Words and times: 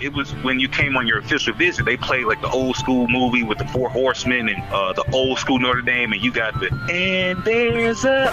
It 0.00 0.12
was 0.12 0.32
when 0.42 0.58
you 0.58 0.68
came 0.68 0.96
on 0.96 1.06
your 1.06 1.18
official 1.18 1.54
visit. 1.54 1.84
They 1.84 1.96
played 1.96 2.24
like 2.24 2.40
the 2.40 2.50
old 2.50 2.76
school 2.76 3.06
movie 3.08 3.42
with 3.44 3.58
the 3.58 3.66
Four 3.68 3.88
Horsemen 3.88 4.48
and 4.48 4.62
uh, 4.72 4.92
the 4.94 5.08
old 5.12 5.38
school 5.38 5.58
Notre 5.58 5.80
Dame, 5.80 6.12
and 6.12 6.22
you 6.22 6.32
got 6.32 6.58
the 6.58 6.72
and 6.90 7.42
there's 7.44 8.04
a. 8.04 8.24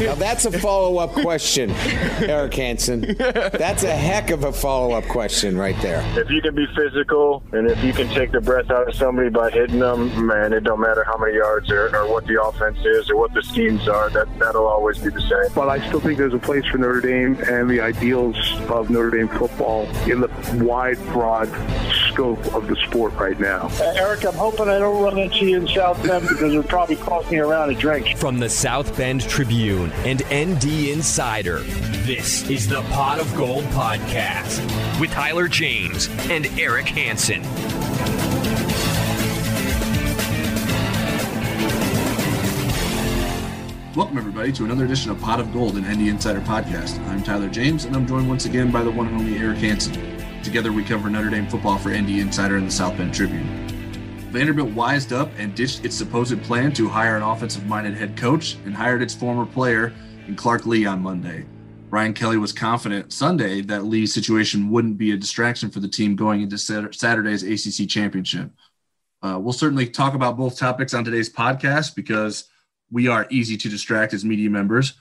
Now 0.00 0.14
that's 0.14 0.44
a 0.46 0.58
follow 0.58 0.98
up 0.98 1.12
question, 1.12 1.70
Eric 2.20 2.54
Hansen. 2.54 3.16
That's 3.18 3.82
a 3.82 3.94
heck 3.94 4.30
of 4.30 4.44
a 4.44 4.52
follow 4.52 4.92
up 4.92 5.04
question 5.04 5.58
right 5.58 5.78
there. 5.82 6.02
If 6.18 6.30
you 6.30 6.40
can 6.40 6.54
be 6.54 6.66
physical 6.74 7.42
and 7.52 7.68
if 7.68 7.82
you 7.82 7.92
can 7.92 8.08
take 8.08 8.32
the 8.32 8.40
breath 8.40 8.70
out 8.70 8.88
of 8.88 8.94
somebody 8.94 9.28
by 9.28 9.50
hitting 9.50 9.80
them, 9.80 10.26
man, 10.26 10.52
it 10.52 10.60
don't 10.60 10.80
matter 10.80 11.04
how 11.04 11.18
many 11.18 11.34
yards 11.34 11.70
or, 11.70 11.94
or 11.94 12.10
what 12.10 12.26
the 12.26 12.40
offense 12.42 12.78
is 12.78 13.10
or 13.10 13.16
what 13.16 13.34
the 13.34 13.42
schemes 13.42 13.88
are. 13.88 14.08
That 14.10 14.26
that'll 14.38 14.66
always 14.66 14.98
be 14.98 15.10
the 15.10 15.20
same. 15.20 15.54
But 15.54 15.68
I 15.68 15.86
still 15.88 16.00
think 16.00 16.16
there's 16.16 16.34
a 16.34 16.38
place 16.38 16.64
for 16.66 16.78
Notre 16.78 17.00
Dame 17.00 17.36
and 17.48 17.68
the 17.68 17.80
ideals 17.80 18.36
of 18.68 18.88
Notre 18.88 19.10
Dame 19.10 19.28
football 19.28 19.86
in 20.08 20.20
the 20.20 20.28
wide, 20.54 20.98
broad 21.06 21.48
scope 22.08 22.44
of 22.54 22.66
the 22.66 22.76
sport 22.86 23.14
right 23.14 23.38
now. 23.38 23.68
Uh, 23.80 23.94
Eric, 23.96 24.24
I'm 24.24 24.34
hoping 24.34 24.68
I 24.68 24.78
don't 24.78 25.02
run 25.02 25.18
into 25.18 25.46
you 25.46 25.56
in 25.58 25.68
South 25.68 26.02
Bend 26.02 26.28
because 26.28 26.52
it'll 26.52 26.62
probably 26.62 26.96
cost 26.96 27.30
me 27.30 27.38
around 27.38 27.70
a 27.70 27.74
drink. 27.74 28.16
From 28.16 28.38
the 28.38 28.48
South 28.48 28.96
Bend 28.96 29.22
Tribune 29.22 29.92
and 30.04 30.22
ND 30.32 30.88
Insider, 30.90 31.60
this 32.04 32.48
is 32.50 32.68
the 32.68 32.82
Pot 32.82 33.20
of 33.20 33.34
Gold 33.36 33.64
Podcast 33.66 34.60
with 35.00 35.10
Tyler 35.10 35.48
James 35.48 36.08
and 36.28 36.46
Eric 36.58 36.86
Hansen. 36.86 37.42
Welcome, 43.96 44.18
everybody, 44.18 44.52
to 44.52 44.64
another 44.64 44.84
edition 44.84 45.10
of 45.10 45.20
Pot 45.20 45.40
of 45.40 45.52
Gold, 45.52 45.76
an 45.76 45.82
ND 45.82 46.08
Insider 46.08 46.40
podcast. 46.40 46.98
I'm 47.08 47.22
Tyler 47.22 47.48
James, 47.48 47.84
and 47.84 47.96
I'm 47.96 48.06
joined 48.06 48.28
once 48.28 48.46
again 48.46 48.70
by 48.70 48.82
the 48.82 48.90
one 48.90 49.08
and 49.08 49.16
only 49.16 49.36
Eric 49.36 49.58
Hansen. 49.58 50.19
Together, 50.42 50.72
we 50.72 50.82
cover 50.82 51.10
Notre 51.10 51.28
Dame 51.28 51.46
football 51.46 51.76
for 51.76 51.90
ND 51.90 52.10
Insider 52.10 52.56
and 52.56 52.66
the 52.66 52.72
South 52.72 52.96
Bend 52.96 53.12
Tribune. 53.12 53.46
Vanderbilt 54.30 54.70
wised 54.70 55.12
up 55.12 55.30
and 55.36 55.54
ditched 55.54 55.84
its 55.84 55.94
supposed 55.94 56.42
plan 56.44 56.72
to 56.72 56.88
hire 56.88 57.16
an 57.16 57.22
offensive 57.22 57.66
minded 57.66 57.94
head 57.94 58.16
coach 58.16 58.56
and 58.64 58.74
hired 58.74 59.02
its 59.02 59.14
former 59.14 59.44
player 59.44 59.92
in 60.28 60.36
Clark 60.36 60.64
Lea 60.64 60.86
on 60.86 61.02
Monday. 61.02 61.44
Brian 61.90 62.14
Kelly 62.14 62.38
was 62.38 62.52
confident 62.52 63.12
Sunday 63.12 63.60
that 63.62 63.84
Lea's 63.84 64.14
situation 64.14 64.70
wouldn't 64.70 64.96
be 64.96 65.10
a 65.10 65.16
distraction 65.16 65.68
for 65.68 65.80
the 65.80 65.88
team 65.88 66.16
going 66.16 66.40
into 66.40 66.56
Saturday's 66.56 67.42
ACC 67.42 67.88
championship. 67.88 68.50
Uh, 69.22 69.38
we'll 69.38 69.52
certainly 69.52 69.86
talk 69.88 70.14
about 70.14 70.38
both 70.38 70.56
topics 70.56 70.94
on 70.94 71.04
today's 71.04 71.30
podcast 71.30 71.94
because 71.94 72.44
we 72.90 73.08
are 73.08 73.26
easy 73.28 73.56
to 73.56 73.68
distract 73.68 74.14
as 74.14 74.24
media 74.24 74.48
members. 74.48 74.94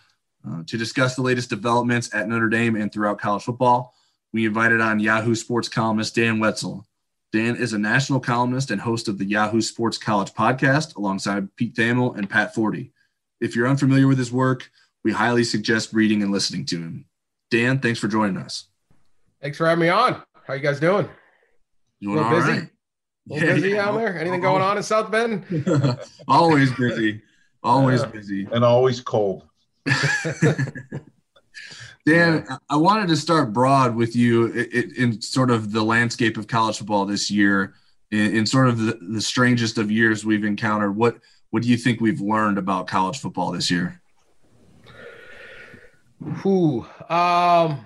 Uh, 0.47 0.63
to 0.65 0.77
discuss 0.77 1.15
the 1.15 1.21
latest 1.21 1.49
developments 1.49 2.09
at 2.13 2.27
Notre 2.27 2.47
Dame 2.47 2.75
and 2.77 2.91
throughout 2.91 3.19
college 3.19 3.43
football, 3.43 3.93
we 4.33 4.45
invited 4.45 4.81
on 4.81 4.99
Yahoo 4.99 5.35
Sports 5.35 5.69
columnist 5.69 6.15
Dan 6.15 6.39
Wetzel. 6.39 6.85
Dan 7.31 7.55
is 7.55 7.73
a 7.73 7.79
national 7.79 8.19
columnist 8.19 8.71
and 8.71 8.81
host 8.81 9.07
of 9.07 9.17
the 9.17 9.25
Yahoo 9.25 9.61
Sports 9.61 9.97
College 9.97 10.33
podcast 10.33 10.95
alongside 10.95 11.55
Pete 11.55 11.75
Thamel 11.75 12.17
and 12.17 12.29
Pat 12.29 12.55
Forde. 12.55 12.91
If 13.39 13.55
you're 13.55 13.67
unfamiliar 13.67 14.07
with 14.07 14.17
his 14.17 14.31
work, 14.31 14.69
we 15.03 15.11
highly 15.11 15.43
suggest 15.43 15.93
reading 15.93 16.23
and 16.23 16.31
listening 16.31 16.65
to 16.65 16.77
him. 16.77 17.05
Dan, 17.51 17.79
thanks 17.79 17.99
for 17.99 18.07
joining 18.07 18.37
us. 18.37 18.65
Thanks 19.41 19.57
for 19.57 19.67
having 19.67 19.81
me 19.81 19.89
on. 19.89 20.21
How 20.45 20.53
you 20.55 20.59
guys 20.59 20.79
doing? 20.79 21.07
Doing 22.01 22.17
a 22.17 22.21
all 22.23 22.29
busy? 22.31 22.51
right. 22.51 22.69
A 23.29 23.33
little 23.33 23.55
busy 23.55 23.77
out 23.77 23.93
there? 23.93 24.17
Anything 24.17 24.41
going 24.41 24.61
on 24.61 24.77
in 24.77 24.83
South 24.83 25.11
Bend? 25.11 25.45
always 26.27 26.73
busy. 26.73 27.21
Always 27.61 28.03
busy. 28.05 28.47
And 28.51 28.63
always 28.63 29.01
cold. 29.01 29.45
Dan, 32.09 32.47
I 32.69 32.75
wanted 32.75 33.07
to 33.09 33.15
start 33.15 33.53
broad 33.53 33.95
with 33.95 34.15
you 34.15 34.47
in, 34.47 34.93
in 34.95 35.21
sort 35.21 35.51
of 35.51 35.71
the 35.71 35.83
landscape 35.83 36.37
of 36.37 36.47
college 36.47 36.79
football 36.79 37.05
this 37.05 37.29
year, 37.29 37.75
in, 38.11 38.37
in 38.37 38.45
sort 38.45 38.67
of 38.67 38.79
the, 38.79 38.97
the, 38.99 39.21
strangest 39.21 39.77
of 39.77 39.91
years 39.91 40.25
we've 40.25 40.43
encountered. 40.43 40.95
What 40.95 41.19
what 41.51 41.61
do 41.63 41.69
you 41.69 41.77
think 41.77 42.01
we've 42.01 42.21
learned 42.21 42.57
about 42.57 42.87
college 42.87 43.19
football 43.19 43.51
this 43.51 43.69
year? 43.69 44.01
Who? 46.21 46.85
Um, 47.09 47.85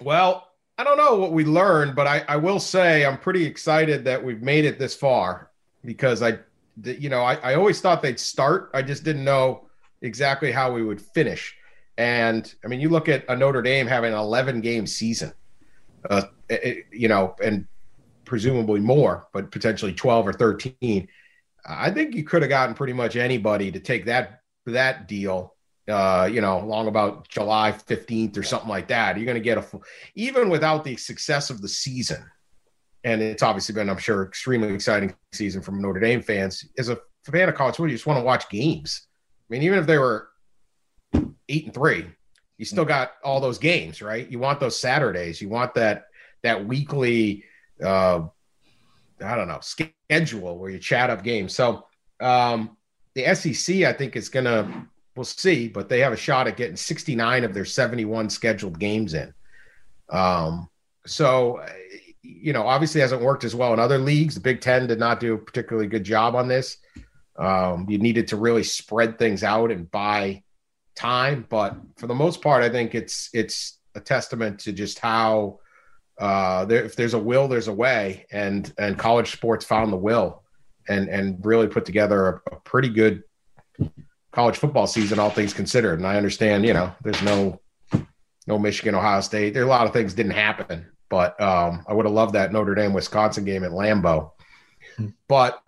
well, 0.00 0.48
I 0.76 0.84
don't 0.84 0.98
know 0.98 1.16
what 1.16 1.32
we 1.32 1.44
learned, 1.44 1.94
but 1.94 2.06
I, 2.06 2.24
I 2.28 2.36
will 2.36 2.60
say 2.60 3.06
I'm 3.06 3.18
pretty 3.18 3.44
excited 3.44 4.04
that 4.04 4.22
we've 4.22 4.42
made 4.42 4.64
it 4.64 4.78
this 4.78 4.94
far 4.94 5.50
because 5.84 6.22
I, 6.22 6.38
you 6.84 7.08
know, 7.08 7.22
I, 7.22 7.34
I 7.36 7.54
always 7.54 7.80
thought 7.80 8.02
they'd 8.02 8.20
start. 8.20 8.70
I 8.74 8.82
just 8.82 9.02
didn't 9.02 9.24
know 9.24 9.68
exactly 10.02 10.52
how 10.52 10.72
we 10.72 10.82
would 10.82 11.00
finish. 11.00 11.56
And 11.98 12.52
I 12.64 12.68
mean, 12.68 12.80
you 12.80 12.88
look 12.88 13.08
at 13.08 13.24
a 13.28 13.36
Notre 13.36 13.62
Dame 13.62 13.86
having 13.86 14.12
an 14.12 14.18
11 14.18 14.60
game 14.60 14.86
season, 14.86 15.32
uh, 16.08 16.22
it, 16.48 16.86
you 16.90 17.08
know, 17.08 17.36
and 17.42 17.66
presumably 18.24 18.80
more, 18.80 19.28
but 19.32 19.50
potentially 19.50 19.92
12 19.92 20.28
or 20.28 20.32
13. 20.32 21.08
I 21.66 21.90
think 21.90 22.14
you 22.14 22.24
could 22.24 22.42
have 22.42 22.48
gotten 22.48 22.74
pretty 22.74 22.92
much 22.92 23.16
anybody 23.16 23.70
to 23.70 23.78
take 23.78 24.06
that 24.06 24.40
that 24.66 25.06
deal. 25.08 25.54
Uh, 25.88 26.28
you 26.32 26.40
know, 26.40 26.60
long 26.60 26.86
about 26.86 27.28
July 27.28 27.72
15th 27.72 28.36
or 28.36 28.42
something 28.44 28.68
like 28.68 28.86
that. 28.86 29.16
You're 29.16 29.26
going 29.26 29.34
to 29.34 29.40
get 29.40 29.58
a 29.58 29.80
even 30.14 30.48
without 30.48 30.84
the 30.84 30.96
success 30.96 31.50
of 31.50 31.60
the 31.60 31.68
season. 31.68 32.24
And 33.04 33.20
it's 33.20 33.42
obviously 33.42 33.74
been, 33.74 33.90
I'm 33.90 33.98
sure, 33.98 34.24
extremely 34.24 34.72
exciting 34.72 35.12
season 35.32 35.60
from 35.60 35.82
Notre 35.82 35.98
Dame 35.98 36.22
fans. 36.22 36.64
As 36.78 36.88
a 36.88 36.98
fan 37.24 37.48
of 37.48 37.56
college 37.56 37.74
football, 37.74 37.88
you 37.88 37.96
just 37.96 38.06
want 38.06 38.20
to 38.20 38.24
watch 38.24 38.48
games. 38.48 39.08
I 39.50 39.54
mean, 39.54 39.62
even 39.62 39.78
if 39.80 39.86
they 39.86 39.98
were 39.98 40.28
eight 41.48 41.66
and 41.66 41.74
three, 41.74 42.06
you 42.58 42.64
still 42.64 42.84
got 42.84 43.12
all 43.24 43.40
those 43.40 43.58
games, 43.58 44.02
right? 44.02 44.28
You 44.28 44.38
want 44.38 44.60
those 44.60 44.78
Saturdays. 44.78 45.40
You 45.40 45.48
want 45.48 45.74
that 45.74 46.06
that 46.42 46.66
weekly, 46.66 47.44
uh, 47.82 48.22
I 49.24 49.34
don't 49.36 49.48
know, 49.48 49.60
schedule 49.60 50.58
where 50.58 50.70
you 50.70 50.78
chat 50.78 51.10
up 51.10 51.22
games. 51.22 51.54
So 51.54 51.86
um, 52.20 52.76
the 53.14 53.34
SEC, 53.34 53.82
I 53.82 53.92
think, 53.92 54.16
is 54.16 54.28
gonna. 54.28 54.88
We'll 55.14 55.24
see, 55.24 55.68
but 55.68 55.90
they 55.90 56.00
have 56.00 56.14
a 56.14 56.16
shot 56.16 56.48
at 56.48 56.56
getting 56.56 56.76
69 56.76 57.44
of 57.44 57.52
their 57.52 57.66
71 57.66 58.30
scheduled 58.30 58.78
games 58.78 59.12
in. 59.12 59.34
Um, 60.08 60.70
so, 61.04 61.62
you 62.22 62.54
know, 62.54 62.66
obviously 62.66 63.02
hasn't 63.02 63.20
worked 63.20 63.44
as 63.44 63.54
well 63.54 63.74
in 63.74 63.78
other 63.78 63.98
leagues. 63.98 64.36
The 64.36 64.40
Big 64.40 64.62
Ten 64.62 64.86
did 64.86 64.98
not 64.98 65.20
do 65.20 65.34
a 65.34 65.38
particularly 65.38 65.86
good 65.86 66.04
job 66.04 66.34
on 66.34 66.48
this. 66.48 66.78
Um, 67.36 67.86
you 67.90 67.98
needed 67.98 68.28
to 68.28 68.36
really 68.36 68.62
spread 68.62 69.18
things 69.18 69.42
out 69.42 69.70
and 69.70 69.90
buy 69.90 70.44
time, 70.94 71.46
but 71.48 71.76
for 71.96 72.06
the 72.06 72.14
most 72.14 72.42
part, 72.42 72.62
I 72.62 72.68
think 72.68 72.94
it's 72.94 73.30
it's 73.32 73.78
a 73.94 74.00
testament 74.00 74.60
to 74.60 74.72
just 74.72 74.98
how 74.98 75.60
uh, 76.18 76.64
there, 76.64 76.84
if 76.84 76.96
there's 76.96 77.14
a 77.14 77.18
will, 77.18 77.48
there's 77.48 77.68
a 77.68 77.72
way, 77.72 78.26
and 78.30 78.72
and 78.78 78.98
college 78.98 79.32
sports 79.32 79.64
found 79.64 79.92
the 79.92 79.96
will, 79.96 80.42
and 80.88 81.08
and 81.08 81.44
really 81.44 81.66
put 81.66 81.84
together 81.84 82.42
a, 82.50 82.56
a 82.56 82.60
pretty 82.60 82.88
good 82.88 83.22
college 84.32 84.56
football 84.56 84.86
season, 84.86 85.18
all 85.18 85.30
things 85.30 85.52
considered. 85.52 85.98
And 85.98 86.06
I 86.06 86.16
understand, 86.16 86.64
you 86.64 86.72
know, 86.72 86.92
there's 87.02 87.22
no 87.22 87.60
no 88.46 88.58
Michigan, 88.58 88.94
Ohio 88.94 89.20
State. 89.20 89.54
There 89.54 89.62
are 89.62 89.66
a 89.66 89.68
lot 89.68 89.86
of 89.86 89.92
things 89.92 90.14
didn't 90.14 90.32
happen, 90.32 90.86
but 91.08 91.40
um, 91.40 91.84
I 91.88 91.92
would 91.92 92.06
have 92.06 92.14
loved 92.14 92.34
that 92.34 92.52
Notre 92.52 92.74
Dame 92.74 92.92
Wisconsin 92.92 93.44
game 93.44 93.64
at 93.64 93.70
Lambeau. 93.70 94.32
But 95.28 95.62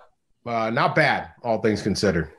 uh, 0.45 0.71
not 0.71 0.95
bad, 0.95 1.31
all 1.43 1.61
things 1.61 1.83
considered. 1.83 2.31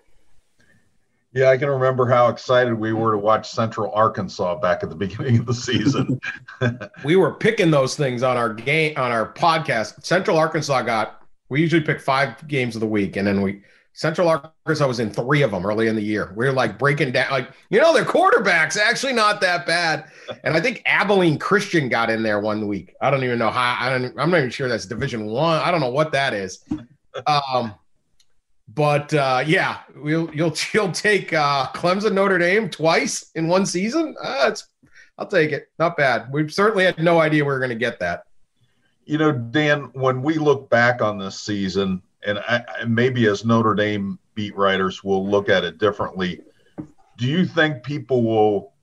Yeah, 1.35 1.49
I 1.49 1.57
can 1.57 1.69
remember 1.69 2.07
how 2.07 2.29
excited 2.29 2.73
we 2.73 2.93
were 2.93 3.11
to 3.11 3.17
watch 3.17 3.51
Central 3.51 3.91
Arkansas 3.91 4.55
back 4.55 4.83
at 4.83 4.89
the 4.89 4.95
beginning 4.95 5.39
of 5.39 5.45
the 5.45 5.53
season. 5.53 6.17
we 7.03 7.17
were 7.17 7.33
picking 7.33 7.71
those 7.71 7.97
things 7.97 8.23
on 8.23 8.37
our 8.37 8.53
game 8.53 8.93
on 8.95 9.11
our 9.11 9.33
podcast. 9.33 10.05
Central 10.05 10.37
Arkansas 10.37 10.83
got 10.83 11.21
we 11.49 11.59
usually 11.59 11.81
pick 11.81 11.99
five 11.99 12.47
games 12.47 12.77
of 12.77 12.79
the 12.79 12.87
week, 12.87 13.17
and 13.17 13.27
then 13.27 13.41
we 13.41 13.61
Central 13.91 14.29
Arkansas 14.29 14.87
was 14.87 15.01
in 15.01 15.11
three 15.11 15.41
of 15.41 15.51
them 15.51 15.65
early 15.65 15.87
in 15.87 15.97
the 15.97 16.01
year. 16.01 16.31
We 16.37 16.47
are 16.47 16.53
like 16.53 16.79
breaking 16.79 17.11
down, 17.11 17.29
like 17.29 17.49
you 17.69 17.81
know, 17.81 17.93
their 17.93 18.05
quarterbacks 18.05 18.77
actually 18.77 19.11
not 19.11 19.41
that 19.41 19.65
bad. 19.65 20.05
And 20.45 20.55
I 20.55 20.61
think 20.61 20.83
Abilene 20.85 21.37
Christian 21.37 21.89
got 21.89 22.09
in 22.09 22.23
there 22.23 22.39
one 22.39 22.65
week. 22.65 22.95
I 23.01 23.11
don't 23.11 23.25
even 23.25 23.39
know 23.39 23.51
how. 23.51 23.75
I 23.77 23.89
don't. 23.89 24.17
I'm 24.17 24.31
not 24.31 24.37
even 24.37 24.51
sure 24.51 24.69
that's 24.69 24.85
Division 24.85 25.25
One. 25.25 25.59
I. 25.59 25.67
I 25.67 25.71
don't 25.71 25.81
know 25.81 25.89
what 25.89 26.13
that 26.13 26.33
is. 26.33 26.63
Um, 27.27 27.73
but 28.67 29.13
uh, 29.13 29.43
yeah, 29.45 29.79
we'll 29.95 30.33
you'll 30.33 30.55
you'll 30.73 30.91
take 30.91 31.33
uh, 31.33 31.67
Clemson 31.73 32.13
Notre 32.13 32.37
Dame 32.37 32.69
twice 32.69 33.31
in 33.35 33.47
one 33.47 33.65
season. 33.65 34.15
Uh, 34.21 34.45
it's 34.49 34.67
I'll 35.17 35.27
take 35.27 35.51
it. 35.51 35.69
Not 35.79 35.97
bad. 35.97 36.31
We 36.31 36.49
certainly 36.49 36.85
had 36.85 37.01
no 37.01 37.19
idea 37.19 37.43
we 37.43 37.47
were 37.47 37.59
going 37.59 37.69
to 37.69 37.75
get 37.75 37.99
that. 37.99 38.23
You 39.05 39.17
know, 39.17 39.31
Dan, 39.31 39.91
when 39.93 40.21
we 40.21 40.35
look 40.35 40.69
back 40.69 41.01
on 41.01 41.17
this 41.17 41.39
season, 41.39 42.01
and 42.25 42.39
I, 42.39 42.65
maybe 42.85 43.27
as 43.27 43.45
Notre 43.45 43.75
Dame 43.75 44.19
beat 44.33 44.55
writers 44.57 45.03
we'll 45.03 45.25
look 45.25 45.47
at 45.47 45.63
it 45.63 45.77
differently, 45.77 46.41
do 47.17 47.27
you 47.27 47.45
think 47.45 47.83
people 47.83 48.23
will 48.23 48.73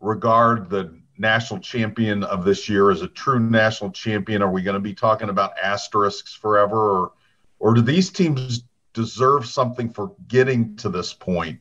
regard 0.00 0.70
the 0.70 0.98
national 1.18 1.60
champion 1.60 2.24
of 2.24 2.44
this 2.44 2.68
year 2.68 2.90
as 2.90 3.02
a 3.02 3.08
true 3.08 3.38
national 3.38 3.90
champion? 3.90 4.42
Are 4.42 4.50
we 4.50 4.62
going 4.62 4.74
to 4.74 4.80
be 4.80 4.94
talking 4.94 5.28
about 5.28 5.56
asterisks 5.58 6.34
forever, 6.34 7.02
or 7.02 7.12
or 7.58 7.74
do 7.74 7.80
these 7.80 8.10
teams 8.10 8.64
deserve 8.96 9.46
something 9.46 9.90
for 9.90 10.12
getting 10.26 10.74
to 10.76 10.88
this 10.88 11.12
point 11.12 11.60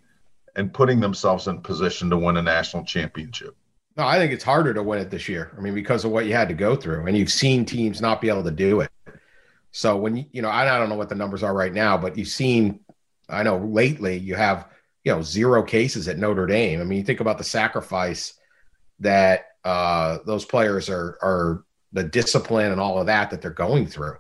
and 0.55 0.73
putting 0.73 1.01
themselves 1.01 1.47
in 1.47 1.59
position 1.59 2.09
to 2.09 2.17
win 2.17 2.37
a 2.37 2.41
national 2.41 2.85
championship? 2.85 3.57
No, 3.97 4.05
I 4.05 4.17
think 4.17 4.31
it's 4.31 4.43
harder 4.43 4.73
to 4.73 4.81
win 4.81 4.99
it 4.99 5.09
this 5.09 5.27
year. 5.27 5.51
I 5.57 5.61
mean, 5.61 5.75
because 5.75 6.05
of 6.05 6.11
what 6.11 6.25
you 6.25 6.33
had 6.33 6.47
to 6.47 6.53
go 6.53 6.77
through, 6.77 7.05
and 7.05 7.17
you've 7.17 7.31
seen 7.31 7.65
teams 7.65 7.99
not 7.99 8.21
be 8.21 8.29
able 8.29 8.43
to 8.45 8.51
do 8.51 8.79
it. 8.79 8.89
So 9.71 9.97
when 9.97 10.15
you, 10.15 10.25
you 10.31 10.41
know, 10.41 10.49
I 10.49 10.63
don't 10.77 10.87
know 10.87 10.95
what 10.95 11.09
the 11.09 11.15
numbers 11.15 11.43
are 11.43 11.53
right 11.53 11.73
now, 11.73 11.97
but 11.97 12.17
you've 12.17 12.29
seen, 12.29 12.79
I 13.27 13.43
know 13.43 13.57
lately 13.57 14.17
you 14.17 14.35
have, 14.35 14.69
you 15.03 15.11
know, 15.11 15.21
zero 15.21 15.61
cases 15.61 16.07
at 16.07 16.17
Notre 16.17 16.47
Dame. 16.47 16.79
I 16.79 16.85
mean, 16.85 16.99
you 16.99 17.03
think 17.03 17.19
about 17.19 17.37
the 17.37 17.43
sacrifice 17.43 18.33
that 18.99 19.47
uh, 19.65 20.19
those 20.25 20.45
players 20.45 20.89
are 20.89 21.17
are 21.21 21.65
the 21.91 22.03
discipline 22.03 22.71
and 22.71 22.79
all 22.79 22.99
of 22.99 23.07
that 23.07 23.29
that 23.31 23.41
they're 23.41 23.51
going 23.51 23.87
through. 23.87 24.15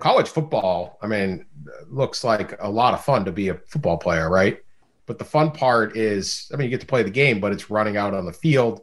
College 0.00 0.28
football, 0.28 0.98
I 1.02 1.06
mean, 1.06 1.46
looks 1.88 2.24
like 2.24 2.60
a 2.60 2.68
lot 2.68 2.94
of 2.94 3.04
fun 3.04 3.24
to 3.24 3.32
be 3.32 3.48
a 3.48 3.54
football 3.54 3.96
player, 3.96 4.28
right? 4.28 4.58
But 5.06 5.18
the 5.18 5.24
fun 5.24 5.50
part 5.50 5.96
is, 5.96 6.50
I 6.52 6.56
mean, 6.56 6.64
you 6.64 6.70
get 6.70 6.80
to 6.80 6.86
play 6.86 7.02
the 7.02 7.10
game, 7.10 7.40
but 7.40 7.52
it's 7.52 7.70
running 7.70 7.96
out 7.96 8.14
on 8.14 8.24
the 8.24 8.32
field 8.32 8.82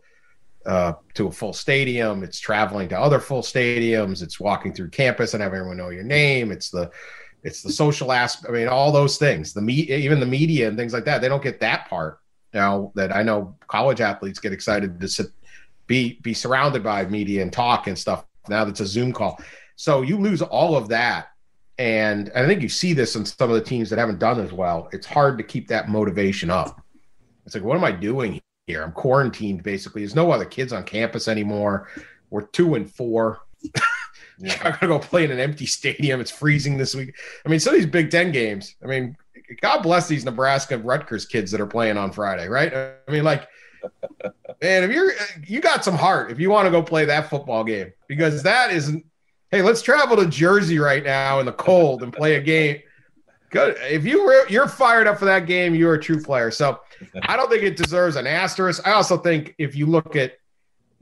uh, 0.66 0.94
to 1.16 1.28
a 1.28 1.32
full 1.32 1.54
stadium. 1.54 2.24
It's 2.24 2.40
traveling 2.40 2.90
to 2.90 3.00
other 3.00 3.20
full 3.20 3.42
stadiums. 3.42 4.22
It's 4.22 4.40
walking 4.40 4.74
through 4.74 4.90
campus 4.90 5.34
and 5.34 5.42
having 5.42 5.58
everyone 5.58 5.78
know 5.78 5.90
your 5.90 6.04
name. 6.04 6.52
It's 6.52 6.70
the 6.70 6.92
it's 7.44 7.64
the 7.64 7.72
social 7.72 8.12
aspect. 8.12 8.52
I 8.52 8.54
mean, 8.54 8.68
all 8.68 8.92
those 8.92 9.18
things. 9.18 9.54
The 9.54 9.62
me, 9.62 9.74
even 9.74 10.20
the 10.20 10.28
media 10.28 10.68
and 10.68 10.78
things 10.78 10.94
like 10.94 11.06
that. 11.06 11.22
They 11.22 11.28
don't 11.28 11.42
get 11.42 11.60
that 11.62 11.90
part 11.90 12.20
now. 12.54 12.92
That 12.96 13.16
I 13.16 13.24
know 13.24 13.56
college 13.68 14.02
athletes 14.02 14.40
get 14.40 14.54
excited 14.54 15.00
to 15.00 15.08
sit 15.08 15.28
be 15.88 16.20
be 16.22 16.34
surrounded 16.34 16.84
by 16.84 17.06
media 17.06 17.42
and 17.42 17.52
talk 17.52 17.88
and 17.88 17.98
stuff. 17.98 18.26
Now 18.48 18.66
that's 18.66 18.80
a 18.80 18.86
Zoom 18.86 19.12
call. 19.12 19.40
So 19.82 20.04
you 20.04 20.20
lose 20.20 20.44
all 20.44 20.76
of 20.76 20.90
that. 20.90 21.30
And 21.80 22.32
I 22.36 22.46
think 22.46 22.62
you 22.62 22.70
see 22.70 22.94
this 22.94 23.16
in 23.16 23.26
some 23.26 23.50
of 23.50 23.56
the 23.56 23.64
teams 23.64 23.90
that 23.90 23.98
haven't 23.98 24.20
done 24.20 24.40
as 24.40 24.54
well. 24.54 24.88
It's 24.92 25.08
hard 25.08 25.40
to 25.40 25.44
keep 25.44 25.70
that 25.70 25.90
motivation 25.90 26.52
up. 26.52 26.80
It's 27.48 27.56
like, 27.56 27.64
what 27.64 27.78
am 27.78 27.84
I 27.84 27.92
doing 27.92 28.40
here? 28.68 28.84
I'm 28.84 28.92
quarantined 28.92 29.64
basically. 29.64 30.04
There's 30.04 30.14
no 30.14 30.30
other 30.30 30.46
kids 30.46 30.72
on 30.72 30.84
campus 30.84 31.28
anymore. 31.28 31.88
We're 32.30 32.44
two 32.44 32.76
and 32.76 32.90
four. 32.90 33.40
Yeah. 34.44 34.58
I'm 34.64 34.72
gonna 34.72 34.88
go 34.88 34.98
play 34.98 35.24
in 35.24 35.30
an 35.30 35.40
empty 35.40 35.68
stadium. 35.68 36.20
It's 36.20 36.32
freezing 36.32 36.76
this 36.76 36.96
week. 36.96 37.16
I 37.46 37.50
mean, 37.50 37.60
some 37.60 37.76
of 37.76 37.80
these 37.80 37.88
Big 37.88 38.10
Ten 38.10 38.32
games. 38.32 38.76
I 38.84 38.88
mean, 38.88 39.16
God 39.62 39.84
bless 39.84 40.08
these 40.08 40.26
Nebraska 40.26 40.80
Rutgers 40.80 41.28
kids 41.28 41.52
that 41.52 41.62
are 41.62 41.68
playing 41.68 41.96
on 41.96 42.12
Friday, 42.12 42.48
right? 42.48 42.74
I 42.74 43.12
mean, 43.12 43.24
like 43.24 43.48
Man, 44.62 44.84
if 44.84 44.92
you're 44.92 45.12
you 45.46 45.60
got 45.60 45.84
some 45.84 45.96
heart 45.96 46.32
if 46.32 46.40
you 46.40 46.50
want 46.50 46.66
to 46.66 46.72
go 46.72 46.84
play 46.84 47.06
that 47.06 47.30
football 47.30 47.64
game 47.64 47.92
because 48.08 48.44
that 48.44 48.72
isn't. 48.72 49.06
Hey, 49.52 49.62
let's 49.62 49.82
travel 49.82 50.16
to 50.16 50.28
Jersey 50.28 50.80
right 50.80 51.04
now 51.04 51.42
in 51.42 51.46
the 51.46 51.52
cold 51.52 52.04
and 52.04 52.14
play 52.14 52.36
a 52.36 52.42
game. 52.42 52.80
Good. 53.50 53.76
If 53.82 54.06
you 54.06 54.24
were 54.24 54.48
you're 54.48 54.70
fired 54.70 55.08
up 55.08 55.20
for 55.20 55.26
that 55.26 55.46
game, 55.46 55.76
you're 55.76 55.96
a 55.96 56.00
true 56.02 56.22
player. 56.22 56.52
So 56.52 56.80
I 57.24 57.36
don't 57.36 57.50
think 57.50 57.64
it 57.64 57.76
deserves 57.76 58.16
an 58.16 58.26
asterisk. 58.26 58.88
I 58.88 58.94
also 58.94 59.18
think 59.18 59.54
if 59.58 59.76
you 59.76 59.88
look 59.88 60.16
at, 60.16 60.38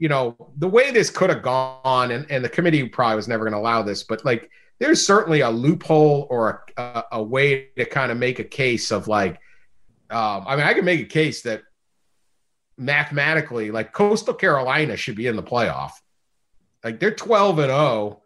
you 0.00 0.08
know, 0.08 0.50
the 0.56 0.66
way 0.66 0.90
this 0.90 1.10
could 1.10 1.30
have 1.30 1.42
gone, 1.42 2.10
and, 2.10 2.28
and 2.28 2.44
the 2.44 2.48
committee 2.48 2.88
probably 2.88 3.16
was 3.16 3.28
never 3.28 3.44
going 3.44 3.52
to 3.52 3.58
allow 3.58 3.82
this, 3.82 4.02
but 4.02 4.24
like 4.24 4.50
there's 4.80 5.06
certainly 5.06 5.42
a 5.42 5.50
loophole 5.50 6.26
or 6.28 6.64
a, 6.76 7.04
a, 7.12 7.22
way 7.22 7.68
to 7.76 7.84
kind 7.84 8.10
of 8.10 8.18
make 8.18 8.40
a 8.40 8.44
case 8.44 8.90
of 8.90 9.06
like, 9.06 9.34
um, 10.10 10.44
I 10.48 10.56
mean, 10.56 10.64
I 10.64 10.74
can 10.74 10.84
make 10.84 11.00
a 11.00 11.04
case 11.04 11.42
that 11.42 11.62
mathematically, 12.76 13.70
like 13.70 13.92
Coastal 13.92 14.34
Carolina 14.34 14.96
should 14.96 15.16
be 15.16 15.28
in 15.28 15.36
the 15.36 15.42
playoff. 15.42 15.92
Like 16.82 16.98
they're 16.98 17.14
12 17.14 17.58
and 17.58 17.68
0, 17.68 18.19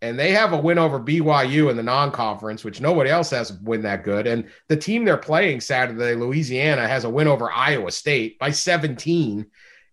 and 0.00 0.18
they 0.18 0.32
have 0.32 0.52
a 0.52 0.56
win 0.56 0.78
over 0.78 1.00
BYU 1.00 1.70
in 1.70 1.76
the 1.76 1.82
non 1.82 2.10
conference, 2.12 2.64
which 2.64 2.80
nobody 2.80 3.10
else 3.10 3.30
has 3.30 3.50
a 3.50 3.58
win 3.62 3.82
that 3.82 4.04
good. 4.04 4.26
And 4.26 4.48
the 4.68 4.76
team 4.76 5.04
they're 5.04 5.16
playing 5.16 5.60
Saturday, 5.60 6.14
Louisiana, 6.14 6.86
has 6.86 7.04
a 7.04 7.10
win 7.10 7.26
over 7.26 7.50
Iowa 7.50 7.90
State 7.90 8.38
by 8.38 8.50
17. 8.50 9.46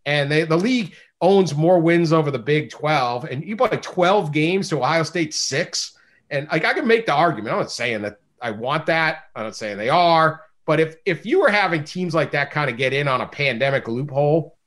And 0.05 0.31
they, 0.31 0.43
the 0.43 0.57
league 0.57 0.93
owns 1.21 1.55
more 1.55 1.79
wins 1.79 2.13
over 2.13 2.29
the 2.29 2.39
Big 2.39 2.69
12. 2.69 3.25
And 3.25 3.43
you 3.43 3.57
play 3.57 3.69
12 3.69 4.31
games 4.31 4.69
to 4.69 4.77
Ohio 4.77 5.03
State 5.03 5.33
six. 5.33 5.97
And 6.29 6.47
like 6.51 6.65
I 6.65 6.73
can 6.73 6.87
make 6.87 7.07
the 7.07 7.13
argument. 7.13 7.53
I'm 7.53 7.61
not 7.61 7.71
saying 7.71 8.03
that 8.03 8.19
I 8.41 8.51
want 8.51 8.85
that. 8.85 9.23
I'm 9.35 9.45
not 9.45 9.55
saying 9.55 9.77
they 9.77 9.89
are. 9.89 10.41
But 10.67 10.79
if 10.79 10.95
if 11.05 11.25
you 11.25 11.41
were 11.41 11.49
having 11.49 11.83
teams 11.83 12.15
like 12.15 12.31
that 12.31 12.51
kind 12.51 12.69
of 12.69 12.77
get 12.77 12.93
in 12.93 13.07
on 13.07 13.21
a 13.21 13.27
pandemic 13.27 13.87
loophole, 13.87 14.57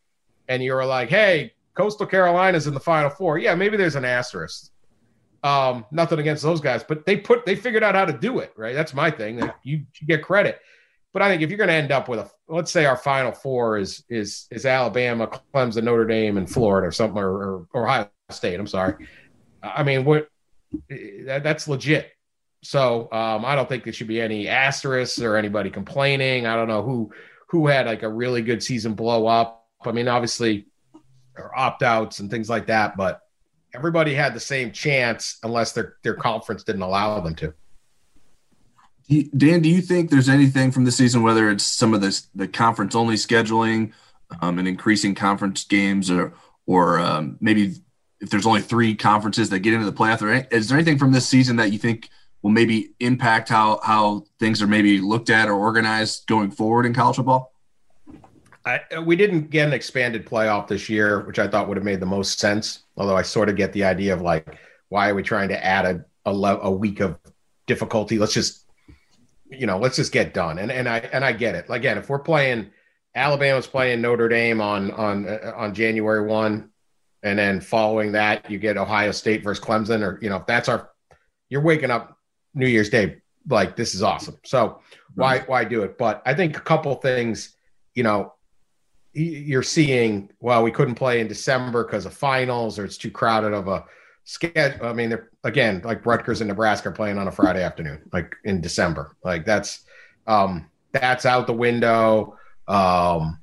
and 0.46 0.62
you 0.62 0.72
were 0.72 0.84
like, 0.84 1.08
"Hey, 1.08 1.54
Coastal 1.74 2.06
Carolina's 2.06 2.68
in 2.68 2.74
the 2.74 2.80
Final 2.80 3.10
Four, 3.10 3.38
yeah, 3.38 3.56
maybe 3.56 3.76
there's 3.76 3.96
an 3.96 4.04
asterisk. 4.04 4.70
Um, 5.44 5.86
nothing 5.92 6.18
against 6.18 6.42
those 6.42 6.60
guys, 6.60 6.82
but 6.82 7.06
they 7.06 7.16
put 7.16 7.46
they 7.46 7.54
figured 7.54 7.84
out 7.84 7.94
how 7.94 8.04
to 8.04 8.12
do 8.12 8.40
it, 8.40 8.52
right? 8.56 8.74
That's 8.74 8.92
my 8.92 9.10
thing. 9.10 9.38
You, 9.62 9.84
you 10.00 10.06
get 10.06 10.22
credit, 10.22 10.58
but 11.12 11.22
I 11.22 11.28
think 11.28 11.42
if 11.42 11.50
you're 11.50 11.58
going 11.58 11.68
to 11.68 11.74
end 11.74 11.92
up 11.92 12.08
with 12.08 12.18
a, 12.18 12.30
let's 12.48 12.72
say 12.72 12.86
our 12.86 12.96
Final 12.96 13.30
Four 13.30 13.78
is 13.78 14.02
is 14.08 14.48
is 14.50 14.66
Alabama, 14.66 15.28
Clemson, 15.54 15.84
Notre 15.84 16.06
Dame, 16.06 16.38
and 16.38 16.50
Florida, 16.50 16.88
or 16.88 16.90
something, 16.90 17.22
or, 17.22 17.30
or, 17.30 17.66
or 17.72 17.86
Ohio 17.86 18.10
State. 18.30 18.58
I'm 18.58 18.66
sorry. 18.66 19.06
I 19.62 19.84
mean, 19.84 20.04
what 20.04 20.28
that, 20.88 21.42
that's 21.44 21.68
legit. 21.68 22.10
So 22.62 23.08
um, 23.12 23.44
I 23.44 23.54
don't 23.54 23.68
think 23.68 23.84
there 23.84 23.92
should 23.92 24.08
be 24.08 24.20
any 24.20 24.48
asterisks 24.48 25.20
or 25.20 25.36
anybody 25.36 25.70
complaining. 25.70 26.46
I 26.46 26.56
don't 26.56 26.68
know 26.68 26.82
who 26.82 27.12
who 27.50 27.68
had 27.68 27.86
like 27.86 28.02
a 28.02 28.08
really 28.08 28.42
good 28.42 28.62
season 28.62 28.94
blow 28.94 29.28
up. 29.28 29.68
I 29.84 29.92
mean, 29.92 30.08
obviously, 30.08 30.66
or 31.36 31.56
opt 31.56 31.84
outs 31.84 32.18
and 32.18 32.28
things 32.28 32.50
like 32.50 32.66
that, 32.66 32.96
but 32.96 33.20
everybody 33.74 34.14
had 34.14 34.34
the 34.34 34.40
same 34.40 34.72
chance 34.72 35.38
unless 35.42 35.72
their 35.72 35.96
their 36.02 36.14
conference 36.14 36.64
didn't 36.64 36.82
allow 36.82 37.20
them 37.20 37.34
to. 37.36 37.54
Dan, 39.08 39.62
do 39.62 39.70
you 39.70 39.80
think 39.80 40.10
there's 40.10 40.28
anything 40.28 40.70
from 40.70 40.84
the 40.84 40.92
season, 40.92 41.22
whether 41.22 41.50
it's 41.50 41.66
some 41.66 41.94
of 41.94 42.00
this 42.00 42.28
the 42.34 42.46
conference 42.46 42.94
only 42.94 43.14
scheduling 43.14 43.92
um, 44.42 44.58
and 44.58 44.68
increasing 44.68 45.14
conference 45.14 45.64
games, 45.64 46.10
or 46.10 46.34
or 46.66 46.98
um, 46.98 47.38
maybe 47.40 47.74
if 48.20 48.30
there's 48.30 48.46
only 48.46 48.60
three 48.60 48.94
conferences 48.94 49.48
that 49.50 49.60
get 49.60 49.72
into 49.72 49.86
the 49.86 49.92
playoff, 49.92 50.20
or 50.20 50.46
is 50.54 50.68
there 50.68 50.76
anything 50.76 50.98
from 50.98 51.12
this 51.12 51.26
season 51.26 51.56
that 51.56 51.72
you 51.72 51.78
think 51.78 52.10
will 52.42 52.50
maybe 52.50 52.92
impact 53.00 53.48
how 53.48 53.80
how 53.82 54.24
things 54.38 54.60
are 54.60 54.66
maybe 54.66 55.00
looked 55.00 55.30
at 55.30 55.48
or 55.48 55.54
organized 55.54 56.26
going 56.26 56.50
forward 56.50 56.84
in 56.84 56.92
college 56.92 57.16
football? 57.16 57.52
I, 58.66 58.98
we 58.98 59.16
didn't 59.16 59.48
get 59.48 59.66
an 59.66 59.72
expanded 59.72 60.26
playoff 60.26 60.68
this 60.68 60.90
year, 60.90 61.24
which 61.24 61.38
I 61.38 61.48
thought 61.48 61.68
would 61.68 61.78
have 61.78 61.84
made 61.84 62.00
the 62.00 62.06
most 62.06 62.38
sense. 62.38 62.80
Although 62.98 63.16
I 63.16 63.22
sort 63.22 63.48
of 63.48 63.56
get 63.56 63.72
the 63.72 63.84
idea 63.84 64.12
of 64.12 64.20
like, 64.20 64.58
why 64.88 65.08
are 65.08 65.14
we 65.14 65.22
trying 65.22 65.48
to 65.48 65.64
add 65.64 65.86
a 65.86 66.04
a, 66.28 66.32
a 66.32 66.70
week 66.70 67.00
of 67.00 67.16
difficulty? 67.66 68.18
Let's 68.18 68.34
just, 68.34 68.66
you 69.50 69.66
know, 69.66 69.78
let's 69.78 69.96
just 69.96 70.12
get 70.12 70.34
done. 70.34 70.58
And 70.58 70.70
and 70.70 70.88
I 70.88 70.98
and 70.98 71.24
I 71.24 71.32
get 71.32 71.54
it. 71.54 71.66
Again, 71.70 71.96
if 71.96 72.08
we're 72.08 72.18
playing, 72.18 72.70
Alabama's 73.14 73.66
playing 73.66 74.00
Notre 74.00 74.28
Dame 74.28 74.60
on 74.60 74.90
on 74.90 75.28
uh, 75.28 75.52
on 75.56 75.74
January 75.74 76.26
one, 76.26 76.70
and 77.22 77.38
then 77.38 77.60
following 77.60 78.12
that, 78.12 78.50
you 78.50 78.58
get 78.58 78.76
Ohio 78.76 79.12
State 79.12 79.42
versus 79.42 79.64
Clemson, 79.64 80.02
or 80.02 80.18
you 80.20 80.28
know, 80.28 80.36
if 80.36 80.46
that's 80.46 80.68
our, 80.68 80.90
you're 81.48 81.62
waking 81.62 81.90
up 81.90 82.18
New 82.54 82.66
Year's 82.66 82.90
Day, 82.90 83.22
like 83.48 83.76
this 83.76 83.94
is 83.94 84.02
awesome. 84.02 84.38
So 84.44 84.80
why 85.14 85.40
why 85.40 85.64
do 85.64 85.82
it? 85.82 85.98
But 85.98 86.22
I 86.26 86.34
think 86.34 86.56
a 86.56 86.60
couple 86.60 86.94
things, 86.96 87.56
you 87.94 88.02
know, 88.02 88.34
you're 89.18 89.62
seeing. 89.62 90.30
Well, 90.40 90.62
we 90.62 90.70
couldn't 90.70 90.94
play 90.94 91.20
in 91.20 91.28
December 91.28 91.84
because 91.84 92.06
of 92.06 92.14
finals, 92.14 92.78
or 92.78 92.84
it's 92.84 92.98
too 92.98 93.10
crowded 93.10 93.52
of 93.52 93.68
a 93.68 93.84
schedule. 94.24 94.86
I 94.86 94.92
mean, 94.92 95.10
they're 95.10 95.30
again 95.44 95.80
like 95.84 96.04
Rutgers 96.06 96.40
and 96.40 96.48
Nebraska 96.48 96.90
are 96.90 96.92
playing 96.92 97.18
on 97.18 97.28
a 97.28 97.32
Friday 97.32 97.62
afternoon, 97.62 98.02
like 98.12 98.34
in 98.44 98.60
December. 98.60 99.16
Like 99.24 99.44
that's 99.44 99.84
um 100.26 100.66
that's 100.92 101.26
out 101.26 101.46
the 101.46 101.52
window. 101.52 102.36
Um, 102.66 103.40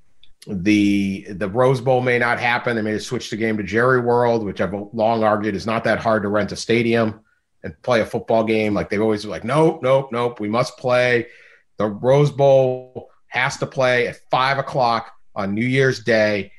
the 0.47 1.25
the 1.31 1.49
Rose 1.49 1.81
Bowl 1.81 2.01
may 2.01 2.19
not 2.19 2.39
happen. 2.39 2.75
They 2.75 2.81
may 2.81 2.99
switch 2.99 3.29
the 3.29 3.35
game 3.35 3.57
to 3.57 3.63
Jerry 3.63 3.99
World, 3.99 4.45
which 4.45 4.61
I've 4.61 4.73
long 4.93 5.23
argued 5.23 5.55
is 5.55 5.65
not 5.65 5.83
that 5.85 5.99
hard 5.99 6.23
to 6.23 6.29
rent 6.29 6.51
a 6.51 6.55
stadium 6.55 7.21
and 7.63 7.79
play 7.81 8.01
a 8.01 8.05
football 8.05 8.43
game. 8.43 8.73
Like 8.73 8.89
they've 8.89 9.01
always 9.01 9.23
been 9.23 9.31
like, 9.31 9.43
nope, 9.43 9.81
nope, 9.81 10.11
nope. 10.11 10.39
We 10.39 10.49
must 10.49 10.77
play. 10.77 11.27
The 11.77 11.87
Rose 11.87 12.31
Bowl 12.31 13.09
has 13.27 13.57
to 13.57 13.65
play 13.65 14.07
at 14.07 14.17
five 14.29 14.59
o'clock 14.59 15.14
on 15.35 15.53
New 15.53 15.65
Year's 15.65 16.03
Day 16.03 16.51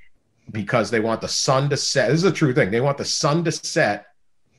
because 0.52 0.90
they 0.90 1.00
want 1.00 1.20
the 1.20 1.28
sun 1.28 1.68
to 1.70 1.76
set. 1.76 2.08
This 2.08 2.18
is 2.18 2.24
a 2.24 2.32
true 2.32 2.54
thing. 2.54 2.70
They 2.70 2.80
want 2.80 2.98
the 2.98 3.04
sun 3.04 3.44
to 3.44 3.52
set 3.52 4.06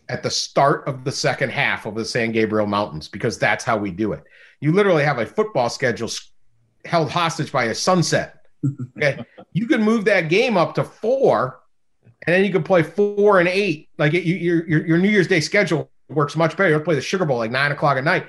at 0.09 0.23
the 0.23 0.29
start 0.29 0.87
of 0.87 1.03
the 1.03 1.11
second 1.11 1.51
half 1.51 1.85
of 1.85 1.95
the 1.95 2.05
San 2.05 2.31
Gabriel 2.31 2.67
Mountains 2.67 3.07
because 3.07 3.37
that's 3.37 3.63
how 3.63 3.77
we 3.77 3.91
do 3.91 4.13
it. 4.13 4.23
You 4.59 4.71
literally 4.71 5.03
have 5.03 5.19
a 5.19 5.25
football 5.25 5.69
schedule 5.69 6.09
held 6.85 7.09
hostage 7.09 7.51
by 7.51 7.65
a 7.65 7.75
sunset. 7.75 8.33
Okay. 8.97 9.23
you 9.53 9.67
can 9.67 9.83
move 9.83 10.03
that 10.05 10.29
game 10.29 10.57
up 10.57 10.73
to 10.73 10.83
four 10.83 11.59
and 12.25 12.33
then 12.35 12.43
you 12.43 12.51
can 12.51 12.63
play 12.63 12.81
four 12.81 13.39
and 13.39 13.47
eight. 13.47 13.89
Like 13.99 14.13
it, 14.15 14.23
you, 14.23 14.35
your, 14.35 14.67
your 14.67 14.87
your 14.87 14.97
New 14.97 15.09
Year's 15.09 15.27
Day 15.27 15.39
schedule 15.39 15.91
works 16.09 16.35
much 16.35 16.57
better. 16.57 16.69
You 16.71 16.79
play 16.79 16.95
the 16.95 17.01
Sugar 17.01 17.25
Bowl 17.25 17.37
like 17.37 17.51
nine 17.51 17.71
o'clock 17.71 17.97
at 17.97 18.03
night. 18.03 18.27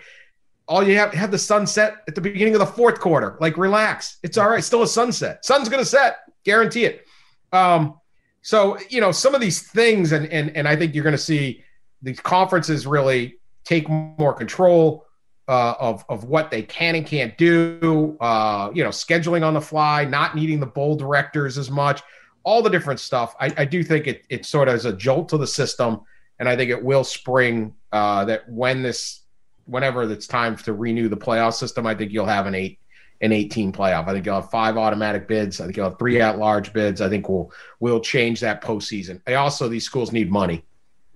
All 0.69 0.87
you 0.87 0.97
have 0.97 1.13
have 1.15 1.31
the 1.31 1.39
sunset 1.39 1.97
at 2.07 2.15
the 2.15 2.21
beginning 2.21 2.55
of 2.55 2.61
the 2.61 2.67
fourth 2.67 3.01
quarter. 3.01 3.37
Like 3.41 3.57
relax, 3.57 4.19
it's 4.23 4.37
all 4.37 4.49
right. 4.49 4.63
Still 4.63 4.83
a 4.83 4.89
sunset. 4.89 5.45
Sun's 5.45 5.69
gonna 5.69 5.85
set, 5.85 6.19
guarantee 6.45 6.85
it. 6.85 7.07
Um, 7.53 7.99
so 8.43 8.79
you 8.91 9.01
know 9.01 9.13
some 9.13 9.35
of 9.35 9.41
these 9.41 9.69
things, 9.71 10.13
and 10.13 10.27
and 10.27 10.55
and 10.57 10.69
I 10.69 10.77
think 10.77 10.95
you're 10.95 11.05
gonna 11.05 11.19
see 11.19 11.65
these 12.03 12.21
conferences 12.21 12.87
really 12.87 13.39
take 13.65 13.89
more 13.89 14.35
control. 14.35 15.05
Uh, 15.49 15.75
of 15.81 16.05
of 16.11 16.25
what 16.25 16.51
they 16.51 16.61
can 16.61 16.95
and 16.95 17.07
can't 17.07 17.39
do, 17.39 18.19
uh, 18.21 18.71
you 18.75 18.85
know, 18.85 18.91
scheduling 18.91 19.43
on 19.43 19.55
the 19.55 19.61
fly, 19.63 20.05
not 20.05 20.37
needing 20.37 20.61
the 20.61 20.67
bowl 20.67 20.95
directors 20.95 21.57
as 21.57 21.71
much 21.71 22.03
all 22.49 22.63
the 22.63 22.71
different 22.71 22.99
stuff. 22.99 23.35
I, 23.39 23.53
I 23.59 23.65
do 23.67 23.83
think 23.83 24.07
it, 24.07 24.25
it 24.31 24.47
sort 24.47 24.69
of 24.69 24.75
is 24.75 24.87
a 24.87 24.93
jolt 24.95 25.29
to 25.29 25.37
the 25.37 25.47
system, 25.47 26.01
and 26.39 26.49
I 26.49 26.57
think 26.57 26.71
it 26.71 26.83
will 26.83 27.05
spring 27.05 27.75
uh, 27.93 28.25
that 28.25 28.49
when 28.49 28.83
this, 28.83 29.21
whenever 29.69 30.11
it's 30.11 30.27
time 30.27 30.57
to 30.57 30.73
renew 30.73 31.09
the 31.09 31.17
playoff 31.17 31.55
system, 31.55 31.87
I 31.87 31.95
think 31.95 32.11
you'll 32.11 32.27
have 32.27 32.47
an 32.47 32.55
eight, 32.55 32.81
an 33.21 33.33
18 33.33 33.73
playoff. 33.73 34.09
I 34.09 34.13
think 34.13 34.25
you'll 34.25 34.41
have 34.41 34.51
five 34.51 34.77
automatic 34.77 35.29
bids. 35.29 35.61
I 35.61 35.65
think 35.65 35.77
you'll 35.77 35.91
have 35.91 35.99
three 35.99 36.21
at 36.21 36.39
large 36.39 36.73
bids. 36.73 37.01
I 37.01 37.09
think 37.09 37.29
we'll 37.29 37.53
we'll 37.79 38.01
change 38.01 38.41
that 38.41 38.63
postseason. 38.63 39.21
I 39.27 39.35
also 39.35 39.69
these 39.69 39.85
schools 39.85 40.11
need 40.11 40.31
money. 40.31 40.65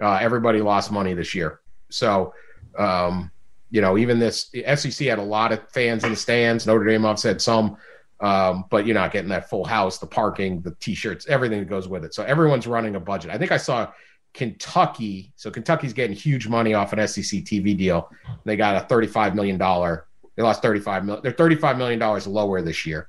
Uh, 0.01 0.19
everybody 0.21 0.61
lost 0.61 0.93
money 0.93 1.15
this 1.15 1.35
year, 1.35 1.61
so 1.89 2.35
um, 2.79 3.31
you 3.71 3.81
know 3.81 3.97
even 3.97 4.19
this 4.19 4.51
SEC 4.75 5.07
had 5.07 5.19
a 5.19 5.23
lot 5.25 5.53
of 5.53 5.61
fans 5.71 6.05
in 6.05 6.11
the 6.11 6.17
stands. 6.17 6.67
Notre 6.67 6.85
Dame 6.85 7.07
I've 7.07 7.19
said 7.19 7.41
some. 7.41 7.77
Um, 8.21 8.67
but 8.71 8.87
you're 8.87 8.95
not 8.95 9.11
getting 9.11 9.31
that 9.31 9.51
full 9.51 9.65
house, 9.65 9.99
the 9.99 10.07
parking, 10.07 10.61
the 10.61 10.77
t-shirts, 10.77 11.27
everything 11.27 11.59
that 11.59 11.69
goes 11.69 11.89
with 11.89 12.05
it. 12.05 12.15
So 12.15 12.23
everyone's 12.23 12.69
running 12.69 12.95
a 12.95 13.01
budget. 13.01 13.33
I 13.33 13.39
think 13.39 13.51
I 13.51 13.57
saw 13.57 13.91
Kentucky. 14.35 15.33
So 15.37 15.51
Kentucky's 15.51 15.93
getting 15.93 16.17
huge 16.17 16.49
money 16.49 16.75
off 16.75 16.93
an 16.93 17.07
SEC 17.07 17.41
TV 17.43 17.77
deal. 17.77 18.11
They 18.45 18.57
got 18.57 18.83
a 18.83 18.87
$35 18.93 19.35
million. 19.35 19.59
They 19.59 20.43
lost 20.43 20.63
35 20.63 21.05
million. 21.05 21.23
They're 21.23 21.33
$35 21.33 21.77
million 21.77 22.01
lower 22.33 22.63
this 22.63 22.87
year. 22.87 23.09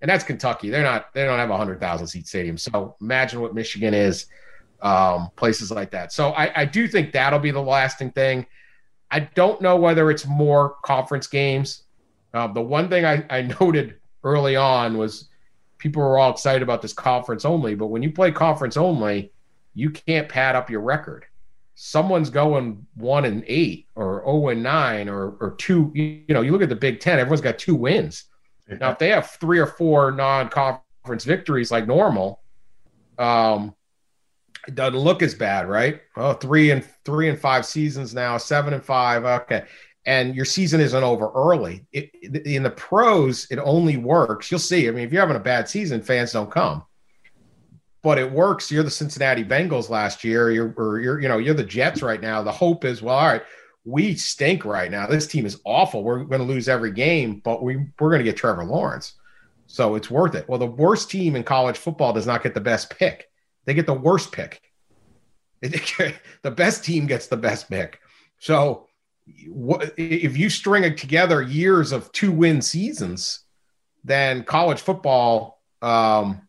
And 0.00 0.08
that's 0.08 0.24
Kentucky. 0.24 0.70
They're 0.70 0.82
not, 0.82 1.12
they 1.12 1.24
don't 1.24 1.38
have 1.38 1.50
a 1.50 1.56
hundred 1.56 1.80
thousand 1.80 2.06
seat 2.06 2.28
stadium. 2.28 2.56
So 2.56 2.96
imagine 3.00 3.40
what 3.40 3.54
Michigan 3.54 3.94
is, 3.94 4.26
um, 4.80 5.30
places 5.36 5.70
like 5.70 5.90
that. 5.90 6.12
So 6.12 6.30
I, 6.30 6.62
I 6.62 6.64
do 6.64 6.86
think 6.86 7.12
that'll 7.12 7.40
be 7.40 7.50
the 7.50 7.62
lasting 7.62 8.12
thing. 8.12 8.46
I 9.10 9.20
don't 9.20 9.60
know 9.60 9.76
whether 9.76 10.10
it's 10.10 10.26
more 10.26 10.76
conference 10.84 11.26
games. 11.26 11.84
Uh, 12.34 12.46
the 12.46 12.60
one 12.60 12.88
thing 12.88 13.04
I, 13.04 13.24
I 13.30 13.42
noted 13.60 13.96
early 14.22 14.54
on 14.54 14.98
was 14.98 15.28
people 15.78 16.02
were 16.02 16.18
all 16.18 16.30
excited 16.30 16.62
about 16.62 16.82
this 16.82 16.92
conference 16.92 17.44
only, 17.44 17.74
but 17.74 17.86
when 17.86 18.02
you 18.02 18.12
play 18.12 18.30
conference 18.30 18.76
only, 18.76 19.32
you 19.78 19.90
can't 19.90 20.28
pad 20.28 20.56
up 20.56 20.70
your 20.70 20.80
record. 20.80 21.26
Someone's 21.74 22.30
going 22.30 22.86
one 22.94 23.24
and 23.24 23.44
eight 23.46 23.86
or 23.94 24.26
oh 24.26 24.48
and 24.48 24.62
nine 24.62 25.08
or 25.08 25.36
or 25.40 25.54
two. 25.58 25.92
You, 25.94 26.24
know, 26.28 26.42
you 26.42 26.52
look 26.52 26.62
at 26.62 26.68
the 26.68 26.76
Big 26.76 27.00
Ten, 27.00 27.18
everyone's 27.18 27.40
got 27.40 27.58
two 27.58 27.74
wins. 27.74 28.24
Now, 28.68 28.90
if 28.90 28.98
they 28.98 29.08
have 29.08 29.30
three 29.30 29.58
or 29.58 29.66
four 29.66 30.10
non-conference 30.10 31.24
victories 31.24 31.70
like 31.70 31.86
normal, 31.86 32.42
um, 33.16 33.74
it 34.66 34.74
doesn't 34.74 34.98
look 34.98 35.22
as 35.22 35.34
bad, 35.34 35.68
right? 35.68 36.02
Oh, 36.16 36.34
three 36.34 36.70
and 36.70 36.84
three 37.04 37.30
and 37.30 37.38
five 37.38 37.64
seasons 37.64 38.12
now, 38.12 38.36
seven 38.36 38.74
and 38.74 38.84
five. 38.84 39.24
Okay 39.24 39.64
and 40.08 40.34
your 40.34 40.46
season 40.46 40.80
isn't 40.80 41.04
over 41.04 41.30
early. 41.34 41.84
It, 41.92 42.10
in 42.46 42.62
the 42.62 42.70
pros, 42.70 43.46
it 43.50 43.58
only 43.58 43.98
works. 43.98 44.50
You'll 44.50 44.58
see. 44.58 44.88
I 44.88 44.90
mean, 44.90 45.04
if 45.04 45.12
you're 45.12 45.20
having 45.20 45.36
a 45.36 45.40
bad 45.40 45.68
season, 45.68 46.00
fans 46.00 46.32
don't 46.32 46.50
come. 46.50 46.82
But 48.02 48.18
it 48.18 48.30
works. 48.30 48.70
You're 48.70 48.84
the 48.84 48.90
Cincinnati 48.90 49.44
Bengals 49.44 49.90
last 49.90 50.22
year. 50.22 50.50
You're, 50.50 50.72
or 50.76 51.00
you're, 51.00 51.20
you 51.20 51.28
know, 51.28 51.38
you're 51.38 51.54
the 51.54 51.64
Jets 51.64 52.00
right 52.00 52.20
now. 52.20 52.42
The 52.42 52.52
hope 52.52 52.84
is, 52.84 53.02
well, 53.02 53.16
all 53.16 53.26
right, 53.26 53.42
we 53.84 54.14
stink 54.14 54.64
right 54.64 54.90
now. 54.90 55.06
This 55.06 55.26
team 55.26 55.46
is 55.46 55.60
awful. 55.64 56.04
We're 56.04 56.24
going 56.24 56.40
to 56.40 56.46
lose 56.46 56.68
every 56.68 56.92
game, 56.92 57.40
but 57.42 57.62
we 57.62 57.76
we're 57.98 58.10
going 58.10 58.18
to 58.18 58.24
get 58.24 58.36
Trevor 58.36 58.64
Lawrence, 58.64 59.14
so 59.66 59.94
it's 59.94 60.10
worth 60.10 60.34
it. 60.34 60.48
Well, 60.48 60.58
the 60.58 60.66
worst 60.66 61.10
team 61.10 61.36
in 61.36 61.42
college 61.42 61.78
football 61.78 62.12
does 62.12 62.26
not 62.26 62.42
get 62.42 62.54
the 62.54 62.60
best 62.60 62.90
pick; 62.90 63.30
they 63.64 63.74
get 63.74 63.86
the 63.86 63.94
worst 63.94 64.30
pick. 64.30 64.60
the 65.62 66.50
best 66.50 66.84
team 66.84 67.06
gets 67.06 67.26
the 67.26 67.36
best 67.36 67.68
pick. 67.68 67.98
So 68.38 68.88
what 69.48 69.94
if 69.96 70.36
you 70.36 70.50
string 70.50 70.84
it 70.84 70.98
together 70.98 71.42
years 71.42 71.92
of 71.92 72.12
two 72.12 72.30
win 72.30 72.62
seasons, 72.62 73.40
then 74.04 74.44
college 74.44 74.80
football 74.80 75.60
um, 75.82 76.47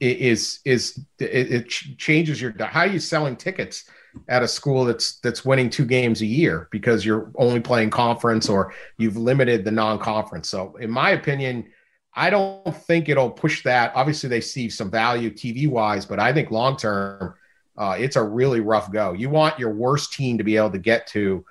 is 0.00 0.60
is 0.64 1.04
it, 1.18 1.52
it 1.52 1.68
changes 1.68 2.40
your 2.40 2.54
how 2.58 2.80
are 2.80 2.86
you 2.86 3.00
selling 3.00 3.36
tickets 3.36 3.84
at 4.28 4.42
a 4.42 4.48
school 4.48 4.84
that's 4.84 5.18
that's 5.20 5.44
winning 5.44 5.70
two 5.70 5.84
games 5.84 6.20
a 6.20 6.26
year 6.26 6.68
because 6.70 7.04
you're 7.04 7.30
only 7.36 7.60
playing 7.60 7.90
conference 7.90 8.48
or 8.48 8.72
you've 8.96 9.16
limited 9.16 9.64
the 9.64 9.70
non-conference. 9.70 10.48
So 10.48 10.76
in 10.76 10.90
my 10.90 11.10
opinion, 11.10 11.66
I 12.14 12.30
don't 12.30 12.76
think 12.84 13.08
it'll 13.08 13.30
push 13.30 13.62
that. 13.64 13.92
Obviously, 13.94 14.28
they 14.28 14.40
see 14.40 14.68
some 14.70 14.90
value 14.90 15.30
TV 15.30 15.68
wise, 15.68 16.04
but 16.04 16.18
I 16.18 16.32
think 16.32 16.50
long 16.50 16.76
term, 16.76 17.34
uh, 17.76 17.96
it's 17.98 18.16
a 18.16 18.22
really 18.22 18.60
rough 18.60 18.90
go. 18.90 19.12
You 19.12 19.30
want 19.30 19.58
your 19.58 19.72
worst 19.72 20.12
team 20.12 20.38
to 20.38 20.44
be 20.44 20.56
able 20.56 20.72
to 20.72 20.78
get 20.78 21.06
to 21.08 21.44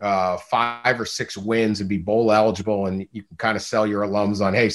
uh, 0.00 0.36
five 0.36 1.00
or 1.00 1.06
six 1.06 1.36
wins 1.36 1.80
and 1.80 1.88
be 1.88 1.98
bowl 1.98 2.32
eligible, 2.32 2.86
and 2.86 3.06
you 3.12 3.22
can 3.22 3.36
kind 3.36 3.56
of 3.56 3.62
sell 3.62 3.86
your 3.86 4.02
alums 4.02 4.44
on, 4.44 4.54
hey, 4.54 4.70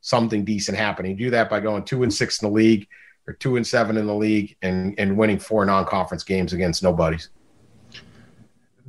something 0.00 0.44
decent 0.44 0.78
happening. 0.78 1.12
You 1.12 1.26
do 1.26 1.30
that 1.30 1.50
by 1.50 1.60
going 1.60 1.84
two 1.84 2.02
and 2.02 2.12
six 2.12 2.42
in 2.42 2.48
the 2.48 2.54
league 2.54 2.86
or 3.26 3.34
two 3.34 3.56
and 3.56 3.66
seven 3.66 3.96
in 3.96 4.06
the 4.06 4.14
league 4.14 4.56
and, 4.62 4.94
and 4.98 5.16
winning 5.16 5.38
four 5.38 5.64
non-conference 5.64 6.24
games 6.24 6.52
against 6.52 6.82
nobodies. 6.82 7.30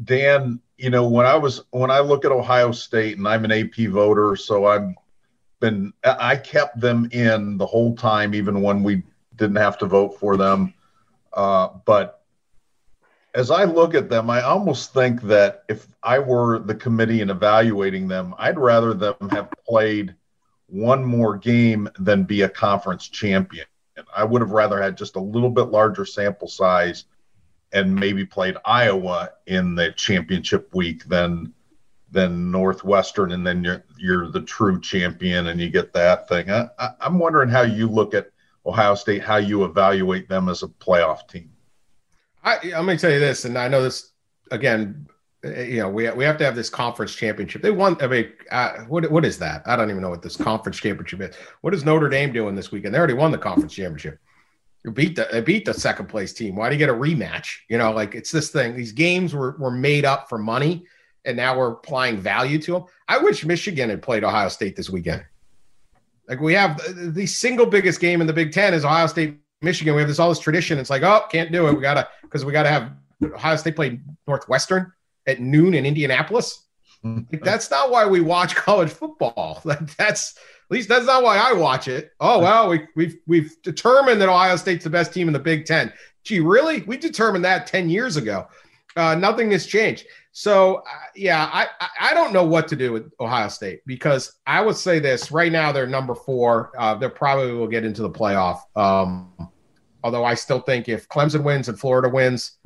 Dan, 0.04 0.60
you 0.78 0.90
know, 0.90 1.08
when 1.08 1.26
I 1.26 1.36
was 1.36 1.64
when 1.72 1.92
I 1.92 2.00
look 2.00 2.26
at 2.26 2.32
Ohio 2.32 2.72
State 2.72 3.18
and 3.18 3.28
I'm 3.28 3.46
an 3.46 3.52
AP 3.52 3.90
voter, 3.90 4.36
so 4.36 4.66
I've 4.66 4.90
been 5.60 5.94
I 6.04 6.36
kept 6.38 6.80
them 6.80 7.08
in 7.12 7.58
the 7.58 7.66
whole 7.66 7.96
time, 7.96 8.34
even 8.34 8.62
when 8.62 8.82
we 8.82 9.04
didn't 9.36 9.58
have 9.58 9.78
to 9.80 9.86
vote 9.86 10.20
for 10.20 10.38
them. 10.38 10.74
Uh, 11.34 11.70
but 11.86 12.24
as 13.34 13.52
I 13.52 13.64
look 13.64 13.94
at 13.96 14.10
them, 14.10 14.30
I 14.30 14.42
almost 14.42 14.94
think 14.94 15.22
that 15.24 15.64
if 15.70 15.88
I 16.04 16.20
were 16.20 16.60
the 16.60 16.76
committee 16.76 17.22
and 17.22 17.32
evaluating 17.32 18.08
them, 18.08 18.34
I'd 18.38 18.58
rather 18.58 18.94
them 18.94 19.16
have 19.30 19.50
played 19.68 20.16
one 20.72 21.04
more 21.04 21.38
game 21.38 21.90
than 22.00 22.24
be 22.24 22.42
a 22.42 22.50
conference 22.50 23.08
champion. 23.10 23.66
I 24.16 24.24
would 24.24 24.42
have 24.42 24.52
rather 24.52 24.82
had 24.82 24.98
just 24.98 25.18
a 25.18 25.20
little 25.22 25.50
bit 25.50 25.64
larger 25.64 26.06
sample 26.06 26.48
size 26.48 27.06
and 27.74 27.94
maybe 27.94 28.26
played 28.26 28.58
Iowa 28.66 29.32
in 29.48 29.76
the 29.76 29.92
championship 29.92 30.74
week 30.74 31.06
than 31.06 31.54
than 32.12 32.52
Northwestern, 32.52 33.32
and 33.32 33.46
then 33.46 33.64
you're 33.64 33.84
you're 33.98 34.30
the 34.30 34.42
true 34.42 34.80
champion 34.82 35.48
and 35.48 35.60
you 35.60 35.70
get 35.70 35.94
that 35.94 36.28
thing. 36.28 36.50
I, 36.50 36.68
I, 36.80 36.90
I'm 37.02 37.20
wondering 37.20 37.50
how 37.50 37.62
you 37.62 37.88
look 37.88 38.14
at 38.14 38.32
Ohio 38.66 38.96
State, 38.96 39.24
how 39.24 39.38
you 39.38 39.64
evaluate 39.64 40.28
them 40.30 40.50
as 40.50 40.64
a 40.64 40.68
playoff 40.68 41.28
team. 41.28 41.52
I, 42.44 42.58
I'm 42.76 42.86
going 42.86 42.98
to 42.98 43.02
tell 43.02 43.12
you 43.12 43.20
this, 43.20 43.46
and 43.46 43.58
I 43.58 43.68
know 43.68 43.82
this 43.82 44.12
again. 44.52 45.08
You 45.44 45.78
know, 45.78 45.90
we 45.90 46.10
we 46.12 46.24
have 46.24 46.38
to 46.38 46.46
have 46.46 46.56
this 46.56 46.70
conference 46.70 47.16
championship. 47.16 47.62
They 47.64 47.72
won. 47.72 47.98
I 48.00 48.08
mean, 48.08 48.32
uh, 48.52 48.82
what 48.82 49.10
what 49.10 49.26
is 49.26 49.40
that? 49.40 49.64
I 49.66 49.76
don't 49.76 49.90
even 49.90 50.02
know 50.02 50.10
what 50.10 50.22
this 50.22 50.38
conference 50.38 50.78
championship 50.78 51.22
is. 51.22 51.36
What 51.62 51.74
is 51.74 51.84
Notre 51.84 52.10
Dame 52.10 52.32
doing 52.32 52.56
this 52.56 52.72
weekend? 52.72 52.94
They 52.94 53.00
already 53.00 53.16
won 53.16 53.32
the 53.32 53.40
conference 53.40 53.74
championship. 53.74 54.20
You 54.86 54.92
beat 54.92 55.16
the 55.16 55.28
they 55.32 55.42
beat 55.42 55.66
the 55.66 55.74
second 55.74 56.08
place 56.08 56.32
team. 56.32 56.56
Why 56.56 56.70
do 56.70 56.76
you 56.76 56.80
get 56.80 56.90
a 56.90 56.94
rematch? 56.94 57.58
You 57.70 57.80
know, 57.80 57.92
like 57.92 58.14
it's 58.14 58.32
this 58.32 58.52
thing. 58.52 58.76
These 58.76 58.92
games 58.92 59.34
were 59.34 59.56
were 59.58 59.72
made 59.72 60.06
up 60.06 60.30
for 60.30 60.38
money, 60.38 60.86
and 61.26 61.36
now 61.36 61.58
we're 61.58 61.72
applying 61.72 62.18
value 62.18 62.62
to 62.62 62.74
them. 62.74 62.84
I 63.08 63.18
wish 63.18 63.44
Michigan 63.44 63.90
had 63.90 64.04
played 64.04 64.24
Ohio 64.24 64.50
State 64.50 64.76
this 64.76 64.92
weekend. 64.92 65.26
Like 66.28 66.40
we 66.40 66.54
have 66.54 66.80
the 66.96 67.26
single 67.26 67.66
biggest 67.66 68.00
game 68.00 68.22
in 68.22 68.28
the 68.28 68.34
Big 68.34 68.52
Ten 68.52 68.76
is 68.76 68.86
Ohio 68.86 69.08
State 69.08 69.40
Michigan, 69.62 69.94
we 69.94 70.02
have 70.02 70.10
this 70.10 70.20
all 70.20 70.30
this 70.30 70.40
tradition. 70.40 70.80
It's 70.80 70.90
like, 70.90 71.04
oh, 71.04 71.26
can't 71.30 71.52
do 71.52 71.68
it. 71.68 71.74
We 71.74 71.82
gotta 71.82 72.08
because 72.24 72.44
we 72.44 72.52
gotta 72.52 72.70
have 72.70 72.92
Ohio 73.24 73.56
State 73.56 73.76
play 73.76 74.00
Northwestern 74.28 74.92
at 75.28 75.40
noon 75.40 75.74
in 75.74 75.86
Indianapolis. 75.86 76.58
Like, 77.04 77.44
that's 77.44 77.72
not 77.72 77.90
why 77.90 78.06
we 78.06 78.22
watch 78.22 78.56
college 78.56 78.92
football. 78.92 79.60
Like, 79.66 79.96
that's 79.98 80.38
at 80.38 80.76
least 80.76 80.88
that's 80.88 81.08
not 81.08 81.24
why 81.24 81.36
I 81.36 81.52
watch 81.52 81.88
it. 81.88 82.12
Oh 82.22 82.40
well, 82.40 82.70
we, 82.70 82.88
we've 82.96 83.18
we've 83.28 83.62
determined 83.62 84.22
that 84.22 84.30
Ohio 84.30 84.56
State's 84.56 84.86
the 84.86 84.90
best 84.90 85.14
team 85.14 85.28
in 85.28 85.34
the 85.34 85.40
Big 85.40 85.66
Ten. 85.66 85.92
Gee, 86.24 86.40
really? 86.40 86.84
We 86.84 86.96
determined 86.96 87.44
that 87.44 87.68
ten 87.68 87.90
years 87.90 88.16
ago. 88.16 88.48
Uh, 88.96 89.16
nothing 89.16 89.52
has 89.52 89.66
changed. 89.66 90.06
So 90.32 90.76
uh, 90.76 90.82
yeah, 91.14 91.50
I 91.52 91.68
I 92.00 92.14
don't 92.14 92.32
know 92.32 92.46
what 92.46 92.70
to 92.70 92.78
do 92.78 92.94
with 92.94 93.12
Ohio 93.20 93.50
State 93.50 93.82
because 93.86 94.40
I 94.48 94.62
would 94.62 94.78
say 94.78 95.00
this 95.00 95.30
right 95.30 95.52
now 95.52 95.74
they're 95.74 95.88
number 95.88 96.16
four. 96.16 96.72
Uh, 96.78 96.96
they 96.96 97.10
probably 97.10 97.52
will 97.52 97.68
get 97.68 97.84
into 97.84 98.02
the 98.02 98.10
playoff. 98.10 98.60
Um, 98.78 99.50
although 100.04 100.24
I 100.24 100.36
still 100.36 100.62
think 100.62 100.88
if 100.88 101.10
Clemson 101.10 101.44
wins 101.44 101.68
and 101.68 101.78
Florida 101.78 102.08
wins, 102.08 102.60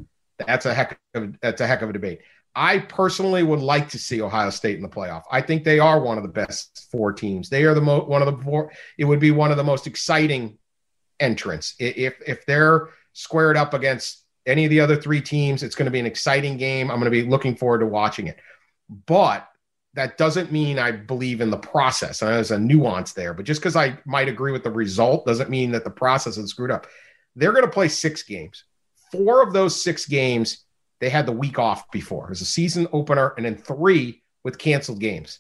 that's 0.46 0.68
a 0.68 0.74
heck 0.76 1.00
of 1.16 1.40
that's 1.42 1.62
a 1.62 1.66
heck 1.66 1.82
of 1.82 1.90
a 1.90 1.94
debate. 1.94 2.20
I 2.56 2.80
personally 2.80 3.44
would 3.44 3.60
like 3.60 3.90
to 3.90 4.00
see 4.00 4.22
Ohio 4.22 4.50
State 4.50 4.78
in 4.78 4.82
the 4.82 4.90
playoff. 4.90 5.24
I 5.32 5.42
think 5.42 5.64
they 5.64 5.80
are 5.80 6.00
one 6.00 6.18
of 6.18 6.24
the 6.24 6.30
best 6.30 6.88
four 6.92 7.12
teams. 7.12 7.50
They 7.50 7.64
are 7.64 7.74
the 7.74 7.82
mo- 7.82 8.06
one 8.06 8.22
of 8.22 8.38
the 8.38 8.44
four. 8.44 8.72
It 8.98 9.06
would 9.06 9.20
be 9.20 9.32
one 9.32 9.52
of 9.52 9.58
the 9.58 9.64
most 9.64 9.88
exciting 9.88 10.58
entrants 11.20 11.76
if 11.80 12.16
if 12.26 12.46
they're 12.46 12.90
squared 13.14 13.56
up 13.56 13.74
against 13.74 14.26
any 14.46 14.66
of 14.66 14.70
the 14.70 14.80
other 14.80 14.96
three 14.96 15.22
teams. 15.22 15.64
It's 15.64 15.76
going 15.76 15.86
to 15.86 15.92
be 15.92 16.00
an 16.00 16.06
exciting 16.06 16.58
game. 16.58 16.90
I'm 16.90 17.00
going 17.00 17.12
to 17.12 17.24
be 17.24 17.28
looking 17.28 17.56
forward 17.56 17.80
to 17.80 17.86
watching 17.86 18.28
it. 18.28 18.38
But 19.06 19.48
that 19.96 20.18
doesn't 20.18 20.52
mean 20.52 20.78
I 20.78 20.92
believe 20.92 21.42
in 21.42 21.50
the 21.50 21.58
process. 21.58 22.22
And 22.22 22.32
there's 22.32 22.52
a 22.52 22.60
nuance 22.60 23.14
there, 23.14 23.34
but 23.34 23.46
just 23.46 23.62
because 23.62 23.76
I 23.76 23.98
might 24.06 24.28
agree 24.28 24.52
with 24.52 24.64
the 24.64 24.72
result 24.72 25.26
doesn't 25.26 25.50
mean 25.50 25.72
that 25.72 25.84
the 25.84 25.90
process 25.90 26.38
is 26.38 26.50
screwed 26.50 26.72
up. 26.72 26.88
They're 27.36 27.54
going 27.54 27.66
to 27.66 27.72
play 27.72 27.88
six 27.88 28.24
games. 28.24 28.66
Four 29.12 29.42
of 29.42 29.54
those 29.54 29.82
six 29.82 30.06
games, 30.06 30.65
they 31.00 31.10
had 31.10 31.26
the 31.26 31.32
week 31.32 31.60
off 31.60 31.90
before. 31.92 32.26
It 32.26 32.30
was 32.30 32.42
a 32.42 32.46
season 32.46 32.88
opener, 32.92 33.34
and 33.38 33.46
then 33.46 33.58
three 33.58 34.24
with 34.44 34.58
canceled 34.58 35.00
games. 35.00 35.40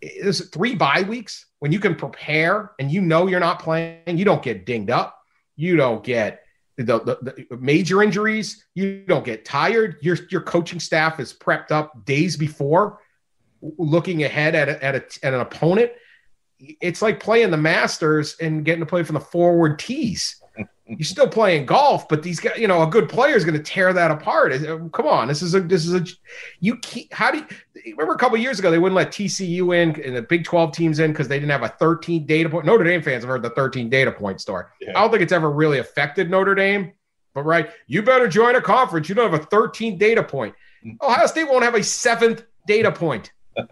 There's 0.00 0.48
three 0.48 0.74
bye 0.74 1.02
weeks 1.02 1.46
when 1.60 1.72
you 1.72 1.78
can 1.78 1.94
prepare 1.94 2.72
and 2.78 2.90
you 2.90 3.00
know 3.00 3.28
you're 3.28 3.40
not 3.40 3.60
playing, 3.60 4.18
you 4.18 4.24
don't 4.24 4.42
get 4.42 4.66
dinged 4.66 4.90
up. 4.90 5.18
You 5.54 5.76
don't 5.76 6.02
get 6.02 6.42
the, 6.76 6.84
the, 6.84 7.46
the, 7.50 7.56
major 7.56 8.02
injuries. 8.02 8.64
You 8.74 9.04
don't 9.06 9.24
get 9.24 9.44
tired. 9.44 9.98
Your 10.00 10.16
your 10.30 10.40
coaching 10.40 10.80
staff 10.80 11.20
is 11.20 11.32
prepped 11.32 11.70
up 11.70 12.04
days 12.04 12.36
before 12.36 12.98
looking 13.62 14.24
ahead 14.24 14.54
at, 14.54 14.68
a, 14.68 14.84
at, 14.84 14.94
a, 14.94 15.26
at 15.26 15.34
an 15.34 15.40
opponent, 15.40 15.92
it's 16.58 17.02
like 17.02 17.20
playing 17.20 17.50
the 17.50 17.56
Masters 17.56 18.36
and 18.40 18.64
getting 18.64 18.80
to 18.80 18.86
play 18.86 19.02
from 19.02 19.14
the 19.14 19.20
forward 19.20 19.78
tees. 19.78 20.41
You're 20.98 21.04
still 21.04 21.28
playing 21.28 21.66
golf, 21.66 22.08
but 22.08 22.22
these 22.22 22.40
guys, 22.40 22.58
you 22.58 22.68
know, 22.68 22.82
a 22.82 22.86
good 22.86 23.08
player 23.08 23.34
is 23.34 23.44
going 23.44 23.56
to 23.56 23.62
tear 23.62 23.92
that 23.92 24.10
apart. 24.10 24.52
Um, 24.66 24.90
come 24.90 25.06
on, 25.06 25.28
this 25.28 25.42
is 25.42 25.54
a 25.54 25.60
this 25.60 25.86
is 25.86 25.94
a 25.94 26.04
you. 26.60 26.76
Can't, 26.76 27.12
how 27.12 27.30
do 27.30 27.38
you 27.84 27.92
remember 27.92 28.14
a 28.14 28.18
couple 28.18 28.36
years 28.38 28.58
ago 28.58 28.70
they 28.70 28.78
wouldn't 28.78 28.96
let 28.96 29.08
TCU 29.08 29.76
in 29.76 30.00
and 30.02 30.16
the 30.16 30.22
Big 30.22 30.44
12 30.44 30.72
teams 30.72 30.98
in 30.98 31.12
because 31.12 31.28
they 31.28 31.38
didn't 31.38 31.50
have 31.50 31.62
a 31.62 31.68
13 31.68 32.26
data 32.26 32.48
point. 32.48 32.66
Notre 32.66 32.84
Dame 32.84 33.02
fans 33.02 33.22
have 33.22 33.30
heard 33.30 33.42
the 33.42 33.50
13 33.50 33.88
data 33.88 34.12
point 34.12 34.40
story. 34.40 34.64
Yeah. 34.80 34.90
I 34.90 35.02
don't 35.02 35.10
think 35.10 35.22
it's 35.22 35.32
ever 35.32 35.50
really 35.50 35.78
affected 35.78 36.30
Notre 36.30 36.54
Dame, 36.54 36.92
but 37.34 37.44
right, 37.44 37.70
you 37.86 38.02
better 38.02 38.28
join 38.28 38.56
a 38.56 38.60
conference. 38.60 39.08
You 39.08 39.14
don't 39.14 39.30
have 39.30 39.40
a 39.40 39.44
13 39.44 39.98
data 39.98 40.22
point. 40.22 40.54
Ohio 41.02 41.26
State 41.26 41.44
won't 41.44 41.64
have 41.64 41.74
a 41.74 41.82
seventh 41.82 42.44
data 42.66 42.92
point. 42.92 43.32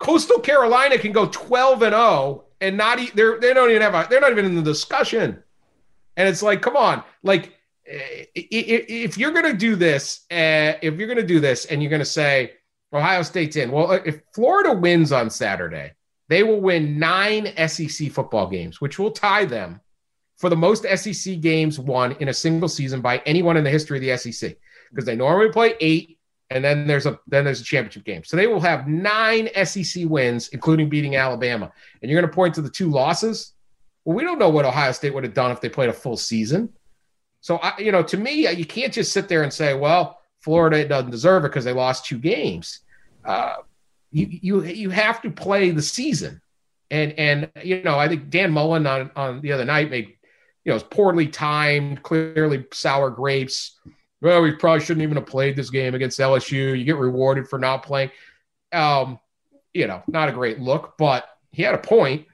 Coastal 0.00 0.40
Carolina 0.40 0.98
can 0.98 1.12
go 1.12 1.26
12 1.26 1.82
and 1.82 1.94
0 1.94 2.44
and 2.60 2.76
not 2.76 2.98
they're 3.14 3.40
they 3.40 3.54
don't 3.54 3.70
even 3.70 3.82
have 3.82 3.94
a 3.94 4.06
they're 4.08 4.20
not 4.20 4.30
even 4.30 4.44
in 4.44 4.54
the 4.54 4.62
discussion. 4.62 5.42
And 6.16 6.28
it's 6.28 6.42
like, 6.42 6.62
come 6.62 6.76
on, 6.76 7.02
like 7.22 7.54
if 7.84 9.18
you're 9.18 9.32
going 9.32 9.50
to 9.50 9.56
do 9.56 9.76
this, 9.76 10.26
uh, 10.30 10.78
if 10.82 10.96
you're 10.96 11.08
going 11.08 11.16
to 11.16 11.26
do 11.26 11.40
this 11.40 11.64
and 11.66 11.82
you're 11.82 11.90
going 11.90 12.00
to 12.00 12.04
say 12.06 12.52
Ohio 12.92 13.22
State's 13.22 13.56
in, 13.56 13.70
well, 13.70 13.92
if 13.92 14.20
Florida 14.34 14.72
wins 14.72 15.12
on 15.12 15.30
Saturday, 15.30 15.92
they 16.28 16.42
will 16.42 16.60
win 16.60 16.98
nine 16.98 17.52
SEC 17.68 18.10
football 18.12 18.48
games, 18.48 18.80
which 18.80 18.98
will 18.98 19.10
tie 19.10 19.44
them 19.44 19.80
for 20.36 20.48
the 20.48 20.56
most 20.56 20.84
SEC 20.84 21.40
games 21.40 21.78
won 21.78 22.12
in 22.20 22.28
a 22.28 22.34
single 22.34 22.68
season 22.68 23.00
by 23.00 23.18
anyone 23.26 23.56
in 23.56 23.64
the 23.64 23.70
history 23.70 23.98
of 23.98 24.02
the 24.02 24.16
SEC 24.16 24.56
because 24.90 25.04
they 25.04 25.16
normally 25.16 25.50
play 25.50 25.74
eight 25.80 26.18
and 26.50 26.64
then 26.64 26.86
there's 26.86 27.06
a 27.06 27.18
then 27.28 27.44
there's 27.44 27.60
a 27.60 27.64
championship 27.64 28.04
game. 28.04 28.24
So 28.24 28.36
they 28.36 28.46
will 28.46 28.60
have 28.60 28.88
nine 28.88 29.48
SEC 29.64 30.04
wins, 30.06 30.48
including 30.48 30.88
beating 30.88 31.16
Alabama. 31.16 31.70
And 32.02 32.10
you're 32.10 32.20
going 32.20 32.30
to 32.30 32.34
point 32.34 32.54
to 32.56 32.62
the 32.62 32.70
two 32.70 32.90
losses. 32.90 33.52
Well, 34.04 34.16
we 34.16 34.22
don't 34.22 34.38
know 34.38 34.48
what 34.48 34.64
Ohio 34.64 34.92
State 34.92 35.14
would 35.14 35.24
have 35.24 35.34
done 35.34 35.50
if 35.50 35.60
they 35.60 35.68
played 35.68 35.90
a 35.90 35.94
full 35.94 36.16
season. 36.16 36.70
So 37.40 37.56
I, 37.56 37.74
you 37.78 37.92
know, 37.92 38.02
to 38.02 38.16
me, 38.16 38.50
you 38.50 38.64
can't 38.64 38.92
just 38.92 39.12
sit 39.12 39.28
there 39.28 39.42
and 39.42 39.52
say, 39.52 39.74
"Well, 39.74 40.18
Florida 40.40 40.86
doesn't 40.86 41.10
deserve 41.10 41.44
it 41.44 41.48
because 41.48 41.64
they 41.64 41.72
lost 41.72 42.06
two 42.06 42.18
games." 42.18 42.80
Uh, 43.24 43.56
you 44.10 44.26
you 44.30 44.64
you 44.64 44.90
have 44.90 45.22
to 45.22 45.30
play 45.30 45.70
the 45.70 45.82
season, 45.82 46.40
and 46.90 47.12
and 47.12 47.50
you 47.62 47.82
know, 47.82 47.98
I 47.98 48.08
think 48.08 48.30
Dan 48.30 48.52
Mullen 48.52 48.86
on 48.86 49.10
on 49.16 49.40
the 49.40 49.52
other 49.52 49.64
night 49.64 49.90
made, 49.90 50.08
you 50.08 50.16
know, 50.66 50.72
it 50.72 50.74
was 50.74 50.82
poorly 50.82 51.28
timed, 51.28 52.02
clearly 52.02 52.66
sour 52.72 53.10
grapes 53.10 53.78
well, 54.22 54.42
we 54.42 54.52
probably 54.52 54.84
shouldn't 54.84 55.02
even 55.02 55.16
have 55.16 55.26
played 55.26 55.56
this 55.56 55.70
game 55.70 55.94
against 55.94 56.20
LSU. 56.20 56.78
You 56.78 56.84
get 56.84 56.96
rewarded 56.96 57.48
for 57.48 57.58
not 57.58 57.82
playing. 57.82 58.10
Um, 58.72 59.18
you 59.72 59.86
know, 59.86 60.02
not 60.06 60.28
a 60.28 60.32
great 60.32 60.60
look, 60.60 60.94
but 60.98 61.26
he 61.52 61.62
had 61.62 61.74
a 61.74 61.78
point. 61.78 62.26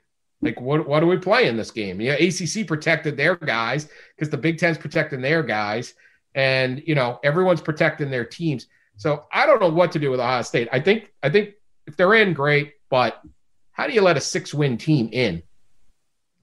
Like, 0.42 0.60
what, 0.60 0.86
what 0.86 1.02
are 1.02 1.06
we 1.06 1.16
play 1.16 1.48
in 1.48 1.56
this 1.56 1.70
game? 1.70 2.00
Yeah, 2.00 2.12
ACC 2.12 2.66
protected 2.66 3.16
their 3.16 3.36
guys 3.36 3.88
because 4.14 4.30
the 4.30 4.36
Big 4.36 4.58
Ten's 4.58 4.78
protecting 4.78 5.20
their 5.20 5.42
guys, 5.42 5.94
and 6.34 6.82
you 6.86 6.94
know 6.94 7.18
everyone's 7.24 7.62
protecting 7.62 8.10
their 8.10 8.24
teams. 8.24 8.66
So 8.96 9.24
I 9.32 9.46
don't 9.46 9.60
know 9.60 9.68
what 9.68 9.92
to 9.92 9.98
do 9.98 10.10
with 10.10 10.20
Ohio 10.20 10.42
State. 10.42 10.68
I 10.72 10.80
think 10.80 11.12
I 11.22 11.30
think 11.30 11.54
if 11.86 11.96
they're 11.96 12.14
in, 12.14 12.34
great, 12.34 12.74
but 12.90 13.20
how 13.72 13.86
do 13.86 13.92
you 13.92 14.02
let 14.02 14.16
a 14.16 14.20
six-win 14.20 14.78
team 14.78 15.08
in? 15.12 15.42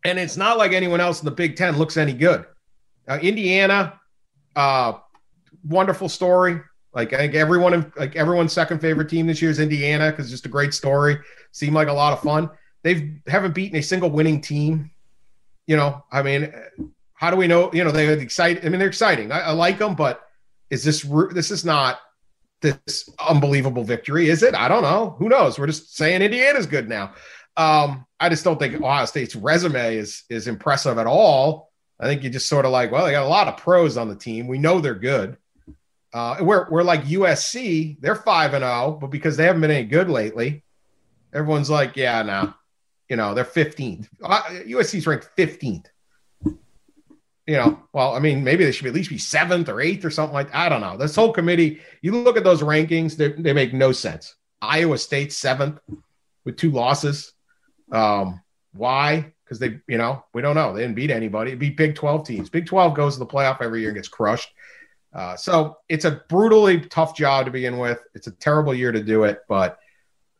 And 0.05 0.19
it's 0.19 0.37
not 0.37 0.57
like 0.57 0.71
anyone 0.71 0.99
else 0.99 1.21
in 1.21 1.25
the 1.25 1.31
Big 1.31 1.55
Ten 1.55 1.77
looks 1.77 1.97
any 1.97 2.13
good. 2.13 2.45
Uh, 3.07 3.19
Indiana, 3.21 3.99
uh, 4.55 4.93
wonderful 5.63 6.09
story. 6.09 6.59
Like 6.93 7.13
I 7.13 7.17
think 7.17 7.35
everyone, 7.35 7.91
like 7.97 8.15
everyone's 8.15 8.53
second 8.53 8.79
favorite 8.79 9.09
team 9.09 9.27
this 9.27 9.41
year 9.41 9.49
is 9.49 9.59
Indiana 9.59 10.11
because 10.11 10.29
just 10.29 10.45
a 10.45 10.49
great 10.49 10.73
story. 10.73 11.17
Seemed 11.51 11.73
like 11.73 11.87
a 11.87 11.93
lot 11.93 12.13
of 12.13 12.21
fun. 12.21 12.49
They 12.83 13.19
haven't 13.27 13.55
beaten 13.55 13.77
a 13.77 13.83
single 13.83 14.09
winning 14.09 14.41
team. 14.41 14.91
You 15.65 15.77
know, 15.77 16.03
I 16.11 16.21
mean, 16.21 16.53
how 17.13 17.31
do 17.31 17.37
we 17.37 17.47
know? 17.47 17.71
You 17.73 17.83
know, 17.83 17.91
they're 17.91 18.19
excited. 18.19 18.65
I 18.65 18.69
mean, 18.69 18.79
they're 18.79 18.87
exciting. 18.87 19.31
I, 19.31 19.39
I 19.41 19.51
like 19.51 19.79
them, 19.79 19.95
but 19.95 20.21
is 20.69 20.83
this 20.83 21.01
this 21.31 21.51
is 21.51 21.63
not 21.63 21.99
this 22.61 23.09
unbelievable 23.19 23.83
victory? 23.83 24.29
Is 24.29 24.43
it? 24.43 24.55
I 24.55 24.67
don't 24.67 24.83
know. 24.83 25.15
Who 25.19 25.29
knows? 25.29 25.57
We're 25.57 25.67
just 25.67 25.95
saying 25.95 26.21
Indiana's 26.21 26.65
good 26.65 26.89
now. 26.89 27.13
Um, 27.55 28.05
I 28.19 28.29
just 28.29 28.43
don't 28.43 28.59
think 28.59 28.75
Ohio 28.75 29.05
State's 29.05 29.35
resume 29.35 29.95
is 29.95 30.23
is 30.29 30.47
impressive 30.47 30.97
at 30.97 31.07
all. 31.07 31.69
I 31.99 32.05
think 32.07 32.23
you 32.23 32.29
just 32.29 32.49
sort 32.49 32.65
of 32.65 32.71
like, 32.71 32.91
well, 32.91 33.05
they 33.05 33.11
got 33.11 33.25
a 33.25 33.29
lot 33.29 33.47
of 33.47 33.57
pros 33.57 33.95
on 33.95 34.09
the 34.09 34.15
team. 34.15 34.47
We 34.47 34.57
know 34.57 34.79
they're 34.79 34.95
good. 34.95 35.37
Uh, 36.13 36.37
we're 36.41 36.69
we're 36.69 36.83
like 36.83 37.05
USC, 37.05 37.99
they're 37.99 38.15
five 38.15 38.53
and 38.53 38.63
zero, 38.63 38.73
oh, 38.73 38.91
but 38.99 39.07
because 39.07 39.37
they 39.37 39.45
haven't 39.45 39.61
been 39.61 39.71
any 39.71 39.85
good 39.85 40.09
lately, 40.09 40.63
everyone's 41.33 41.69
like, 41.69 41.95
yeah, 41.95 42.21
no, 42.21 42.53
you 43.13 43.17
know, 43.17 43.35
they're 43.35 43.45
fifteenth. 43.45 44.09
Uh, 44.23 44.41
USC's 44.65 45.05
ranked 45.05 45.29
fifteenth. 45.35 45.87
You 47.45 47.57
know, 47.57 47.79
well, 47.93 48.15
I 48.15 48.19
mean, 48.19 48.43
maybe 48.43 48.65
they 48.65 48.71
should 48.71 48.87
at 48.87 48.93
least 48.95 49.11
be 49.11 49.19
seventh 49.19 49.69
or 49.69 49.81
eighth 49.81 50.03
or 50.03 50.09
something 50.09 50.33
like. 50.33 50.47
That. 50.47 50.55
I 50.55 50.67
don't 50.67 50.81
know. 50.81 50.97
This 50.97 51.15
whole 51.15 51.31
committee, 51.31 51.79
you 52.01 52.11
look 52.11 52.37
at 52.37 52.43
those 52.43 52.63
rankings, 52.63 53.15
they, 53.15 53.27
they 53.33 53.53
make 53.53 53.71
no 53.71 53.91
sense. 53.91 54.33
Iowa 54.63 54.97
State 54.97 55.31
seventh 55.31 55.79
with 56.43 56.57
two 56.57 56.71
losses. 56.71 57.33
Um, 57.91 58.41
why? 58.73 59.31
Because 59.45 59.59
they, 59.59 59.79
you 59.87 59.99
know, 59.99 60.25
we 60.33 60.41
don't 60.41 60.55
know. 60.55 60.73
They 60.73 60.81
didn't 60.81 60.95
beat 60.95 61.11
anybody. 61.11 61.51
It 61.51 61.59
beat 61.59 61.77
Big 61.77 61.93
Twelve 61.93 62.25
teams. 62.25 62.49
Big 62.49 62.65
Twelve 62.65 62.95
goes 62.95 63.13
to 63.13 63.19
the 63.19 63.27
playoff 63.27 63.61
every 63.61 63.81
year 63.81 63.89
and 63.89 63.95
gets 63.95 64.07
crushed. 64.07 64.49
Uh, 65.13 65.35
so 65.35 65.77
it's 65.87 66.05
a 66.05 66.23
brutally 66.29 66.79
tough 66.79 67.15
job 67.15 67.45
to 67.45 67.51
begin 67.51 67.77
with. 67.77 67.99
It's 68.15 68.25
a 68.25 68.31
terrible 68.31 68.73
year 68.73 68.91
to 68.91 69.03
do 69.03 69.25
it, 69.25 69.41
but 69.47 69.77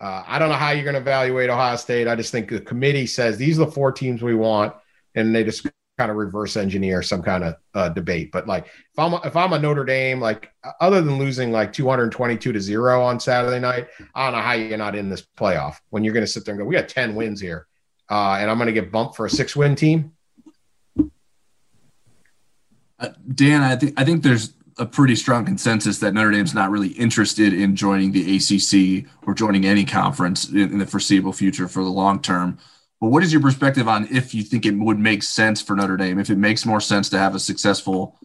uh, 0.04 0.22
I 0.28 0.38
don't 0.38 0.50
know 0.50 0.56
how 0.56 0.72
you're 0.72 0.84
going 0.84 0.96
to 0.96 1.00
evaluate 1.00 1.50
Ohio 1.50 1.78
State. 1.78 2.10
I 2.10 2.16
just 2.16 2.30
think 2.30 2.50
the 2.50 2.60
committee 2.60 3.06
says 3.06 3.38
these 3.38 3.58
are 3.58 3.66
the 3.66 3.72
four 3.72 3.90
teams 3.94 4.22
we 4.22 4.36
want, 4.36 4.76
and 5.16 5.34
they 5.34 5.46
just 5.46 5.66
kind 5.98 6.12
of 6.12 6.18
reverse 6.18 6.58
engineer 6.58 7.02
some 7.02 7.22
kind 7.24 7.46
of 7.46 7.56
uh, 7.74 7.88
debate. 7.88 8.30
But 8.30 8.46
like, 8.46 8.66
if 8.66 9.00
I'm 9.00 9.14
if 9.24 9.38
I'm 9.38 9.54
a 9.54 9.60
Notre 9.60 9.86
Dame, 9.86 10.20
like 10.20 10.52
other 10.82 11.02
than 11.02 11.20
losing 11.20 11.54
like 11.54 11.72
222 11.72 12.52
to 12.52 12.60
zero 12.60 13.02
on 13.02 13.18
Saturday 13.18 13.62
night, 13.62 13.88
I 14.14 14.26
don't 14.26 14.38
know 14.38 14.44
how 14.44 14.52
you're 14.52 14.78
not 14.78 14.94
in 14.94 15.08
this 15.08 15.26
playoff 15.38 15.78
when 15.90 16.04
you're 16.04 16.14
going 16.14 16.26
to 16.26 16.32
sit 16.32 16.44
there 16.44 16.54
and 16.54 16.60
go, 16.60 16.66
we 16.66 16.76
got 16.76 16.90
10 16.90 17.16
wins 17.16 17.40
here, 17.40 17.68
uh, 18.10 18.40
and 18.42 18.52
I'm 18.52 18.58
going 18.58 18.68
to 18.68 18.74
get 18.74 18.92
bumped 18.92 19.16
for 19.16 19.26
a 19.26 19.30
six 19.30 19.56
win 19.56 19.74
team. 19.74 20.12
Uh, 23.00 23.10
Dan, 23.34 23.62
I 23.62 23.78
think 23.78 23.94
I 23.98 24.04
think 24.04 24.22
there's 24.22 24.54
a 24.78 24.86
pretty 24.86 25.16
strong 25.16 25.46
consensus 25.46 26.00
that 26.00 26.14
Notre 26.14 26.32
Dame's 26.32 26.54
not 26.54 26.72
really 26.72 26.90
interested 26.90 27.54
in 27.54 27.76
joining 27.76 28.12
the 28.12 28.36
ACC 28.36 29.06
or 29.28 29.34
joining 29.34 29.66
any 29.66 29.86
conference 29.86 30.50
in, 30.50 30.60
in, 30.60 30.78
the 30.80 30.86
foreseeable 30.86 31.34
future 31.34 31.68
for 31.68 31.84
the 31.84 31.90
long 31.90 32.22
term. 32.22 32.58
But 33.00 33.10
what 33.10 33.24
is 33.24 33.32
your 33.32 33.42
perspective 33.42 33.88
on 33.88 34.08
if 34.10 34.34
you 34.34 34.44
think 34.44 34.66
it 34.66 34.76
would 34.76 35.00
make 35.00 35.24
sense 35.24 35.62
for 35.62 35.76
Notre 35.76 35.98
Dame, 35.98 36.20
if 36.20 36.30
it 36.30 36.38
makes 36.38 36.66
more 36.66 36.82
sense 36.82 37.10
to 37.10 37.20
have 37.20 37.36
a 37.36 37.40
successful 37.40 38.18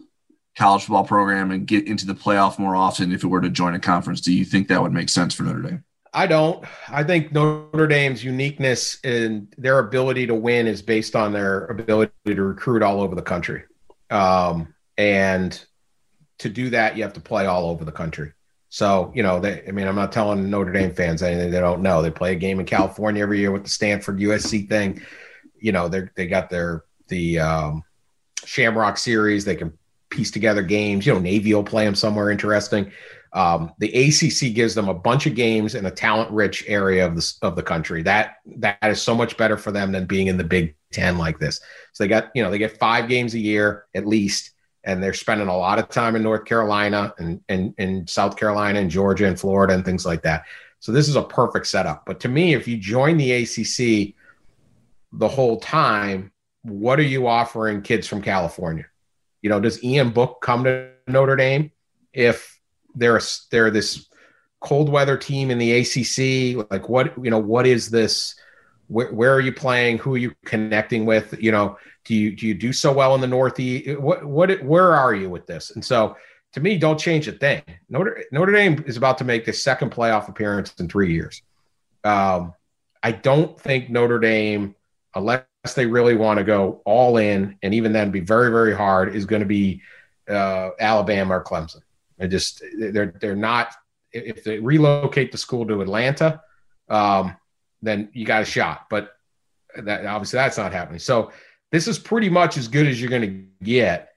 college 0.57 0.83
football 0.83 1.05
program 1.05 1.51
and 1.51 1.67
get 1.67 1.87
into 1.87 2.05
the 2.05 2.13
playoff 2.13 2.59
more 2.59 2.75
often 2.75 3.11
if 3.11 3.23
it 3.23 3.27
were 3.27 3.41
to 3.41 3.49
join 3.49 3.75
a 3.75 3.79
conference? 3.79 4.21
Do 4.21 4.33
you 4.33 4.45
think 4.45 4.67
that 4.67 4.81
would 4.81 4.93
make 4.93 5.09
sense 5.09 5.33
for 5.33 5.43
Notre 5.43 5.61
Dame? 5.61 5.83
I 6.13 6.25
don't. 6.25 6.65
I 6.87 7.03
think 7.03 7.31
Notre 7.31 7.87
Dame's 7.87 8.23
uniqueness 8.23 8.97
and 9.03 9.53
their 9.57 9.79
ability 9.79 10.25
to 10.27 10.35
win 10.35 10.65
is 10.65 10.81
based 10.81 11.15
on 11.15 11.31
their 11.31 11.65
ability 11.65 12.11
to 12.25 12.41
recruit 12.41 12.81
all 12.81 13.01
over 13.01 13.15
the 13.15 13.21
country. 13.21 13.63
Um, 14.09 14.73
and 14.97 15.63
to 16.39 16.49
do 16.49 16.69
that, 16.71 16.97
you 16.97 17.03
have 17.03 17.13
to 17.13 17.21
play 17.21 17.45
all 17.45 17.69
over 17.69 17.85
the 17.85 17.91
country. 17.91 18.33
So, 18.69 19.11
you 19.15 19.23
know, 19.23 19.39
they, 19.39 19.63
I 19.67 19.71
mean, 19.71 19.87
I'm 19.87 19.95
not 19.95 20.11
telling 20.11 20.49
Notre 20.49 20.71
Dame 20.71 20.93
fans 20.93 21.23
anything 21.23 21.51
they 21.51 21.59
don't 21.59 21.81
know. 21.81 22.01
They 22.01 22.11
play 22.11 22.33
a 22.33 22.35
game 22.35 22.59
in 22.59 22.65
California 22.65 23.21
every 23.21 23.39
year 23.39 23.51
with 23.51 23.63
the 23.63 23.69
Stanford 23.69 24.19
USC 24.19 24.69
thing. 24.69 25.01
You 25.59 25.71
know, 25.71 25.87
they 25.87 26.03
they 26.15 26.27
got 26.27 26.49
their 26.49 26.85
the 27.07 27.39
um, 27.39 27.83
Shamrock 28.45 28.97
series. 28.97 29.43
They 29.43 29.55
can 29.55 29.77
piece 30.09 30.31
together 30.31 30.61
games. 30.61 31.05
You 31.05 31.13
know, 31.13 31.19
Navy 31.19 31.53
will 31.53 31.63
play 31.63 31.83
them 31.83 31.95
somewhere 31.95 32.29
interesting. 32.29 32.91
Um, 33.33 33.73
the 33.77 33.93
ACC 33.93 34.55
gives 34.55 34.73
them 34.73 34.89
a 34.89 34.93
bunch 34.93 35.27
of 35.27 35.35
games 35.35 35.75
in 35.75 35.85
a 35.85 35.91
talent-rich 35.91 36.65
area 36.67 37.05
of 37.05 37.15
the 37.15 37.33
of 37.41 37.55
the 37.55 37.63
country. 37.63 38.03
That 38.03 38.37
that 38.57 38.77
is 38.83 39.01
so 39.01 39.15
much 39.15 39.37
better 39.37 39.57
for 39.57 39.71
them 39.71 39.91
than 39.91 40.05
being 40.05 40.27
in 40.27 40.37
the 40.37 40.43
Big 40.43 40.75
Ten 40.91 41.17
like 41.17 41.39
this. 41.39 41.59
So 41.93 42.03
they 42.03 42.07
got 42.07 42.29
you 42.33 42.43
know 42.43 42.51
they 42.51 42.57
get 42.57 42.77
five 42.77 43.07
games 43.07 43.33
a 43.33 43.39
year 43.39 43.85
at 43.93 44.07
least, 44.07 44.51
and 44.89 45.03
they're 45.03 45.13
spending 45.13 45.47
a 45.47 45.57
lot 45.57 45.77
of 45.77 45.87
time 45.89 46.15
in 46.15 46.23
North 46.23 46.45
Carolina 46.45 47.13
and 47.19 47.41
and, 47.47 47.75
and 47.77 48.09
South 48.09 48.37
Carolina 48.37 48.79
and 48.79 48.89
Georgia 48.89 49.27
and 49.27 49.39
Florida 49.39 49.73
and 49.73 49.85
things 49.85 50.05
like 50.05 50.23
that. 50.23 50.45
So 50.79 50.91
this 50.91 51.07
is 51.07 51.15
a 51.15 51.21
perfect 51.21 51.67
setup. 51.67 52.05
But 52.05 52.19
to 52.21 52.27
me, 52.27 52.53
if 52.53 52.67
you 52.67 52.77
join 52.77 53.17
the 53.17 53.31
ACC 53.31 54.15
the 55.11 55.27
whole 55.27 55.59
time, 55.59 56.31
what 56.63 56.99
are 56.99 57.03
you 57.03 57.27
offering 57.27 57.81
kids 57.81 58.07
from 58.07 58.21
California? 58.21 58.85
You 59.41 59.49
know, 59.49 59.59
does 59.59 59.83
Ian 59.83 60.09
Book 60.09 60.39
come 60.41 60.63
to 60.63 60.89
Notre 61.07 61.35
Dame 61.35 61.71
if 62.11 62.59
they're 62.95 63.21
they're 63.51 63.69
this 63.69 64.07
cold 64.59 64.89
weather 64.89 65.17
team 65.17 65.51
in 65.51 65.59
the 65.59 65.71
ACC? 65.79 66.71
Like, 66.71 66.89
what 66.89 67.13
you 67.23 67.29
know, 67.29 67.39
what 67.39 67.67
is 67.67 67.91
this? 67.91 68.35
Where, 68.87 69.13
where 69.13 69.35
are 69.35 69.41
you 69.41 69.53
playing? 69.53 69.99
Who 69.99 70.15
are 70.15 70.17
you 70.17 70.33
connecting 70.45 71.05
with? 71.05 71.35
You 71.39 71.51
know, 71.51 71.77
do 72.09 72.15
you 72.15 72.35
do 72.35 72.47
you 72.47 72.55
do 72.55 72.73
so 72.73 72.91
well 72.91 73.13
in 73.13 73.21
the 73.21 73.27
Northeast? 73.27 73.99
What 73.99 74.25
what 74.25 74.63
where 74.63 74.95
are 74.95 75.13
you 75.13 75.29
with 75.29 75.45
this? 75.45 75.69
And 75.69 75.85
so, 75.85 76.17
to 76.53 76.59
me, 76.59 76.75
don't 76.75 76.99
change 76.99 77.27
a 77.27 77.31
thing. 77.31 77.61
Notre 77.87 78.23
Notre 78.31 78.51
Dame 78.51 78.83
is 78.87 78.97
about 78.97 79.19
to 79.19 79.23
make 79.23 79.45
the 79.45 79.53
second 79.53 79.91
playoff 79.91 80.27
appearance 80.27 80.73
in 80.79 80.89
three 80.89 81.13
years. 81.13 81.43
Um, 82.03 82.55
I 83.03 83.11
don't 83.11 83.61
think 83.61 83.91
Notre 83.91 84.17
Dame, 84.17 84.73
unless 85.13 85.43
they 85.75 85.85
really 85.85 86.15
want 86.15 86.39
to 86.39 86.43
go 86.43 86.81
all 86.83 87.17
in, 87.17 87.59
and 87.61 87.75
even 87.75 87.93
then 87.93 88.09
be 88.09 88.21
very 88.21 88.49
very 88.49 88.75
hard, 88.75 89.15
is 89.15 89.25
going 89.25 89.41
to 89.41 89.45
be 89.45 89.83
uh, 90.27 90.71
Alabama 90.79 91.37
or 91.37 91.43
Clemson. 91.43 91.81
I 92.19 92.25
just 92.25 92.63
they're 92.75 93.13
they're 93.21 93.35
not. 93.35 93.75
If 94.11 94.43
they 94.43 94.57
relocate 94.57 95.31
the 95.31 95.37
school 95.37 95.67
to 95.67 95.81
Atlanta, 95.81 96.41
um, 96.89 97.35
then 97.83 98.09
you 98.13 98.25
got 98.25 98.41
a 98.41 98.45
shot. 98.45 98.87
But 98.89 99.11
that 99.77 100.07
obviously 100.07 100.37
that's 100.37 100.57
not 100.57 100.73
happening. 100.73 100.97
So 100.97 101.31
this 101.71 101.87
is 101.87 101.99
pretty 101.99 102.29
much 102.29 102.57
as 102.57 102.67
good 102.67 102.87
as 102.87 102.99
you're 102.99 103.09
going 103.09 103.21
to 103.21 103.65
get. 103.65 104.09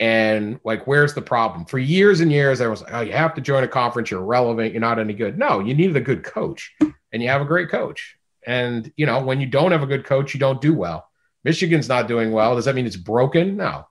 And 0.00 0.58
like, 0.64 0.86
where's 0.86 1.14
the 1.14 1.22
problem? 1.22 1.66
For 1.66 1.78
years 1.78 2.20
and 2.20 2.32
years, 2.32 2.60
I 2.60 2.66
was 2.66 2.82
like, 2.82 2.92
oh, 2.92 3.00
you 3.00 3.12
have 3.12 3.34
to 3.34 3.40
join 3.40 3.62
a 3.62 3.68
conference. 3.68 4.10
You're 4.10 4.24
relevant. 4.24 4.72
You're 4.72 4.80
not 4.80 4.98
any 4.98 5.14
good. 5.14 5.38
No, 5.38 5.60
you 5.60 5.74
needed 5.74 5.96
a 5.96 6.00
good 6.00 6.24
coach, 6.24 6.74
and 6.80 7.22
you 7.22 7.28
have 7.28 7.40
a 7.40 7.46
great 7.46 7.70
coach. 7.70 8.16
And 8.46 8.92
you 8.96 9.06
know, 9.06 9.22
when 9.22 9.40
you 9.40 9.46
don't 9.46 9.72
have 9.72 9.82
a 9.82 9.86
good 9.86 10.04
coach, 10.04 10.34
you 10.34 10.40
don't 10.40 10.60
do 10.60 10.74
well. 10.74 11.08
Michigan's 11.44 11.88
not 11.88 12.08
doing 12.08 12.32
well. 12.32 12.56
Does 12.56 12.64
that 12.64 12.74
mean 12.74 12.86
it's 12.86 12.96
broken? 12.96 13.56
No. 13.56 13.86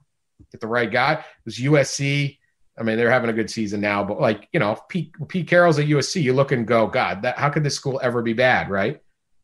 Get 0.51 0.59
the 0.59 0.67
right 0.67 0.91
guy. 0.91 1.13
It 1.13 1.23
was 1.45 1.57
USC. 1.57 2.37
I 2.77 2.83
mean, 2.83 2.97
they're 2.97 3.11
having 3.11 3.29
a 3.29 3.33
good 3.33 3.51
season 3.51 3.81
now, 3.81 4.03
but 4.03 4.19
like, 4.19 4.49
you 4.51 4.59
know, 4.59 4.75
Pete, 4.89 5.13
Pete 5.27 5.47
Carroll's 5.47 5.77
at 5.77 5.85
USC, 5.85 6.23
you 6.23 6.33
look 6.33 6.51
and 6.51 6.65
go, 6.65 6.87
God, 6.87 7.21
that 7.21 7.37
how 7.37 7.49
could 7.49 7.63
this 7.63 7.75
school 7.75 7.99
ever 8.01 8.23
be 8.23 8.33
bad, 8.33 8.69
right? 8.69 8.99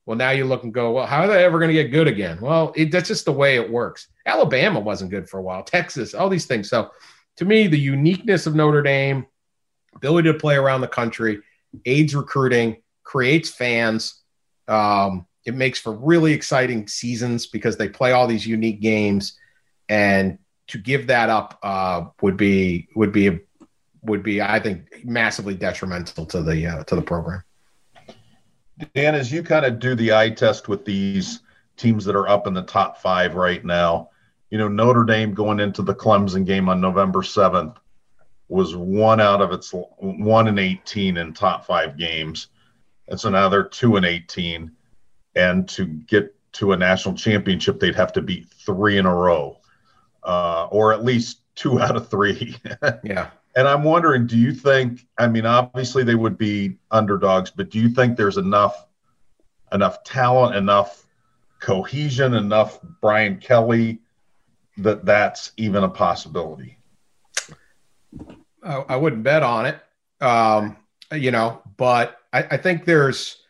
Well, 0.10 0.18
now 0.18 0.32
you 0.32 0.46
look 0.46 0.64
and 0.64 0.74
go, 0.74 0.94
well, 0.94 1.06
how 1.06 1.22
are 1.22 1.28
they 1.28 1.46
ever 1.46 1.60
going 1.60 1.70
to 1.70 1.84
get 1.84 1.92
good 1.92 2.08
again? 2.08 2.40
Well, 2.42 2.74
it, 2.76 2.92
that's 2.92 3.10
just 3.10 3.26
the 3.26 3.32
way 3.32 3.58
it 3.58 3.70
works. 3.70 4.08
Alabama 4.26 4.80
wasn't 4.80 5.12
good 5.12 5.30
for 5.30 5.38
a 5.38 5.44
while, 5.44 5.62
Texas, 5.62 6.16
all 6.16 6.30
these 6.30 6.48
things. 6.48 6.68
So, 6.68 6.90
to 7.38 7.46
me, 7.46 7.68
the 7.68 7.80
uniqueness 7.80 8.48
of 8.48 8.56
Notre 8.56 8.82
Dame, 8.82 9.28
ability 9.96 10.32
to 10.32 10.40
play 10.40 10.56
around 10.56 10.82
the 10.82 10.88
country, 10.88 11.44
aids 11.86 12.16
recruiting, 12.16 12.78
creates 13.04 13.52
fans. 13.52 14.20
Um, 14.68 15.28
it 15.46 15.54
makes 15.54 15.78
for 15.78 15.94
really 15.94 16.34
exciting 16.34 16.88
seasons 16.88 17.46
because 17.46 17.78
they 17.78 17.88
play 17.88 18.12
all 18.12 18.26
these 18.26 18.48
unique 18.48 18.82
games, 18.82 19.38
and 19.90 20.40
to 20.70 20.80
give 20.80 21.06
that 21.06 21.30
up 21.30 21.60
uh, 21.62 22.06
would 22.24 22.36
be 22.36 22.88
would 22.96 23.12
be 23.12 23.42
would 24.02 24.24
be 24.24 24.42
I 24.42 24.60
think 24.60 25.06
massively 25.06 25.54
detrimental 25.54 26.26
to 26.26 26.42
the 26.42 26.66
uh, 26.66 26.84
to 26.86 26.96
the 26.96 27.04
program. 27.04 27.44
Dan, 28.94 29.16
as 29.16 29.32
you 29.32 29.44
kind 29.44 29.66
of 29.66 29.80
do 29.80 29.96
the 29.96 30.14
eye 30.14 30.30
test 30.30 30.68
with 30.68 30.86
these 30.86 31.42
teams 31.78 32.06
that 32.06 32.16
are 32.16 32.28
up 32.28 32.48
in 32.48 32.54
the 32.54 32.64
top 32.64 32.98
five 32.98 33.36
right 33.36 33.64
now, 33.64 34.10
you 34.50 34.58
know 34.58 34.68
Notre 34.68 35.04
Dame 35.04 35.34
going 35.34 35.60
into 35.60 35.82
the 35.82 35.96
Clemson 35.96 36.46
game 36.46 36.70
on 36.70 36.82
November 36.82 37.24
seventh 37.24 37.78
was 38.48 38.76
one 38.76 39.22
out 39.22 39.42
of 39.42 39.52
its 39.52 39.74
one 39.98 40.48
and 40.48 40.60
eighteen 40.60 41.18
in 41.18 41.34
top 41.34 41.66
five 41.66 41.98
games, 41.98 42.48
now 43.30 43.50
they're 43.50 43.64
two 43.64 43.96
and 43.96 44.06
eighteen, 44.06 44.72
and 45.36 45.70
to 45.70 45.86
get 45.86 46.36
to 46.54 46.72
a 46.72 46.78
national 46.78 47.16
championship, 47.16 47.80
they'd 47.80 47.96
have 47.96 48.14
to 48.14 48.22
beat 48.22 48.50
three 48.50 48.98
in 48.98 49.06
a 49.06 49.14
row 49.14 49.60
uh, 50.24 50.68
or 50.72 50.94
at 50.94 51.04
least 51.04 51.42
two 51.56 51.80
out 51.82 51.96
of 51.96 52.10
three. 52.10 52.56
yeah. 53.04 53.30
And 53.60 53.68
I'm 53.68 53.84
wondering, 53.84 54.26
do 54.26 54.38
you 54.38 54.54
think? 54.54 55.06
I 55.18 55.28
mean, 55.28 55.46
obviously 55.46 56.06
they 56.06 56.16
would 56.16 56.38
be 56.38 56.78
underdogs, 56.92 57.52
but 57.52 57.70
do 57.70 57.78
you 57.78 57.90
think 57.90 58.16
there's 58.16 58.38
enough 58.38 58.88
enough 59.74 60.02
talent, 60.06 60.56
enough 60.56 61.06
cohesion, 61.60 62.36
enough 62.36 62.80
Brian 63.02 63.38
Kelly 63.38 64.00
that 64.78 65.04
that's 65.04 65.52
even 65.58 65.84
a 65.84 65.90
possibility? 65.90 66.78
I, 68.64 68.76
I 68.76 68.96
wouldn't 68.96 69.24
bet 69.24 69.44
on 69.44 69.66
it, 69.66 69.78
um, 70.22 70.78
you 71.12 71.32
know, 71.32 71.62
but 71.76 72.18
I, 72.32 72.44
I 72.52 72.56
think 72.56 72.86
there's 72.86 73.44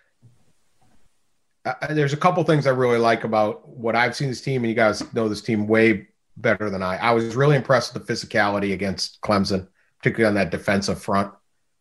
uh, 1.66 1.74
there's 1.92 2.14
a 2.14 2.18
couple 2.18 2.44
things 2.46 2.66
I 2.66 2.72
really 2.72 2.98
like 2.98 3.26
about 3.26 3.70
what 3.70 3.96
I've 3.96 4.16
seen 4.16 4.30
this 4.30 4.42
team, 4.42 4.64
and 4.64 4.70
you 4.70 4.76
guys 4.76 5.14
know 5.14 5.30
this 5.30 5.44
team 5.44 5.68
way 5.68 6.08
better 6.36 6.72
than 6.72 6.82
I. 6.82 6.98
I 6.98 7.12
was 7.12 7.36
really 7.36 7.58
impressed 7.58 7.94
with 7.94 8.08
the 8.08 8.12
physicality 8.12 8.74
against 8.74 9.22
Clemson, 9.22 9.68
particularly 10.00 10.30
on 10.30 10.36
that 10.36 10.52
defensive 10.52 11.02
front. 11.02 11.34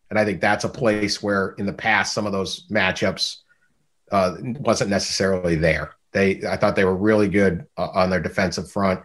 And 0.09 0.17
I 0.17 0.25
think 0.25 0.41
that's 0.41 0.63
a 0.63 0.69
place 0.69 1.21
where 1.21 1.49
in 1.57 1.65
the 1.65 1.73
past 1.73 2.13
some 2.13 2.25
of 2.25 2.31
those 2.31 2.67
matchups 2.69 3.37
uh, 4.11 4.35
wasn't 4.41 4.89
necessarily 4.89 5.55
there. 5.55 5.91
They, 6.11 6.41
I 6.47 6.57
thought 6.57 6.75
they 6.75 6.85
were 6.85 6.95
really 6.95 7.29
good 7.29 7.67
uh, 7.77 7.89
on 7.93 8.09
their 8.09 8.19
defensive 8.19 8.71
front. 8.71 9.01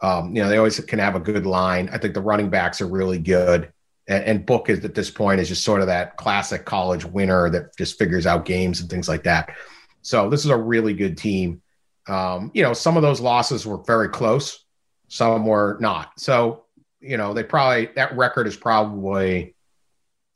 Um, 0.00 0.34
you 0.34 0.42
know, 0.42 0.48
they 0.48 0.56
always 0.56 0.80
can 0.80 0.98
have 0.98 1.14
a 1.14 1.20
good 1.20 1.46
line. 1.46 1.90
I 1.92 1.98
think 1.98 2.14
the 2.14 2.22
running 2.22 2.48
backs 2.48 2.80
are 2.80 2.86
really 2.86 3.18
good. 3.18 3.72
And, 4.08 4.24
and 4.24 4.46
Book 4.46 4.70
is 4.70 4.84
at 4.84 4.94
this 4.94 5.10
point 5.10 5.40
is 5.40 5.48
just 5.48 5.64
sort 5.64 5.80
of 5.80 5.88
that 5.88 6.16
classic 6.16 6.64
college 6.64 7.04
winner 7.04 7.50
that 7.50 7.76
just 7.76 7.98
figures 7.98 8.26
out 8.26 8.46
games 8.46 8.80
and 8.80 8.88
things 8.88 9.08
like 9.08 9.24
that. 9.24 9.54
So 10.02 10.30
this 10.30 10.44
is 10.44 10.50
a 10.50 10.56
really 10.56 10.94
good 10.94 11.18
team. 11.18 11.60
Um, 12.08 12.50
you 12.54 12.62
know, 12.62 12.72
some 12.72 12.96
of 12.96 13.02
those 13.02 13.20
losses 13.20 13.66
were 13.66 13.78
very 13.78 14.08
close 14.08 14.64
some 15.08 15.46
were 15.46 15.76
not. 15.80 16.18
So, 16.18 16.64
you 17.06 17.16
know, 17.16 17.32
they 17.32 17.42
probably 17.42 17.86
that 17.96 18.16
record 18.16 18.46
is 18.46 18.56
probably 18.56 19.54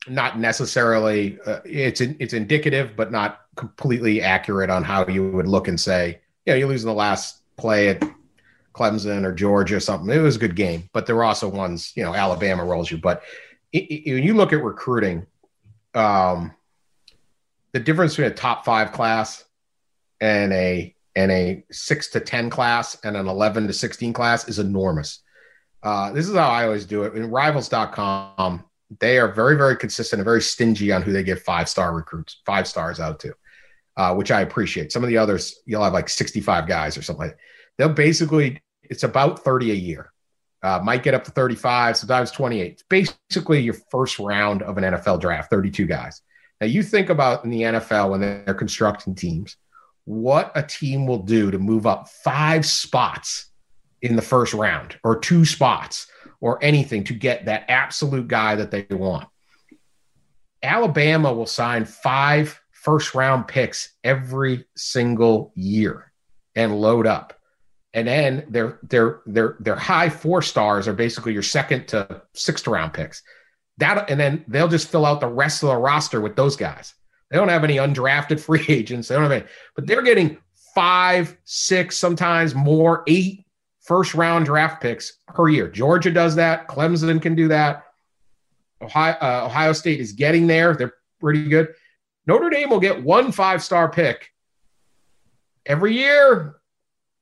not 0.07 0.39
necessarily 0.39 1.37
uh, 1.45 1.59
it's 1.65 2.01
it's 2.01 2.33
indicative, 2.33 2.95
but 2.95 3.11
not 3.11 3.41
completely 3.55 4.21
accurate 4.21 4.69
on 4.69 4.83
how 4.83 5.05
you 5.07 5.31
would 5.31 5.47
look 5.47 5.67
and 5.67 5.79
say, 5.79 6.19
you 6.45 6.53
know, 6.53 6.57
you 6.57 6.67
lose 6.67 6.83
in 6.83 6.87
the 6.87 6.93
last 6.93 7.41
play 7.57 7.89
at 7.89 8.03
Clemson 8.73 9.25
or 9.25 9.33
Georgia 9.33 9.75
or 9.75 9.79
something. 9.79 10.09
It 10.09 10.21
was 10.21 10.37
a 10.37 10.39
good 10.39 10.55
game, 10.55 10.89
but 10.93 11.05
there 11.05 11.15
were 11.15 11.23
also 11.23 11.47
ones, 11.47 11.91
you 11.95 12.03
know, 12.03 12.15
Alabama 12.15 12.63
rolls 12.63 12.89
you. 12.89 12.97
But 12.97 13.23
when 13.73 13.85
you 14.23 14.33
look 14.33 14.53
at 14.53 14.63
recruiting, 14.63 15.27
um, 15.93 16.53
the 17.73 17.79
difference 17.79 18.13
between 18.13 18.31
a 18.31 18.35
top 18.35 18.65
five 18.65 18.91
class 18.91 19.43
and 20.19 20.53
a 20.53 20.95
and 21.15 21.31
a 21.31 21.63
six 21.71 22.09
to 22.11 22.19
10 22.19 22.49
class 22.49 22.97
and 23.03 23.17
an 23.17 23.27
11 23.27 23.67
to 23.67 23.73
16 23.73 24.13
class 24.13 24.47
is 24.47 24.59
enormous. 24.59 25.19
Uh, 25.83 26.11
this 26.11 26.27
is 26.27 26.35
how 26.35 26.49
I 26.49 26.65
always 26.65 26.85
do 26.85 27.03
it. 27.03 27.15
In 27.15 27.29
rivals.com, 27.29 28.63
they 28.99 29.17
are 29.17 29.31
very, 29.31 29.55
very 29.55 29.75
consistent 29.75 30.19
and 30.19 30.25
very 30.25 30.41
stingy 30.41 30.91
on 30.91 31.01
who 31.01 31.11
they 31.11 31.23
give 31.23 31.41
five 31.41 31.69
star 31.69 31.95
recruits, 31.95 32.41
five 32.45 32.67
stars 32.67 32.99
out 32.99 33.19
to, 33.21 33.33
uh, 33.97 34.13
which 34.13 34.31
I 34.31 34.41
appreciate. 34.41 34.91
Some 34.91 35.03
of 35.03 35.09
the 35.09 35.17
others, 35.17 35.59
you'll 35.65 35.83
have 35.83 35.93
like 35.93 36.09
65 36.09 36.67
guys 36.67 36.97
or 36.97 37.01
something 37.01 37.27
like 37.27 37.31
that. 37.31 37.39
They'll 37.77 37.93
basically, 37.93 38.61
it's 38.83 39.03
about 39.03 39.43
30 39.43 39.71
a 39.71 39.75
year. 39.75 40.11
Uh, 40.63 40.79
might 40.83 41.01
get 41.01 41.15
up 41.15 41.23
to 41.23 41.31
35, 41.31 41.97
sometimes 41.97 42.29
28. 42.29 42.71
It's 42.73 42.83
basically 42.83 43.61
your 43.61 43.75
first 43.89 44.19
round 44.19 44.61
of 44.61 44.77
an 44.77 44.83
NFL 44.83 45.19
draft, 45.19 45.49
32 45.49 45.87
guys. 45.87 46.21
Now, 46.59 46.67
you 46.67 46.83
think 46.83 47.09
about 47.09 47.43
in 47.43 47.49
the 47.49 47.61
NFL 47.61 48.11
when 48.11 48.21
they're 48.21 48.53
constructing 48.53 49.15
teams, 49.15 49.57
what 50.05 50.51
a 50.53 50.61
team 50.61 51.07
will 51.07 51.23
do 51.23 51.49
to 51.49 51.57
move 51.57 51.87
up 51.87 52.09
five 52.09 52.67
spots 52.67 53.50
in 54.01 54.15
the 54.15 54.21
first 54.21 54.53
round 54.53 54.97
or 55.03 55.19
two 55.19 55.45
spots 55.45 56.07
or 56.39 56.63
anything 56.63 57.03
to 57.05 57.13
get 57.13 57.45
that 57.45 57.65
absolute 57.69 58.27
guy 58.27 58.55
that 58.55 58.71
they 58.71 58.85
want. 58.89 59.27
Alabama 60.63 61.33
will 61.33 61.45
sign 61.45 61.85
five 61.85 62.59
first 62.71 63.13
round 63.15 63.47
picks 63.47 63.93
every 64.03 64.65
single 64.75 65.51
year 65.55 66.11
and 66.55 66.79
load 66.79 67.07
up. 67.07 67.37
And 67.93 68.07
then 68.07 68.45
their 68.49 68.79
their 68.83 69.21
their 69.25 69.57
their 69.59 69.75
high 69.75 70.09
four 70.09 70.41
stars 70.41 70.87
are 70.87 70.93
basically 70.93 71.33
your 71.33 71.43
second 71.43 71.87
to 71.89 72.21
sixth 72.33 72.67
round 72.67 72.93
picks. 72.93 73.21
That 73.77 74.09
and 74.09 74.19
then 74.19 74.45
they'll 74.47 74.67
just 74.67 74.89
fill 74.89 75.05
out 75.05 75.19
the 75.19 75.27
rest 75.27 75.63
of 75.63 75.69
the 75.69 75.75
roster 75.75 76.21
with 76.21 76.35
those 76.35 76.55
guys. 76.55 76.93
They 77.29 77.37
don't 77.37 77.49
have 77.49 77.63
any 77.63 77.77
undrafted 77.77 78.39
free 78.45 78.65
agents. 78.67 79.07
They 79.07 79.15
don't 79.15 79.23
have 79.23 79.31
any, 79.31 79.45
but 79.75 79.87
they're 79.87 80.01
getting 80.01 80.37
five, 80.73 81.37
six, 81.43 81.97
sometimes 81.97 82.55
more, 82.55 83.03
eight 83.07 83.40
first 83.91 84.13
round 84.13 84.45
draft 84.45 84.81
picks 84.81 85.17
per 85.27 85.49
year. 85.49 85.67
Georgia 85.67 86.09
does 86.09 86.35
that. 86.35 86.65
Clemson 86.69 87.21
can 87.21 87.35
do 87.35 87.49
that. 87.49 87.87
Ohio, 88.81 89.17
uh, 89.21 89.45
Ohio 89.47 89.73
State 89.73 89.99
is 89.99 90.13
getting 90.13 90.47
there. 90.47 90.73
They're 90.73 90.93
pretty 91.19 91.49
good. 91.49 91.73
Notre 92.25 92.49
Dame 92.49 92.69
will 92.69 92.79
get 92.79 93.03
one 93.03 93.33
five 93.33 93.61
star 93.61 93.91
pick 93.91 94.31
every 95.65 95.93
year, 95.93 96.55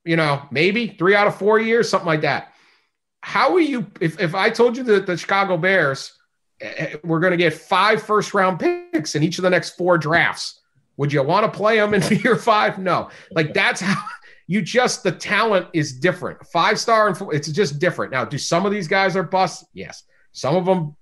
you 0.06 0.16
know, 0.16 0.44
maybe 0.52 0.90
three 0.90 1.16
out 1.16 1.26
of 1.26 1.36
four 1.36 1.60
years, 1.60 1.90
something 1.90 2.06
like 2.06 2.22
that. 2.22 2.54
How 3.22 3.52
are 3.56 3.60
you? 3.60 3.88
If, 4.00 4.20
if 4.20 4.36
I 4.36 4.52
told 4.52 4.78
you 4.78 4.84
that 4.84 5.08
the 5.08 5.18
Chicago 5.18 5.58
Bears 5.58 6.20
eh, 6.62 6.98
were 7.04 7.20
going 7.20 7.32
to 7.32 7.38
get 7.38 7.56
five 7.56 8.04
first 8.04 8.36
round 8.36 8.60
picks 8.60 9.16
in 9.16 9.24
each 9.24 9.40
of 9.40 9.42
the 9.42 9.50
next 9.50 9.72
four 9.72 9.98
drafts, 9.98 10.60
would 10.98 11.12
you 11.12 11.24
want 11.24 11.52
to 11.52 11.58
play 11.58 11.78
them 11.78 11.96
in 11.96 12.04
year 12.24 12.36
five? 12.36 12.78
No. 12.78 13.10
Like 13.32 13.56
that's 13.56 13.82
how 13.82 14.04
you 14.50 14.64
just, 14.64 15.04
the 15.04 15.12
talent 15.12 15.68
is 15.74 15.94
different. 15.94 16.44
Five 16.48 16.80
star 16.80 17.08
and 17.08 17.16
four, 17.16 17.36
it's 17.36 17.52
just 17.52 17.78
different. 17.78 18.12
Now, 18.12 18.26
do 18.26 18.40
some 18.40 18.66
of 18.66 18.72
these 18.72 18.88
guys 18.88 19.16
are 19.16 19.22
busts? 19.22 19.64
Yes. 19.74 20.06
Some 20.32 20.56
of 20.56 20.66
them, 20.66 20.96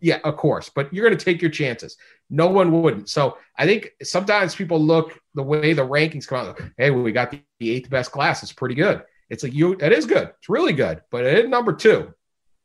yeah, 0.00 0.20
of 0.22 0.36
course, 0.36 0.70
but 0.72 0.94
you're 0.94 1.04
going 1.04 1.18
to 1.18 1.24
take 1.24 1.42
your 1.42 1.50
chances. 1.50 1.96
No 2.30 2.46
one 2.46 2.80
wouldn't. 2.80 3.08
So 3.08 3.38
I 3.58 3.66
think 3.66 3.90
sometimes 4.04 4.54
people 4.54 4.80
look 4.80 5.18
the 5.34 5.42
way 5.42 5.72
the 5.72 5.84
rankings 5.84 6.28
come 6.28 6.46
out. 6.46 6.60
Hey, 6.78 6.90
we 6.90 7.10
got 7.10 7.32
the, 7.32 7.42
eighth 7.60 7.90
best 7.90 8.12
class. 8.12 8.44
It's 8.44 8.52
pretty 8.52 8.76
good. 8.76 9.02
It's 9.30 9.42
like 9.42 9.52
you. 9.52 9.74
That 9.76 9.92
is 9.92 10.06
good. 10.06 10.30
It's 10.38 10.48
really 10.48 10.72
good. 10.72 11.02
But 11.10 11.24
it 11.24 11.44
is 11.44 11.48
number 11.48 11.72
two, 11.72 12.12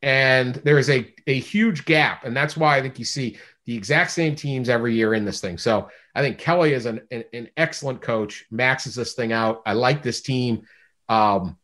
and 0.02 0.56
there 0.56 0.80
is 0.80 0.90
a 0.90 1.14
a 1.28 1.40
huge 1.40 1.86
gap, 1.86 2.26
and 2.26 2.36
that's 2.36 2.58
why 2.58 2.78
I 2.78 2.82
think 2.82 2.98
you 2.98 3.06
see 3.06 3.38
the 3.68 3.76
exact 3.76 4.12
same 4.12 4.34
teams 4.34 4.70
every 4.70 4.96
year 4.96 5.14
in 5.14 5.26
this 5.26 5.42
thing. 5.42 5.58
So 5.58 5.90
I 6.16 6.22
think 6.22 6.40
Kelly 6.40 6.74
is 6.74 6.88
an 6.88 7.02
an, 7.12 7.26
an 7.34 7.50
excellent 7.58 8.02
coach. 8.02 8.46
Maxes 8.50 8.96
this 8.96 9.14
thing 9.14 9.34
out. 9.34 9.62
I 9.66 9.74
like 9.74 10.02
this 10.02 10.22
team. 10.22 10.64
Um, 11.10 11.58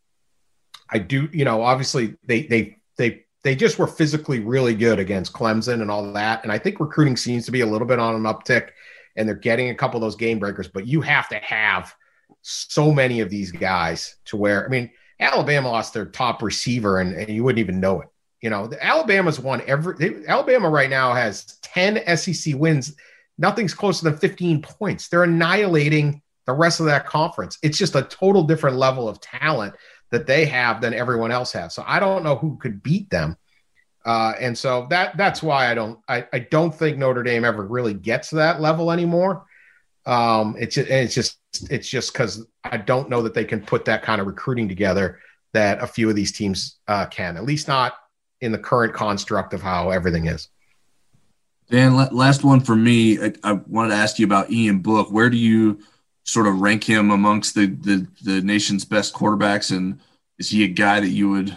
I 0.92 1.00
do. 1.00 1.30
You 1.32 1.46
know, 1.46 1.64
obviously 1.64 2.16
they 2.28 2.44
they 2.44 2.78
they 2.98 3.24
they 3.44 3.56
just 3.56 3.80
were 3.80 3.88
physically 3.88 4.42
really 4.42 4.76
good 4.76 5.00
against 5.00 5.34
Clemson 5.34 5.82
and 5.82 5.90
all 5.90 6.12
that. 6.14 6.44
And 6.44 6.52
I 6.52 6.58
think 6.58 6.80
recruiting 6.80 7.18
seems 7.18 7.46
to 7.46 7.52
be 7.52 7.62
a 7.62 7.66
little 7.66 7.88
bit 7.88 8.00
on 8.00 8.16
an 8.16 8.24
uptick 8.24 8.70
and 9.16 9.28
they're 9.28 9.36
getting 9.36 9.70
a 9.70 9.76
couple 9.76 9.98
of 9.98 10.02
those 10.02 10.16
game 10.16 10.40
breakers, 10.40 10.68
but 10.68 10.88
you 10.88 11.02
have 11.02 11.30
to 11.30 11.36
have 11.36 11.94
so 12.42 12.92
many 12.92 13.20
of 13.20 13.30
these 13.30 13.52
guys 13.52 14.16
to 14.26 14.38
where, 14.38 14.66
I 14.66 14.70
mean, 14.70 14.92
Alabama 15.20 15.70
lost 15.70 15.94
their 15.94 16.06
top 16.06 16.42
receiver 16.42 17.00
and, 17.00 17.14
and 17.14 17.30
you 17.30 17.44
wouldn't 17.44 17.60
even 17.60 17.80
know 17.80 18.02
it. 18.02 18.08
You 18.44 18.50
know, 18.50 18.68
the, 18.68 18.86
Alabama's 18.86 19.40
won 19.40 19.62
every, 19.68 19.96
they, 19.98 20.28
Alabama 20.28 20.70
right 20.70 20.90
now 20.90 21.14
has 21.14 21.46
10 21.62 22.18
SEC 22.18 22.54
wins. 22.56 22.94
Nothing's 23.38 23.74
closer 23.74 24.04
than 24.04 24.18
15 24.18 24.62
points. 24.62 25.08
They're 25.08 25.24
annihilating 25.24 26.22
the 26.46 26.52
rest 26.52 26.82
of 26.82 26.88
that 26.88 27.06
conference. 27.06 27.58
It's 27.64 27.78
just 27.78 27.96
a 27.96 28.04
total 28.04 28.44
different 28.44 28.76
level 28.76 29.08
of 29.08 29.22
talent 29.22 29.76
that 30.12 30.28
they 30.28 30.44
have 30.44 30.82
than 30.82 30.94
everyone 30.94 31.32
else 31.32 31.54
has. 31.54 31.74
So 31.74 31.86
I 31.88 32.02
don't 32.02 32.22
know 32.22 32.36
who 32.36 32.58
could 32.58 32.84
beat 32.84 33.10
them. 33.10 33.38
Uh, 34.06 34.34
and 34.38 34.58
so 34.58 34.88
that 34.90 35.16
that's 35.16 35.42
why 35.42 35.72
I 35.72 35.74
don't 35.74 35.98
I, 36.10 36.28
I 36.34 36.40
don't 36.40 36.76
think 36.76 36.98
Notre 36.98 37.24
Dame 37.24 37.46
ever 37.46 37.66
really 37.66 37.94
gets 37.94 38.32
to 38.32 38.36
that 38.36 38.60
level 38.60 38.92
anymore. 38.92 39.46
Um, 40.06 40.58
it's 40.60 40.76
just, 40.76 40.90
it's 40.90 41.16
just 41.16 41.38
it's 41.72 41.88
just 41.88 42.12
because 42.12 42.46
I 42.66 42.76
don't 42.76 43.10
know 43.10 43.22
that 43.22 43.34
they 43.34 43.46
can 43.46 43.62
put 43.62 43.86
that 43.86 44.04
kind 44.04 44.20
of 44.20 44.28
recruiting 44.28 44.68
together 44.68 45.20
that 45.54 45.82
a 45.82 45.88
few 45.88 46.10
of 46.10 46.18
these 46.18 46.34
teams 46.34 46.80
uh, 46.90 47.06
can. 47.06 47.38
At 47.38 47.46
least 47.46 47.70
not 47.70 47.94
in 48.44 48.52
the 48.52 48.58
current 48.58 48.94
construct 48.94 49.54
of 49.54 49.62
how 49.62 49.90
everything 49.90 50.28
is. 50.28 50.50
Dan, 51.70 51.96
last 51.96 52.44
one 52.44 52.60
for 52.60 52.76
me. 52.76 53.20
I, 53.20 53.34
I 53.44 53.54
wanted 53.54 53.90
to 53.90 53.96
ask 53.96 54.20
you 54.20 54.26
about 54.26 54.52
Ian 54.52 54.80
Book. 54.80 55.12
Where 55.12 55.30
do 55.30 55.38
you 55.38 55.80
sort 56.24 56.46
of 56.48 56.60
rank 56.60 56.84
him 56.84 57.10
amongst 57.10 57.56
the, 57.56 57.68
the, 57.68 58.06
the 58.22 58.42
nation's 58.42 58.86
best 58.86 59.14
quarterbacks? 59.14 59.76
And 59.76 60.00
is 60.38 60.50
he 60.50 60.64
a 60.64 60.68
guy 60.68 61.00
that 61.00 61.10
you 61.10 61.30
would 61.30 61.56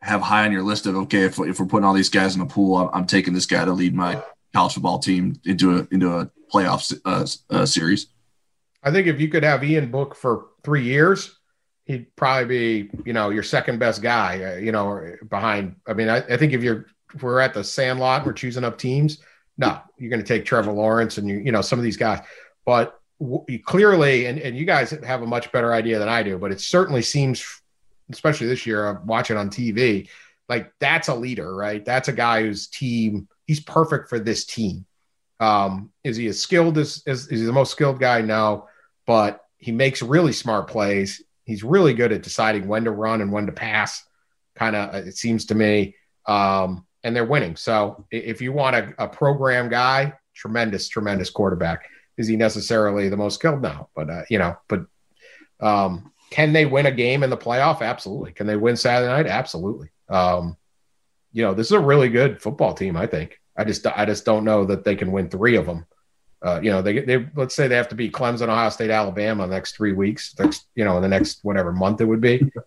have 0.00 0.22
high 0.22 0.44
on 0.44 0.52
your 0.52 0.62
list 0.62 0.86
of, 0.86 0.94
okay, 0.94 1.24
if, 1.24 1.38
if 1.40 1.58
we're 1.58 1.66
putting 1.66 1.84
all 1.84 1.92
these 1.92 2.08
guys 2.08 2.36
in 2.36 2.40
a 2.40 2.46
pool, 2.46 2.76
I'm, 2.76 2.88
I'm 2.94 3.06
taking 3.06 3.34
this 3.34 3.46
guy 3.46 3.64
to 3.64 3.72
lead 3.72 3.94
my 3.94 4.22
college 4.54 4.74
football 4.74 5.00
team 5.00 5.34
into 5.44 5.76
a, 5.76 5.88
into 5.90 6.16
a 6.16 6.30
playoff 6.52 6.98
uh, 7.04 7.26
uh, 7.54 7.66
series? 7.66 8.06
I 8.82 8.90
think 8.92 9.06
if 9.06 9.20
you 9.20 9.28
could 9.28 9.42
have 9.42 9.64
Ian 9.64 9.90
Book 9.90 10.14
for 10.14 10.46
three 10.62 10.84
years, 10.84 11.37
he'd 11.88 12.14
probably 12.16 12.44
be, 12.44 12.90
you 13.04 13.14
know, 13.14 13.30
your 13.30 13.42
second 13.42 13.78
best 13.78 14.02
guy, 14.02 14.44
uh, 14.44 14.56
you 14.58 14.70
know, 14.70 15.16
behind. 15.28 15.74
I 15.86 15.94
mean, 15.94 16.08
I, 16.08 16.18
I 16.18 16.36
think 16.36 16.52
if 16.52 16.62
you're, 16.62 16.86
if 17.14 17.22
we're 17.22 17.40
at 17.40 17.54
the 17.54 17.64
sandlot, 17.64 18.26
we're 18.26 18.34
choosing 18.34 18.62
up 18.62 18.78
teams. 18.78 19.18
No, 19.56 19.80
you're 19.96 20.10
going 20.10 20.22
to 20.22 20.26
take 20.26 20.44
Trevor 20.44 20.70
Lawrence 20.70 21.18
and 21.18 21.28
you, 21.28 21.38
you 21.38 21.50
know, 21.50 21.62
some 21.62 21.78
of 21.78 21.82
these 21.82 21.96
guys. 21.96 22.20
But 22.66 23.00
clearly, 23.64 24.26
and, 24.26 24.38
and 24.38 24.56
you 24.56 24.66
guys 24.66 24.90
have 24.90 25.22
a 25.22 25.26
much 25.26 25.50
better 25.50 25.72
idea 25.72 25.98
than 25.98 26.08
I 26.08 26.22
do, 26.22 26.38
but 26.38 26.52
it 26.52 26.60
certainly 26.60 27.02
seems, 27.02 27.62
especially 28.12 28.46
this 28.46 28.66
year, 28.66 28.86
I'm 28.86 29.06
watching 29.06 29.38
on 29.38 29.48
TV, 29.48 30.08
like 30.48 30.72
that's 30.78 31.08
a 31.08 31.14
leader, 31.14 31.54
right? 31.54 31.84
That's 31.84 32.08
a 32.08 32.12
guy 32.12 32.42
whose 32.42 32.68
team, 32.68 33.28
he's 33.46 33.60
perfect 33.60 34.10
for 34.10 34.20
this 34.20 34.44
team. 34.44 34.84
Um, 35.40 35.90
is 36.04 36.16
he 36.16 36.26
as 36.26 36.38
skilled 36.38 36.76
as, 36.76 37.02
as 37.06 37.28
is 37.28 37.40
he 37.40 37.46
the 37.46 37.52
most 37.52 37.72
skilled 37.72 37.98
guy? 37.98 38.20
No, 38.20 38.68
but 39.06 39.44
he 39.56 39.72
makes 39.72 40.02
really 40.02 40.32
smart 40.32 40.68
plays. 40.68 41.22
He's 41.48 41.64
really 41.64 41.94
good 41.94 42.12
at 42.12 42.22
deciding 42.22 42.68
when 42.68 42.84
to 42.84 42.92
run 42.92 43.20
and 43.20 43.32
when 43.32 43.46
to 43.46 43.52
pass. 43.52 44.04
Kind 44.54 44.76
of, 44.76 44.94
it 44.94 45.16
seems 45.16 45.46
to 45.46 45.54
me. 45.56 45.96
Um, 46.26 46.86
and 47.02 47.16
they're 47.16 47.24
winning. 47.24 47.56
So 47.56 48.06
if 48.10 48.40
you 48.40 48.52
want 48.52 48.76
a, 48.76 48.94
a 48.98 49.08
program 49.08 49.68
guy, 49.68 50.12
tremendous, 50.34 50.88
tremendous 50.88 51.30
quarterback 51.30 51.88
is 52.18 52.26
he 52.26 52.36
necessarily 52.36 53.08
the 53.08 53.16
most 53.16 53.36
skilled? 53.36 53.62
now? 53.62 53.88
but 53.94 54.10
uh, 54.10 54.22
you 54.28 54.38
know, 54.38 54.56
but 54.68 54.84
um, 55.60 56.12
can 56.30 56.52
they 56.52 56.66
win 56.66 56.86
a 56.86 56.90
game 56.90 57.22
in 57.22 57.30
the 57.30 57.36
playoff? 57.36 57.80
Absolutely. 57.80 58.32
Can 58.32 58.46
they 58.46 58.56
win 58.56 58.76
Saturday 58.76 59.10
night? 59.10 59.26
Absolutely. 59.26 59.88
Um, 60.10 60.56
you 61.32 61.42
know, 61.42 61.54
this 61.54 61.68
is 61.68 61.72
a 61.72 61.80
really 61.80 62.08
good 62.08 62.42
football 62.42 62.74
team. 62.74 62.96
I 62.96 63.06
think. 63.06 63.40
I 63.56 63.64
just 63.64 63.86
I 63.86 64.04
just 64.04 64.24
don't 64.24 64.44
know 64.44 64.64
that 64.66 64.84
they 64.84 64.96
can 64.96 65.12
win 65.12 65.30
three 65.30 65.56
of 65.56 65.64
them. 65.64 65.86
Uh, 66.40 66.60
you 66.62 66.70
know, 66.70 66.82
they 66.82 67.00
they 67.00 67.26
let's 67.34 67.54
say 67.54 67.66
they 67.66 67.76
have 67.76 67.88
to 67.88 67.94
beat 67.94 68.12
Clemson, 68.12 68.48
Ohio 68.48 68.70
State, 68.70 68.90
Alabama 68.90 69.46
the 69.46 69.54
next 69.54 69.76
three 69.76 69.92
weeks. 69.92 70.34
Next, 70.38 70.66
you 70.74 70.84
know, 70.84 70.96
in 70.96 71.02
the 71.02 71.08
next 71.08 71.40
whatever 71.42 71.72
month 71.72 72.00
it 72.00 72.04
would 72.04 72.20
be. 72.20 72.50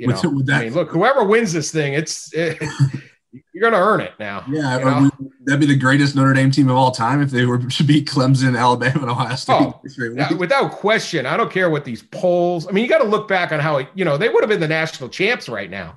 You 0.00 0.06
know, 0.06 0.14
with, 0.14 0.32
with 0.32 0.46
that, 0.46 0.60
I 0.60 0.64
mean, 0.66 0.74
look, 0.74 0.90
whoever 0.90 1.24
wins 1.24 1.52
this 1.52 1.72
thing, 1.72 1.94
it's 1.94 2.32
it, 2.32 2.62
you're 3.52 3.60
going 3.60 3.72
to 3.72 3.80
earn 3.80 4.00
it 4.00 4.12
now. 4.20 4.44
Yeah, 4.48 4.78
you 4.78 4.84
know? 4.84 5.10
that'd 5.42 5.58
be 5.58 5.66
the 5.66 5.76
greatest 5.76 6.14
Notre 6.14 6.32
Dame 6.32 6.52
team 6.52 6.68
of 6.68 6.76
all 6.76 6.92
time 6.92 7.20
if 7.20 7.30
they 7.30 7.44
were 7.46 7.58
to 7.58 7.82
beat 7.82 8.06
Clemson, 8.06 8.56
Alabama, 8.56 9.00
and 9.00 9.10
Ohio 9.10 9.34
State. 9.34 9.54
Oh, 9.54 9.82
yeah, 10.14 10.32
without 10.34 10.70
question. 10.70 11.26
I 11.26 11.36
don't 11.36 11.50
care 11.50 11.68
what 11.68 11.84
these 11.84 12.02
polls. 12.02 12.68
I 12.68 12.70
mean, 12.70 12.84
you 12.84 12.88
got 12.88 12.98
to 12.98 13.08
look 13.08 13.26
back 13.26 13.50
on 13.50 13.58
how 13.58 13.78
it, 13.78 13.88
you 13.96 14.04
know 14.04 14.16
they 14.16 14.28
would 14.28 14.44
have 14.44 14.48
been 14.48 14.60
the 14.60 14.68
national 14.68 15.08
champs 15.08 15.48
right 15.48 15.68
now 15.68 15.96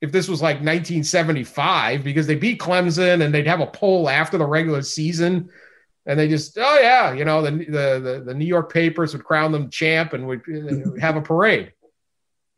if 0.00 0.12
this 0.12 0.28
was 0.28 0.40
like 0.40 0.56
1975 0.56 2.02
because 2.02 2.26
they 2.26 2.34
beat 2.34 2.58
Clemson 2.58 3.22
and 3.22 3.34
they'd 3.34 3.46
have 3.46 3.60
a 3.60 3.66
poll 3.66 4.08
after 4.08 4.38
the 4.38 4.46
regular 4.46 4.82
season. 4.82 5.50
And 6.06 6.18
they 6.18 6.28
just, 6.28 6.56
oh 6.58 6.78
yeah, 6.80 7.12
you 7.12 7.24
know, 7.24 7.42
the 7.42 7.50
the 7.50 8.00
the, 8.02 8.22
the 8.26 8.34
New 8.34 8.46
York 8.46 8.72
papers 8.72 9.12
would 9.12 9.24
crown 9.24 9.52
them 9.52 9.70
champ 9.70 10.12
and 10.12 10.26
would 10.26 10.40
uh, 10.48 10.98
have 11.00 11.16
a 11.16 11.22
parade. 11.22 11.72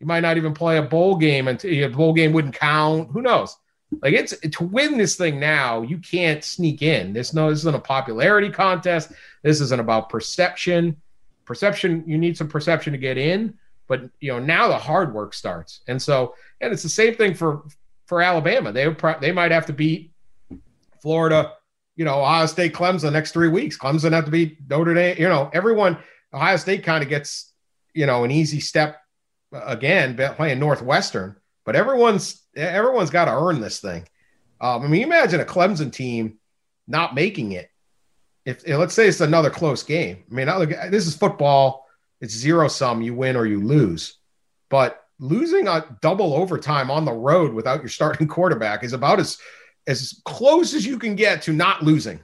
You 0.00 0.06
might 0.06 0.20
not 0.20 0.36
even 0.36 0.54
play 0.54 0.78
a 0.78 0.82
bowl 0.82 1.16
game 1.16 1.48
and 1.48 1.64
a 1.64 1.88
bowl 1.88 2.12
game 2.12 2.32
wouldn't 2.32 2.54
count. 2.54 3.10
Who 3.12 3.22
knows? 3.22 3.56
Like 4.00 4.14
it's 4.14 4.36
to 4.38 4.64
win 4.64 4.96
this 4.96 5.16
thing 5.16 5.38
now, 5.38 5.82
you 5.82 5.98
can't 5.98 6.42
sneak 6.42 6.82
in. 6.82 7.12
This 7.12 7.34
no, 7.34 7.50
this 7.50 7.60
isn't 7.60 7.74
a 7.74 7.80
popularity 7.80 8.50
contest. 8.50 9.12
This 9.42 9.60
isn't 9.60 9.80
about 9.80 10.08
perception. 10.08 10.96
Perception, 11.44 12.04
you 12.06 12.16
need 12.16 12.36
some 12.36 12.48
perception 12.48 12.92
to 12.92 12.98
get 12.98 13.18
in, 13.18 13.58
but 13.88 14.08
you 14.20 14.32
know 14.32 14.38
now 14.38 14.68
the 14.68 14.78
hard 14.78 15.12
work 15.12 15.34
starts. 15.34 15.80
And 15.88 16.00
so, 16.00 16.34
and 16.60 16.72
it's 16.72 16.82
the 16.82 16.88
same 16.88 17.14
thing 17.14 17.34
for 17.34 17.64
for 18.06 18.22
Alabama. 18.22 18.72
They 18.72 18.94
they 19.20 19.32
might 19.32 19.50
have 19.50 19.66
to 19.66 19.72
beat 19.72 20.12
Florida, 21.00 21.52
you 22.02 22.06
know, 22.06 22.20
Ohio 22.20 22.46
State, 22.46 22.74
Clemson 22.74 23.02
the 23.02 23.12
next 23.12 23.30
three 23.30 23.46
weeks. 23.46 23.78
Clemson 23.78 24.10
have 24.10 24.24
to 24.24 24.30
beat 24.32 24.58
Notre 24.68 24.92
Dame. 24.92 25.14
You 25.20 25.28
know, 25.28 25.48
everyone. 25.52 25.96
Ohio 26.34 26.56
State 26.56 26.82
kind 26.82 27.00
of 27.00 27.08
gets 27.08 27.52
you 27.94 28.06
know 28.06 28.24
an 28.24 28.32
easy 28.32 28.58
step 28.58 29.00
again 29.52 30.16
playing 30.34 30.58
Northwestern, 30.58 31.36
but 31.64 31.76
everyone's 31.76 32.42
everyone's 32.56 33.10
got 33.10 33.26
to 33.26 33.30
earn 33.30 33.60
this 33.60 33.78
thing. 33.78 34.08
Um, 34.60 34.82
I 34.82 34.88
mean, 34.88 35.04
imagine 35.04 35.38
a 35.38 35.44
Clemson 35.44 35.92
team 35.92 36.40
not 36.88 37.14
making 37.14 37.52
it. 37.52 37.70
If, 38.44 38.66
if 38.66 38.76
let's 38.76 38.94
say 38.94 39.06
it's 39.06 39.20
another 39.20 39.50
close 39.50 39.84
game. 39.84 40.24
I 40.28 40.34
mean, 40.34 40.46
this 40.90 41.06
is 41.06 41.14
football. 41.14 41.86
It's 42.20 42.34
zero 42.34 42.66
sum. 42.66 43.00
You 43.00 43.14
win 43.14 43.36
or 43.36 43.46
you 43.46 43.62
lose. 43.64 44.18
But 44.70 45.00
losing 45.20 45.68
a 45.68 45.96
double 46.00 46.34
overtime 46.34 46.90
on 46.90 47.04
the 47.04 47.12
road 47.12 47.54
without 47.54 47.78
your 47.78 47.90
starting 47.90 48.26
quarterback 48.36 48.82
is 48.82 48.92
about 48.92 49.20
as 49.20 49.38
as 49.86 50.20
close 50.24 50.74
as 50.74 50.86
you 50.86 50.98
can 50.98 51.14
get 51.14 51.42
to 51.42 51.52
not 51.52 51.82
losing. 51.82 52.22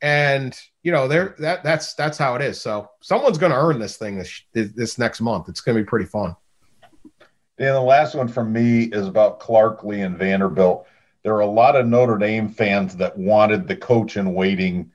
And 0.00 0.58
you 0.82 0.90
know, 0.90 1.06
there 1.06 1.36
that 1.38 1.62
that's 1.62 1.94
that's 1.94 2.18
how 2.18 2.34
it 2.34 2.42
is. 2.42 2.60
So 2.60 2.90
someone's 3.00 3.38
going 3.38 3.52
to 3.52 3.58
earn 3.58 3.78
this 3.78 3.96
thing 3.96 4.18
this 4.18 4.42
this 4.52 4.98
next 4.98 5.20
month. 5.20 5.48
It's 5.48 5.60
going 5.60 5.76
to 5.76 5.82
be 5.82 5.86
pretty 5.86 6.06
fun. 6.06 6.34
And 7.58 7.68
the 7.68 7.80
last 7.80 8.14
one 8.14 8.28
from 8.28 8.52
me 8.52 8.84
is 8.84 9.06
about 9.06 9.38
Clark 9.38 9.84
Lea 9.84 10.00
and 10.00 10.18
Vanderbilt. 10.18 10.86
There 11.22 11.34
are 11.34 11.40
a 11.40 11.46
lot 11.46 11.76
of 11.76 11.86
Notre 11.86 12.18
Dame 12.18 12.48
fans 12.48 12.96
that 12.96 13.16
wanted 13.16 13.68
the 13.68 13.76
coach 13.76 14.16
in 14.16 14.34
waiting, 14.34 14.90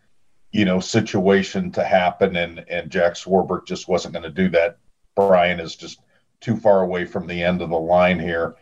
you 0.52 0.66
know, 0.66 0.82
situation 0.82 1.72
to 1.72 1.84
happen, 1.86 2.36
and 2.36 2.66
and 2.70 2.92
Jack 2.92 3.14
Swarbrick 3.14 3.66
just 3.66 3.88
wasn't 3.88 4.14
going 4.14 4.24
to 4.24 4.30
do 4.30 4.50
that. 4.50 4.80
Brian 5.16 5.62
is 5.62 5.76
just 5.76 6.02
too 6.42 6.58
far 6.58 6.82
away 6.82 7.06
from 7.06 7.28
the 7.28 7.42
end 7.42 7.62
of 7.62 7.70
the 7.70 7.80
line 7.80 8.20
here. 8.20 8.56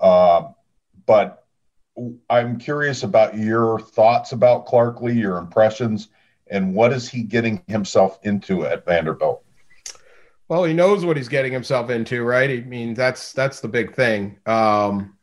Uh, 0.00 0.48
but 1.06 1.43
I'm 2.28 2.58
curious 2.58 3.02
about 3.02 3.36
your 3.36 3.78
thoughts 3.80 4.32
about 4.32 4.66
Clark 4.66 5.00
Lea, 5.00 5.14
your 5.14 5.38
impressions, 5.38 6.08
and 6.48 6.74
what 6.74 6.92
is 6.92 7.08
he 7.08 7.22
getting 7.22 7.62
himself 7.68 8.18
into 8.22 8.66
at 8.66 8.84
Vanderbilt? 8.84 9.44
Well, 10.48 10.64
he 10.64 10.74
knows 10.74 11.04
what 11.04 11.16
he's 11.16 11.28
getting 11.28 11.52
himself 11.52 11.90
into, 11.90 12.22
right? 12.22 12.50
I 12.50 12.60
mean, 12.62 12.94
that's 12.94 13.32
that's 13.32 13.60
the 13.60 13.68
big 13.68 13.94
thing. 13.94 14.38
Um, 14.44 15.16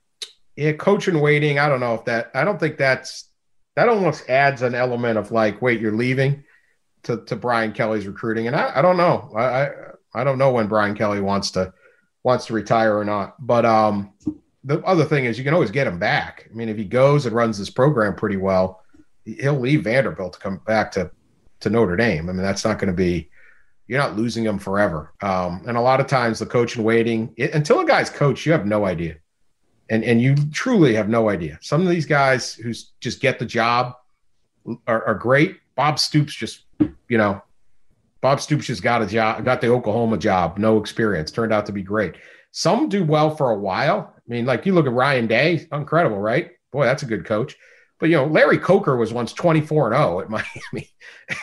yeah, 0.56 0.74
coach 0.74 1.08
and 1.08 1.22
waiting. 1.22 1.60
I 1.60 1.70
don't 1.70 1.80
know 1.80 1.94
if 1.94 2.06
that. 2.06 2.32
I 2.34 2.44
don't 2.44 2.60
think 2.60 2.78
that's 2.78 3.30
that 3.76 3.90
almost 3.90 4.30
adds 4.30 4.62
an 4.62 4.76
element 4.76 5.18
of 5.18 5.32
like, 5.32 5.62
wait, 5.62 5.80
you're 5.80 5.92
leaving 5.92 6.44
to 7.04 7.24
to 7.26 7.36
Brian 7.36 7.72
Kelly's 7.74 8.08
recruiting, 8.08 8.48
and 8.48 8.56
I, 8.56 8.80
I 8.80 8.82
don't 8.82 8.98
know. 8.98 9.32
I, 9.36 9.44
I 9.44 9.72
I 10.14 10.24
don't 10.24 10.38
know 10.38 10.52
when 10.52 10.68
Brian 10.68 10.96
Kelly 10.96 11.22
wants 11.22 11.52
to 11.52 11.74
wants 12.24 12.48
to 12.48 12.54
retire 12.54 12.98
or 12.98 13.06
not. 13.06 13.36
But 13.46 13.66
um, 13.66 14.14
the 14.64 14.80
other 14.84 15.06
thing 15.06 15.26
is 15.26 15.38
you 15.38 15.44
can 15.44 15.54
always 15.54 15.72
get 15.72 15.88
him 15.88 16.00
back. 16.00 16.48
I 16.50 16.54
mean, 16.54 16.70
if 16.70 16.78
he 16.78 16.86
goes 16.86 17.26
and 17.26 17.36
runs 17.36 17.58
this 17.58 17.70
program 17.70 18.16
pretty 18.16 18.38
well, 18.38 18.84
he'll 19.26 19.60
leave 19.60 19.84
Vanderbilt 19.84 20.34
to 20.34 20.40
come 20.40 20.58
back 20.66 20.92
to 20.94 21.12
to 21.62 21.70
Notre 21.70 21.96
Dame. 21.96 22.30
I 22.30 22.34
mean, 22.34 22.42
that's 22.42 22.66
not 22.66 22.80
going 22.80 22.88
to 22.88 22.96
be 22.96 23.30
you're 23.88 24.00
not 24.00 24.16
losing 24.16 24.46
him 24.46 24.58
forever. 24.58 25.14
Um, 25.22 25.64
and 25.68 25.76
a 25.76 25.82
lot 25.82 26.00
of 26.00 26.08
times 26.08 26.40
the 26.40 26.46
coach 26.46 26.76
and 26.76 26.86
waiting 26.86 27.34
it, 27.36 27.54
until 27.54 27.82
a 27.82 27.86
guy's 27.86 28.10
coach, 28.10 28.46
you 28.46 28.52
have 28.52 28.66
no 28.66 28.86
idea, 28.86 29.18
and 29.90 30.04
and 30.04 30.22
you 30.22 30.36
truly 30.52 30.96
have 30.96 31.10
no 31.10 31.30
idea. 31.30 31.60
Some 31.62 31.82
of 31.82 31.90
these 31.90 32.06
guys 32.06 32.54
who 32.54 32.74
just 33.00 33.20
get 33.20 33.40
the 33.40 33.46
job 33.46 33.96
are, 34.88 35.06
are 35.06 35.16
great. 35.16 35.60
Bob 35.76 36.00
Stoops 36.00 36.34
just 36.34 36.64
you 36.80 37.18
know 37.18 37.42
Bob 38.22 38.40
Stoops 38.40 38.68
just 38.68 38.84
got 38.84 39.02
a 39.02 39.08
job, 39.08 39.44
got 39.44 39.62
the 39.62 39.68
Oklahoma 39.68 40.18
job, 40.18 40.58
no 40.58 40.78
experience, 40.78 41.32
turned 41.32 41.52
out 41.52 41.66
to 41.66 41.72
be 41.72 41.82
great. 41.82 42.16
Some 42.52 42.88
do 42.88 43.04
well 43.04 43.36
for 43.36 43.52
a 43.52 43.58
while. 43.58 44.14
I 44.32 44.34
mean, 44.34 44.46
like 44.46 44.66
you 44.66 44.74
look 44.74 44.86
at 44.86 44.94
Ryan 44.94 45.28
Day, 45.28 45.68
incredible, 45.74 46.18
right? 46.18 46.52
Boy, 46.72 46.86
that's 46.86 47.04
a 47.04 47.06
good 47.06 47.26
coach. 47.26 47.58
But 48.00 48.08
you 48.08 48.16
know, 48.16 48.26
Larry 48.26 48.58
Coker 48.58 48.96
was 48.96 49.12
once 49.12 49.34
24 49.34 49.92
and 49.92 50.02
0 50.02 50.20
at 50.22 50.30
Miami, 50.74 50.90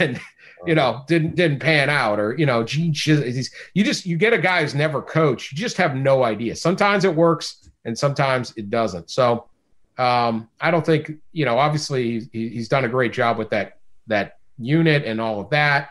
and 0.01 0.19
you 0.67 0.75
know 0.75 1.05
didn't 1.07 1.35
didn't 1.35 1.59
pan 1.59 1.91
out. 1.91 2.19
Or 2.19 2.35
you 2.37 2.47
know, 2.47 2.65
Gene 2.65 2.95
Chiz- 2.95 3.51
you 3.75 3.85
just 3.85 4.07
you 4.07 4.17
get 4.17 4.33
a 4.33 4.39
guy 4.39 4.63
who's 4.63 4.75
never 4.75 5.03
coached, 5.03 5.53
you 5.53 5.59
just 5.59 5.77
have 5.77 5.95
no 5.95 6.25
idea. 6.25 6.57
Sometimes 6.57 7.05
it 7.05 7.15
works, 7.15 7.69
and 7.85 7.97
sometimes 7.97 8.55
it 8.57 8.71
doesn't. 8.71 9.11
So 9.11 9.51
um, 9.99 10.49
I 10.59 10.71
don't 10.71 10.85
think 10.85 11.13
you 11.33 11.45
know. 11.45 11.59
Obviously, 11.59 12.27
he, 12.33 12.49
he's 12.49 12.71
done 12.71 12.87
a 12.87 12.89
great 12.89 13.13
job 13.13 13.37
with 13.37 13.51
that 13.51 13.81
that 14.07 14.39
unit 14.59 15.05
and 15.05 15.21
all 15.21 15.41
of 15.41 15.51
that. 15.51 15.91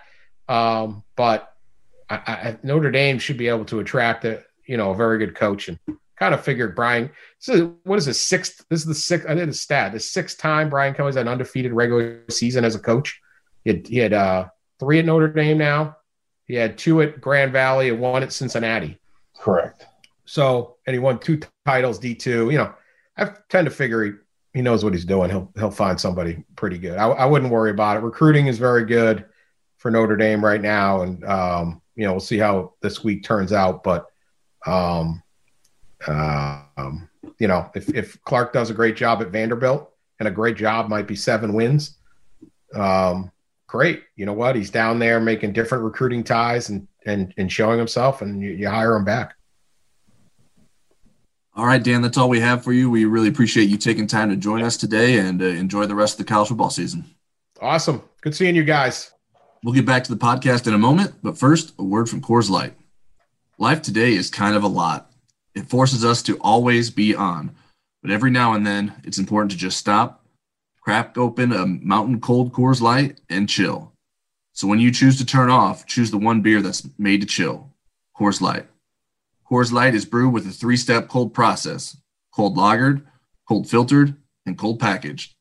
Um, 0.50 1.04
but 1.16 1.54
I, 2.10 2.16
I, 2.16 2.58
Notre 2.64 2.90
Dame 2.90 3.20
should 3.20 3.38
be 3.38 3.50
able 3.50 3.66
to 3.66 3.82
attract 3.82 4.26
a 4.26 4.44
you 4.66 4.78
know 4.78 4.92
a 4.92 4.96
very 4.96 5.20
good 5.20 5.36
coach 5.36 5.68
and 5.70 5.78
kind 6.18 6.34
of 6.34 6.44
figured 6.44 6.76
Brian. 6.76 7.10
So 7.40 7.76
what 7.84 7.98
is 7.98 8.06
this 8.06 8.20
sixth? 8.20 8.66
This 8.70 8.82
is 8.82 8.86
the 8.86 8.96
sixth. 8.96 9.28
I 9.30 9.36
did 9.36 9.50
a 9.50 9.54
stat. 9.54 9.94
The 9.94 10.00
sixth 10.00 10.38
time 10.38 10.70
Brian 10.70 10.94
Kelly's 10.94 11.16
had 11.16 11.28
an 11.28 11.32
undefeated 11.32 11.74
regular 11.74 12.24
season 12.30 12.66
as 12.66 12.76
a 12.76 12.80
coach. 12.80 13.20
He 13.64 13.72
had, 13.72 13.88
he 13.88 13.98
had 13.98 14.14
uh, 14.14 14.48
three 14.80 15.00
at 15.00 15.06
Notre 15.06 15.28
Dame 15.28 15.58
now. 15.58 15.98
He 16.46 16.56
had 16.56 16.78
two 16.78 17.02
at 17.02 17.20
Grand 17.20 17.52
Valley 17.52 17.90
and 17.90 18.00
one 18.00 18.24
at 18.24 18.34
Cincinnati. 18.34 18.98
Correct. 19.38 19.86
So 20.26 20.78
and 20.86 20.94
he 20.94 21.00
won 21.00 21.20
two 21.20 21.40
titles 21.66 22.00
D 22.00 22.16
two. 22.16 22.50
You 22.50 22.58
know, 22.60 22.74
I 23.18 23.32
tend 23.50 23.66
to 23.66 23.72
figure 23.72 24.04
he, 24.04 24.12
he 24.54 24.62
knows 24.62 24.84
what 24.84 24.94
he's 24.94 25.06
doing. 25.06 25.30
He'll 25.30 25.52
he'll 25.56 25.72
find 25.72 26.00
somebody 26.00 26.44
pretty 26.56 26.78
good. 26.78 26.98
I, 26.98 27.08
I 27.08 27.26
wouldn't 27.26 27.52
worry 27.52 27.72
about 27.72 27.98
it. 27.98 28.02
Recruiting 28.02 28.48
is 28.48 28.58
very 28.58 28.86
good 28.86 29.26
for 29.78 29.92
Notre 29.92 30.18
Dame 30.18 30.44
right 30.44 30.62
now, 30.62 31.02
and 31.02 31.24
um, 31.26 31.82
you 31.96 32.06
know 32.06 32.14
we'll 32.14 32.20
see 32.20 32.38
how 32.38 32.74
this 32.82 33.04
week 33.04 33.24
turns 33.24 33.54
out. 33.54 33.84
But 33.84 34.08
um, 34.66 35.22
um, 36.06 37.10
you 37.40 37.48
know, 37.48 37.70
if 37.76 37.90
if 37.90 38.22
Clark 38.24 38.54
does 38.54 38.70
a 38.70 38.74
great 38.74 38.96
job 38.96 39.22
at 39.22 39.30
Vanderbilt, 39.30 39.92
and 40.20 40.28
a 40.28 40.32
great 40.32 40.58
job 40.58 40.90
might 40.90 41.08
be 41.08 41.16
seven 41.16 41.54
wins, 41.54 41.98
um, 42.74 43.32
great. 43.68 44.04
You 44.16 44.26
know 44.26 44.34
what? 44.34 44.56
He's 44.56 44.70
down 44.70 45.00
there 45.00 45.20
making 45.20 45.54
different 45.54 45.84
recruiting 45.84 46.24
ties 46.24 46.70
and 46.70 46.88
and 47.06 47.34
and 47.38 47.52
showing 47.52 47.78
himself, 47.78 48.22
and 48.22 48.42
you, 48.42 48.52
you 48.52 48.70
hire 48.70 48.96
him 48.96 49.06
back. 49.06 49.36
All 51.56 51.66
right, 51.66 51.82
Dan, 51.82 52.04
that's 52.04 52.20
all 52.20 52.30
we 52.30 52.40
have 52.40 52.64
for 52.64 52.72
you. 52.72 52.88
We 52.88 53.06
really 53.06 53.30
appreciate 53.30 53.68
you 53.68 53.78
taking 53.78 54.06
time 54.06 54.30
to 54.30 54.36
join 54.36 54.62
us 54.62 54.78
today 54.78 55.18
and 55.18 55.42
uh, 55.42 55.46
enjoy 55.46 55.88
the 55.88 55.96
rest 55.96 56.14
of 56.14 56.26
the 56.26 56.32
college 56.32 56.50
football 56.50 56.70
season. 56.70 57.04
Awesome. 57.60 58.04
Good 58.22 58.36
seeing 58.36 58.56
you 58.56 58.64
guys. 58.64 59.12
We'll 59.64 59.74
get 59.74 59.86
back 59.86 60.04
to 60.04 60.14
the 60.14 60.24
podcast 60.24 60.68
in 60.68 60.76
a 60.76 60.78
moment, 60.78 61.16
but 61.24 61.36
first, 61.36 61.74
a 61.80 61.84
word 61.84 62.10
from 62.10 62.22
Coors 62.22 62.48
Light. 62.48 62.76
Life 63.58 63.82
today 63.82 64.14
is 64.14 64.30
kind 64.30 64.56
of 64.56 64.64
a 64.64 64.68
lot. 64.68 65.07
It 65.58 65.72
forces 65.72 66.06
us 66.06 66.22
to 66.22 66.38
always 66.38 66.91
be 66.91 67.15
on, 67.15 67.56
but 68.04 68.12
every 68.12 68.30
now 68.30 68.54
and 68.54 68.63
then, 68.63 68.93
it's 69.04 69.17
important 69.17 69.50
to 69.50 69.58
just 69.58 69.78
stop, 69.78 70.24
crack 70.82 71.17
open 71.17 71.52
a 71.52 71.65
mountain 71.65 72.22
cold 72.22 72.54
Coors 72.54 72.80
Light, 72.80 73.20
and 73.28 73.50
chill. 73.50 73.91
So 74.54 74.67
when 74.67 74.80
you 74.80 74.91
choose 74.91 75.17
to 75.17 75.26
turn 75.26 75.50
off, 75.50 75.88
choose 75.88 76.12
the 76.12 76.20
one 76.20 76.41
beer 76.41 76.62
that's 76.62 76.88
made 77.00 77.22
to 77.22 77.28
chill 77.28 77.72
Coors 78.15 78.39
Light. 78.39 78.67
Coors 79.50 79.72
Light 79.72 79.96
is 79.96 80.06
brewed 80.06 80.32
with 80.32 80.46
a 80.46 80.52
three 80.52 80.78
step 80.78 81.08
cold 81.08 81.34
process 81.34 81.98
cold 82.32 82.56
lagered, 82.56 83.02
cold 83.48 83.67
filtered, 83.67 84.15
and 84.46 84.60
cold 84.60 84.80
packaged. 84.80 85.34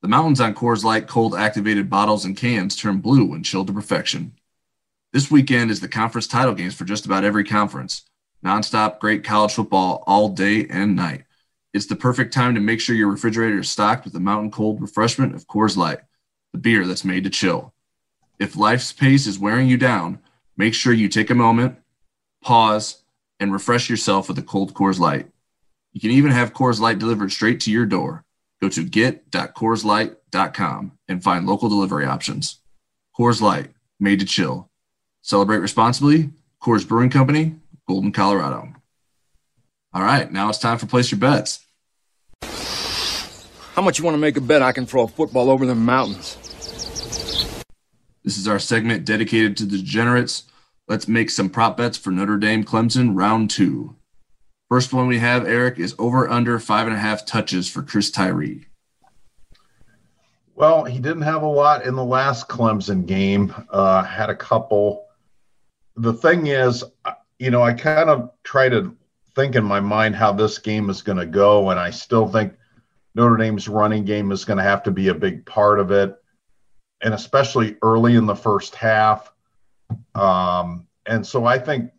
The 0.00 0.08
mountains 0.08 0.40
on 0.40 0.56
Coors 0.56 0.82
Light 0.82 1.06
cold 1.06 1.36
activated 1.36 1.88
bottles 1.88 2.24
and 2.24 2.36
cans 2.36 2.74
turn 2.74 2.98
blue 2.98 3.26
when 3.26 3.44
chilled 3.44 3.68
to 3.68 3.72
perfection. 3.72 4.32
This 5.12 5.30
weekend 5.30 5.70
is 5.70 5.78
the 5.78 5.86
conference 5.86 6.26
title 6.26 6.54
games 6.54 6.74
for 6.74 6.84
just 6.84 7.06
about 7.06 7.22
every 7.22 7.44
conference. 7.44 8.02
Nonstop 8.44 8.98
great 8.98 9.24
college 9.24 9.54
football 9.54 10.04
all 10.06 10.28
day 10.28 10.66
and 10.68 10.96
night. 10.96 11.24
It's 11.72 11.86
the 11.86 11.96
perfect 11.96 12.34
time 12.34 12.54
to 12.54 12.60
make 12.60 12.80
sure 12.80 12.94
your 12.94 13.10
refrigerator 13.10 13.60
is 13.60 13.70
stocked 13.70 14.04
with 14.04 14.12
the 14.12 14.20
mountain 14.20 14.50
cold 14.50 14.82
refreshment 14.82 15.34
of 15.34 15.46
Coors 15.46 15.76
Light, 15.76 16.00
the 16.52 16.58
beer 16.58 16.86
that's 16.86 17.04
made 17.04 17.24
to 17.24 17.30
chill. 17.30 17.72
If 18.38 18.56
life's 18.56 18.92
pace 18.92 19.26
is 19.26 19.38
wearing 19.38 19.68
you 19.68 19.76
down, 19.76 20.18
make 20.56 20.74
sure 20.74 20.92
you 20.92 21.08
take 21.08 21.30
a 21.30 21.34
moment, 21.34 21.78
pause, 22.42 23.02
and 23.40 23.52
refresh 23.52 23.88
yourself 23.88 24.28
with 24.28 24.38
a 24.38 24.42
cold 24.42 24.74
Coors 24.74 24.98
Light. 24.98 25.28
You 25.92 26.00
can 26.00 26.10
even 26.10 26.30
have 26.30 26.52
Coors 26.52 26.80
Light 26.80 26.98
delivered 26.98 27.32
straight 27.32 27.60
to 27.60 27.70
your 27.70 27.86
door. 27.86 28.24
Go 28.60 28.68
to 28.68 28.84
get.coorslight.com 28.84 30.92
and 31.08 31.22
find 31.22 31.46
local 31.46 31.68
delivery 31.68 32.06
options. 32.06 32.60
Coors 33.18 33.40
Light, 33.40 33.70
made 34.00 34.20
to 34.20 34.26
chill. 34.26 34.70
Celebrate 35.22 35.58
responsibly. 35.58 36.30
Coors 36.60 36.86
Brewing 36.86 37.10
Company, 37.10 37.56
Golden, 37.92 38.10
Colorado. 38.10 38.72
All 39.92 40.02
right, 40.02 40.32
now 40.32 40.48
it's 40.48 40.56
time 40.56 40.78
for 40.78 40.86
place 40.86 41.10
your 41.10 41.20
bets. 41.20 41.66
How 43.74 43.82
much 43.82 43.98
you 43.98 44.04
want 44.06 44.14
to 44.14 44.18
make 44.18 44.38
a 44.38 44.40
bet 44.40 44.62
I 44.62 44.72
can 44.72 44.86
throw 44.86 45.02
a 45.02 45.08
football 45.08 45.50
over 45.50 45.66
the 45.66 45.74
mountains? 45.74 46.38
This 48.24 48.38
is 48.38 48.48
our 48.48 48.58
segment 48.58 49.04
dedicated 49.04 49.58
to 49.58 49.66
the 49.66 49.76
degenerates. 49.76 50.44
Let's 50.88 51.06
make 51.06 51.28
some 51.28 51.50
prop 51.50 51.76
bets 51.76 51.98
for 51.98 52.10
Notre 52.10 52.38
Dame 52.38 52.64
Clemson 52.64 53.10
round 53.12 53.50
two. 53.50 53.94
First 54.70 54.94
one 54.94 55.06
we 55.06 55.18
have, 55.18 55.46
Eric, 55.46 55.78
is 55.78 55.94
over 55.98 56.26
under 56.30 56.58
five 56.58 56.86
and 56.86 56.96
a 56.96 56.98
half 56.98 57.26
touches 57.26 57.68
for 57.68 57.82
Chris 57.82 58.10
Tyree. 58.10 58.68
Well, 60.54 60.84
he 60.84 60.98
didn't 60.98 61.22
have 61.22 61.42
a 61.42 61.46
lot 61.46 61.84
in 61.84 61.94
the 61.94 62.04
last 62.04 62.48
Clemson 62.48 63.04
game. 63.04 63.54
Uh, 63.68 64.02
had 64.02 64.30
a 64.30 64.36
couple. 64.36 65.04
The 65.96 66.14
thing 66.14 66.46
is, 66.46 66.82
you 67.42 67.50
know, 67.50 67.60
I 67.60 67.72
kind 67.72 68.08
of 68.08 68.30
try 68.44 68.68
to 68.68 68.96
think 69.34 69.56
in 69.56 69.64
my 69.64 69.80
mind 69.80 70.14
how 70.14 70.32
this 70.32 70.58
game 70.58 70.88
is 70.90 71.02
going 71.02 71.18
to 71.18 71.26
go, 71.26 71.70
and 71.70 71.80
I 71.80 71.90
still 71.90 72.28
think 72.28 72.54
Notre 73.16 73.36
Dame's 73.36 73.66
running 73.66 74.04
game 74.04 74.30
is 74.30 74.44
going 74.44 74.58
to 74.58 74.62
have 74.62 74.84
to 74.84 74.92
be 74.92 75.08
a 75.08 75.14
big 75.14 75.44
part 75.44 75.80
of 75.80 75.90
it, 75.90 76.14
and 77.02 77.12
especially 77.12 77.78
early 77.82 78.14
in 78.14 78.26
the 78.26 78.36
first 78.36 78.76
half. 78.76 79.32
Um, 80.14 80.86
and 81.04 81.26
so 81.26 81.44
I 81.44 81.58
think 81.58 81.90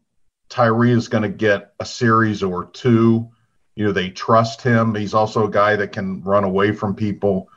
Tyree 0.47 0.93
is 0.93 1.09
going 1.09 1.23
to 1.23 1.37
get 1.37 1.73
a 1.81 1.85
series 1.85 2.41
or 2.41 2.67
two. 2.67 3.29
You 3.75 3.83
know, 3.83 3.91
they 3.91 4.11
trust 4.11 4.61
him. 4.61 4.95
He's 4.95 5.13
also 5.13 5.45
a 5.45 5.51
guy 5.51 5.75
that 5.75 5.91
can 5.91 6.23
run 6.23 6.45
away 6.45 6.71
from 6.71 6.95
people. 6.95 7.49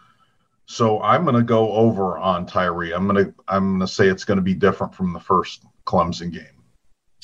So 0.66 1.00
I'm 1.02 1.22
going 1.22 1.36
to 1.36 1.44
go 1.44 1.70
over 1.70 2.18
on 2.18 2.46
Tyree. 2.46 2.92
I'm 2.92 3.06
going 3.06 3.26
to 3.26 3.34
I'm 3.46 3.78
going 3.78 3.80
to 3.86 3.86
say 3.86 4.08
it's 4.08 4.24
going 4.24 4.38
to 4.38 4.42
be 4.42 4.54
different 4.54 4.92
from 4.92 5.12
the 5.12 5.20
first 5.20 5.64
Clemson 5.86 6.32
game. 6.32 6.55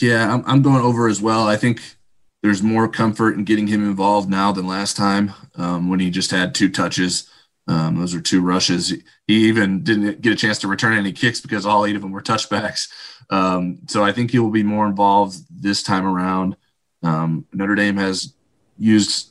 Yeah, 0.01 0.33
I'm, 0.33 0.43
I'm 0.47 0.63
going 0.63 0.83
over 0.83 1.09
as 1.09 1.21
well. 1.21 1.47
I 1.47 1.57
think 1.57 1.81
there's 2.43 2.63
more 2.63 2.89
comfort 2.89 3.37
in 3.37 3.45
getting 3.45 3.69
him 3.69 3.85
involved 3.85 4.29
now 4.29 4.53
than 4.53 4.67
last 4.67 4.97
time 4.97 5.33
um, 5.57 5.89
when 5.89 6.01
he 6.01 6.11
just 6.11 6.31
had 6.31 6.55
two 6.55 6.69
touches. 6.69 7.29
Um, 7.69 7.99
those 7.99 8.15
are 8.15 8.21
two 8.21 8.43
rushes. 8.43 8.91
He 9.29 9.49
even 9.49 9.85
didn't 9.85 10.21
get 10.21 10.33
a 10.33 10.37
chance 10.37 10.59
to 10.59 10.69
return 10.69 10.97
any 10.97 11.13
kicks 11.13 11.41
because 11.41 11.65
all 11.65 11.87
eight 11.87 11.95
of 11.95 12.03
them 12.03 12.11
were 12.11 12.23
touchbacks. 12.23 12.89
Um, 13.31 13.79
so 13.89 14.03
I 14.03 14.13
think 14.13 14.31
he 14.33 14.41
will 14.41 14.51
be 14.51 14.65
more 14.65 14.87
involved 14.87 15.37
this 15.49 15.83
time 15.83 16.05
around. 16.05 16.57
Um, 17.05 17.47
Notre 17.53 17.77
Dame 17.77 17.97
has 17.97 18.35
used 18.79 19.31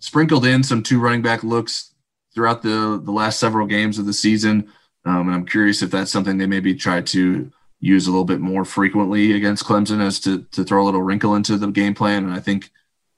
sprinkled 0.00 0.44
in 0.44 0.62
some 0.62 0.82
two 0.82 1.00
running 1.00 1.22
back 1.22 1.42
looks 1.42 1.94
throughout 2.34 2.62
the 2.62 3.00
the 3.02 3.12
last 3.12 3.40
several 3.40 3.66
games 3.66 3.98
of 3.98 4.06
the 4.06 4.12
season, 4.12 4.70
um, 5.04 5.28
and 5.28 5.34
I'm 5.34 5.46
curious 5.46 5.82
if 5.82 5.90
that's 5.90 6.10
something 6.10 6.38
they 6.38 6.46
maybe 6.46 6.74
try 6.74 7.00
to 7.00 7.50
use 7.82 8.06
a 8.06 8.10
little 8.10 8.24
bit 8.24 8.40
more 8.40 8.64
frequently 8.64 9.32
against 9.32 9.64
Clemson 9.64 10.00
as 10.00 10.20
to 10.20 10.44
to 10.52 10.64
throw 10.64 10.82
a 10.82 10.86
little 10.86 11.02
wrinkle 11.02 11.34
into 11.34 11.58
the 11.58 11.66
game 11.66 11.94
plan. 11.94 12.24
And 12.24 12.32
I 12.32 12.38
think 12.38 12.70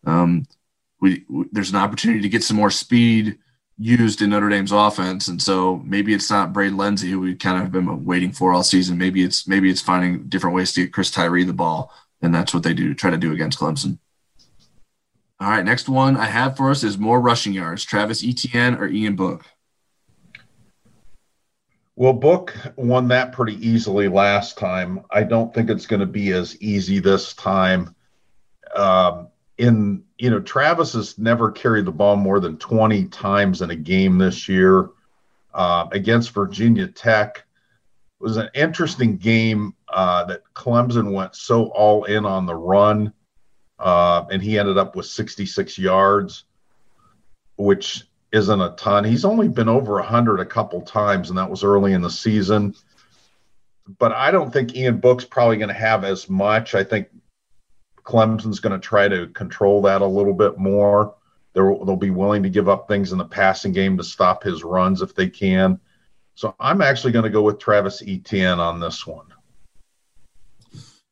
um, 0.06 0.46
we, 1.00 1.24
we 1.28 1.44
there's 1.52 1.70
an 1.70 1.76
opportunity 1.76 2.22
to 2.22 2.28
get 2.28 2.42
some 2.42 2.56
more 2.56 2.70
speed 2.70 3.38
used 3.76 4.22
in 4.22 4.30
Notre 4.30 4.48
Dame's 4.48 4.72
offense, 4.72 5.28
and 5.28 5.40
so 5.40 5.82
maybe 5.84 6.14
it's 6.14 6.30
not 6.30 6.52
Braden 6.52 6.78
Lenzy 6.78 7.10
who 7.10 7.20
we 7.20 7.34
kind 7.34 7.58
of 7.58 7.64
have 7.64 7.72
been 7.72 8.04
waiting 8.04 8.32
for 8.32 8.54
all 8.54 8.62
season. 8.62 8.96
Maybe 8.98 9.22
it's 9.22 9.46
maybe 9.46 9.70
it's 9.70 9.82
finding 9.82 10.28
different 10.28 10.56
ways 10.56 10.72
to 10.72 10.82
get 10.82 10.92
Chris 10.92 11.10
Tyree 11.10 11.44
the 11.44 11.52
ball, 11.52 11.92
and 12.22 12.34
that's 12.34 12.54
what 12.54 12.62
they 12.62 12.72
do 12.72 12.94
try 12.94 13.10
to 13.10 13.18
do 13.18 13.32
against 13.32 13.58
Clemson. 13.58 13.98
All 15.40 15.50
right, 15.50 15.64
next 15.64 15.90
one 15.90 16.16
I 16.16 16.26
have 16.26 16.56
for 16.56 16.70
us 16.70 16.82
is 16.82 16.96
more 16.96 17.20
rushing 17.20 17.52
yards. 17.52 17.84
Travis 17.84 18.24
Etienne 18.24 18.76
or 18.76 18.86
Ian 18.86 19.14
Book. 19.14 19.44
Well, 21.96 22.12
Book 22.12 22.56
won 22.76 23.08
that 23.08 23.32
pretty 23.32 23.54
easily 23.66 24.08
last 24.08 24.58
time. 24.58 25.04
I 25.10 25.22
don't 25.22 25.54
think 25.54 25.70
it's 25.70 25.86
going 25.86 26.00
to 26.00 26.06
be 26.06 26.32
as 26.32 26.60
easy 26.60 26.98
this 26.98 27.34
time. 27.34 27.94
Um, 28.74 29.28
in 29.58 30.02
you 30.18 30.30
know, 30.30 30.40
Travis 30.40 30.94
has 30.94 31.18
never 31.18 31.52
carried 31.52 31.84
the 31.84 31.92
ball 31.92 32.16
more 32.16 32.40
than 32.40 32.58
20 32.58 33.06
times 33.06 33.62
in 33.62 33.70
a 33.70 33.76
game 33.76 34.18
this 34.18 34.48
year 34.48 34.90
uh, 35.52 35.86
against 35.92 36.34
Virginia 36.34 36.88
Tech. 36.88 37.38
It 37.38 38.22
was 38.22 38.38
an 38.38 38.50
interesting 38.54 39.16
game 39.16 39.74
uh, 39.88 40.24
that 40.24 40.42
Clemson 40.54 41.12
went 41.12 41.36
so 41.36 41.66
all 41.66 42.04
in 42.04 42.26
on 42.26 42.46
the 42.46 42.54
run, 42.54 43.12
uh, 43.78 44.24
and 44.32 44.42
he 44.42 44.58
ended 44.58 44.78
up 44.78 44.96
with 44.96 45.06
66 45.06 45.78
yards, 45.78 46.44
which 47.56 48.04
isn't 48.34 48.60
a 48.60 48.74
ton. 48.76 49.04
He's 49.04 49.24
only 49.24 49.48
been 49.48 49.68
over 49.68 49.94
100 49.94 50.40
a 50.40 50.44
couple 50.44 50.82
times, 50.82 51.28
and 51.28 51.38
that 51.38 51.48
was 51.48 51.62
early 51.62 51.92
in 51.92 52.02
the 52.02 52.10
season. 52.10 52.74
But 53.98 54.12
I 54.12 54.30
don't 54.30 54.52
think 54.52 54.74
Ian 54.74 54.98
Book's 54.98 55.24
probably 55.24 55.56
going 55.56 55.68
to 55.68 55.74
have 55.74 56.04
as 56.04 56.28
much. 56.28 56.74
I 56.74 56.82
think 56.82 57.08
Clemson's 58.02 58.58
going 58.58 58.72
to 58.72 58.84
try 58.84 59.06
to 59.06 59.28
control 59.28 59.82
that 59.82 60.02
a 60.02 60.06
little 60.06 60.34
bit 60.34 60.58
more. 60.58 61.14
They'll, 61.52 61.84
they'll 61.84 61.96
be 61.96 62.10
willing 62.10 62.42
to 62.42 62.50
give 62.50 62.68
up 62.68 62.88
things 62.88 63.12
in 63.12 63.18
the 63.18 63.24
passing 63.24 63.72
game 63.72 63.96
to 63.98 64.04
stop 64.04 64.42
his 64.42 64.64
runs 64.64 65.00
if 65.00 65.14
they 65.14 65.28
can. 65.28 65.78
So 66.34 66.56
I'm 66.58 66.82
actually 66.82 67.12
going 67.12 67.24
to 67.24 67.30
go 67.30 67.42
with 67.42 67.60
Travis 67.60 68.02
Etienne 68.04 68.58
on 68.58 68.80
this 68.80 69.06
one. 69.06 69.26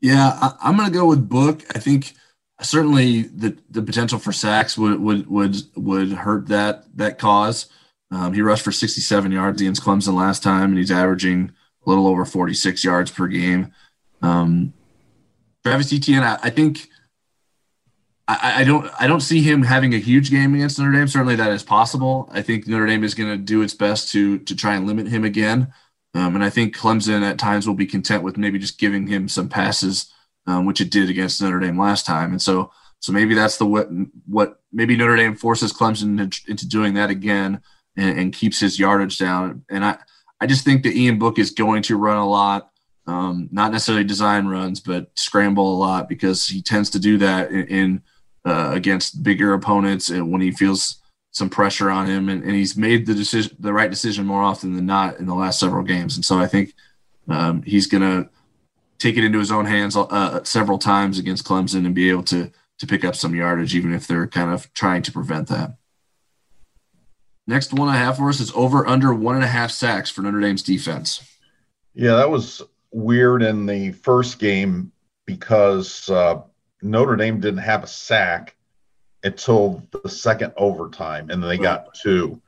Yeah, 0.00 0.36
I, 0.60 0.68
am 0.68 0.76
going 0.76 0.90
to 0.90 0.98
go 0.98 1.06
with 1.06 1.28
Book. 1.28 1.62
I 1.76 1.78
think 1.78 2.14
certainly 2.62 3.22
the 3.22 3.56
the 3.70 3.82
potential 3.82 4.18
for 4.18 4.32
sacks 4.32 4.78
would 4.78 5.00
would 5.00 5.26
would 5.28 5.56
would 5.76 6.12
hurt 6.12 6.48
that 6.48 6.84
that 6.96 7.18
cause. 7.18 7.66
Um, 8.10 8.34
he 8.34 8.42
rushed 8.42 8.62
for 8.62 8.72
67 8.72 9.32
yards 9.32 9.60
against 9.62 9.82
Clemson 9.82 10.14
last 10.14 10.42
time, 10.42 10.70
and 10.70 10.78
he's 10.78 10.90
averaging 10.90 11.52
a 11.86 11.88
little 11.88 12.06
over 12.06 12.26
46 12.26 12.84
yards 12.84 13.10
per 13.10 13.26
game. 13.26 13.72
Um, 14.20 14.74
Travis 15.64 15.92
Etienne, 15.92 16.22
I, 16.22 16.38
I 16.42 16.50
think 16.50 16.88
I, 18.28 18.60
I, 18.60 18.64
don't 18.64 18.90
I 19.00 19.06
don't 19.06 19.20
see 19.20 19.40
him 19.40 19.62
having 19.62 19.94
a 19.94 19.98
huge 19.98 20.30
game 20.30 20.54
against 20.54 20.78
Notre 20.78 20.92
Dame. 20.92 21.08
Certainly 21.08 21.36
that 21.36 21.52
is 21.52 21.62
possible. 21.62 22.28
I 22.32 22.42
think 22.42 22.66
Notre 22.66 22.86
Dame 22.86 23.04
is 23.04 23.14
going 23.14 23.30
to 23.30 23.36
do 23.36 23.62
its 23.62 23.74
best 23.74 24.12
to 24.12 24.38
to 24.40 24.54
try 24.54 24.74
and 24.74 24.86
limit 24.86 25.08
him 25.08 25.24
again. 25.24 25.72
Um, 26.14 26.34
and 26.34 26.44
I 26.44 26.50
think 26.50 26.76
Clemson 26.76 27.22
at 27.22 27.38
times 27.38 27.66
will 27.66 27.74
be 27.74 27.86
content 27.86 28.22
with 28.22 28.36
maybe 28.36 28.58
just 28.58 28.78
giving 28.78 29.06
him 29.06 29.28
some 29.28 29.48
passes 29.48 30.12
um, 30.46 30.66
which 30.66 30.80
it 30.80 30.90
did 30.90 31.08
against 31.08 31.40
Notre 31.40 31.60
Dame 31.60 31.78
last 31.78 32.06
time. 32.06 32.30
And 32.30 32.42
so, 32.42 32.72
so 33.00 33.12
maybe 33.12 33.34
that's 33.34 33.56
the 33.56 33.66
what, 33.66 33.88
what 34.26 34.60
maybe 34.72 34.96
Notre 34.96 35.16
Dame 35.16 35.36
forces 35.36 35.72
Clemson 35.72 36.20
into, 36.20 36.40
into 36.48 36.68
doing 36.68 36.94
that 36.94 37.10
again 37.10 37.60
and, 37.96 38.18
and, 38.18 38.32
keeps 38.32 38.60
his 38.60 38.78
yardage 38.78 39.18
down. 39.18 39.64
And 39.68 39.84
I, 39.84 39.98
I 40.40 40.46
just 40.46 40.64
think 40.64 40.82
that 40.82 40.94
Ian 40.94 41.18
Book 41.18 41.38
is 41.38 41.50
going 41.50 41.82
to 41.82 41.96
run 41.96 42.16
a 42.16 42.28
lot, 42.28 42.70
um, 43.06 43.48
not 43.52 43.72
necessarily 43.72 44.04
design 44.04 44.46
runs, 44.46 44.80
but 44.80 45.10
scramble 45.14 45.74
a 45.74 45.78
lot 45.78 46.08
because 46.08 46.46
he 46.46 46.62
tends 46.62 46.90
to 46.90 46.98
do 46.98 47.18
that 47.18 47.50
in, 47.50 47.66
in 47.66 48.02
uh, 48.44 48.70
against 48.72 49.22
bigger 49.22 49.54
opponents 49.54 50.10
and 50.10 50.32
when 50.32 50.40
he 50.40 50.50
feels 50.50 51.00
some 51.30 51.48
pressure 51.48 51.90
on 51.90 52.06
him. 52.06 52.28
And, 52.28 52.42
and, 52.42 52.52
he's 52.52 52.76
made 52.76 53.06
the 53.06 53.14
decision, 53.14 53.56
the 53.58 53.72
right 53.72 53.90
decision 53.90 54.26
more 54.26 54.42
often 54.42 54.74
than 54.74 54.86
not 54.86 55.18
in 55.18 55.26
the 55.26 55.34
last 55.34 55.58
several 55.58 55.82
games. 55.82 56.16
And 56.16 56.24
so 56.24 56.38
I 56.38 56.46
think 56.46 56.74
um, 57.28 57.62
he's 57.62 57.86
going 57.86 58.02
to 58.02 58.28
take 59.02 59.16
it 59.16 59.24
into 59.24 59.40
his 59.40 59.50
own 59.50 59.66
hands 59.66 59.96
uh, 59.96 60.44
several 60.44 60.78
times 60.78 61.18
against 61.18 61.44
Clemson 61.44 61.84
and 61.84 61.94
be 61.94 62.08
able 62.08 62.22
to 62.24 62.52
to 62.78 62.86
pick 62.86 63.04
up 63.04 63.14
some 63.14 63.34
yardage, 63.34 63.74
even 63.76 63.92
if 63.92 64.08
they're 64.08 64.26
kind 64.26 64.50
of 64.50 64.72
trying 64.74 65.02
to 65.02 65.12
prevent 65.12 65.46
that. 65.48 65.76
Next 67.46 67.72
one 67.72 67.88
I 67.88 67.96
have 67.96 68.16
for 68.16 68.28
us 68.28 68.40
is 68.40 68.52
over 68.54 68.86
under 68.86 69.12
one 69.14 69.36
and 69.36 69.44
a 69.44 69.48
half 69.48 69.70
sacks 69.70 70.10
for 70.10 70.22
Notre 70.22 70.40
Dame's 70.40 70.62
defense. 70.62 71.22
Yeah, 71.94 72.16
that 72.16 72.30
was 72.30 72.62
weird 72.90 73.42
in 73.42 73.66
the 73.66 73.92
first 73.92 74.38
game 74.38 74.90
because 75.26 76.08
uh, 76.08 76.42
Notre 76.80 77.14
Dame 77.14 77.40
didn't 77.40 77.60
have 77.60 77.84
a 77.84 77.88
sack 77.88 78.56
until 79.22 79.86
the 80.02 80.08
second 80.08 80.52
overtime, 80.56 81.30
and 81.30 81.42
then 81.42 81.48
they 81.48 81.58
got 81.58 81.94
two. 81.94 82.40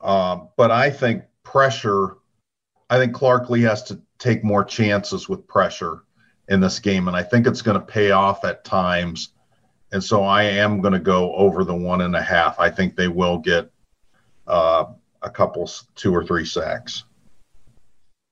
Um, 0.00 0.48
but 0.56 0.70
I 0.70 0.90
think 0.90 1.24
pressure. 1.44 2.16
I 2.90 2.98
think 2.98 3.14
Clark 3.14 3.48
Lea 3.48 3.62
has 3.62 3.84
to 3.84 4.00
take 4.22 4.44
more 4.44 4.64
chances 4.64 5.28
with 5.28 5.46
pressure 5.48 6.04
in 6.48 6.60
this 6.60 6.78
game, 6.78 7.08
and 7.08 7.16
I 7.16 7.22
think 7.22 7.46
it's 7.46 7.62
going 7.62 7.78
to 7.78 7.84
pay 7.84 8.12
off 8.12 8.44
at 8.44 8.64
times. 8.64 9.30
And 9.90 10.02
so 10.02 10.22
I 10.22 10.44
am 10.44 10.80
going 10.80 10.92
to 10.92 11.00
go 11.00 11.34
over 11.34 11.64
the 11.64 11.74
one 11.74 12.00
and 12.02 12.14
a 12.14 12.22
half. 12.22 12.58
I 12.58 12.70
think 12.70 12.94
they 12.96 13.08
will 13.08 13.38
get 13.38 13.70
uh, 14.46 14.84
a 15.22 15.30
couple, 15.30 15.68
two 15.96 16.14
or 16.14 16.24
three 16.24 16.46
sacks. 16.46 17.04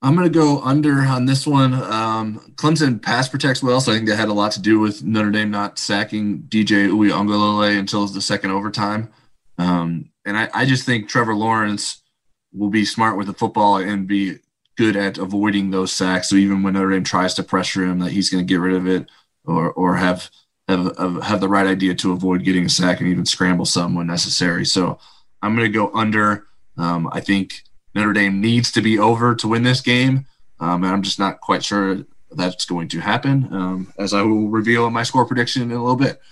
I'm 0.03 0.15
going 0.15 0.27
to 0.27 0.39
go 0.39 0.61
under 0.63 1.01
on 1.01 1.27
this 1.27 1.47
one. 1.47 1.75
Um, 1.75 2.55
Clemson 2.55 3.03
pass 3.03 3.29
protects 3.29 3.63
well, 3.63 3.81
so 3.81 3.93
I 3.93 3.97
think 3.97 4.09
that 4.09 4.17
had 4.17 4.29
a 4.29 4.33
lot 4.33 4.53
to 4.53 4.63
do 4.63 4.79
with 4.79 5.03
Notre 5.03 5.31
Dame 5.31 5.51
not 5.51 5.79
sacking 5.79 6.45
DJ 6.49 6.89
Uiagalelei 6.89 7.79
until 7.79 8.07
the 8.07 8.23
second 8.23 8.51
overtime. 8.51 9.11
Um, 9.59 10.11
and 10.25 10.39
I, 10.39 10.49
I, 10.55 10.65
just 10.65 10.87
think 10.87 11.07
Trevor 11.07 11.35
Lawrence 11.35 12.03
will 12.51 12.71
be 12.71 12.87
smart 12.87 13.19
with 13.19 13.27
the 13.27 13.35
football 13.35 13.77
and 13.77 14.07
be 14.07 14.39
good 14.81 14.97
at 14.97 15.19
avoiding 15.19 15.71
those 15.71 15.93
sacks. 15.93 16.31
So 16.31 16.37
even 16.37 16.63
when 16.63 16.73
Notre 16.73 16.93
Dame 16.93 17.05
tries 17.05 17.35
to 17.35 17.43
pressure 17.43 17.85
him, 17.85 17.99
that 17.99 18.13
he's 18.13 18.31
going 18.31 18.43
to 18.43 18.49
get 18.49 18.61
rid 18.61 18.75
of 18.75 18.89
it 18.89 19.11
or 19.45 19.71
or 19.73 19.97
have 19.97 20.31
have 20.69 20.97
have 21.23 21.41
the 21.41 21.49
right 21.51 21.67
idea 21.67 21.95
to 21.97 22.13
avoid 22.13 22.45
getting 22.45 22.65
a 22.65 22.71
sack 22.71 23.01
and 23.01 23.11
even 23.11 23.27
scramble 23.27 23.67
some 23.67 23.95
when 23.95 24.07
necessary. 24.07 24.65
So 24.65 24.99
I'm 25.43 25.55
going 25.55 25.71
to 25.71 25.79
go 25.79 25.91
under. 25.93 26.47
Um, 26.79 27.11
I 27.13 27.21
think 27.21 27.63
Notre 27.95 28.15
Dame 28.15 28.41
needs 28.41 28.73
to 28.73 28.81
be 28.81 28.99
over 28.99 29.35
to 29.35 29.49
win 29.49 29.65
this 29.65 29.83
game, 29.83 30.27
um, 30.61 30.83
and 30.83 30.95
I'm 30.95 31.03
just 31.03 31.19
not 31.19 31.43
quite 31.43 31.63
sure 31.63 31.99
that's 32.31 32.65
going 32.65 32.89
to 32.89 33.01
happen. 33.01 33.53
Um, 33.53 33.93
as 33.99 34.15
I 34.15 34.23
will 34.23 34.49
reveal 34.49 34.87
in 34.87 34.95
my 34.95 35.03
score 35.03 35.27
prediction 35.27 35.61
in 35.63 35.73
a 35.73 35.83
little 35.83 35.95
bit. 35.97 36.23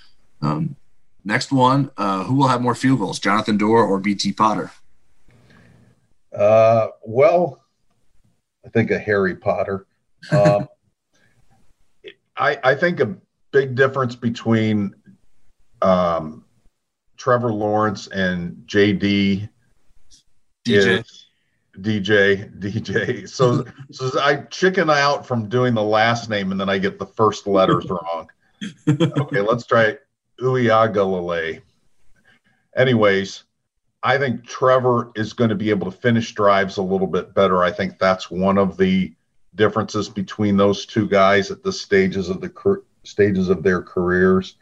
Um, 0.41 0.77
next 1.23 1.53
one, 1.53 1.91
uh, 1.99 2.25
who 2.25 2.37
will 2.37 2.49
have 2.49 2.63
more 2.63 2.75
field 2.75 3.01
goals, 3.01 3.19
Jonathan 3.19 3.59
Doerer 3.59 3.87
or 3.87 3.99
BT 3.99 4.33
Potter? 4.33 4.71
Uh, 6.33 6.89
well, 7.05 7.61
I 8.69 8.71
think 8.71 8.91
of 8.91 9.01
Harry 9.01 9.35
Potter. 9.35 9.87
Um, 10.31 10.69
I, 12.37 12.59
I 12.63 12.75
think 12.75 13.01
a 13.01 13.17
big 13.51 13.75
difference 13.75 14.15
between 14.15 14.95
um, 15.81 16.45
Trevor 17.17 17.53
Lawrence 17.53 18.09
and 18.09 18.63
JD 18.67 19.49
DJ. 20.67 20.99
is 21.01 21.27
DJ 21.79 22.59
DJ. 22.61 23.29
So 23.29 23.65
so 23.91 24.21
I 24.21 24.37
chicken 24.51 24.91
out 24.91 25.27
from 25.27 25.49
doing 25.49 25.73
the 25.75 25.83
last 25.83 26.29
name 26.29 26.53
and 26.53 26.61
then 26.61 26.69
I 26.69 26.77
get 26.79 26.99
the 26.99 27.07
first 27.07 27.47
letters 27.47 27.87
wrong. 27.91 28.29
Okay, 28.87 29.41
let's 29.41 29.67
try 29.67 29.97
Uiagalelei. 30.41 31.63
Anyways, 32.77 33.45
I 34.03 34.17
think 34.19 34.47
Trevor 34.47 35.11
is 35.17 35.33
going 35.33 35.51
to 35.51 35.57
be 35.57 35.71
able 35.71 35.91
to 35.91 35.97
finish 35.97 36.33
drives 36.33 36.77
a 36.77 36.83
little 36.83 37.07
bit 37.07 37.35
better. 37.35 37.63
I 37.63 37.73
think 37.73 37.99
that's 37.99 38.31
one 38.31 38.59
of 38.59 38.77
the 38.77 39.13
differences 39.55 40.09
between 40.09 40.57
those 40.57 40.87
two 40.87 41.09
guys 41.09 41.51
at 41.51 41.63
the 41.63 41.73
stages 41.73 42.29
of 42.29 42.41
the 42.41 42.83
stages 43.05 43.49
of 43.49 43.63
their 43.63 43.83
careers. 43.83 44.57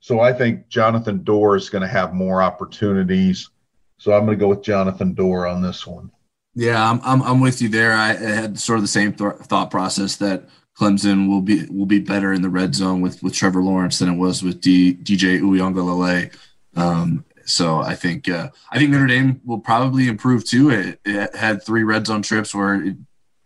So 0.00 0.20
I 0.20 0.32
think 0.32 0.68
Jonathan 0.68 1.18
Doerer 1.18 1.56
is 1.56 1.68
going 1.68 1.82
to 1.82 1.88
have 1.88 2.14
more 2.14 2.40
opportunities. 2.40 3.50
So 3.98 4.12
I'm 4.12 4.24
going 4.24 4.38
to 4.38 4.42
go 4.42 4.48
with 4.48 4.62
Jonathan 4.62 5.14
Doerer 5.14 5.52
on 5.52 5.60
this 5.60 5.86
one. 5.86 6.10
Yeah, 6.54 6.90
I'm, 6.90 7.00
I'm, 7.04 7.22
I'm 7.22 7.40
with 7.40 7.60
you 7.60 7.68
there. 7.68 7.92
I 7.92 8.14
had 8.14 8.58
sort 8.58 8.78
of 8.78 8.82
the 8.82 8.88
same 8.88 9.12
th- 9.12 9.34
thought 9.42 9.70
process 9.70 10.16
that 10.16 10.48
Clemson 10.76 11.28
will 11.28 11.42
be 11.42 11.66
will 11.66 11.86
be 11.86 11.98
better 11.98 12.32
in 12.32 12.40
the 12.40 12.48
red 12.48 12.74
zone 12.74 13.02
with 13.02 13.22
with 13.22 13.34
Trevor 13.34 13.62
Lawrence 13.62 13.98
than 13.98 14.08
it 14.08 14.16
was 14.16 14.42
with 14.42 14.60
D, 14.60 14.94
DJ 14.94 15.40
Uiagalelei. 15.40 16.34
Um, 16.76 17.24
so 17.50 17.80
I 17.80 17.94
think 17.94 18.28
uh, 18.28 18.50
I 18.70 18.78
think 18.78 18.90
Notre 18.90 19.06
Dame 19.06 19.40
will 19.44 19.60
probably 19.60 20.08
improve 20.08 20.44
too. 20.44 20.70
It, 20.70 21.00
it 21.04 21.34
had 21.34 21.62
three 21.62 21.82
red 21.82 22.06
zone 22.06 22.22
trips 22.22 22.54
where 22.54 22.74
it, 22.74 22.96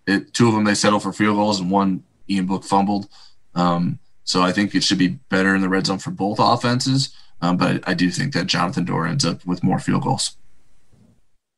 it, 0.06 0.34
two 0.34 0.48
of 0.48 0.54
them 0.54 0.64
they 0.64 0.74
settled 0.74 1.02
for 1.02 1.12
field 1.12 1.36
goals 1.36 1.60
and 1.60 1.70
one 1.70 2.04
Ian 2.28 2.46
Book 2.46 2.64
fumbled. 2.64 3.08
Um, 3.54 3.98
so 4.24 4.42
I 4.42 4.52
think 4.52 4.74
it 4.74 4.82
should 4.82 4.98
be 4.98 5.18
better 5.28 5.54
in 5.54 5.60
the 5.60 5.68
red 5.68 5.86
zone 5.86 5.98
for 5.98 6.10
both 6.10 6.38
offenses. 6.40 7.14
Um, 7.40 7.56
but 7.56 7.86
I 7.86 7.94
do 7.94 8.10
think 8.10 8.32
that 8.32 8.46
Jonathan 8.46 8.86
Doerer 8.86 9.08
ends 9.08 9.24
up 9.24 9.44
with 9.44 9.62
more 9.62 9.78
field 9.78 10.02
goals. 10.02 10.36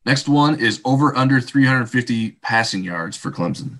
Next 0.05 0.27
one 0.27 0.59
is 0.59 0.81
over 0.85 1.15
under 1.15 1.39
350 1.39 2.31
passing 2.41 2.83
yards 2.83 3.17
for 3.17 3.31
Clemson. 3.31 3.79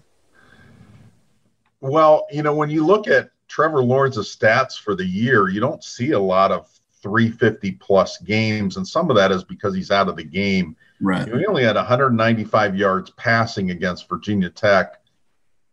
Well, 1.80 2.28
you 2.32 2.44
know, 2.44 2.56
when 2.56 2.70
you 2.70 2.86
look 2.86 3.08
at 3.08 3.30
Trevor 3.48 3.84
Lawrence's 3.84 4.36
stats 4.36 4.78
for 4.80 4.96
the 4.96 5.06
year, 5.06 5.48
you 5.48 5.60
don't 5.60 5.84
see 5.84 6.12
a 6.12 6.20
lot 6.20 6.52
of 6.52 6.70
350 7.08 7.74
plus 7.74 8.18
games, 8.20 8.78
and 8.78 8.88
some 8.88 9.10
of 9.10 9.16
that 9.16 9.32
is 9.32 9.44
because 9.44 9.74
he's 9.74 9.92
out 9.92 10.10
of 10.10 10.16
the 10.16 10.24
game. 10.24 10.76
Right. 11.02 11.28
He 11.28 11.46
only 11.46 11.64
had 11.64 11.76
195 11.76 12.76
yards 12.76 13.12
passing 13.12 13.72
against 13.72 14.10
Virginia 14.10 14.50
Tech, 14.50 15.02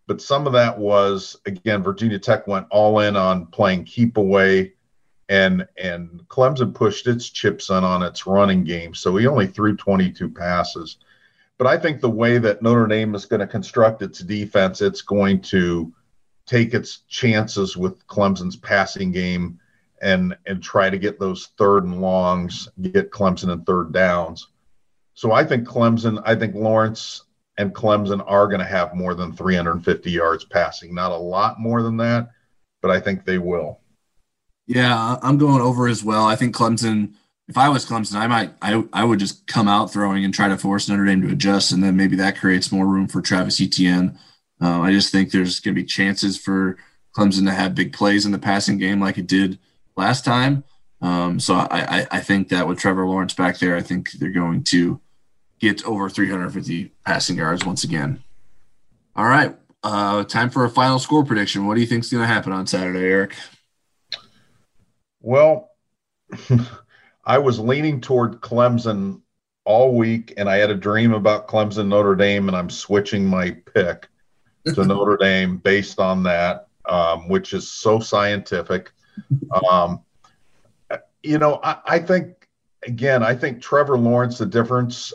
but 0.07 0.21
some 0.21 0.47
of 0.47 0.53
that 0.53 0.79
was 0.79 1.37
again 1.47 1.83
Virginia 1.83 2.19
Tech 2.19 2.47
went 2.47 2.67
all 2.71 3.01
in 3.01 3.17
on 3.17 3.47
playing 3.47 3.85
keep 3.85 4.17
away, 4.17 4.75
and 5.29 5.67
and 5.77 6.23
Clemson 6.29 6.75
pushed 6.75 7.07
its 7.07 7.29
chips 7.29 7.71
in 7.71 7.85
on 7.85 8.03
its 8.03 8.27
running 8.27 8.65
game, 8.65 8.95
so 8.95 9.17
he 9.17 9.27
only 9.27 9.47
threw 9.47 9.77
22 9.77 10.31
passes. 10.31 10.99
But 11.59 11.67
I 11.67 11.79
think 11.79 12.01
the 12.01 12.11
way 12.11 12.39
that 12.39 12.63
Notre 12.63 12.87
Dame 12.87 13.15
is 13.15 13.27
going 13.27 13.41
to 13.41 13.47
construct 13.47 14.03
its 14.03 14.19
defense, 14.19 14.81
it's 14.81 15.03
going 15.03 15.41
to 15.43 15.93
take 16.47 16.75
its 16.75 16.99
chances 17.09 17.77
with 17.77 18.07
Clemson's 18.07 18.57
passing 18.57 19.13
game 19.13 19.61
and 20.05 20.37
and 20.47 20.63
try 20.63 20.91
to 20.91 20.99
get 20.99 21.19
those 21.19 21.49
third 21.59 21.85
and 21.85 22.01
longs, 22.01 22.69
get 22.81 23.11
Clemson 23.11 23.51
in 23.51 23.65
third 23.65 23.93
downs. 23.93 24.49
So 25.15 25.33
I 25.33 25.45
think 25.45 25.67
Clemson, 25.67 26.23
I 26.25 26.35
think 26.35 26.55
Lawrence 26.55 27.23
and 27.57 27.75
Clemson 27.75 28.23
are 28.27 28.47
going 28.47 28.61
to 28.61 28.67
have 28.67 28.95
more 28.95 29.15
than 29.15 29.33
350 29.33 30.11
yards 30.11 30.45
passing. 30.45 30.95
Not 30.95 31.11
a 31.11 31.17
lot 31.17 31.59
more 31.59 31.83
than 31.83 31.97
that, 31.99 32.31
but 32.83 32.91
I 32.91 33.01
think 33.01 33.25
they 33.25 33.39
will. 33.39 33.81
Yeah, 34.67 35.17
I'm 35.23 35.39
going 35.39 35.63
over 35.63 35.89
as 35.89 36.05
well. 36.05 36.25
I 36.25 36.37
think 36.37 36.55
Clemson. 36.55 37.15
If 37.47 37.59
I 37.59 37.69
was 37.69 37.85
Clemson, 37.85 38.17
I 38.17 38.27
might 38.27 38.53
I 38.63 38.85
I 38.93 39.05
would 39.05 39.19
just 39.19 39.47
come 39.47 39.69
out 39.69 39.93
throwing 39.93 40.25
and 40.25 40.33
try 40.33 40.49
to 40.49 40.57
force 40.59 40.89
Notre 40.89 41.05
Dame 41.05 41.23
to 41.23 41.33
adjust, 41.33 41.73
and 41.73 41.83
then 41.83 41.97
maybe 41.97 42.17
that 42.17 42.39
creates 42.39 42.73
more 42.73 42.87
room 42.87 43.07
for 43.07 43.21
Travis 43.21 43.61
Etienne. 43.61 44.19
Uh, 44.61 44.81
I 44.81 44.93
just 44.93 45.13
think 45.13 45.31
there's 45.31 45.61
going 45.61 45.75
to 45.75 45.81
be 45.81 45.87
chances 45.87 46.39
for 46.39 46.79
Clemson 47.17 47.45
to 47.47 47.53
have 47.53 47.75
big 47.75 47.93
plays 47.93 48.25
in 48.25 48.33
the 48.33 48.39
passing 48.39 48.79
game 48.79 49.01
like 49.01 49.19
it 49.19 49.27
did 49.27 49.59
last 49.97 50.25
time. 50.25 50.65
Um, 51.01 51.39
so 51.39 51.55
I, 51.55 52.01
I, 52.01 52.07
I 52.13 52.21
think 52.21 52.49
that 52.49 52.67
with 52.67 52.79
Trevor 52.79 53.07
Lawrence 53.07 53.35
back 53.35 53.59
there, 53.59 53.77
I 53.77 53.83
think 53.83 54.13
they're 54.13 54.31
going 54.31 54.65
to 54.65 55.01
get 55.61 55.85
over 55.85 56.09
350 56.09 56.93
passing 57.05 57.37
yards 57.37 57.65
once 57.65 57.85
again. 57.85 58.23
All 59.17 59.27
right, 59.27 59.57
uh, 59.83 60.25
time 60.25 60.51
for 60.51 60.65
a 60.65 60.71
final 60.71 60.99
score 60.99 61.25
prediction. 61.25 61.67
What 61.67 61.75
do 61.75 61.81
you 61.81 61.87
think 61.87 62.05
is 62.05 62.11
going 62.11 62.23
to 62.23 62.27
happen 62.27 62.53
on 62.53 62.67
Saturday, 62.67 63.05
Eric? 63.05 63.35
Well, 65.21 65.71
I 67.25 67.39
was 67.39 67.59
leaning 67.59 68.01
toward 68.01 68.41
Clemson 68.41 69.21
all 69.65 69.97
week, 69.97 70.35
and 70.37 70.49
I 70.49 70.57
had 70.57 70.71
a 70.71 70.75
dream 70.75 71.13
about 71.13 71.49
Clemson 71.49 71.89
Notre 71.89 72.15
Dame, 72.15 72.49
and 72.49 72.57
I'm 72.57 72.71
switching 72.71 73.25
my 73.25 73.51
pick 73.75 74.09
to 74.67 74.85
Notre 74.87 75.17
Dame 75.17 75.59
based 75.59 76.01
on 76.01 76.23
that, 76.25 76.69
um, 76.87 77.29
which 77.29 77.53
is 77.53 77.71
so 77.71 78.01
scientific. 78.01 78.93
Um, 79.69 80.01
you 81.23 81.39
know, 81.39 81.61
I, 81.63 81.77
I, 81.87 81.99
think 81.99 82.49
again, 82.87 83.23
I 83.23 83.35
think 83.35 83.63
Trevor 83.63 83.99
Lawrence. 83.99 84.39
The 84.39 84.47
difference 84.47 85.13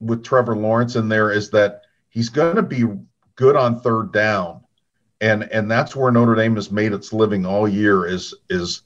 with 0.00 0.24
Trevor 0.24 0.56
Lawrence 0.56 0.96
in 0.96 1.08
there 1.08 1.30
is 1.30 1.50
that 1.50 1.82
he's 2.08 2.28
going 2.28 2.56
to 2.56 2.62
be 2.62 2.84
good 3.36 3.56
on 3.56 3.80
third 3.80 4.12
down, 4.12 4.62
and 5.20 5.44
and 5.44 5.70
that's 5.70 5.94
where 5.94 6.10
Notre 6.10 6.34
Dame 6.34 6.56
has 6.56 6.70
made 6.70 6.92
its 6.92 7.12
living 7.12 7.44
all 7.46 7.68
year 7.68 8.06
is 8.06 8.34
is 8.48 8.82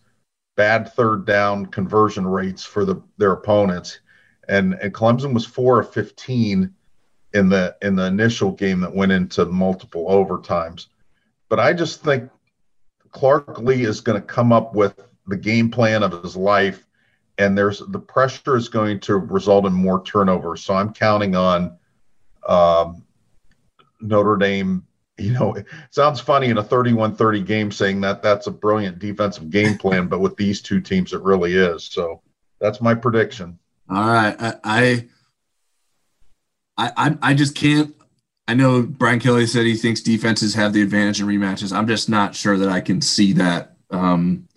bad 0.56 0.92
third 0.92 1.24
down 1.26 1.66
conversion 1.66 2.26
rates 2.26 2.64
for 2.64 2.84
the 2.84 3.02
their 3.16 3.32
opponents, 3.32 4.00
and 4.48 4.74
and 4.74 4.92
Clemson 4.92 5.32
was 5.32 5.46
four 5.46 5.80
of 5.80 5.92
fifteen 5.92 6.74
in 7.32 7.48
the 7.48 7.76
in 7.82 7.96
the 7.96 8.06
initial 8.06 8.50
game 8.52 8.80
that 8.80 8.94
went 8.94 9.12
into 9.12 9.44
multiple 9.46 10.06
overtimes. 10.06 10.86
But 11.48 11.60
I 11.60 11.72
just 11.72 12.02
think 12.02 12.30
Clark 13.12 13.58
Lea 13.58 13.84
is 13.84 14.00
going 14.00 14.20
to 14.20 14.26
come 14.26 14.52
up 14.52 14.74
with 14.74 15.00
the 15.26 15.36
game 15.36 15.70
plan 15.70 16.02
of 16.02 16.22
his 16.22 16.36
life, 16.36 16.86
and 17.38 17.56
there's 17.56 17.80
the 17.88 17.98
pressure 17.98 18.56
is 18.56 18.68
going 18.68 19.00
to 19.00 19.16
result 19.16 19.66
in 19.66 19.72
more 19.72 20.02
turnovers. 20.04 20.62
So 20.62 20.74
I'm 20.74 20.92
counting 20.92 21.34
on 21.36 21.76
um, 22.46 23.04
Notre 24.00 24.36
Dame. 24.36 24.86
You 25.18 25.32
know, 25.34 25.52
it 25.54 25.66
sounds 25.90 26.18
funny 26.18 26.48
in 26.48 26.56
a 26.56 26.62
31-30 26.62 27.44
game 27.44 27.70
saying 27.70 28.00
that 28.00 28.22
that's 28.22 28.46
a 28.46 28.50
brilliant 28.50 28.98
defensive 28.98 29.50
game 29.50 29.76
plan, 29.76 30.06
but 30.06 30.20
with 30.20 30.34
these 30.34 30.62
two 30.62 30.80
teams, 30.80 31.12
it 31.12 31.20
really 31.20 31.52
is. 31.52 31.84
So 31.84 32.22
that's 32.58 32.80
my 32.80 32.94
prediction. 32.94 33.58
All 33.90 34.08
right, 34.08 34.34
I, 34.40 34.54
I 34.64 35.08
I, 36.80 37.16
I, 37.20 37.34
just 37.34 37.54
can't. 37.54 37.94
I 38.50 38.54
know 38.54 38.82
Brian 38.82 39.20
Kelly 39.20 39.46
said 39.46 39.64
he 39.64 39.76
thinks 39.76 40.00
defenses 40.00 40.54
have 40.54 40.72
the 40.72 40.82
advantage 40.82 41.20
in 41.20 41.28
rematches. 41.28 41.72
I'm 41.72 41.86
just 41.86 42.08
not 42.08 42.34
sure 42.34 42.58
that 42.58 42.68
I 42.68 42.80
can 42.80 43.00
see 43.00 43.32
that 43.34 43.76
um, 43.92 44.48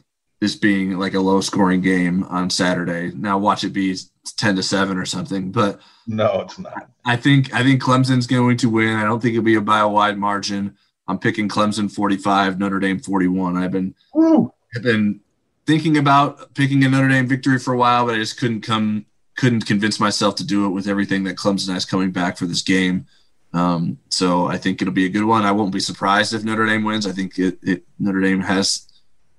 this 0.42 0.56
being 0.56 0.98
like 0.98 1.14
a 1.14 1.20
low 1.20 1.42
scoring 1.42 1.82
game 1.82 2.24
on 2.24 2.50
Saturday. 2.50 3.12
Now 3.16 3.38
watch 3.38 3.64
it 3.64 3.70
be 3.70 3.96
10 4.38 4.56
to 4.56 4.64
7 4.64 4.98
or 4.98 5.06
something, 5.06 5.52
but 5.52 5.80
no, 6.08 6.42
it's 6.42 6.58
not. 6.58 6.90
I 7.06 7.16
think 7.18 7.54
I 7.54 7.62
think 7.62 7.84
Clemson's 7.84 8.26
going 8.26 8.58
to 8.58 8.70
win. 8.72 8.98
I 8.98 9.04
don't 9.04 9.22
think 9.22 9.34
it'll 9.34 9.46
be 9.46 9.54
a 9.54 9.62
by 9.62 9.82
a 9.82 9.88
wide 9.88 10.18
margin. 10.18 10.76
I'm 11.08 11.20
picking 11.20 11.48
Clemson 11.48 11.92
45, 11.92 12.58
Notre 12.58 12.80
Dame 12.80 12.98
41. 12.98 13.58
I've 13.58 13.70
been 13.70 13.94
Woo. 14.16 14.52
I've 14.76 14.82
been 14.82 15.20
thinking 15.68 15.98
about 15.98 16.56
picking 16.56 16.84
a 16.84 16.90
Notre 16.90 17.10
Dame 17.10 17.28
victory 17.28 17.60
for 17.60 17.76
a 17.76 17.78
while, 17.78 18.08
but 18.08 18.16
I 18.16 18.18
just 18.18 18.40
couldn't 18.40 18.62
come 18.62 19.06
couldn't 19.38 19.68
convince 19.68 20.00
myself 20.00 20.34
to 20.38 20.44
do 20.44 20.66
it 20.66 20.70
with 20.70 20.88
everything 20.88 21.26
that 21.26 21.36
Clemson 21.36 21.72
has 21.72 21.86
coming 21.86 22.10
back 22.10 22.38
for 22.38 22.48
this 22.48 22.64
game. 22.64 23.06
Um, 23.54 24.00
so 24.10 24.48
I 24.48 24.58
think 24.58 24.82
it'll 24.82 24.94
be 24.94 25.06
a 25.06 25.10
good 25.10 25.26
one. 25.26 25.44
I 25.44 25.52
won't 25.52 25.72
be 25.72 25.80
surprised 25.80 26.34
if 26.34 26.44
Notre 26.44 26.66
Dame 26.66 26.84
wins. 26.84 27.06
I 27.06 27.12
think 27.12 27.38
it, 27.38 27.60
it 27.62 27.84
Notre 28.00 28.20
Dame 28.20 28.42
has 28.42 28.88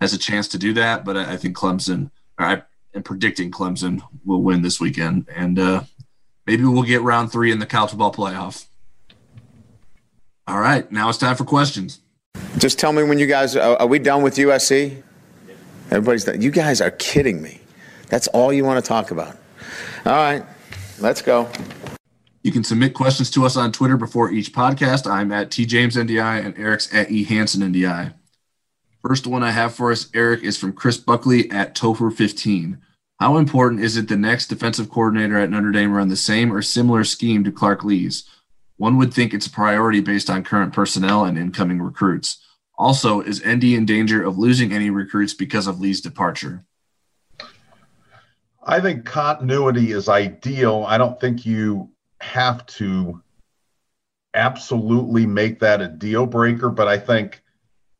has 0.01 0.13
a 0.13 0.19
chance 0.19 0.49
to 0.49 0.59
do 0.59 0.73
that, 0.75 1.05
but 1.05 1.17
I, 1.17 1.33
I 1.33 1.37
think 1.37 1.57
Clemson. 1.57 2.11
I 2.39 2.63
am 2.95 3.03
predicting 3.03 3.51
Clemson 3.51 4.03
will 4.25 4.43
win 4.43 4.63
this 4.63 4.81
weekend, 4.81 5.29
and 5.35 5.59
uh, 5.59 5.83
maybe 6.47 6.65
we'll 6.65 6.83
get 6.83 7.03
round 7.03 7.33
three 7.33 7.51
in 7.51 7.59
the 7.59 7.67
college 7.67 7.91
football 7.91 8.13
playoff. 8.13 8.67
All 10.47 10.61
right, 10.61 10.91
now 10.93 11.09
it's 11.09 11.19
time 11.19 11.37
for 11.37 11.45
questions. 11.45 12.01
Just 12.59 12.79
tell 12.79 12.93
me 12.93 13.03
when 13.03 13.19
you 13.19 13.27
guys 13.27 13.57
are, 13.57 13.77
are 13.81 13.87
we 13.87 13.99
done 13.99 14.23
with 14.23 14.37
USC? 14.37 15.03
Everybody's 15.91 16.25
done. 16.25 16.41
You 16.41 16.51
guys 16.51 16.81
are 16.81 16.91
kidding 16.93 17.43
me. 17.43 17.61
That's 18.09 18.29
all 18.29 18.53
you 18.53 18.65
want 18.65 18.83
to 18.85 18.89
talk 18.89 19.11
about. 19.11 19.37
All 20.07 20.13
right, 20.13 20.45
let's 21.01 21.23
go. 21.23 21.49
You 22.45 22.53
can 22.53 22.63
submit 22.63 22.93
questions 22.93 23.31
to 23.31 23.47
us 23.47 23.57
on 23.57 23.73
Twitter 23.73 23.97
before 23.97 24.31
each 24.31 24.53
podcast. 24.53 25.11
I'm 25.11 25.33
at 25.33 25.49
tjamesndi 25.49 26.21
and 26.21 26.57
Eric's 26.59 26.93
at 26.95 27.09
ehansenndi. 27.09 28.13
First 29.01 29.27
one 29.27 29.43
I 29.43 29.51
have 29.51 29.75
for 29.75 29.91
us, 29.91 30.11
Eric, 30.13 30.43
is 30.43 30.59
from 30.59 30.75
Chris 30.75 30.99
Buckley 30.99 31.51
at 31.51 31.75
Topher15. 31.75 32.77
How 33.19 33.39
important 33.39 33.81
is 33.81 33.97
it 33.97 34.09
the 34.09 34.17
next 34.17 34.49
defensive 34.49 34.91
coordinator 34.91 35.39
at 35.39 35.49
Notre 35.49 35.73
Dame 35.73 35.95
run 35.95 36.09
the 36.09 36.17
same 36.17 36.53
or 36.53 36.61
similar 36.61 37.03
scheme 37.03 37.45
to 37.45 37.51
Clark 37.51 37.83
Lea's? 37.83 38.29
One 38.77 38.99
would 38.99 39.15
think 39.15 39.33
it's 39.33 39.47
a 39.47 39.51
priority 39.51 40.01
based 40.01 40.29
on 40.29 40.45
current 40.45 40.75
personnel 40.75 41.25
and 41.25 41.39
incoming 41.39 41.81
recruits. 41.81 42.45
Also, 42.77 43.23
is 43.23 43.43
ND 43.47 43.65
in 43.65 43.87
danger 43.87 44.23
of 44.23 44.37
losing 44.37 44.71
any 44.71 44.91
recruits 44.91 45.33
because 45.33 45.67
of 45.67 45.81
Lea's 45.81 46.03
departure? 46.03 46.63
I 48.67 48.81
think 48.81 49.07
continuity 49.07 49.93
is 49.93 50.11
ideal. 50.11 50.85
I 50.87 50.99
don't 50.99 51.19
think 51.19 51.47
you 51.47 51.89
have 52.25 52.67
to 52.67 53.23
absolutely 54.35 55.27
make 55.27 55.61
that 55.61 55.81
a 55.81 55.89
deal 55.89 56.27
breaker, 56.27 56.71
but 56.71 56.89
I 56.89 56.99
think, 56.99 57.43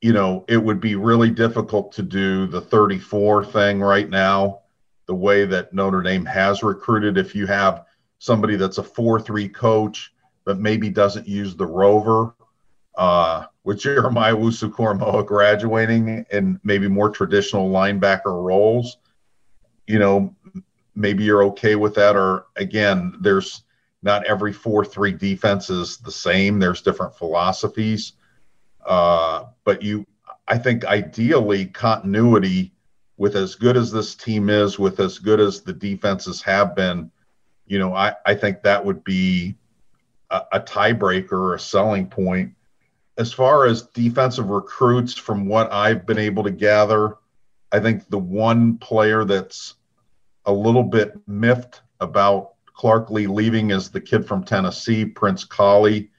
you 0.01 0.13
know, 0.13 0.45
it 0.49 0.57
would 0.57 0.81
be 0.81 0.97
really 0.97 1.31
difficult 1.31 1.93
to 1.93 2.03
do 2.03 2.47
the 2.47 2.61
34 2.61 3.45
thing 3.45 3.81
right 3.81 4.09
now, 4.09 4.61
the 5.07 5.15
way 5.15 5.45
that 5.45 5.73
Notre 5.73 6.03
Dame 6.03 6.25
has 6.25 6.63
recruited. 6.63 7.17
If 7.19 7.35
you 7.35 7.47
have 7.47 7.85
somebody 8.19 8.57
that's 8.57 8.79
a 8.79 8.83
4 8.83 9.21
3 9.21 9.49
coach, 9.49 10.13
but 10.45 10.59
maybe 10.59 10.91
doesn't 10.91 11.29
use 11.29 11.55
the 11.55 11.67
rover, 11.67 12.35
uh, 12.97 13.45
with 13.65 13.81
Jeremiah 13.81 14.35
Owusu-Koramoah 14.37 15.27
graduating 15.27 16.27
and 16.31 16.59
maybe 16.65 16.89
more 16.89 17.11
traditional 17.11 17.71
linebacker 17.71 18.43
roles, 18.43 18.99
you 19.87 19.99
know, 19.99 20.35
maybe 20.95 21.25
you're 21.25 21.45
okay 21.45 21.77
with 21.77 21.95
that. 21.95 22.17
Or 22.17 22.47
again, 22.57 23.17
there's 23.21 23.64
not 24.05 24.27
every 24.27 24.53
four 24.53 24.85
three 24.85 25.13
defense 25.13 25.71
is 25.71 25.97
the 25.97 26.13
same. 26.13 26.59
There's 26.59 26.83
different 26.83 27.17
philosophies, 27.17 28.13
uh, 28.85 29.45
but 29.65 29.83
you, 29.83 30.07
I 30.47 30.59
think, 30.59 30.85
ideally 30.85 31.67
continuity 31.67 32.73
with 33.17 33.35
as 33.35 33.55
good 33.55 33.77
as 33.77 33.91
this 33.91 34.15
team 34.15 34.51
is, 34.51 34.79
with 34.79 35.01
as 35.01 35.19
good 35.19 35.41
as 35.41 35.63
the 35.63 35.73
defenses 35.73 36.43
have 36.43 36.77
been. 36.77 37.11
You 37.67 37.79
know, 37.79 37.95
I 37.95 38.13
I 38.27 38.35
think 38.35 38.63
that 38.63 38.85
would 38.85 39.03
be 39.05 39.57
a, 40.31 40.43
a 40.53 40.61
tiebreaker 40.61 41.33
or 41.33 41.55
a 41.55 41.61
selling 41.61 42.07
point. 42.07 42.53
As 43.17 43.33
far 43.33 43.65
as 43.65 43.83
defensive 43.83 44.51
recruits, 44.51 45.15
from 45.15 45.47
what 45.47 45.73
I've 45.73 46.05
been 46.05 46.19
able 46.19 46.43
to 46.43 46.51
gather, 46.51 47.17
I 47.73 47.81
think 47.81 48.09
the 48.11 48.19
one 48.19 48.77
player 48.77 49.25
that's 49.25 49.75
a 50.45 50.53
little 50.53 50.83
bit 50.83 51.15
miffed 51.27 51.81
about 52.01 52.54
Clark 52.75 53.11
Lea 53.11 53.27
leaving 53.27 53.71
as 53.71 53.91
the 53.91 54.01
kid 54.01 54.27
from 54.27 54.45
Tennessee, 54.45 55.05
Prince 55.07 55.45
Kollie. 55.45 56.11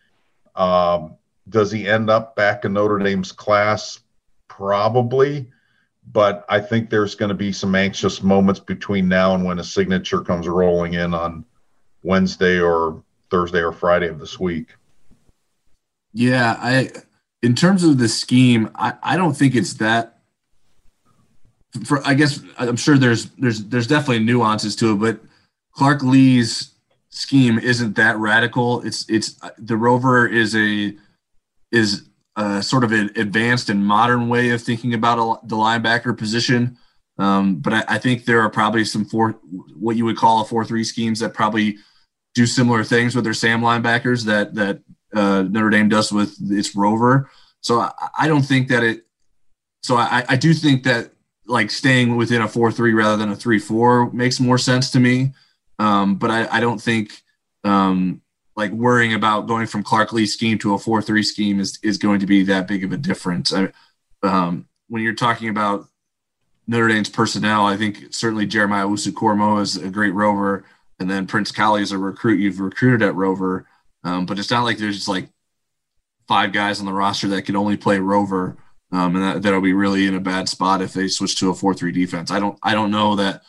Um, 0.56 1.16
does 1.50 1.72
he 1.72 1.88
end 1.88 2.10
up 2.10 2.36
back 2.36 2.66
in 2.66 2.74
Notre 2.74 2.98
Dame's 2.98 3.32
class? 3.32 4.00
Probably. 4.48 5.52
but 6.12 6.46
I 6.50 6.60
think 6.60 6.90
there's 6.90 7.16
going 7.16 7.30
to 7.30 7.36
be 7.36 7.52
some 7.52 7.76
anxious 7.76 8.22
moments 8.22 8.60
between 8.60 9.08
now 9.08 9.34
and 9.34 9.44
when 9.44 9.60
a 9.60 9.64
signature 9.64 10.22
comes 10.22 10.48
rolling 10.48 10.94
in 10.94 11.14
on 11.14 11.46
Wednesday 12.04 12.60
or 12.60 13.04
Thursday 13.32 13.62
or 13.62 13.72
Friday 13.72 14.08
of 14.08 14.20
this 14.20 14.40
week. 14.40 14.76
Yeah, 16.14 16.56
I 16.60 16.92
in 17.42 17.56
terms 17.56 17.84
of 17.84 17.98
the 17.98 18.08
scheme, 18.08 18.70
I, 18.76 18.94
I 19.02 19.18
don't 19.18 19.34
think 19.34 19.56
it's 19.56 19.74
that 19.76 20.20
for 21.84 22.06
I 22.08 22.14
guess 22.14 22.40
I'm 22.58 22.78
sure 22.78 22.98
there's 22.98 23.26
there's 23.32 23.66
there's 23.66 23.88
definitely 23.88 24.24
nuances 24.24 24.76
to 24.78 24.94
it, 24.94 24.96
but 24.96 25.20
Clark 25.76 26.04
Lea's 26.04 26.74
scheme 27.10 27.60
isn't 27.60 27.96
that 27.96 28.18
radical. 28.18 28.82
It's 28.82 29.10
it's 29.10 29.40
the 29.58 29.78
rover 29.78 30.28
is 30.28 30.56
a 30.56 30.96
is 31.72 32.10
a 32.36 32.62
sort 32.62 32.84
of 32.84 32.92
an 32.92 33.12
advanced 33.16 33.70
and 33.70 33.86
modern 33.86 34.28
way 34.30 34.50
of 34.50 34.62
thinking 34.62 34.94
about 34.94 35.18
a, 35.18 35.48
the 35.48 35.56
linebacker 35.56 36.18
position. 36.18 36.78
Um, 37.18 37.58
but 37.58 37.74
I, 37.74 37.84
I, 37.88 37.98
think 37.98 38.26
there 38.26 38.42
are 38.42 38.50
probably 38.50 38.84
some 38.84 39.06
four 39.06 39.40
what 39.80 39.96
you 39.96 40.04
would 40.04 40.18
call 40.18 40.42
a 40.42 40.46
four 40.46 40.66
three 40.66 40.84
schemes 40.84 41.22
that 41.22 41.34
probably 41.34 41.78
do 42.34 42.46
similar 42.46 42.84
things 42.84 43.16
with 43.16 43.24
their 43.24 43.34
Sam 43.34 43.62
linebackers 43.62 44.26
that 44.26 44.54
that 44.56 44.82
uh, 45.14 45.44
Notre 45.44 45.70
Dame 45.70 45.88
does 45.88 46.12
with 46.12 46.36
its 46.52 46.76
rover. 46.76 47.30
So 47.62 47.80
I, 47.80 47.92
I 48.20 48.28
don't 48.28 48.42
think 48.42 48.68
that 48.68 48.84
it. 48.84 49.06
So 49.82 49.96
I, 49.96 50.26
I 50.28 50.36
do 50.36 50.54
think 50.54 50.84
that 50.84 51.12
like 51.48 51.72
staying 51.72 52.18
within 52.18 52.42
a 52.42 52.50
four 52.50 52.70
three 52.70 52.94
rather 52.94 53.16
than 53.16 53.32
a 53.32 53.36
three 53.36 53.60
four 53.60 54.12
makes 54.12 54.42
more 54.42 54.58
sense 54.58 54.92
to 54.92 55.00
me. 55.00 55.34
Um, 55.80 56.16
but 56.16 56.32
I, 56.32 56.48
I 56.58 56.60
don't 56.60 56.82
think 56.82 57.22
um, 57.64 58.22
like 58.56 58.72
worrying 58.72 59.14
about 59.14 59.48
going 59.48 59.68
from 59.68 59.84
Clark 59.84 60.14
Lea 60.14 60.26
scheme 60.26 60.58
to 60.60 60.74
a 60.74 60.80
four 60.80 61.02
three 61.02 61.24
scheme 61.24 61.60
is 61.60 61.80
is 61.84 61.98
going 61.98 62.20
to 62.20 62.26
be 62.26 62.44
that 62.44 62.68
big 62.68 62.84
of 62.84 62.92
a 62.92 62.98
difference. 62.98 63.54
I, 63.54 63.72
um, 64.24 64.68
when 64.88 65.04
you're 65.04 65.14
talking 65.14 65.50
about 65.50 65.88
Notre 66.68 66.88
Dame's 66.88 67.10
personnel, 67.10 67.66
I 67.66 67.78
think 67.78 68.14
certainly 68.14 68.46
Jeremiah 68.46 68.86
Owusu-Koramoah 68.86 69.62
is 69.62 69.78
a 69.78 69.90
great 69.90 70.14
rover, 70.14 70.66
and 71.00 71.10
then 71.10 71.28
Prince 71.28 71.52
Kollie 71.52 71.82
is 71.82 71.92
a 71.92 71.98
recruit 71.98 72.40
you've 72.40 72.60
recruited 72.60 73.08
at 73.08 73.16
rover. 73.16 73.68
Um, 74.04 74.26
but 74.26 74.40
it's 74.40 74.52
not 74.52 74.64
like 74.64 74.78
there's 74.78 74.96
just 74.96 75.08
like 75.08 75.30
five 76.28 76.54
guys 76.54 76.80
on 76.80 76.86
the 76.86 76.94
roster 76.94 77.28
that 77.30 77.44
can 77.44 77.56
only 77.56 77.78
play 77.78 78.00
rover, 78.00 78.58
um, 78.92 79.16
and 79.16 79.24
that, 79.24 79.42
that'll 79.42 79.62
be 79.62 79.74
really 79.74 80.08
in 80.08 80.16
a 80.16 80.20
bad 80.20 80.48
spot 80.48 80.82
if 80.82 80.94
they 80.94 81.08
switch 81.08 81.36
to 81.40 81.50
a 81.50 81.56
four 81.56 81.74
three 81.74 81.92
defense. 81.92 82.32
I 82.32 82.40
don't 82.40 82.58
I 82.64 82.74
don't 82.74 82.92
know 82.92 83.16
that 83.16 83.42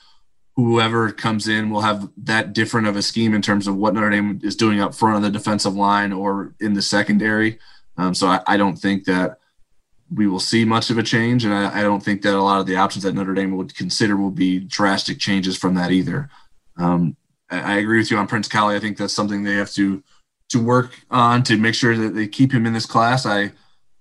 whoever 0.57 1.12
comes 1.12 1.48
in 1.48 1.68
will 1.70 1.82
have 1.82 2.09
that 2.16 2.54
different 2.54 2.86
of 2.86 2.96
a 2.96 3.02
scheme 3.02 3.34
in 3.34 3.42
terms 3.42 3.68
of 3.68 3.76
what 3.76 3.94
Notre 3.94 4.11
Dame 4.11 4.40
is 4.42 4.57
doing 4.57 4.80
up 4.80 4.94
front 4.94 5.16
on 5.16 5.22
the 5.22 5.30
defensive 5.30 5.74
line 5.74 6.12
or 6.12 6.54
in 6.61 6.72
the 6.72 6.82
secondary. 6.82 7.59
Um, 7.98 8.14
so 8.14 8.26
I, 8.26 8.40
I, 8.46 8.57
don't 8.57 8.76
think 8.76 9.04
that 9.04 9.38
we 10.14 10.26
will 10.26 10.40
see 10.40 10.64
much 10.64 10.90
of 10.90 10.98
a 10.98 11.02
change, 11.02 11.44
and 11.44 11.52
I, 11.52 11.80
I, 11.80 11.82
don't 11.82 12.02
think 12.02 12.22
that 12.22 12.34
a 12.34 12.42
lot 12.42 12.61
of 12.61 12.66
the 12.66 12.76
options 12.76 13.04
that 13.04 13.14
Notre 13.14 13.34
Dame 13.34 13.57
would 13.57 13.74
consider 13.74 14.16
will 14.16 14.30
be 14.30 14.59
drastic 14.59 15.18
changes 15.18 15.57
from 15.57 15.74
that 15.74 15.90
either. 15.90 16.28
Um, 16.76 17.16
I, 17.50 17.74
I, 17.74 17.76
agree 17.76 17.98
with 17.98 18.11
you 18.11 18.18
on 18.18 18.26
Prince 18.26 18.48
Kollie. 18.48 18.76
I 18.76 18.80
think 18.80 18.98
that's 18.98 19.14
something 19.14 19.42
they 19.42 19.54
have 19.54 19.72
to 19.72 20.02
to 20.50 20.62
work 20.62 20.92
on 21.11 21.42
to 21.44 21.57
make 21.57 21.74
sure 21.74 21.96
that 21.96 22.14
they 22.14 22.28
keep 22.28 22.52
him 22.52 22.66
in 22.66 22.72
this 22.72 22.86
class. 22.86 23.26
I 23.26 23.52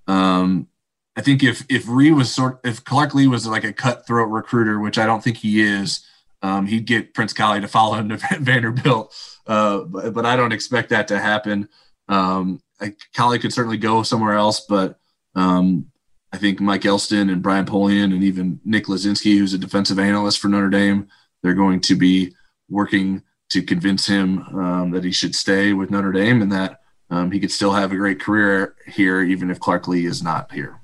um, 0.07 0.67
I 1.15 1.21
think 1.21 1.43
if 1.43 1.65
if 1.69 1.87
Rhea 1.87 2.13
was 2.13 2.33
sort 2.33 2.59
if 2.63 2.83
Clark 2.83 3.13
Lea 3.13 3.27
was 3.27 3.47
like 3.47 3.63
a 3.63 3.73
cutthroat 3.73 4.29
recruiter, 4.29 4.79
which 4.79 4.97
I 4.97 5.05
don't 5.05 5.23
think 5.23 5.37
he 5.37 5.61
is, 5.61 6.05
um, 6.45 6.67
he'd 6.67 6.85
get 6.85 7.15
Prince 7.15 7.33
Kollie 7.33 7.61
to 7.61 7.67
follow 7.67 7.95
him 7.95 8.09
to 8.09 8.17
Vanderbilt, 8.39 9.15
uh, 9.47 9.79
but, 9.79 10.13
but, 10.13 10.25
I 10.25 10.35
don't 10.35 10.51
expect 10.51 10.89
that 10.89 11.07
to 11.07 11.19
happen. 11.19 11.67
Um, 12.07 12.61
I, 12.79 12.93
Kollie 13.15 13.39
could 13.39 13.51
certainly 13.51 13.77
go 13.77 14.03
somewhere 14.03 14.33
else, 14.33 14.61
but 14.61 14.99
um, 15.33 15.87
I 16.31 16.37
think 16.37 16.59
Mike 16.59 16.85
Elston 16.85 17.31
and 17.31 17.41
Brian 17.41 17.65
Polian 17.65 18.13
and 18.13 18.23
even 18.23 18.59
Nick 18.63 18.85
Lezynski, 18.85 19.37
who's 19.37 19.55
a 19.55 19.57
defensive 19.57 19.97
analyst 19.97 20.39
for 20.39 20.47
Notre 20.47 20.69
Dame, 20.69 21.07
they're 21.41 21.55
going 21.55 21.81
to 21.81 21.95
be 21.95 22.35
working 22.69 23.23
to 23.49 23.63
convince 23.63 24.05
him 24.05 24.39
um, 24.55 24.91
that 24.91 25.03
he 25.03 25.11
should 25.11 25.35
stay 25.35 25.73
with 25.73 25.89
Notre 25.89 26.11
Dame 26.11 26.43
and 26.43 26.51
that 26.51 26.81
um, 27.09 27.31
he 27.31 27.39
could 27.39 27.51
still 27.51 27.71
have 27.71 27.91
a 27.91 27.97
great 27.97 28.19
career 28.19 28.75
here, 28.85 29.21
even 29.21 29.49
if 29.49 29.59
Clark 29.59 29.87
Lea 29.87 30.05
is 30.05 30.21
not 30.21 30.51
here. 30.51 30.79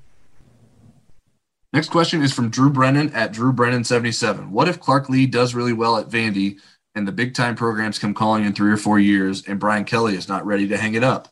Next 1.72 1.88
question 1.88 2.22
is 2.22 2.34
from 2.34 2.50
Drew 2.50 2.68
Brennan 2.68 3.14
at 3.14 3.32
Drew 3.32 3.50
Brennan 3.50 3.84
77. 3.84 4.50
What 4.50 4.68
if 4.68 4.78
Clark 4.78 5.08
Lea 5.08 5.24
does 5.24 5.54
really 5.54 5.72
well 5.72 5.96
at 5.96 6.10
Vandy 6.10 6.58
and 6.94 7.08
the 7.08 7.12
big 7.12 7.34
time 7.34 7.54
programs 7.54 7.98
come 7.98 8.12
calling 8.12 8.44
in 8.44 8.52
three 8.52 8.70
or 8.70 8.76
four 8.76 8.98
years 8.98 9.42
and 9.46 9.58
Brian 9.58 9.84
Kelly 9.84 10.14
is 10.14 10.28
not 10.28 10.44
ready 10.44 10.68
to 10.68 10.76
hang 10.76 10.94
it 10.94 11.02
up? 11.02 11.28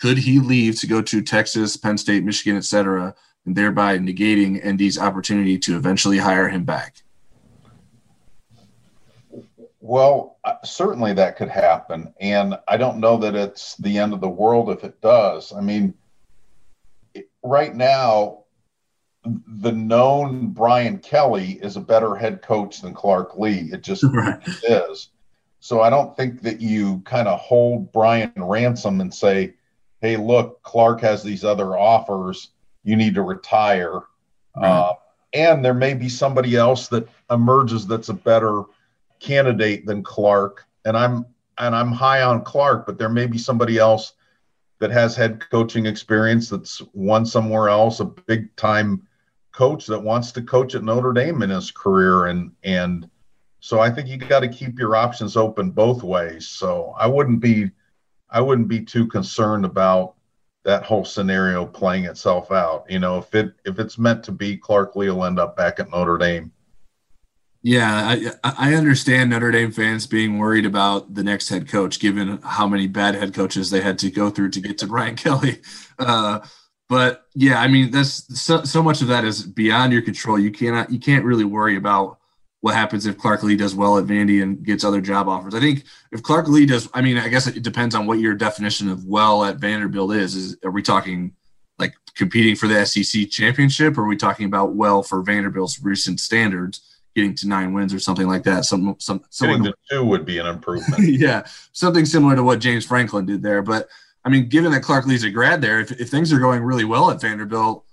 Could 0.00 0.16
he 0.18 0.38
leave 0.38 0.80
to 0.80 0.86
go 0.86 1.02
to 1.02 1.20
Texas, 1.20 1.76
Penn 1.76 1.98
State, 1.98 2.24
Michigan, 2.24 2.56
etc., 2.56 3.14
and 3.44 3.54
thereby 3.54 3.98
negating 3.98 4.64
ND's 4.64 4.98
opportunity 4.98 5.58
to 5.58 5.76
eventually 5.76 6.18
hire 6.18 6.48
him 6.48 6.64
back? 6.64 7.02
Well, 9.80 10.38
uh, 10.44 10.54
certainly 10.64 11.12
that 11.14 11.36
could 11.36 11.50
happen. 11.50 12.14
And 12.18 12.58
I 12.66 12.78
don't 12.78 12.98
know 12.98 13.18
that 13.18 13.34
it's 13.34 13.76
the 13.76 13.98
end 13.98 14.14
of 14.14 14.20
the 14.20 14.28
world 14.28 14.70
if 14.70 14.84
it 14.84 15.00
does. 15.02 15.52
I 15.52 15.60
mean, 15.60 15.92
right 17.42 17.74
now, 17.74 18.41
the 19.24 19.72
known 19.72 20.48
Brian 20.48 20.98
Kelly 20.98 21.52
is 21.62 21.76
a 21.76 21.80
better 21.80 22.16
head 22.16 22.42
coach 22.42 22.80
than 22.80 22.94
Clark 22.94 23.36
Lea. 23.36 23.70
It 23.72 23.82
just 23.82 24.02
right. 24.12 24.40
is. 24.64 25.10
So 25.60 25.80
I 25.80 25.90
don't 25.90 26.16
think 26.16 26.42
that 26.42 26.60
you 26.60 27.00
kind 27.04 27.28
of 27.28 27.38
hold 27.38 27.92
Brian 27.92 28.32
ransom 28.36 29.00
and 29.00 29.14
say, 29.14 29.54
"Hey, 30.00 30.16
look, 30.16 30.62
Clark 30.64 31.00
has 31.02 31.22
these 31.22 31.44
other 31.44 31.76
offers. 31.78 32.50
You 32.82 32.96
need 32.96 33.14
to 33.14 33.22
retire." 33.22 34.00
Right. 34.56 34.68
Uh, 34.68 34.94
and 35.34 35.64
there 35.64 35.74
may 35.74 35.94
be 35.94 36.08
somebody 36.08 36.56
else 36.56 36.88
that 36.88 37.08
emerges 37.30 37.86
that's 37.86 38.08
a 38.08 38.14
better 38.14 38.64
candidate 39.20 39.86
than 39.86 40.02
Clark. 40.02 40.66
And 40.84 40.96
I'm 40.96 41.26
and 41.58 41.76
I'm 41.76 41.92
high 41.92 42.22
on 42.22 42.42
Clark, 42.42 42.86
but 42.86 42.98
there 42.98 43.08
may 43.08 43.26
be 43.26 43.38
somebody 43.38 43.78
else 43.78 44.14
that 44.80 44.90
has 44.90 45.14
head 45.14 45.48
coaching 45.50 45.86
experience 45.86 46.48
that's 46.48 46.82
won 46.92 47.24
somewhere 47.24 47.68
else, 47.68 48.00
a 48.00 48.04
big 48.04 48.54
time 48.56 49.06
coach 49.52 49.86
that 49.86 50.02
wants 50.02 50.32
to 50.32 50.42
coach 50.42 50.74
at 50.74 50.82
Notre 50.82 51.12
Dame 51.12 51.42
in 51.42 51.50
his 51.50 51.70
career 51.70 52.26
and 52.26 52.52
and 52.64 53.08
so 53.62 53.78
I 53.78 53.90
think 53.90 54.08
you 54.08 54.16
got 54.16 54.40
to 54.40 54.48
keep 54.48 54.76
your 54.76 54.96
options 54.96 55.36
open 55.36 55.70
both 55.70 56.02
ways. 56.02 56.48
So 56.48 56.94
I 56.98 57.06
wouldn't 57.06 57.38
be 57.38 57.70
I 58.28 58.40
wouldn't 58.40 58.66
be 58.66 58.84
too 58.84 59.06
concerned 59.06 59.64
about 59.64 60.14
that 60.64 60.82
whole 60.82 61.04
scenario 61.04 61.64
playing 61.64 62.04
itself 62.06 62.50
out. 62.50 62.84
You 62.88 62.98
know, 62.98 63.18
if 63.18 63.32
it 63.36 63.54
if 63.64 63.78
it's 63.78 63.98
meant 63.98 64.24
to 64.24 64.32
be, 64.32 64.56
Clark 64.56 64.96
Lea 64.96 65.10
will 65.10 65.24
end 65.24 65.38
up 65.38 65.56
back 65.56 65.78
at 65.78 65.90
Notre 65.90 66.18
Dame. 66.18 66.50
Yeah, 67.62 68.16
I, 68.42 68.72
I 68.72 68.74
understand 68.74 69.30
Notre 69.30 69.52
Dame 69.52 69.70
fans 69.70 70.08
being 70.08 70.38
worried 70.38 70.66
about 70.66 71.14
the 71.14 71.22
next 71.22 71.48
head 71.48 71.68
coach, 71.68 72.00
given 72.00 72.40
how 72.42 72.66
many 72.66 72.88
bad 72.88 73.14
head 73.14 73.32
coaches 73.32 73.70
they 73.70 73.80
had 73.80 74.00
to 74.00 74.10
go 74.10 74.30
through 74.30 74.50
to 74.50 74.60
get 74.60 74.78
to 74.78 74.88
Brian 74.88 75.14
Kelly. 75.16 75.60
Uh, 76.00 76.40
but 76.92 77.26
yeah, 77.34 77.58
I 77.58 77.68
mean, 77.68 77.90
that's 77.90 78.38
so, 78.38 78.64
so 78.64 78.82
much 78.82 79.00
of 79.00 79.08
that 79.08 79.24
is 79.24 79.46
beyond 79.46 79.94
your 79.94 80.02
control. 80.02 80.38
You 80.38 80.50
cannot, 80.50 80.92
you 80.92 80.98
can't 80.98 81.24
really 81.24 81.46
worry 81.46 81.76
about 81.76 82.18
what 82.60 82.74
happens 82.74 83.06
if 83.06 83.16
Clark 83.16 83.42
Lea 83.42 83.56
does 83.56 83.74
well 83.74 83.96
at 83.96 84.04
Vandy 84.04 84.42
and 84.42 84.62
gets 84.62 84.84
other 84.84 85.00
job 85.00 85.26
offers. 85.26 85.54
I 85.54 85.60
think 85.60 85.84
if 86.12 86.22
Clark 86.22 86.48
Lea 86.48 86.66
does, 86.66 86.90
I 86.92 87.00
mean, 87.00 87.16
I 87.16 87.28
guess 87.28 87.46
it 87.46 87.62
depends 87.62 87.94
on 87.94 88.04
what 88.04 88.18
your 88.18 88.34
definition 88.34 88.90
of 88.90 89.06
well 89.06 89.42
at 89.42 89.56
Vanderbilt 89.56 90.14
is. 90.14 90.34
Is 90.34 90.58
are 90.66 90.70
we 90.70 90.82
talking 90.82 91.32
like 91.78 91.94
competing 92.14 92.56
for 92.56 92.66
the 92.66 92.84
SEC 92.84 93.30
championship, 93.30 93.96
or 93.96 94.02
are 94.02 94.06
we 94.06 94.18
talking 94.18 94.44
about 94.44 94.74
well 94.74 95.02
for 95.02 95.22
Vanderbilt's 95.22 95.82
recent 95.82 96.20
standards? 96.20 96.82
getting 97.14 97.34
to 97.34 97.46
nine 97.46 97.74
wins 97.74 97.92
or 97.92 97.98
something 97.98 98.26
like 98.26 98.42
that. 98.42 98.64
Some 98.64 98.96
some 98.98 99.22
getting 99.38 99.64
to 99.64 99.74
two 99.90 100.04
would 100.04 100.24
be 100.24 100.38
an 100.38 100.46
improvement. 100.46 101.02
yeah, 101.06 101.46
something 101.72 102.06
similar 102.06 102.36
to 102.36 102.42
what 102.42 102.58
James 102.58 102.86
Franklin 102.86 103.26
did 103.26 103.42
there. 103.42 103.60
But 103.60 103.88
I 104.24 104.28
mean, 104.28 104.48
given 104.48 104.72
that 104.72 104.82
Clark 104.82 105.06
Lea's 105.06 105.24
a 105.24 105.30
grad 105.30 105.60
there, 105.60 105.80
if, 105.80 105.90
if 105.92 106.10
things 106.10 106.32
are 106.32 106.38
going 106.38 106.62
really 106.62 106.84
well 106.84 107.10
at 107.10 107.20
Vanderbilt, 107.20 107.84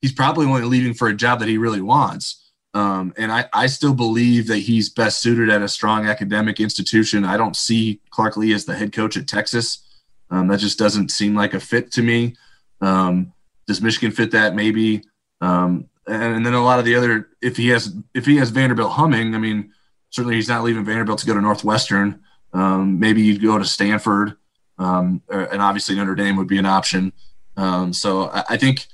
he's 0.00 0.12
probably 0.12 0.46
only 0.46 0.62
leaving 0.62 0.94
for 0.94 1.08
a 1.08 1.14
job 1.14 1.38
that 1.40 1.48
he 1.48 1.58
really 1.58 1.80
wants. 1.80 2.50
Um, 2.74 3.12
and 3.16 3.30
I, 3.30 3.48
I 3.52 3.66
still 3.66 3.94
believe 3.94 4.46
that 4.48 4.58
he's 4.58 4.88
best 4.88 5.20
suited 5.20 5.50
at 5.50 5.62
a 5.62 5.68
strong 5.68 6.06
academic 6.06 6.58
institution. 6.58 7.24
I 7.24 7.36
don't 7.36 7.56
see 7.56 8.00
Clark 8.10 8.36
Lea 8.36 8.54
as 8.54 8.64
the 8.64 8.74
head 8.74 8.92
coach 8.92 9.16
at 9.16 9.28
Texas. 9.28 9.86
Um, 10.30 10.48
that 10.48 10.58
just 10.58 10.78
doesn't 10.78 11.10
seem 11.10 11.34
like 11.34 11.54
a 11.54 11.60
fit 11.60 11.92
to 11.92 12.02
me. 12.02 12.34
Um, 12.80 13.32
does 13.66 13.82
Michigan 13.82 14.10
fit 14.10 14.30
that? 14.30 14.54
Maybe. 14.54 15.02
Um, 15.40 15.88
and, 16.06 16.36
and, 16.36 16.46
then 16.46 16.54
a 16.54 16.64
lot 16.64 16.78
of 16.78 16.84
the 16.84 16.94
other, 16.94 17.28
if 17.42 17.56
he 17.56 17.68
has, 17.68 17.94
if 18.14 18.24
he 18.24 18.36
has 18.38 18.50
Vanderbilt 18.50 18.92
humming, 18.92 19.34
I 19.34 19.38
mean, 19.38 19.72
certainly 20.10 20.36
he's 20.36 20.48
not 20.48 20.64
leaving 20.64 20.84
Vanderbilt 20.84 21.18
to 21.20 21.26
go 21.26 21.34
to 21.34 21.40
Northwestern. 21.40 22.22
Um, 22.54 22.98
maybe 22.98 23.22
you'd 23.22 23.42
go 23.42 23.58
to 23.58 23.64
Stanford 23.64 24.36
um, 24.78 25.22
and 25.28 25.62
obviously 25.62 25.94
Notre 25.94 26.14
Dame 26.14 26.36
would 26.36 26.48
be 26.48 26.58
an 26.58 26.66
option. 26.66 27.12
Um, 27.56 27.92
so 27.92 28.28
I, 28.30 28.44
I, 28.50 28.56
think 28.56 28.86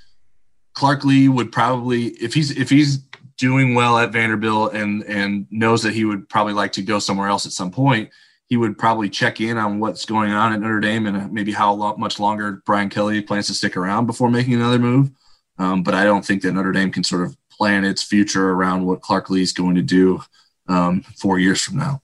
Clark 0.75 1.05
Lea 1.05 1.29
would 1.29 1.53
probably, 1.53 2.09
if 2.09 2.35
he's 2.35 2.51
if 2.51 2.69
he's 2.69 2.99
doing 3.37 3.75
well 3.75 3.99
at 3.99 4.13
Vanderbilt 4.13 4.75
and 4.75 5.05
and 5.05 5.47
knows 5.51 5.83
that 5.85 5.95
he 5.95 6.05
would 6.05 6.29
probably 6.29 6.53
like 6.53 6.73
to 6.73 6.83
go 6.83 6.99
somewhere 6.99 7.29
else 7.29 7.47
at 7.47 7.53
some 7.53 7.71
point, 7.71 8.11
he 8.49 8.57
would 8.57 8.77
probably 8.77 9.09
check 9.09 9.41
in 9.41 9.57
on 9.57 9.79
what's 9.79 10.05
going 10.05 10.33
on 10.33 10.53
at 10.53 10.61
Notre 10.61 10.81
Dame 10.81 11.07
and 11.07 11.33
maybe 11.33 11.53
how 11.53 11.95
much 11.97 12.19
longer 12.19 12.63
Brian 12.67 12.89
Kelly 12.89 13.21
plans 13.23 13.47
to 13.47 13.55
stick 13.55 13.77
around 13.77 14.07
before 14.07 14.31
making 14.31 14.55
another 14.55 14.79
move. 14.79 15.11
Um, 15.59 15.83
but 15.83 15.95
I 15.95 16.05
don't 16.05 16.25
think 16.25 16.43
that 16.43 16.53
Notre 16.53 16.73
Dame 16.73 16.91
can 16.91 17.05
sort 17.05 17.27
of 17.27 17.37
plan 17.51 17.85
its 17.85 18.03
future 18.03 18.51
around 18.51 18.87
what 18.87 19.03
Clark 19.03 19.31
Lea 19.31 19.43
is 19.43 19.53
going 19.53 19.75
to 19.75 19.83
do 19.83 20.23
um, 20.69 21.03
four 21.17 21.39
years 21.39 21.61
from 21.61 21.77
now. 21.77 22.01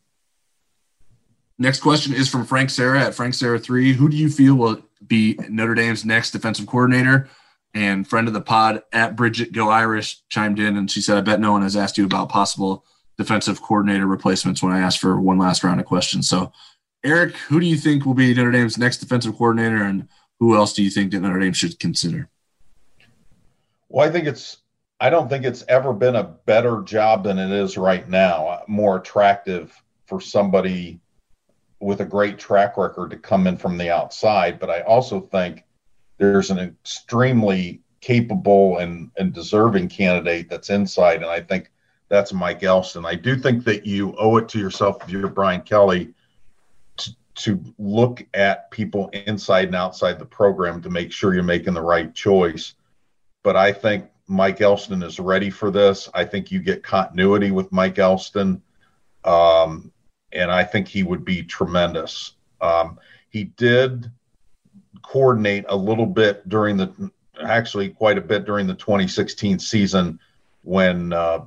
Next 1.58 1.80
question 1.80 2.12
is 2.12 2.28
from 2.28 2.44
Frank 2.44 2.70
Sarah 2.70 3.00
at 3.00 3.14
Frank 3.14 3.34
Sarah 3.34 3.58
three. 3.58 3.92
Who 3.92 4.08
do 4.08 4.16
you 4.16 4.28
feel 4.28 4.56
will 4.56 4.82
be 5.06 5.38
Notre 5.48 5.74
Dame's 5.74 6.04
next 6.04 6.32
defensive 6.32 6.66
coordinator? 6.66 7.28
And 7.74 8.06
friend 8.06 8.28
of 8.28 8.34
the 8.34 8.40
pod 8.40 8.82
at 8.92 9.16
Bridget 9.16 9.52
Go 9.52 9.68
Irish 9.68 10.22
chimed 10.28 10.58
in 10.58 10.76
and 10.76 10.90
she 10.90 11.00
said, 11.00 11.16
"I 11.16 11.20
bet 11.20 11.40
no 11.40 11.52
one 11.52 11.62
has 11.62 11.76
asked 11.76 11.98
you 11.98 12.04
about 12.04 12.28
possible 12.28 12.84
defensive 13.16 13.62
coordinator 13.62 14.06
replacements 14.06 14.62
when 14.62 14.72
I 14.72 14.80
asked 14.80 14.98
for 14.98 15.20
one 15.20 15.38
last 15.38 15.62
round 15.62 15.80
of 15.80 15.86
questions." 15.86 16.28
So, 16.28 16.52
Eric, 17.04 17.36
who 17.36 17.60
do 17.60 17.66
you 17.66 17.76
think 17.76 18.04
will 18.04 18.14
be 18.14 18.34
Notre 18.34 18.50
Dame's 18.50 18.78
next 18.78 18.98
defensive 18.98 19.36
coordinator, 19.36 19.82
and 19.82 20.08
who 20.40 20.56
else 20.56 20.72
do 20.72 20.82
you 20.82 20.90
think 20.90 21.12
that 21.12 21.20
Notre 21.20 21.38
Dame 21.38 21.52
should 21.52 21.78
consider? 21.78 22.28
Well, 23.88 24.08
I 24.08 24.10
think 24.10 24.26
it's. 24.26 24.58
I 25.00 25.10
don't 25.10 25.28
think 25.28 25.44
it's 25.44 25.64
ever 25.68 25.92
been 25.92 26.16
a 26.16 26.22
better 26.24 26.82
job 26.82 27.24
than 27.24 27.38
it 27.38 27.50
is 27.50 27.76
right 27.76 28.08
now. 28.08 28.62
More 28.66 28.96
attractive 28.96 29.72
for 30.06 30.20
somebody 30.20 31.00
with 31.84 32.00
a 32.00 32.04
great 32.04 32.38
track 32.38 32.78
record 32.78 33.10
to 33.10 33.18
come 33.18 33.46
in 33.46 33.58
from 33.58 33.76
the 33.76 33.90
outside. 33.90 34.58
But 34.58 34.70
I 34.70 34.80
also 34.80 35.20
think 35.20 35.64
there's 36.16 36.50
an 36.50 36.58
extremely 36.58 37.82
capable 38.00 38.78
and, 38.78 39.10
and 39.18 39.34
deserving 39.34 39.88
candidate 39.88 40.48
that's 40.48 40.70
inside. 40.70 41.16
And 41.16 41.30
I 41.30 41.40
think 41.40 41.70
that's 42.08 42.32
Mike 42.32 42.62
Elston. 42.62 43.04
I 43.04 43.14
do 43.14 43.36
think 43.36 43.64
that 43.64 43.84
you 43.84 44.14
owe 44.18 44.38
it 44.38 44.48
to 44.50 44.58
yourself 44.58 45.02
if 45.02 45.10
you're 45.10 45.28
Brian 45.28 45.60
Kelly 45.60 46.14
to, 46.96 47.10
to 47.34 47.74
look 47.78 48.24
at 48.32 48.70
people 48.70 49.10
inside 49.10 49.66
and 49.66 49.76
outside 49.76 50.18
the 50.18 50.24
program 50.24 50.80
to 50.82 50.90
make 50.90 51.12
sure 51.12 51.34
you're 51.34 51.42
making 51.42 51.74
the 51.74 51.82
right 51.82 52.14
choice. 52.14 52.74
But 53.42 53.56
I 53.56 53.72
think 53.72 54.06
Mike 54.26 54.62
Elston 54.62 55.02
is 55.02 55.20
ready 55.20 55.50
for 55.50 55.70
this. 55.70 56.08
I 56.14 56.24
think 56.24 56.50
you 56.50 56.60
get 56.60 56.82
continuity 56.82 57.50
with 57.50 57.72
Mike 57.72 57.98
Elston. 57.98 58.62
Um, 59.24 59.92
and 60.34 60.50
I 60.50 60.64
think 60.64 60.88
he 60.88 61.02
would 61.02 61.24
be 61.24 61.42
tremendous. 61.42 62.32
Um, 62.60 62.98
he 63.30 63.44
did 63.44 64.10
coordinate 65.02 65.64
a 65.68 65.76
little 65.76 66.06
bit 66.06 66.48
during 66.48 66.76
the, 66.76 67.10
actually 67.42 67.90
quite 67.90 68.18
a 68.18 68.22
bit 68.22 68.44
during 68.44 68.66
the 68.66 68.74
2016 68.74 69.58
season 69.58 70.18
when 70.62 71.12
uh, 71.12 71.40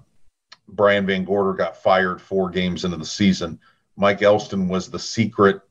Brian 0.70 1.06
VanGorder 1.06 1.58
got 1.58 1.82
fired 1.82 2.22
four 2.22 2.50
games 2.50 2.86
into 2.86 2.98
the 2.98 3.06
season. 3.06 3.60
Mike 3.96 4.22
Elston 4.22 4.68
was 4.68 4.90
the 4.90 5.00
secret 5.00 5.62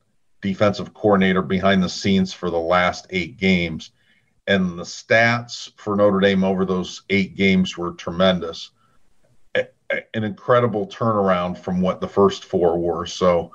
defensive 0.40 0.92
coordinator 0.94 1.42
behind 1.42 1.82
the 1.82 1.88
scenes 1.88 2.32
for 2.32 2.50
the 2.50 2.58
last 2.58 3.06
eight 3.10 3.36
games. 3.36 3.92
And 4.48 4.78
the 4.78 4.84
stats 4.84 5.70
for 5.76 5.96
Notre 5.96 6.20
Dame 6.20 6.44
over 6.44 6.64
those 6.64 7.02
eight 7.10 7.36
games 7.36 7.76
were 7.76 7.92
tremendous 7.92 8.70
an 9.91 10.24
incredible 10.24 10.87
turnaround 10.87 11.59
from 11.59 11.80
what 11.80 12.01
the 12.01 12.09
first 12.09 12.45
four 12.45 12.78
were. 12.78 13.07
So 13.07 13.53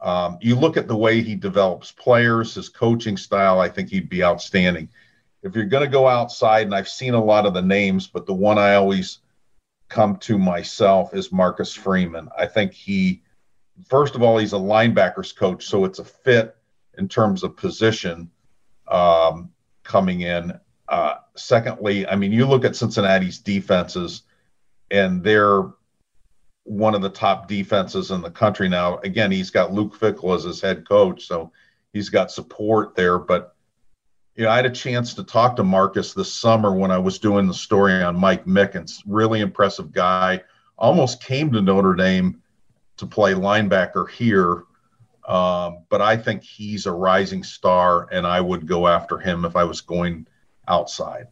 um, 0.00 0.38
you 0.40 0.56
look 0.56 0.76
at 0.76 0.88
the 0.88 0.96
way 0.96 1.20
he 1.20 1.34
develops 1.34 1.92
players, 1.92 2.54
his 2.54 2.68
coaching 2.68 3.16
style, 3.16 3.60
I 3.60 3.68
think 3.68 3.88
he'd 3.88 4.08
be 4.08 4.24
outstanding. 4.24 4.88
If 5.42 5.54
you're 5.54 5.64
going 5.66 5.84
to 5.84 5.90
go 5.90 6.06
outside, 6.06 6.66
and 6.66 6.74
I've 6.74 6.88
seen 6.88 7.14
a 7.14 7.24
lot 7.24 7.46
of 7.46 7.54
the 7.54 7.62
names, 7.62 8.06
but 8.06 8.26
the 8.26 8.34
one 8.34 8.58
I 8.58 8.74
always 8.74 9.18
come 9.88 10.16
to 10.18 10.38
myself 10.38 11.14
is 11.14 11.32
Marcus 11.32 11.74
Freeman. 11.74 12.28
I 12.38 12.46
think 12.46 12.72
he, 12.72 13.22
first 13.88 14.14
of 14.14 14.22
all, 14.22 14.38
he's 14.38 14.52
a 14.52 14.56
linebackers 14.56 15.34
coach, 15.34 15.66
so 15.66 15.84
it's 15.84 15.98
a 15.98 16.04
fit 16.04 16.56
in 16.98 17.08
terms 17.08 17.42
of 17.42 17.56
position 17.56 18.30
um, 18.88 19.50
coming 19.82 20.22
in. 20.22 20.58
Uh, 20.88 21.16
secondly, 21.36 22.06
I 22.06 22.16
mean, 22.16 22.32
you 22.32 22.46
look 22.46 22.64
at 22.64 22.76
Cincinnati's 22.76 23.38
defenses 23.38 24.22
and 24.90 25.22
they're 25.22 25.64
one 26.64 26.94
of 26.94 27.02
the 27.02 27.10
top 27.10 27.48
defenses 27.48 28.10
in 28.10 28.22
the 28.22 28.30
country 28.30 28.68
now. 28.68 28.98
Again, 28.98 29.30
he's 29.30 29.50
got 29.50 29.72
Luke 29.72 29.98
Fickell 29.98 30.36
as 30.36 30.44
his 30.44 30.60
head 30.60 30.88
coach, 30.88 31.26
so 31.26 31.52
he's 31.92 32.08
got 32.08 32.30
support 32.30 32.94
there. 32.94 33.18
But 33.18 33.54
you 34.36 34.44
know, 34.44 34.50
I 34.50 34.56
had 34.56 34.66
a 34.66 34.70
chance 34.70 35.14
to 35.14 35.24
talk 35.24 35.56
to 35.56 35.64
Marcus 35.64 36.14
this 36.14 36.32
summer 36.32 36.72
when 36.72 36.90
I 36.90 36.98
was 36.98 37.18
doing 37.18 37.46
the 37.46 37.54
story 37.54 38.02
on 38.02 38.18
Mike 38.18 38.46
Mickens. 38.46 39.02
Really 39.06 39.40
impressive 39.40 39.92
guy. 39.92 40.42
Almost 40.78 41.22
came 41.22 41.52
to 41.52 41.60
Notre 41.60 41.94
Dame 41.94 42.40
to 42.98 43.06
play 43.06 43.34
linebacker 43.34 44.08
here, 44.08 44.64
um, 45.26 45.84
but 45.88 46.00
I 46.00 46.16
think 46.16 46.42
he's 46.42 46.86
a 46.86 46.92
rising 46.92 47.42
star, 47.42 48.08
and 48.12 48.26
I 48.26 48.40
would 48.40 48.66
go 48.66 48.86
after 48.86 49.18
him 49.18 49.44
if 49.44 49.56
I 49.56 49.64
was 49.64 49.80
going 49.80 50.26
outside. 50.68 51.26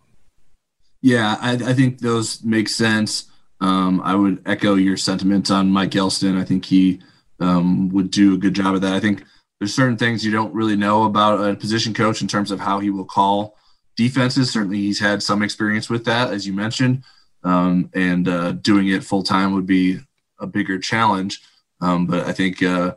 Yeah, 1.01 1.37
I, 1.41 1.53
I 1.53 1.75
think 1.75 2.01
those 2.01 2.43
make 2.43 2.69
sense. 2.69 3.31
Um, 3.61 4.01
I 4.05 4.15
would 4.15 4.43
echo 4.47 4.75
your 4.75 4.97
sentiments 4.97 5.51
on 5.51 5.71
Mike 5.71 5.97
Elston. 5.97 6.39
I 6.39 6.45
think 6.45 6.65
he 6.65 7.01
um, 7.41 7.89
would 7.91 8.11
do 8.11 8.35
a 8.35 8.39
good 8.39 8.55
job 8.55 8.75
of 8.75 8.81
that. 8.83 8.95
I 8.95 9.01
think 9.01 9.25
there's 9.59 9.75
certain 9.75 9.97
things 9.97 10.25
you 10.25 10.31
don't 10.31 10.55
really 10.55 10.77
know 10.77 11.05
about 11.05 11.45
a 11.45 11.57
position 11.57 11.93
coach 11.93 12.23
in 12.23 12.29
terms 12.29 12.51
of 12.51 12.61
how 12.61 12.79
he 12.79 12.91
will 12.91 13.05
call 13.05 13.57
defenses. 13.97 14.51
Certainly, 14.51 14.79
he's 14.79 15.01
had 15.01 15.23
some 15.23 15.43
experience 15.43 15.91
with 15.91 16.05
that, 16.05 16.33
as 16.33 16.47
you 16.47 16.53
mentioned, 16.53 17.03
um, 17.43 17.91
and 17.95 18.29
uh, 18.29 18.53
doing 18.53 18.89
it 18.89 19.05
full 19.05 19.23
time 19.23 19.53
would 19.55 19.67
be 19.67 19.99
a 20.39 20.47
bigger 20.47 20.79
challenge. 20.79 21.43
Um, 21.81 22.07
but 22.07 22.27
I 22.27 22.33
think 22.33 22.63
uh, 22.63 22.95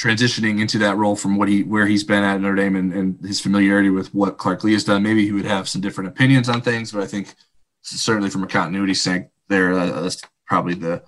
transitioning 0.00 0.60
into 0.60 0.78
that 0.78 0.96
role 0.96 1.16
from 1.16 1.36
what 1.36 1.48
he 1.48 1.62
where 1.62 1.86
he's 1.86 2.04
been 2.04 2.24
at 2.24 2.40
Notre 2.40 2.56
Dame 2.56 2.76
and, 2.76 2.92
and 2.92 3.20
his 3.20 3.40
familiarity 3.40 3.90
with 3.90 4.14
what 4.14 4.38
Clark 4.38 4.64
Lea 4.64 4.72
has 4.72 4.84
done, 4.84 5.02
maybe 5.02 5.24
he 5.24 5.32
would 5.32 5.44
have 5.44 5.68
some 5.68 5.80
different 5.80 6.08
opinions 6.08 6.48
on 6.48 6.62
things. 6.62 6.92
But 6.92 7.02
I 7.02 7.06
think 7.06 7.34
certainly 7.82 8.30
from 8.30 8.42
a 8.42 8.48
continuity 8.48 8.94
sake, 8.94 9.24
there. 9.52 9.72
Uh, 9.72 10.00
that's 10.00 10.22
probably 10.46 10.74
the 10.74 11.02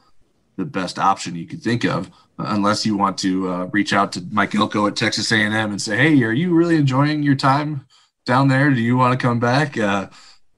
the 0.56 0.64
best 0.64 1.00
option 1.00 1.34
you 1.34 1.46
could 1.46 1.62
think 1.62 1.84
of, 1.84 2.10
unless 2.38 2.86
you 2.86 2.96
want 2.96 3.18
to 3.18 3.48
uh, 3.48 3.64
reach 3.72 3.92
out 3.92 4.12
to 4.12 4.24
Mike 4.30 4.54
Elko 4.54 4.86
at 4.86 4.94
Texas 4.94 5.32
A&M 5.32 5.52
and 5.52 5.82
say, 5.82 5.96
"Hey, 5.96 6.22
are 6.22 6.32
you 6.32 6.54
really 6.54 6.76
enjoying 6.76 7.22
your 7.22 7.34
time 7.34 7.86
down 8.24 8.48
there? 8.48 8.70
Do 8.70 8.80
you 8.80 8.96
want 8.96 9.18
to 9.18 9.26
come 9.26 9.40
back?" 9.40 9.76
Uh, 9.76 10.08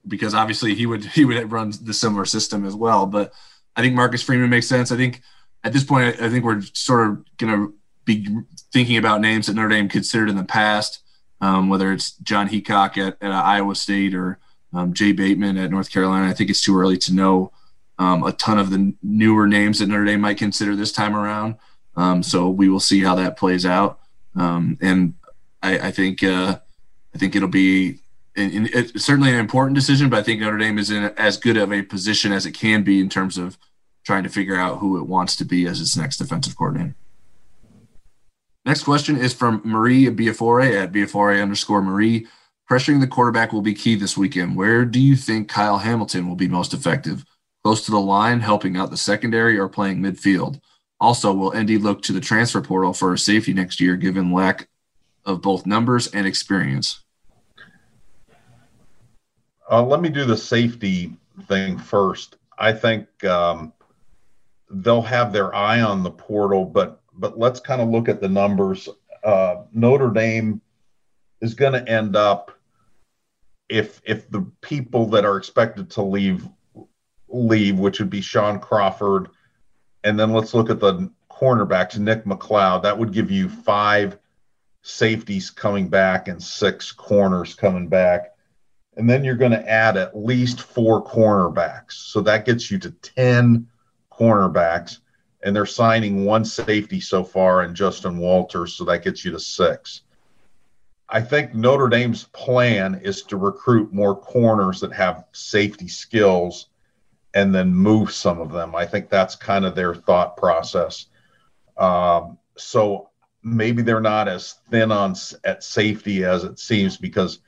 because 0.07 0.35
obviously 0.35 0.75
he 0.75 0.87
would 0.87 1.05
he 1.05 1.25
would 1.25 1.51
run 1.51 1.73
the 1.83 1.95
similar 1.95 2.25
system 2.25 2.65
as 2.65 2.75
well. 2.75 3.07
But 3.07 3.33
I 3.75 3.83
think 3.83 3.95
Marcus 3.95 4.23
Freeman 4.23 4.51
makes 4.51 4.67
sense. 4.67 4.93
I 4.93 4.97
think 4.97 5.23
at 5.65 5.73
this 5.73 5.85
point, 5.85 6.21
I 6.21 6.29
think 6.29 6.45
we're 6.45 6.63
sort 6.75 7.09
of 7.09 7.25
going 7.39 7.53
to 7.53 7.75
be 8.05 8.29
thinking 8.73 8.97
about 8.97 9.21
names 9.21 9.47
that 9.47 9.55
Notre 9.55 9.69
Dame 9.69 9.89
considered 9.89 10.31
in 10.31 10.37
the 10.37 10.45
past, 10.45 11.03
um, 11.41 11.69
whether 11.69 11.93
it's 11.93 12.13
Jon 12.19 12.49
Heacock 12.49 12.97
at, 12.99 13.17
at 13.21 13.33
Iowa 13.33 13.75
State 13.75 14.15
or 14.15 14.39
um, 14.73 14.95
Jay 14.95 15.13
Bateman 15.13 15.59
at 15.59 15.71
North 15.71 15.91
Carolina. 15.91 16.29
I 16.29 16.33
think 16.33 16.51
it's 16.51 16.63
too 16.63 16.79
early 16.79 16.97
to 16.99 17.13
know 17.13 17.53
um, 17.99 18.23
a 18.25 18.33
ton 18.33 18.59
of 18.59 18.71
the 18.71 18.95
newer 19.03 19.47
names 19.47 19.79
that 19.79 19.89
Notre 19.89 20.05
Dame 20.05 20.21
might 20.21 20.39
consider 20.39 20.77
this 20.77 20.93
time 20.93 21.17
around. 21.17 21.57
Um, 21.97 22.23
so 22.23 22.51
we 22.51 22.69
will 22.69 22.81
see 22.81 23.03
how 23.03 23.15
that 23.15 23.39
plays 23.39 23.65
out. 23.65 24.01
Um, 24.35 24.79
and 24.83 25.15
I, 25.63 25.79
I 25.79 25.91
think 25.91 26.23
uh, 26.23 26.59
I 27.15 27.19
think 27.19 27.35
it'll 27.35 27.49
be 27.49 28.01
in, 28.35 28.67
in, 28.67 28.99
certainly 28.99 29.31
an 29.31 29.39
important 29.39 29.75
decision, 29.75 30.11
but 30.11 30.19
I 30.19 30.23
think 30.23 30.41
Notre 30.41 30.59
Dame 30.59 30.79
is 30.79 30.91
in 30.91 31.05
as 31.17 31.39
good 31.39 31.57
of 31.57 31.73
a 31.73 31.83
position 31.83 32.33
as 32.33 32.45
it 32.45 32.53
can 32.53 32.83
be 32.83 33.01
in 33.01 33.09
terms 33.09 33.39
of 33.39 33.57
trying 34.05 34.23
to 34.23 34.29
figure 34.29 34.57
out 34.57 34.79
who 34.79 34.99
it 34.99 35.07
wants 35.07 35.35
to 35.37 35.45
be 35.45 35.67
as 35.67 35.81
its 35.81 35.97
next 35.97 36.19
defensive 36.19 36.57
coordinator. 36.57 36.95
Next 38.65 38.83
question 38.83 39.17
is 39.17 39.33
from 39.33 39.63
Marie 39.65 40.07
Biafore 40.07 40.83
at 40.83 40.93
Biafore 40.93 41.41
underscore 41.41 41.83
Marie. 41.83 42.27
Pressuring 42.71 43.01
the 43.01 43.07
quarterback 43.07 43.53
will 43.53 43.63
be 43.63 43.75
key 43.75 43.95
this 43.95 44.17
weekend. 44.17 44.57
Where 44.57 44.85
do 44.85 45.01
you 45.01 45.15
think 45.17 45.49
Kyle 45.49 45.79
Hamilton 45.79 46.29
will 46.29 46.37
be 46.37 46.49
most 46.49 46.75
effective? 46.75 47.25
Close 47.67 47.85
to 47.85 47.91
the 47.91 47.99
line, 47.99 48.39
helping 48.39 48.77
out 48.77 48.91
the 48.91 48.97
secondary, 48.97 49.59
or 49.59 49.69
playing 49.69 49.99
midfield. 49.99 50.61
Also, 51.01 51.33
will 51.33 51.51
ND 51.51 51.71
look 51.83 52.01
to 52.01 52.13
the 52.13 52.21
transfer 52.21 52.61
portal 52.61 52.93
for 52.93 53.13
a 53.13 53.19
safety 53.19 53.53
next 53.53 53.81
year, 53.81 53.97
given 53.97 54.33
lack 54.33 54.69
of 55.25 55.43
both 55.43 55.67
numbers 55.67 56.07
and 56.07 56.29
experience? 56.29 57.03
Uh, 59.69 59.83
let 59.83 60.01
me 60.01 60.09
do 60.09 60.25
the 60.25 60.37
safety 60.37 61.13
thing 61.49 61.77
first. 61.77 62.37
I 62.57 62.73
think 62.73 63.09
um, 63.25 63.73
they'll 64.71 65.03
have 65.03 65.33
their 65.33 65.53
eye 65.53 65.81
on 65.81 66.05
the 66.05 66.13
portal, 66.13 66.65
but 66.67 67.01
but 67.15 67.37
let's 67.37 67.59
kind 67.59 67.83
of 67.83 67.89
look 67.89 68.09
at 68.09 68.21
the 68.21 68.29
numbers. 68.29 68.89
Uh, 69.25 69.63
Notre 69.73 70.11
Dame 70.11 70.61
is 71.41 71.55
going 71.55 71.73
to 71.73 71.91
end 71.91 72.15
up 72.15 72.53
if 73.69 74.01
if 74.05 74.31
the 74.31 74.43
people 74.61 75.07
that 75.07 75.25
are 75.25 75.37
expected 75.37 75.91
to 75.91 76.03
leave 76.03 76.49
leave, 77.29 77.79
which 77.79 77.99
would 77.99 78.11
be 78.11 78.21
Shaun 78.21 78.61
Crawford. 78.61 79.29
And 80.05 80.19
then 80.19 80.33
let's 80.33 80.55
look 80.55 80.71
at 80.71 80.81
the 80.81 81.11
cornerbacks, 81.31 81.99
Nick 81.99 82.25
McCloud. 82.25 82.83
That 82.83 82.99
would 82.99 83.13
give 83.13 83.31
you 83.31 83.49
five 83.49 84.19
safeties 84.83 85.51
coming 85.51 85.89
back 85.89 86.29
and 86.29 86.43
six 86.43 86.93
corners 86.93 87.55
coming 87.55 87.89
back. 87.89 88.35
And 88.97 89.11
then 89.11 89.25
you're 89.25 89.35
going 89.35 89.53
to 89.53 89.69
add 89.69 89.97
at 89.97 90.17
least 90.17 90.61
four 90.61 91.05
cornerbacks. 91.05 91.93
So 91.93 92.21
that 92.23 92.47
gets 92.47 92.71
you 92.71 92.79
to 92.79 92.91
10 92.91 93.67
cornerbacks. 94.11 94.99
And 95.43 95.55
they're 95.55 95.67
signing 95.67 96.25
one 96.25 96.45
safety 96.45 97.01
so 97.01 97.23
far 97.23 97.63
and 97.63 97.77
Justin 97.77 98.19
Walters. 98.19 98.75
So 98.75 98.85
that 98.85 99.05
gets 99.05 99.25
you 99.25 99.33
to 99.33 99.41
six. 99.41 100.03
I 101.09 101.21
think 101.21 101.55
Notre 101.55 101.89
Dame's 101.89 102.25
plan 102.25 103.01
is 103.03 103.23
to 103.25 103.37
recruit 103.37 103.93
more 103.93 104.17
corners 104.17 104.81
that 104.81 104.93
have 104.93 105.25
safety 105.33 105.89
skills 105.89 106.69
and 107.37 107.55
then 107.55 107.73
move 107.73 108.11
some 108.11 108.41
of 108.41 108.51
them. 108.51 108.75
I 108.75 108.87
think 108.87 109.11
that's 109.11 109.37
kind 109.37 109.67
of 109.67 109.75
their 109.75 109.95
thought 109.95 110.39
process. 110.39 111.09
Um, 111.77 112.39
so 112.57 113.11
maybe 113.43 113.83
they're 113.83 114.01
not 114.01 114.27
as 114.27 114.55
thin 114.71 114.91
on 114.91 115.15
at 115.45 115.63
safety 115.63 116.25
as 116.25 116.45
it 116.45 116.59
seems 116.59 116.97
because 116.97 117.41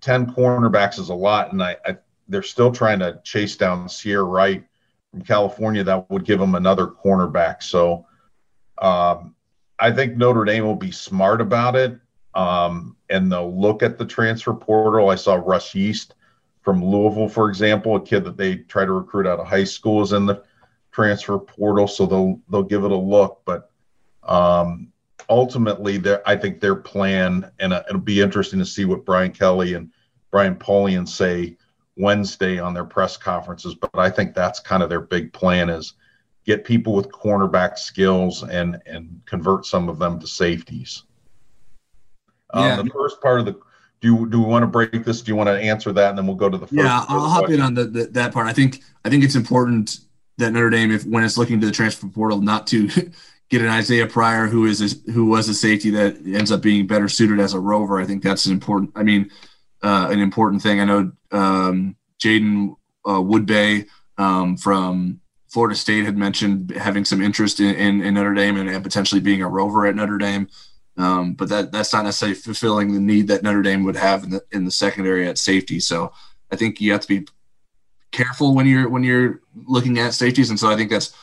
10 0.00 0.34
cornerbacks 0.34 0.98
is 0.98 1.10
a 1.10 1.14
lot. 1.14 1.52
And 1.52 1.62
I, 1.62 1.76
I 1.86 1.96
they're 2.26 2.42
still 2.42 2.72
trying 2.72 2.98
to 2.98 3.20
chase 3.22 3.56
down 3.56 3.86
Ceyair 3.86 4.28
Wright 4.28 4.64
from 5.12 5.22
California. 5.22 5.84
That 5.84 6.10
would 6.10 6.24
give 6.24 6.40
them 6.40 6.56
another 6.56 6.88
cornerback. 6.88 7.62
So 7.62 8.06
um, 8.78 9.36
I 9.78 9.92
think 9.92 10.16
Notre 10.16 10.44
Dame 10.44 10.64
will 10.64 10.74
be 10.74 10.90
smart 10.90 11.40
about 11.40 11.76
it. 11.76 11.96
Um, 12.34 12.96
and 13.08 13.30
they'll 13.30 13.56
look 13.56 13.84
at 13.84 13.98
the 13.98 14.04
transfer 14.04 14.52
portal. 14.52 15.10
I 15.10 15.14
saw 15.14 15.36
Russ 15.36 15.76
Yeast 15.76 16.14
from 16.68 16.84
Louisville, 16.84 17.30
for 17.30 17.48
example, 17.48 17.96
a 17.96 18.00
kid 18.02 18.24
that 18.24 18.36
they 18.36 18.56
try 18.56 18.84
to 18.84 18.92
recruit 18.92 19.26
out 19.26 19.40
of 19.40 19.46
high 19.46 19.64
school 19.64 20.02
is 20.02 20.12
in 20.12 20.26
the 20.26 20.42
transfer 20.92 21.38
portal, 21.38 21.88
so 21.88 22.04
they'll 22.04 22.38
they'll 22.50 22.62
give 22.62 22.84
it 22.84 22.90
a 22.90 22.94
look. 22.94 23.40
But 23.46 23.70
um, 24.22 24.92
ultimately, 25.30 25.98
I 26.26 26.36
think 26.36 26.60
their 26.60 26.76
plan, 26.76 27.50
and 27.58 27.72
uh, 27.72 27.84
it'll 27.88 28.02
be 28.02 28.20
interesting 28.20 28.58
to 28.58 28.66
see 28.66 28.84
what 28.84 29.06
Brian 29.06 29.32
Kelly 29.32 29.72
and 29.72 29.90
Brian 30.30 30.56
Polian 30.56 31.08
say 31.08 31.56
Wednesday 31.96 32.58
on 32.58 32.74
their 32.74 32.84
press 32.84 33.16
conferences. 33.16 33.74
But 33.74 33.88
I 33.94 34.10
think 34.10 34.34
that's 34.34 34.60
kind 34.60 34.82
of 34.82 34.90
their 34.90 35.00
big 35.00 35.32
plan 35.32 35.70
is 35.70 35.94
get 36.44 36.66
people 36.66 36.92
with 36.92 37.10
cornerback 37.10 37.78
skills 37.78 38.42
and 38.42 38.78
and 38.84 39.22
convert 39.24 39.64
some 39.64 39.88
of 39.88 39.98
them 39.98 40.20
to 40.20 40.26
safeties. 40.26 41.04
Um, 42.50 42.62
yeah. 42.62 42.76
the 42.82 42.90
first 42.90 43.22
part 43.22 43.40
of 43.40 43.46
the 43.46 43.58
do 44.00 44.14
you, 44.14 44.28
do 44.28 44.40
we 44.40 44.46
want 44.46 44.62
to 44.62 44.66
break 44.66 45.04
this? 45.04 45.22
Do 45.22 45.32
you 45.32 45.36
want 45.36 45.48
to 45.48 45.58
answer 45.58 45.92
that, 45.92 46.10
and 46.10 46.18
then 46.18 46.26
we'll 46.26 46.36
go 46.36 46.48
to 46.48 46.56
the 46.56 46.66
first? 46.66 46.74
Yeah, 46.74 47.04
I'll 47.08 47.28
hop 47.28 47.50
in 47.50 47.60
on 47.60 47.74
the, 47.74 47.84
the, 47.84 48.04
that 48.06 48.32
part. 48.32 48.46
I 48.46 48.52
think 48.52 48.82
I 49.04 49.10
think 49.10 49.24
it's 49.24 49.34
important 49.34 50.00
that 50.38 50.52
Notre 50.52 50.70
Dame, 50.70 50.92
if 50.92 51.04
when 51.04 51.24
it's 51.24 51.36
looking 51.36 51.60
to 51.60 51.66
the 51.66 51.72
transfer 51.72 52.08
portal, 52.08 52.40
not 52.40 52.66
to 52.68 52.88
get 53.48 53.62
an 53.62 53.68
Isaiah 53.68 54.06
Pryor 54.06 54.46
who 54.46 54.66
is 54.66 55.02
who 55.12 55.26
was 55.26 55.48
a 55.48 55.54
safety 55.54 55.90
that 55.90 56.16
ends 56.26 56.52
up 56.52 56.62
being 56.62 56.86
better 56.86 57.08
suited 57.08 57.40
as 57.40 57.54
a 57.54 57.60
rover. 57.60 58.00
I 58.00 58.04
think 58.04 58.22
that's 58.22 58.46
an 58.46 58.52
important. 58.52 58.92
I 58.94 59.02
mean, 59.02 59.30
uh, 59.82 60.08
an 60.10 60.20
important 60.20 60.62
thing. 60.62 60.80
I 60.80 60.84
know 60.84 61.12
um, 61.32 61.96
Jaden 62.20 62.76
uh, 63.04 63.20
Woodbey 63.20 63.86
um, 64.16 64.56
from 64.56 65.20
Florida 65.48 65.74
State 65.74 66.04
had 66.04 66.16
mentioned 66.16 66.70
having 66.76 67.04
some 67.04 67.22
interest 67.22 67.60
in, 67.60 67.74
in, 67.74 68.02
in 68.02 68.14
Notre 68.14 68.34
Dame 68.34 68.58
and, 68.58 68.68
and, 68.68 68.84
potentially 68.84 69.20
being 69.20 69.42
a 69.42 69.48
rover 69.48 69.86
at 69.86 69.94
Notre 69.94 70.18
Dame. 70.18 70.48
Um, 70.98 71.34
but 71.34 71.48
that 71.48 71.70
that's 71.70 71.92
not 71.92 72.04
necessarily 72.04 72.34
fulfilling 72.34 72.92
the 72.92 73.00
need 73.00 73.28
that 73.28 73.44
Notre 73.44 73.62
Dame 73.62 73.84
would 73.84 73.96
have 73.96 74.24
in 74.24 74.30
the 74.30 74.42
in 74.50 74.64
the 74.64 74.70
secondary 74.70 75.28
at 75.28 75.38
safety. 75.38 75.78
So 75.78 76.12
I 76.50 76.56
think 76.56 76.80
you 76.80 76.90
have 76.92 77.02
to 77.02 77.08
be 77.08 77.26
careful 78.10 78.54
when 78.54 78.66
you're 78.66 78.88
when 78.88 79.04
you're 79.04 79.40
looking 79.66 79.98
at 79.98 80.14
safeties, 80.14 80.50
and 80.50 80.58
so 80.58 80.68
I 80.68 80.76
think 80.76 80.90
that's 80.90 81.14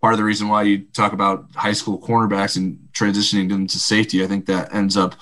part 0.00 0.14
of 0.14 0.18
the 0.18 0.24
reason 0.24 0.48
why 0.48 0.62
you 0.62 0.84
talk 0.92 1.12
about 1.12 1.46
high 1.54 1.72
school 1.72 1.98
cornerbacks 1.98 2.56
and 2.56 2.78
transitioning 2.92 3.48
them 3.48 3.66
to 3.66 3.78
safety. 3.78 4.22
I 4.22 4.28
think 4.28 4.46
that 4.46 4.72
ends 4.72 4.96
up 4.96 5.16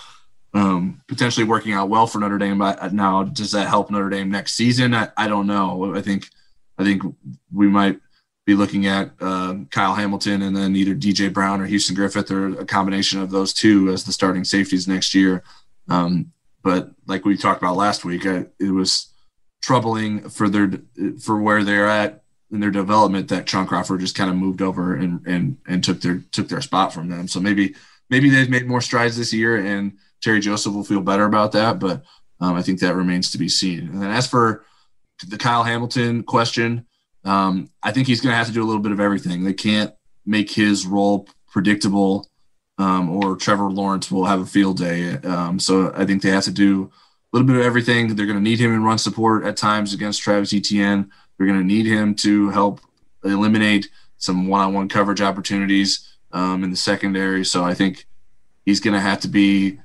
um, 0.55 1.01
potentially 1.09 1.47
working 1.47 1.73
out 1.73 1.89
well 1.89 2.07
for 2.07 2.19
Notre 2.19 2.37
Dame. 2.37 2.59
But 2.59 2.93
now, 2.93 3.23
does 3.23 3.53
that 3.53 3.69
help 3.69 3.91
Notre 3.91 4.11
Dame 4.11 4.31
next 4.31 4.55
season? 4.55 4.95
I, 4.95 5.09
I 5.17 5.29
don't 5.29 5.47
know. 5.47 5.95
I 5.95 6.03
think 6.03 6.29
I 6.77 6.85
think 6.85 7.03
we 7.51 7.67
might 7.67 8.01
be 8.45 8.55
looking 8.55 8.87
at 8.87 9.13
uh, 9.21 9.55
Kyle 9.71 9.95
Hamilton 9.95 10.43
and 10.43 10.57
then 10.57 10.75
either 10.75 10.95
DJ 10.95 11.33
Brown 11.33 11.61
or 11.61 11.67
Houston 11.67 11.95
Griffith 11.95 12.31
or 12.31 12.59
a 12.59 12.65
combination 12.65 13.21
of 13.21 13.31
those 13.31 13.53
two 13.53 13.89
as 13.91 14.05
the 14.05 14.13
starting 14.13 14.45
safeties 14.45 14.89
next 14.89 15.15
year. 15.15 15.45
Um, 15.89 16.33
but 16.63 16.91
like 17.07 17.25
we 17.25 17.37
talked 17.37 17.63
about 17.63 17.77
last 17.77 18.05
week, 18.05 18.27
I, 18.27 18.47
it 18.59 18.73
was 18.73 19.13
troubling 19.63 20.29
for 20.29 20.49
their 20.49 20.71
for 21.21 21.41
where 21.41 21.63
they're 21.63 21.89
at 21.89 22.23
in 22.51 22.61
their 22.61 22.71
development 22.71 23.29
that 23.29 23.49
Shaun 23.49 23.67
Crawford 23.67 24.01
just 24.01 24.17
kind 24.17 24.31
of 24.31 24.37
moved 24.37 24.61
over 24.61 24.95
and 24.95 25.25
and 25.27 25.57
and 25.67 25.83
took 25.83 26.01
their 26.01 26.23
took 26.33 26.49
their 26.49 26.61
spot 26.61 26.93
from 26.93 27.09
them. 27.09 27.29
So 27.29 27.41
maybe 27.41 27.75
maybe 28.11 28.29
they've 28.29 28.51
made 28.51 28.67
more 28.67 28.81
strides 28.81 29.17
this 29.17 29.33
year, 29.33 29.57
and 29.57 29.97
Terry 30.21 30.41
Joseph 30.41 30.75
will 30.75 30.85
feel 30.85 31.01
better 31.01 31.25
about 31.25 31.53
that. 31.53 31.79
But 31.79 32.05
um, 32.41 32.55
I 32.55 32.63
think 32.63 32.81
that 32.81 32.97
remains 32.97 33.31
to 33.33 33.39
be 33.39 33.49
seen. 33.49 33.89
And 33.89 34.03
then 34.03 34.11
as 34.11 34.27
for 34.27 34.65
the 35.27 35.39
Kyle 35.39 35.63
Hamilton 35.63 36.25
question, 36.25 36.87
um, 37.25 37.71
I 37.83 37.93
think 37.93 38.07
he's 38.07 38.21
going 38.21 38.33
to 38.33 38.37
have 38.37 38.47
to 38.49 38.53
do 38.53 38.63
a 38.63 38.67
little 38.67 38.83
bit 38.83 38.93
of 38.93 39.01
everything. 39.01 39.45
They 39.45 39.53
can't 39.53 39.95
make 40.27 40.51
his 40.51 40.87
role 40.87 41.29
predictable, 41.51 42.29
um, 42.79 43.11
or 43.11 43.37
Trevor 43.37 43.71
Lawrence 43.71 44.11
will 44.11 44.27
have 44.27 44.41
a 44.41 44.47
field 44.47 44.79
day. 44.79 45.13
Um, 45.19 45.59
so 45.59 45.93
I 45.95 46.05
think 46.05 46.23
they 46.23 46.31
have 46.31 46.45
to 46.45 46.51
do 46.51 46.91
a 47.33 47.37
little 47.37 47.47
bit 47.47 47.57
of 47.57 47.63
everything. 47.63 48.15
They're 48.15 48.27
going 48.27 48.39
to 48.39 48.43
need 48.43 48.59
him 48.59 48.75
in 48.75 48.83
run 48.83 48.99
support 48.99 49.45
at 49.45 49.57
times 49.57 49.95
against 49.95 50.23
Travis 50.23 50.53
Etienne. 50.53 51.11
They're 51.37 51.47
going 51.47 51.61
to 51.61 51.67
need 51.67 51.87
him 51.87 52.15
to 52.17 52.51
help 52.51 52.81
eliminate 53.25 53.89
some 54.19 54.49
one-on-one 54.49 54.89
coverage 54.89 55.21
opportunities 55.21 56.17
um, 56.33 56.65
in 56.65 56.71
the 56.71 56.77
secondary. 56.77 57.45
So 57.45 57.65
I 57.65 57.75
think 57.75 58.07
he's 58.65 58.81
going 58.81 58.95
to 58.95 59.01
have 59.01 59.21
to 59.21 59.29
be 59.29 59.79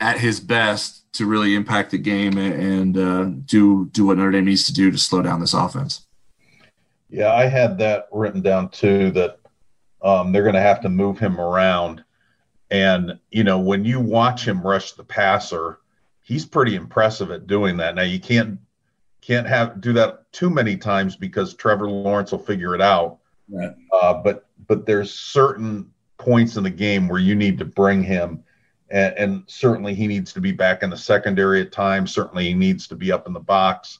at 0.00 0.18
his 0.18 0.40
best 0.40 1.12
to 1.12 1.26
really 1.26 1.54
impact 1.54 1.90
the 1.90 1.98
game 1.98 2.38
and 2.38 2.96
uh, 2.96 3.24
do 3.24 3.86
do 3.92 4.06
what 4.06 4.16
Notre 4.16 4.30
Dame 4.30 4.46
needs 4.46 4.64
to 4.64 4.72
do 4.72 4.90
to 4.90 4.98
slow 4.98 5.22
down 5.22 5.40
this 5.40 5.54
offense. 5.54 6.06
Yeah, 7.10 7.32
I 7.32 7.46
had 7.46 7.78
that 7.78 8.08
written 8.12 8.40
down 8.40 8.68
too. 8.70 9.10
That 9.10 9.40
um, 10.02 10.32
they're 10.32 10.42
going 10.42 10.54
to 10.54 10.60
have 10.60 10.80
to 10.82 10.88
move 10.88 11.18
him 11.18 11.40
around, 11.40 12.04
and 12.70 13.18
you 13.30 13.44
know 13.44 13.58
when 13.58 13.84
you 13.84 14.00
watch 14.00 14.46
him 14.46 14.62
rush 14.62 14.92
the 14.92 15.04
passer, 15.04 15.80
he's 16.22 16.46
pretty 16.46 16.76
impressive 16.76 17.30
at 17.30 17.46
doing 17.46 17.76
that. 17.78 17.96
Now 17.96 18.02
you 18.02 18.20
can't 18.20 18.60
can't 19.20 19.46
have 19.46 19.80
do 19.80 19.92
that 19.94 20.30
too 20.32 20.50
many 20.50 20.76
times 20.76 21.16
because 21.16 21.54
Trevor 21.54 21.88
Lawrence 21.90 22.32
will 22.32 22.38
figure 22.38 22.74
it 22.74 22.80
out. 22.80 23.18
Right. 23.48 23.74
Uh, 23.92 24.14
but 24.14 24.46
but 24.68 24.86
there's 24.86 25.12
certain 25.12 25.90
points 26.16 26.56
in 26.56 26.62
the 26.62 26.70
game 26.70 27.08
where 27.08 27.20
you 27.20 27.34
need 27.34 27.58
to 27.58 27.64
bring 27.64 28.04
him, 28.04 28.44
and, 28.90 29.14
and 29.16 29.42
certainly 29.46 29.94
he 29.94 30.06
needs 30.06 30.32
to 30.34 30.40
be 30.40 30.52
back 30.52 30.84
in 30.84 30.90
the 30.90 30.96
secondary 30.96 31.60
at 31.60 31.72
times. 31.72 32.12
Certainly 32.12 32.44
he 32.44 32.54
needs 32.54 32.86
to 32.88 32.94
be 32.94 33.10
up 33.10 33.26
in 33.26 33.32
the 33.32 33.40
box 33.40 33.98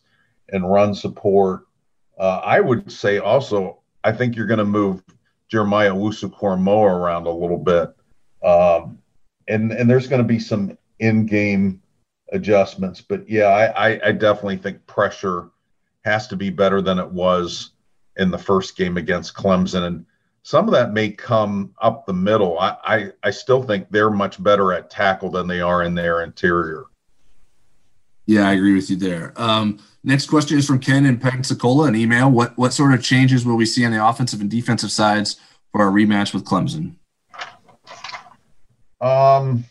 and 0.53 0.71
run 0.71 0.95
support 0.95 1.67
uh, 2.21 2.43
I 2.45 2.61
would 2.61 2.93
say 2.93 3.19
also, 3.19 3.81
I 4.05 4.13
think 4.13 4.37
you're 4.37 4.47
going 4.47 4.59
to 4.59 4.65
move 4.65 5.03
Jeremiah 5.49 5.95
Owusu-Koramoah 5.95 6.93
around 6.93 7.27
a 7.27 7.31
little 7.31 7.59
bit. 7.59 7.89
Um, 8.45 8.99
and, 9.49 9.73
and 9.73 9.89
there's 9.89 10.07
going 10.07 10.23
to 10.23 10.29
be 10.29 10.39
some 10.39 10.77
in 10.99 11.25
game 11.25 11.83
adjustments. 12.33 13.01
But 13.01 13.29
yeah, 13.29 13.47
I, 13.47 13.93
I, 13.93 14.01
I 14.09 14.13
definitely 14.13 14.59
think 14.59 14.87
pressure 14.87 15.49
has 16.05 16.29
to 16.29 16.37
be 16.37 16.51
better 16.51 16.83
than 16.83 16.99
it 16.99 17.11
was 17.11 17.71
in 18.17 18.31
the 18.31 18.39
first 18.39 18.77
game 18.77 18.99
against 18.99 19.35
Clemson. 19.35 19.87
And 19.87 20.05
some 20.43 20.67
of 20.69 20.73
that 20.73 20.93
may 20.93 21.11
come 21.11 21.75
up 21.81 22.05
the 22.05 22.13
middle. 22.13 22.59
I, 22.59 22.77
I, 22.85 23.13
I 23.23 23.31
still 23.31 23.63
think 23.63 23.91
they're 23.91 24.11
much 24.11 24.43
better 24.43 24.75
at 24.75 24.91
tackle 24.91 25.31
than 25.31 25.47
they 25.47 25.63
are 25.63 25.83
in 25.83 25.95
their 25.95 26.23
interior. 26.23 26.85
Yeah, 28.31 28.49
I 28.49 28.53
agree 28.53 28.75
with 28.75 28.89
you 28.89 28.97
there. 28.97 29.33
Um, 29.35 29.81
Next 30.03 30.27
question 30.27 30.57
is 30.57 30.67
from 30.67 30.79
Ken 30.79 31.05
in 31.05 31.19
Pensacola, 31.19 31.89
an 31.89 31.97
email. 31.97 32.31
What 32.31 32.57
what 32.57 32.73
sort 32.73 32.95
of 32.95 33.03
changes 33.03 33.45
will 33.45 33.57
we 33.57 33.67
see 33.67 33.85
on 33.85 33.91
the 33.91 34.07
offensive 34.07 34.41
and 34.41 34.49
defensive 34.49 34.93
sides 34.93 35.39
for 35.73 35.83
our 35.83 35.91
rematch 35.91 36.33
with 36.33 36.45
Clemson? 36.45 36.95
Um, 39.01 39.65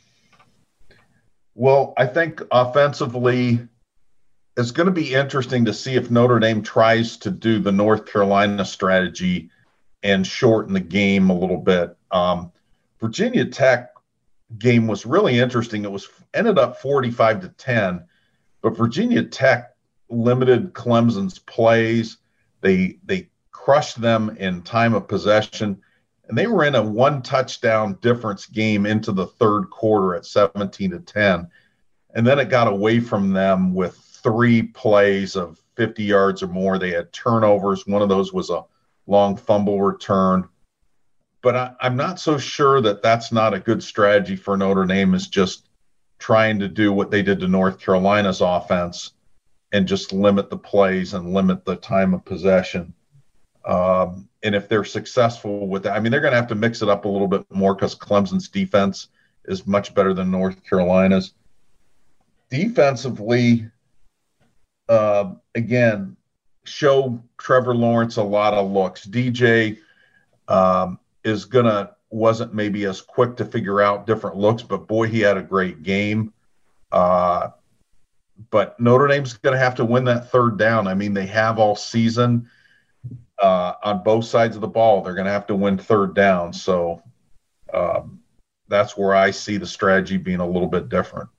well, 1.56 1.94
I 1.98 2.06
think 2.06 2.42
offensively, 2.52 3.60
it's 4.56 4.72
going 4.72 4.88
to 4.88 4.94
be 4.94 5.16
interesting 5.16 5.66
to 5.66 5.74
see 5.74 5.96
if 5.96 6.12
Notre 6.12 6.40
Dame 6.40 6.62
tries 6.62 7.18
to 7.18 7.32
do 7.32 7.60
the 7.60 7.72
North 7.72 8.06
Carolina 8.06 8.66
strategy 8.66 9.50
and 10.04 10.28
shorten 10.28 10.74
the 10.74 10.80
game 10.80 11.30
a 11.30 11.38
little 11.38 11.58
bit. 11.58 11.96
Um, 12.12 12.52
Virginia 13.00 13.46
Tech 13.46 13.94
game 14.58 14.86
was 14.86 15.06
really 15.06 15.40
interesting. 15.40 15.86
It 15.86 15.92
was 15.92 16.08
ended 16.36 16.60
up 16.60 16.82
45 16.82 17.42
to 17.42 17.50
10, 17.50 18.06
but 18.62 18.78
Virginia 18.78 19.24
Tech 19.24 19.76
limited 20.10 20.74
Clemson's 20.74 21.40
plays. 21.40 22.18
They 22.62 22.98
they 23.06 23.30
crushed 23.52 24.02
them 24.02 24.36
in 24.38 24.62
time 24.62 24.94
of 24.94 25.08
possession, 25.08 25.82
and 26.28 26.38
they 26.38 26.48
were 26.48 26.66
in 26.66 26.76
a 26.76 26.84
one 26.84 27.22
touchdown 27.22 27.98
difference 28.02 28.46
game 28.46 28.86
into 28.86 29.12
the 29.12 29.28
third 29.28 29.70
quarter 29.70 30.16
at 30.16 30.26
17 30.26 30.92
to 30.92 31.00
10. 31.00 31.48
And 32.16 32.26
then 32.26 32.40
it 32.40 32.50
got 32.50 32.68
away 32.68 33.00
from 33.00 33.32
them 33.32 33.74
with 33.74 33.96
three 33.96 34.64
plays 34.64 35.36
of 35.36 35.62
50 35.76 36.04
yards 36.04 36.44
or 36.44 36.48
more. 36.48 36.78
They 36.78 36.92
had 36.92 37.14
turnovers. 37.14 37.86
One 37.86 38.02
of 38.02 38.10
those 38.10 38.34
was 38.34 38.50
a 38.50 38.66
long 39.08 39.38
fumble 39.38 39.82
return. 39.82 40.50
But 41.42 41.56
I, 41.56 41.72
I'm 41.80 41.96
not 41.96 42.20
so 42.20 42.38
sure 42.38 42.82
that 42.82 43.02
that's 43.02 43.32
not 43.32 43.54
a 43.54 43.60
good 43.60 43.82
strategy 43.82 44.36
for 44.36 44.58
Notre 44.58 44.86
Dame, 44.86 45.14
is 45.14 45.28
just 45.28 45.69
trying 46.20 46.60
to 46.60 46.68
do 46.68 46.94
what 46.94 47.10
they 47.10 47.24
did 47.24 47.40
to 47.40 47.48
North 47.48 47.80
Carolina's 47.80 48.42
offense 48.42 49.14
and 49.72 49.88
just 49.88 50.14
limit 50.14 50.50
the 50.50 50.58
plays 50.58 51.14
and 51.14 51.34
limit 51.34 51.66
the 51.66 51.76
time 51.78 52.14
of 52.14 52.26
possession. 52.26 52.94
Um, 53.66 54.28
and 54.44 54.56
if 54.56 54.68
they're 54.68 54.84
successful 54.84 55.68
with 55.68 55.84
that, 55.84 55.94
I 55.94 56.00
mean, 56.00 56.12
they're 56.12 56.22
going 56.22 56.32
to 56.32 56.38
have 56.38 56.48
to 56.48 56.56
mix 56.56 56.82
it 56.82 56.90
up 56.90 57.06
a 57.06 57.10
little 57.10 57.28
bit 57.28 57.46
more 57.52 57.76
because 57.76 57.96
Clemson's 57.96 58.50
defense 58.50 59.10
is 59.46 59.66
much 59.68 59.94
better 59.94 60.14
than 60.14 60.32
North 60.32 60.64
Carolina's. 60.64 61.34
Defensively, 62.50 63.68
uh, 64.88 65.34
again, 65.56 66.18
show 66.66 67.22
Trevor 67.38 67.76
Lawrence 67.76 68.18
a 68.18 68.24
lot 68.24 68.54
of 68.54 68.72
looks. 68.72 69.06
DJ 69.06 69.78
um, 70.48 71.00
is 71.24 71.46
gonna 71.46 71.96
wasn't 72.10 72.54
maybe 72.54 72.86
as 72.86 73.02
quick 73.02 73.38
to 73.38 73.46
figure 73.46 73.82
out 73.82 74.08
different 74.08 74.36
looks, 74.36 74.64
but 74.64 74.88
boy, 74.88 75.08
he 75.08 75.20
had 75.20 75.38
a 75.38 75.44
great 75.44 75.84
game. 75.84 76.34
Uh, 76.92 77.50
but 78.50 78.80
Notre 78.80 79.08
Dame's 79.08 79.34
going 79.34 79.54
to 79.54 79.60
have 79.60 79.76
to 79.76 79.86
win 79.86 80.06
that 80.06 80.32
third 80.32 80.58
down. 80.58 80.88
I 80.88 80.94
mean, 80.94 81.14
they 81.14 81.28
have 81.28 81.60
all 81.60 81.76
season 81.76 82.50
uh, 83.42 83.74
on 83.84 84.04
both 84.04 84.26
sides 84.26 84.56
of 84.56 84.62
the 84.62 84.68
ball. 84.68 85.02
They're 85.02 85.14
going 85.14 85.26
to 85.26 85.32
have 85.32 85.48
to 85.48 85.56
win 85.56 85.78
third 85.78 86.16
down. 86.16 86.54
So 86.54 87.04
um, 87.74 88.20
that's 88.68 88.98
where 88.98 89.14
I 89.14 89.32
see 89.32 89.58
the 89.58 89.68
strategy 89.68 90.18
being 90.18 90.40
a 90.40 90.48
little 90.48 90.68
bit 90.68 90.90
different. 90.90 91.30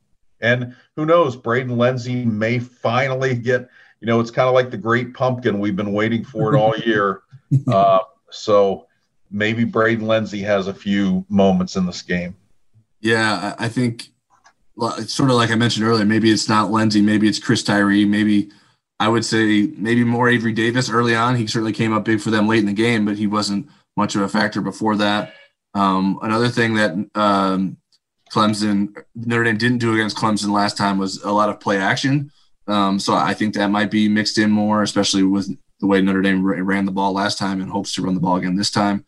And 0.41 0.75
who 0.97 1.05
knows, 1.05 1.37
Braden 1.37 1.77
Lenzy 1.77 2.25
may 2.25 2.59
finally 2.59 3.35
get, 3.35 3.69
you 4.01 4.07
know, 4.07 4.21
it's 4.21 4.31
kind 4.31 4.49
of 4.49 4.55
like 4.55 4.71
the 4.71 4.79
great 4.79 5.15
pumpkin. 5.15 5.59
We've 5.59 5.77
been 5.77 5.93
waiting 5.93 6.25
for 6.25 6.55
it 6.55 6.59
all 6.59 6.77
year. 6.87 7.23
Uh, 7.67 8.01
so 8.31 8.87
maybe 9.31 9.65
Braden 9.65 10.07
Lenzy 10.07 10.41
has 10.41 10.67
a 10.67 10.75
few 10.75 11.25
moments 11.29 11.77
in 11.77 11.87
this 11.87 12.03
game. 12.03 12.37
Yeah, 13.01 13.55
I 13.59 13.69
think 13.69 14.09
it's 14.99 15.15
sort 15.15 15.31
of 15.31 15.37
like 15.37 15.51
I 15.51 15.55
mentioned 15.55 15.87
earlier. 15.87 16.05
Maybe 16.05 16.31
it's 16.31 16.49
not 16.49 16.71
Lenzy, 16.71 17.01
maybe 17.01 17.29
it's 17.29 17.39
Chris 17.39 17.63
Tyree, 17.63 18.05
maybe 18.05 18.51
I 18.99 19.09
would 19.09 19.25
say 19.25 19.73
maybe 19.77 20.05
more 20.05 20.29
Avery 20.29 20.53
Davis 20.53 20.91
early 20.91 21.15
on. 21.15 21.35
He 21.35 21.47
certainly 21.47 21.73
came 21.73 21.95
up 21.95 22.05
big 22.05 22.21
for 22.21 22.31
them 22.31 22.47
late 22.47 22.61
in 22.61 22.67
the 22.67 22.73
game, 22.75 23.07
but 23.07 23.17
he 23.17 23.27
wasn't 23.27 23.67
much 23.97 24.15
of 24.15 24.21
a 24.21 24.29
factor 24.29 24.61
before 24.61 24.97
that. 24.97 25.33
Um, 25.73 26.19
another 26.23 26.49
thing 26.49 26.75
that 26.75 26.93
um, 27.15 27.79
Clemson 28.31 28.95
Notre 29.15 29.45
Dame 29.45 29.57
didn't 29.57 29.79
do 29.79 29.95
against 29.95 30.17
Clemson 30.17 30.51
last 30.51 30.77
time 30.77 30.99
was 30.99 31.23
a 31.23 31.33
lot 31.33 31.49
of 31.49 31.61
play 31.61 31.79
action. 31.79 32.31
Um, 32.67 32.99
so 32.99 33.15
I 33.15 33.33
think 33.33 33.55
that 33.55 33.69
might 33.69 33.91
be 33.91 34.07
mixed 34.09 34.37
in 34.37 34.51
more, 34.51 34.83
especially 34.83 35.23
with 35.23 35.51
the 35.81 35.87
way 35.87 36.03
Notre 36.03 36.21
Dame 36.21 36.45
ran 36.45 36.85
the 36.85 36.93
ball 36.93 37.13
last 37.13 37.39
time 37.39 37.61
and 37.61 37.71
hopes 37.71 37.95
to 37.95 38.03
run 38.03 38.15
the 38.15 38.21
ball 38.21 38.37
again 38.37 38.55
this 38.55 38.71
time. 38.71 39.05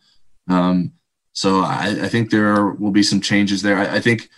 Um, 0.47 0.93
so 1.31 1.61
I, 1.61 1.97
I, 2.03 2.07
think 2.07 2.29
there 2.29 2.67
will 2.67 2.91
be 2.91 3.03
some 3.03 3.21
changes 3.21 3.61
there. 3.61 3.77
I, 3.77 3.95
I, 3.95 3.99
think, 3.99 4.29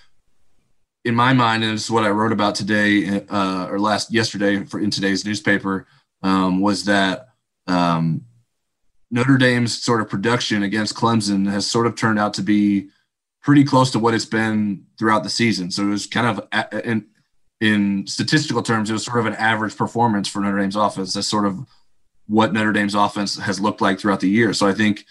in 1.03 1.15
my 1.15 1.33
mind, 1.33 1.63
and 1.63 1.73
this 1.73 1.85
is 1.85 1.91
what 1.91 2.03
I 2.03 2.09
wrote 2.09 2.31
about 2.31 2.55
today 2.55 3.21
uh, 3.29 3.67
or 3.69 3.79
last 3.79 4.13
yesterday 4.13 4.63
for 4.63 4.79
in 4.79 4.91
today's 4.91 5.25
newspaper, 5.25 5.87
um, 6.23 6.61
was 6.61 6.85
that 6.85 7.29
um, 7.67 8.25
Notre 9.11 9.37
Dame's 9.37 9.81
sort 9.81 10.01
of 10.01 10.09
production 10.09 10.63
against 10.63 10.95
Clemson 10.95 11.49
has 11.49 11.69
sort 11.69 11.87
of 11.87 11.95
turned 11.95 12.19
out 12.19 12.33
to 12.35 12.41
be 12.41 12.89
pretty 13.41 13.63
close 13.63 13.91
to 13.91 13.99
what 13.99 14.13
it's 14.13 14.25
been 14.25 14.85
throughout 14.97 15.23
the 15.23 15.29
season. 15.29 15.69
So 15.69 15.83
it 15.83 15.89
was 15.89 16.07
kind 16.07 16.39
of 16.39 16.47
in 16.83 17.05
in 17.61 18.05
statistical 18.05 18.61
terms, 18.61 18.89
it 18.89 18.93
was 18.93 19.05
sort 19.05 19.19
of 19.19 19.25
an 19.25 19.35
average 19.35 19.77
performance 19.77 20.27
for 20.27 20.41
Notre 20.41 20.59
Dame's 20.59 20.75
offense. 20.75 21.13
That's 21.13 21.27
sort 21.27 21.45
of 21.45 21.65
what 22.27 22.53
Notre 22.53 22.73
Dame's 22.73 22.95
offense 22.95 23.37
has 23.37 23.59
looked 23.59 23.81
like 23.81 23.99
throughout 23.99 24.19
the 24.19 24.29
year. 24.29 24.53
So 24.53 24.67
I 24.67 24.73
think 24.73 25.05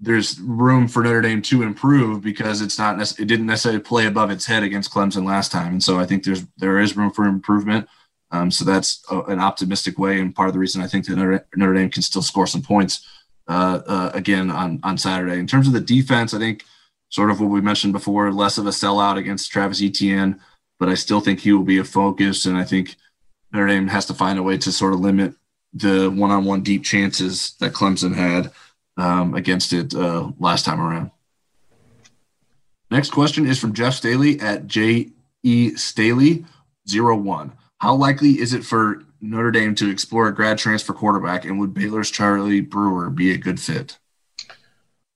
there's 0.00 0.38
room 0.40 0.86
for 0.86 1.02
Notre 1.02 1.20
Dame 1.22 1.42
to 1.42 1.62
improve 1.62 2.22
because 2.22 2.60
it's 2.60 2.78
not 2.78 3.00
it 3.18 3.26
didn't 3.26 3.46
necessarily 3.46 3.80
play 3.80 4.06
above 4.06 4.30
its 4.30 4.46
head 4.46 4.62
against 4.62 4.92
Clemson 4.92 5.24
last 5.24 5.50
time, 5.50 5.72
and 5.72 5.82
so 5.82 5.98
I 5.98 6.06
think 6.06 6.24
there's 6.24 6.44
there 6.56 6.78
is 6.78 6.96
room 6.96 7.10
for 7.10 7.24
improvement. 7.24 7.88
Um, 8.30 8.50
so 8.50 8.64
that's 8.64 9.02
a, 9.10 9.20
an 9.22 9.40
optimistic 9.40 9.98
way, 9.98 10.20
and 10.20 10.34
part 10.34 10.48
of 10.48 10.52
the 10.52 10.60
reason 10.60 10.82
I 10.82 10.86
think 10.86 11.06
that 11.06 11.16
Notre, 11.16 11.46
Notre 11.56 11.74
Dame 11.74 11.90
can 11.90 12.02
still 12.02 12.22
score 12.22 12.46
some 12.46 12.62
points 12.62 13.06
uh, 13.48 13.80
uh, 13.86 14.10
again 14.14 14.50
on 14.50 14.80
on 14.84 14.98
Saturday. 14.98 15.38
In 15.38 15.46
terms 15.46 15.66
of 15.66 15.72
the 15.72 15.80
defense, 15.80 16.32
I 16.32 16.38
think 16.38 16.64
sort 17.08 17.30
of 17.30 17.40
what 17.40 17.50
we 17.50 17.60
mentioned 17.60 17.92
before, 17.92 18.30
less 18.32 18.58
of 18.58 18.66
a 18.66 18.70
sellout 18.70 19.16
against 19.16 19.50
Travis 19.50 19.82
Etienne, 19.82 20.40
but 20.78 20.88
I 20.88 20.94
still 20.94 21.20
think 21.20 21.40
he 21.40 21.52
will 21.52 21.64
be 21.64 21.78
a 21.78 21.84
focus, 21.84 22.46
and 22.46 22.56
I 22.56 22.64
think 22.64 22.96
Notre 23.52 23.66
Dame 23.66 23.88
has 23.88 24.06
to 24.06 24.14
find 24.14 24.38
a 24.38 24.42
way 24.42 24.58
to 24.58 24.70
sort 24.70 24.92
of 24.92 25.00
limit 25.00 25.34
the 25.72 26.08
one-on-one 26.08 26.62
deep 26.62 26.84
chances 26.84 27.54
that 27.60 27.72
Clemson 27.72 28.14
had 28.14 28.52
um, 28.98 29.34
against 29.34 29.72
it 29.72 29.94
uh, 29.94 30.30
last 30.38 30.64
time 30.64 30.80
around. 30.80 31.10
Next 32.90 33.10
question 33.10 33.46
is 33.46 33.58
from 33.58 33.72
Jeff 33.72 33.94
Staley 33.94 34.40
at 34.40 34.66
J 34.66 35.10
E 35.42 35.74
Staley 35.76 36.44
01. 36.90 37.52
How 37.78 37.94
likely 37.94 38.40
is 38.40 38.52
it 38.52 38.64
for 38.64 39.04
Notre 39.20 39.50
Dame 39.50 39.74
to 39.76 39.90
explore 39.90 40.28
a 40.28 40.34
grad 40.34 40.58
transfer 40.58 40.92
quarterback, 40.92 41.44
and 41.44 41.60
would 41.60 41.74
Baylor's 41.74 42.10
Charlie 42.10 42.60
Brewer 42.60 43.10
be 43.10 43.32
a 43.32 43.38
good 43.38 43.60
fit? 43.60 43.98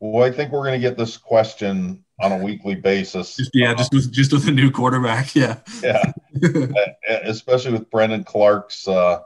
Well, 0.00 0.24
I 0.24 0.32
think 0.32 0.52
we're 0.52 0.64
going 0.64 0.80
to 0.80 0.88
get 0.88 0.98
this 0.98 1.16
question 1.16 2.04
on 2.20 2.32
a 2.32 2.38
weekly 2.38 2.74
basis. 2.74 3.36
Just, 3.36 3.50
yeah, 3.54 3.74
just 3.74 3.92
with 3.92 4.12
just 4.12 4.32
with 4.32 4.46
a 4.48 4.52
new 4.52 4.70
quarterback. 4.70 5.34
Yeah, 5.34 5.60
yeah, 5.82 6.12
especially 7.24 7.72
with 7.72 7.90
Brendon 7.90 8.24
Clark's 8.24 8.86
uh, 8.86 9.20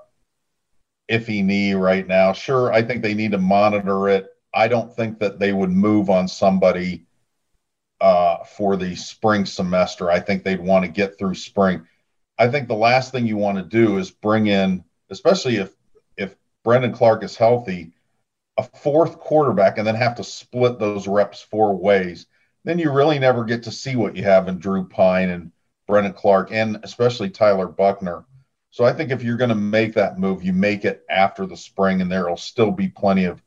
iffy 1.11 1.45
knee 1.45 1.75
right 1.75 2.07
now. 2.07 2.33
Sure, 2.33 2.73
I 2.73 2.83
think 2.83 3.03
they 3.03 3.15
need 3.15 3.33
to 3.33 3.39
monitor 3.39 4.09
it 4.09 4.29
I 4.57 4.69
don't 4.69 4.93
think 4.93 5.19
that 5.19 5.39
they 5.39 5.53
would 5.53 5.71
move 5.71 6.09
on 6.09 6.29
somebody 6.29 7.05
uh, 8.01 8.39
for 8.45 8.77
the 8.77 8.97
spring 8.97 9.45
semester. 9.45 10.11
I 10.11 10.19
think 10.21 10.43
they'd 10.43 10.61
want 10.61 10.87
to 10.87 10.91
get 10.91 11.19
through 11.19 11.35
spring. 11.35 11.87
I 12.39 12.49
think 12.49 12.67
the 12.67 12.75
last 12.75 13.13
thing 13.13 13.27
you 13.27 13.37
want 13.37 13.59
to 13.59 13.65
do 13.65 13.99
is 13.99 14.11
bring 14.11 14.47
in, 14.47 14.83
especially 15.11 15.57
if 15.57 15.75
if 16.17 16.37
Brendon 16.65 16.93
Clark 16.93 17.23
is 17.23 17.37
healthy, 17.37 17.93
a 18.57 18.63
fourth 18.63 19.19
quarterback 19.19 19.77
and 19.77 19.87
then 19.87 19.95
have 19.95 20.17
to 20.17 20.25
split 20.25 20.79
those 20.79 21.07
reps 21.07 21.43
four 21.43 21.77
ways. 21.77 22.27
Then 22.65 22.79
you 22.79 22.91
really 22.91 23.19
never 23.19 23.45
get 23.45 23.63
to 23.65 23.71
see 23.71 23.95
what 23.95 24.17
you 24.17 24.25
have 24.25 24.49
in 24.49 24.59
Drew 24.59 24.89
Pyne 24.89 25.29
and 25.29 25.53
Brendon 25.87 26.15
Clark 26.15 26.51
and 26.51 26.81
especially 26.83 27.29
Tyler 27.31 27.69
Buckner. 27.69 28.25
So 28.71 28.85
I 28.85 28.93
think 28.93 29.11
if 29.11 29.23
you're 29.23 29.37
going 29.37 29.51
to 29.51 29.55
make 29.55 29.95
that 29.95 30.19
move, 30.19 30.43
you 30.43 30.53
make 30.53 30.85
it 30.85 31.05
after 31.09 31.47
the 31.47 31.57
spring, 31.57 32.01
and 32.03 32.11
there 32.11 32.29
will 32.29 32.37
still 32.37 32.71
be 32.71 32.89
plenty 32.89 33.25
of 33.25 33.41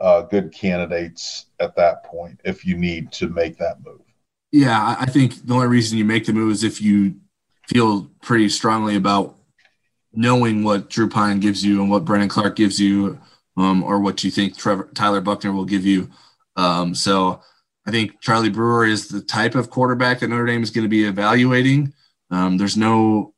uh, 0.00 0.22
good 0.22 0.52
candidates 0.52 1.46
at 1.60 1.74
that 1.76 2.04
point 2.04 2.40
if 2.44 2.64
you 2.64 2.76
need 2.76 3.12
to 3.12 3.28
make 3.28 3.58
that 3.58 3.84
move. 3.84 4.00
Yeah, 4.52 4.96
I 4.98 5.06
think 5.06 5.46
the 5.46 5.54
only 5.54 5.66
reason 5.66 5.98
you 5.98 6.04
make 6.04 6.24
the 6.24 6.32
move 6.32 6.52
is 6.52 6.64
if 6.64 6.80
you 6.80 7.16
feel 7.66 8.10
pretty 8.22 8.48
strongly 8.48 8.96
about 8.96 9.36
knowing 10.12 10.64
what 10.64 10.88
Drew 10.88 11.08
Pyne 11.08 11.38
gives 11.38 11.64
you 11.64 11.82
and 11.82 11.90
what 11.90 12.04
Brendon 12.04 12.28
Clark 12.28 12.56
gives 12.56 12.80
you, 12.80 13.18
um, 13.58 13.82
or 13.82 14.00
what 14.00 14.24
you 14.24 14.30
think 14.30 14.56
Trevor, 14.56 14.88
Tyler 14.94 15.20
Buckner 15.20 15.52
will 15.52 15.64
give 15.64 15.84
you. 15.84 16.08
Um, 16.56 16.94
so 16.94 17.40
I 17.86 17.90
think 17.90 18.20
Charlie 18.20 18.50
Brewer 18.50 18.86
is 18.86 19.08
the 19.08 19.20
type 19.20 19.54
of 19.54 19.70
quarterback 19.70 20.20
that 20.20 20.28
Notre 20.28 20.46
Dame 20.46 20.62
is 20.62 20.70
going 20.70 20.84
to 20.84 20.88
be 20.88 21.04
evaluating. 21.04 21.92
Um, 22.30 22.56
there's 22.56 22.76
no, 22.76 23.34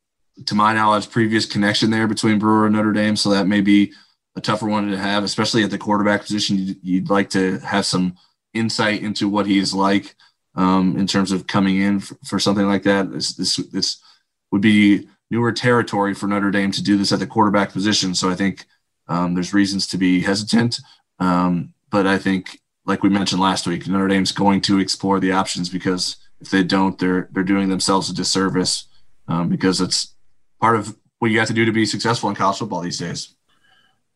to 0.47 0.55
my 0.55 0.75
knowledge, 0.75 1.11
previous 1.11 1.47
connection 1.47 1.91
there 1.91 2.07
between 2.07 2.39
Brewer 2.39 2.67
and 2.67 2.75
Notre 2.75 2.93
Dame, 2.93 3.17
so 3.17 3.31
that 3.31 3.47
may 3.47 3.61
be 3.61 3.93
a 4.37 4.41
tougher 4.41 4.67
one 4.67 4.91
to 4.91 4.99
have, 4.99 5.25
especially 5.25 5.65
at 5.65 5.71
the 5.71 5.79
quarterback 5.79 6.23
position. 6.23 6.59
You'd, 6.59 6.79
you'd 6.83 7.11
like 7.11 7.31
to 7.31 7.59
have 7.61 7.87
some 7.87 8.17
insight 8.55 9.03
into 9.03 9.29
what 9.29 9.47
he's 9.47 9.75
like 9.75 10.15
um, 10.55 10.97
in 10.97 11.07
terms 11.07 11.33
of 11.33 11.47
coming 11.47 11.81
in 11.81 12.01
for, 12.01 12.17
for 12.25 12.39
something 12.39 12.67
like 12.67 12.83
that. 12.85 13.11
This, 13.11 13.35
this, 13.35 13.57
this 13.57 14.03
would 14.51 14.61
be 14.63 15.09
newer 15.31 15.53
territory 15.53 16.15
for 16.15 16.27
Notre 16.27 16.51
Dame 16.51 16.73
to 16.73 16.83
do 16.83 16.97
this 16.97 17.13
at 17.13 17.19
the 17.19 17.27
quarterback 17.27 17.73
position. 17.73 18.15
So 18.15 18.31
I 18.31 18.35
think 18.35 18.67
um, 19.09 19.35
there's 19.35 19.55
reasons 19.55 19.87
to 19.89 19.99
be 19.99 20.21
hesitant. 20.21 20.81
Um, 21.19 21.75
but 21.91 22.07
I 22.07 22.19
think, 22.19 22.61
like 22.87 23.03
we 23.03 23.09
mentioned 23.09 23.41
last 23.41 23.67
week, 23.67 23.87
Notre 23.87 24.09
Dame's 24.09 24.33
going 24.33 24.61
to 24.63 24.79
explore 24.79 25.21
the 25.21 25.33
options 25.33 25.69
because 25.69 26.17
if 26.41 26.51
they 26.51 26.63
don't, 26.63 26.99
they're 26.99 27.29
they're 27.31 27.45
doing 27.45 27.69
themselves 27.69 28.09
a 28.09 28.15
disservice 28.15 28.87
um, 29.29 29.49
because 29.49 29.81
it's 29.81 30.15
part 30.61 30.77
of 30.77 30.97
what 31.19 31.31
you 31.31 31.39
have 31.39 31.49
to 31.49 31.55
do 31.55 31.65
to 31.65 31.73
be 31.73 31.85
successful 31.85 32.31
in 32.31 32.37
college 32.37 32.59
football 32.59 32.81
these 32.81 32.99
days. 32.99 33.35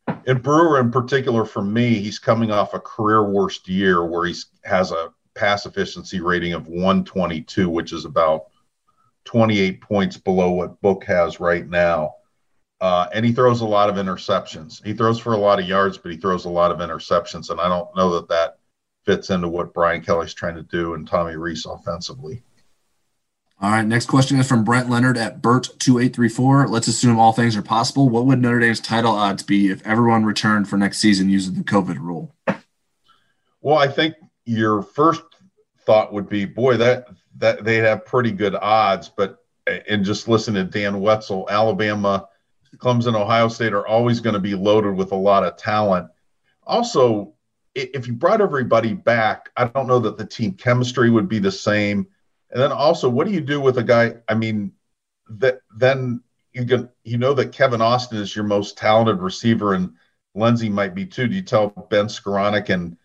And 0.07 0.43
Brewer, 0.43 0.81
in 0.81 0.91
particular, 0.91 1.45
for 1.45 1.63
me, 1.63 1.95
he's 1.95 2.19
coming 2.19 2.51
off 2.51 2.75
a 2.75 2.81
career 2.81 3.25
worst 3.25 3.69
year 3.69 4.05
where 4.05 4.27
he 4.27 4.35
has 4.65 4.91
a 4.91 5.13
pass 5.35 5.67
efficiency 5.67 6.21
rating 6.21 6.53
of 6.53 6.67
122, 6.67 7.69
which 7.69 7.93
is 7.93 8.05
about 8.05 8.47
28 9.25 9.81
points 9.81 10.17
below 10.17 10.51
what 10.51 10.81
Book 10.81 11.05
has 11.05 11.41
right 11.41 11.69
now. 11.69 12.15
Uh, 12.81 13.07
and 13.15 13.25
he 13.25 13.33
throws 13.33 13.61
a 13.61 13.67
lot 13.67 13.89
of 13.89 13.97
interceptions. 13.97 14.85
He 14.85 14.93
throws 14.93 15.19
for 15.19 15.33
a 15.33 15.39
lot 15.39 15.59
of 15.59 15.69
yards, 15.69 15.97
but 15.97 16.13
he 16.13 16.19
throws 16.19 16.45
a 16.45 16.51
lot 16.51 16.71
of 16.71 16.79
interceptions. 16.79 17.51
And 17.51 17.61
I 17.61 17.69
don't 17.69 17.95
know 17.97 18.15
that 18.15 18.29
that 18.29 18.59
fits 19.05 19.31
into 19.31 19.49
what 19.49 19.75
Brian 19.75 20.03
Kelly's 20.03 20.35
trying 20.35 20.57
to 20.57 20.63
do 20.63 20.95
and 20.95 21.07
Tommy 21.07 21.37
Rees 21.37 21.67
offensively. 21.67 22.43
All 23.65 23.71
right, 23.71 23.87
next 23.87 24.09
question 24.09 24.39
is 24.39 24.47
from 24.47 24.63
Brent 24.63 24.91
Leonard 24.91 25.17
at 25.17 25.41
Bert2834. 25.41 26.69
Let's 26.69 26.87
assume 26.87 27.19
all 27.19 27.33
things 27.33 27.57
are 27.57 27.63
possible. 27.63 28.11
What 28.11 28.27
would 28.27 28.39
Notre 28.39 28.61
Dame's 28.61 28.79
title 28.79 29.13
odds 29.13 29.43
be 29.43 29.71
if 29.71 29.81
everyone 29.87 30.27
returned 30.27 30.69
for 30.69 30.77
next 30.77 30.99
season 30.99 31.31
using 31.31 31.55
the 31.55 31.65
COVID 31.65 31.97
rule? 31.97 32.35
Well, 33.63 33.79
I 33.79 33.89
think 33.89 34.17
your 34.45 34.83
first 34.83 35.23
thought 35.87 36.13
would 36.13 36.29
be, 36.29 36.45
boy, 36.45 36.77
that 36.77 37.07
that 37.39 37.65
they'd 37.65 37.79
have 37.79 38.05
pretty 38.05 38.33
good 38.33 38.55
odds, 38.55 39.09
but 39.09 39.43
uh, 39.67 39.79
and 39.89 40.05
just 40.05 40.29
listen 40.29 40.53
to 40.53 40.65
Dan 40.65 41.01
Wetzel, 41.01 41.49
Alabama, 41.49 42.29
Clemson, 42.77 43.19
Ohio 43.19 43.49
State 43.49 43.73
are 43.73 43.87
always 43.87 44.21
going 44.21 44.35
to 44.35 44.41
be 44.41 44.55
loaded 44.55 44.95
with 44.95 45.13
a 45.13 45.17
lot 45.17 45.43
of 45.43 45.57
talent. 45.57 46.11
Also, 46.67 47.33
if 47.75 48.07
you 48.07 48.13
brought 48.13 48.43
everybody 48.43 48.93
back, 48.93 49.49
I 49.57 49.65
don't 49.69 49.87
know 49.87 50.01
that 50.01 50.19
the 50.19 50.27
team 50.27 50.53
chemistry 50.53 51.09
would 51.09 51.31
be 51.31 51.39
the 51.39 51.51
same 51.51 52.09
and 52.55 52.63
then 52.63 52.71
also, 52.71 53.09
what 53.09 53.27
do 53.27 53.33
you 53.33 53.41
do 53.41 53.61
with 53.61 53.79
a 53.79 53.83
guy? 53.83 54.15
I 54.29 54.35
mean, 54.35 54.73
that 55.29 55.59
then 55.77 56.23
you 56.53 56.65
can 56.65 56.89
you 57.03 57.19
know 57.19 57.35
that 57.35 57.51
Kevin 57.51 57.83
Austin 57.83 58.19
is 58.19 58.35
your 58.35 58.45
most 58.45 58.79
talented 58.79 59.19
receiver 59.19 59.75
and 59.75 59.93
Lenzy 60.37 60.69
might 60.69 60.95
be 60.95 61.05
too. 61.05 61.27
Do 61.27 61.35
you 61.35 61.43
tell 61.43 61.69
Ben 61.91 62.07
Skowronek 62.07 62.69
and 62.69 62.97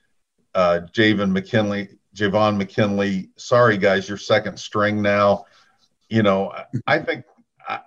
uh, 0.54 0.82
Javon 0.94 1.32
McKinley, 1.32 1.90
Javon 2.16 2.58
McKinley, 2.58 3.32
sorry 3.38 3.78
guys, 3.78 4.08
you're 4.08 4.20
second 4.20 4.60
string 4.60 5.02
now. 5.02 5.46
You 6.10 6.22
know, 6.22 6.54
I 6.86 7.00
think 7.00 7.26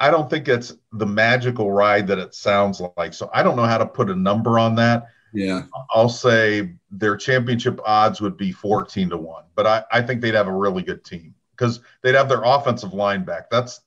I 0.00 0.10
don't 0.10 0.28
think 0.28 0.48
it's 0.48 0.74
the 0.92 1.06
magical 1.06 1.70
ride 1.70 2.08
that 2.08 2.18
it 2.18 2.34
sounds 2.34 2.82
like. 2.96 3.14
So 3.14 3.30
I 3.32 3.44
don't 3.44 3.54
know 3.56 3.64
how 3.64 3.78
to 3.78 3.86
put 3.86 4.10
a 4.10 4.16
number 4.16 4.58
on 4.58 4.74
that. 4.76 5.06
Yeah. 5.32 5.62
I'll 5.92 6.08
say 6.08 6.74
their 6.90 7.16
championship 7.16 7.78
odds 7.84 8.20
would 8.20 8.36
be 8.36 8.50
14 8.50 9.10
to 9.10 9.16
1, 9.16 9.44
but 9.54 9.66
I, 9.66 9.84
I 9.92 10.02
think 10.02 10.20
they'd 10.20 10.34
have 10.34 10.48
a 10.48 10.52
really 10.52 10.82
good 10.82 11.04
team 11.04 11.34
because 11.62 11.80
they'd 12.02 12.14
have 12.14 12.28
their 12.28 12.42
offensive 12.42 12.92
line 12.92 13.24
back. 13.24 13.48
That's 13.48 13.80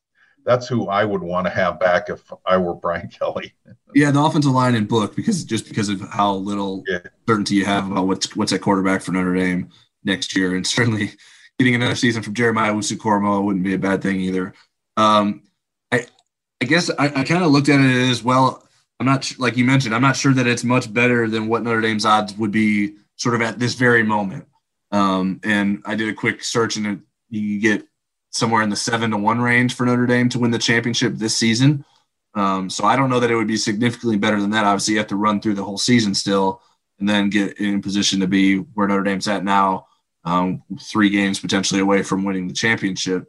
that's 0.45 0.67
who 0.67 0.87
I 0.87 1.03
would 1.03 1.21
want 1.21 1.47
to 1.47 1.51
have 1.51 1.79
back 1.79 2.09
if 2.09 2.21
I 2.45 2.57
were 2.57 2.75
Brian 2.75 3.07
Kelly. 3.19 3.53
Yeah, 3.93 4.11
the 4.11 4.21
offensive 4.21 4.51
line 4.51 4.75
and 4.75 4.87
book 4.87 5.15
because 5.15 5.43
just 5.43 5.67
because 5.67 5.89
of 5.89 6.01
how 6.01 6.33
little 6.35 6.83
yeah. 6.87 6.99
certainty 7.27 7.55
you 7.55 7.65
have 7.65 7.91
about 7.91 8.07
what's 8.07 8.35
what's 8.35 8.53
at 8.53 8.61
quarterback 8.61 9.01
for 9.01 9.11
Notre 9.11 9.35
Dame 9.35 9.69
next 10.03 10.35
year, 10.35 10.55
and 10.55 10.65
certainly 10.65 11.11
getting 11.59 11.75
another 11.75 11.95
season 11.95 12.21
from 12.21 12.33
Jeremiah 12.33 12.73
Owusu-Koramoah 12.73 13.43
wouldn't 13.43 13.63
be 13.63 13.73
a 13.73 13.79
bad 13.79 14.01
thing 14.01 14.19
either. 14.21 14.53
Um, 14.97 15.43
I 15.91 16.05
I 16.61 16.65
guess 16.65 16.89
I, 16.97 17.05
I 17.07 17.23
kind 17.23 17.43
of 17.43 17.51
looked 17.51 17.69
at 17.69 17.79
it 17.79 18.09
as 18.09 18.23
well. 18.23 18.63
I'm 18.99 19.05
not 19.05 19.33
like 19.37 19.57
you 19.57 19.65
mentioned. 19.65 19.93
I'm 19.93 20.01
not 20.01 20.15
sure 20.15 20.33
that 20.33 20.47
it's 20.47 20.63
much 20.63 20.93
better 20.93 21.27
than 21.27 21.47
what 21.47 21.63
Notre 21.63 21.81
Dame's 21.81 22.05
odds 22.05 22.33
would 22.37 22.51
be 22.51 22.95
sort 23.17 23.35
of 23.35 23.41
at 23.41 23.59
this 23.59 23.73
very 23.73 24.03
moment. 24.03 24.45
Um, 24.91 25.41
and 25.43 25.81
I 25.85 25.95
did 25.95 26.07
a 26.07 26.13
quick 26.13 26.43
search, 26.43 26.77
and 26.77 26.87
it, 26.87 26.99
you 27.29 27.59
get 27.59 27.85
somewhere 28.29 28.61
in 28.61 28.69
the 28.69 28.75
seven 28.75 29.11
to 29.11 29.17
one 29.17 29.39
range 29.39 29.75
for 29.75 29.85
Notre 29.85 30.05
Dame 30.05 30.29
to 30.29 30.39
win 30.39 30.51
the 30.51 30.59
championship 30.59 31.13
this 31.15 31.37
season. 31.37 31.85
Um, 32.35 32.69
so 32.69 32.83
I 32.83 32.95
don't 32.95 33.09
know 33.09 33.21
that 33.21 33.31
it 33.31 33.35
would 33.35 33.47
be 33.47 33.57
significantly 33.57 34.17
better 34.17 34.41
than 34.41 34.49
that. 34.51 34.65
Obviously, 34.65 34.93
you 34.93 34.99
have 34.99 35.07
to 35.07 35.15
run 35.15 35.39
through 35.39 35.53
the 35.53 35.63
whole 35.63 35.77
season 35.77 36.13
still, 36.13 36.61
and 36.99 37.07
then 37.07 37.29
get 37.29 37.57
in 37.59 37.81
position 37.81 38.19
to 38.19 38.27
be 38.27 38.57
where 38.57 38.87
Notre 38.87 39.03
Dame's 39.03 39.27
at 39.27 39.43
now, 39.43 39.87
um, 40.23 40.63
three 40.81 41.09
games 41.09 41.39
potentially 41.39 41.79
away 41.79 42.03
from 42.03 42.23
winning 42.23 42.47
the 42.47 42.53
championship. 42.53 43.27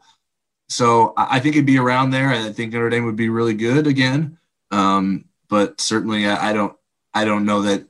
So 0.68 1.14
I 1.16 1.38
think 1.38 1.54
it'd 1.54 1.66
be 1.66 1.78
around 1.78 2.10
there. 2.10 2.30
I 2.30 2.50
think 2.50 2.72
Notre 2.72 2.90
Dame 2.90 3.04
would 3.04 3.16
be 3.16 3.28
really 3.28 3.54
good 3.54 3.86
again, 3.86 4.38
um, 4.72 5.26
but 5.48 5.80
certainly 5.80 6.26
I 6.26 6.52
don't. 6.52 6.76
I 7.14 7.24
don't 7.24 7.46
know 7.46 7.62
that 7.62 7.86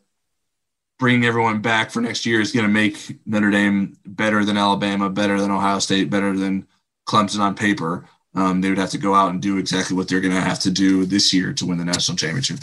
bringing 0.99 1.24
everyone 1.24 1.61
back 1.61 1.90
for 1.90 2.01
next 2.01 2.24
year 2.24 2.40
is 2.40 2.53
going 2.53 2.66
to 2.66 2.72
make 2.72 3.18
Notre 3.26 3.51
Dame 3.51 3.97
better 4.07 4.44
than 4.44 4.57
Alabama, 4.57 5.11
better 5.11 5.40
than 5.40 5.51
Ohio 5.51 5.78
State, 5.78 6.11
better 6.11 6.36
than 6.36 6.66
Clemson 7.07 7.40
on 7.40 7.55
paper. 7.55 8.09
Um, 8.34 8.61
they 8.61 8.68
would 8.68 8.78
have 8.78 8.90
to 8.90 8.99
go 8.99 9.14
out 9.14 9.30
and 9.30 9.40
do 9.40 9.59
exactly 9.59 9.97
what 9.97 10.09
they're 10.09 10.20
going 10.20 10.34
to 10.34 10.40
have 10.40 10.59
to 10.61 10.70
do 10.70 11.07
this 11.07 11.32
year 11.32 11.53
to 11.55 11.66
win 11.66 11.78
the 11.78 11.84
national 11.84 12.16
championship. 12.16 12.61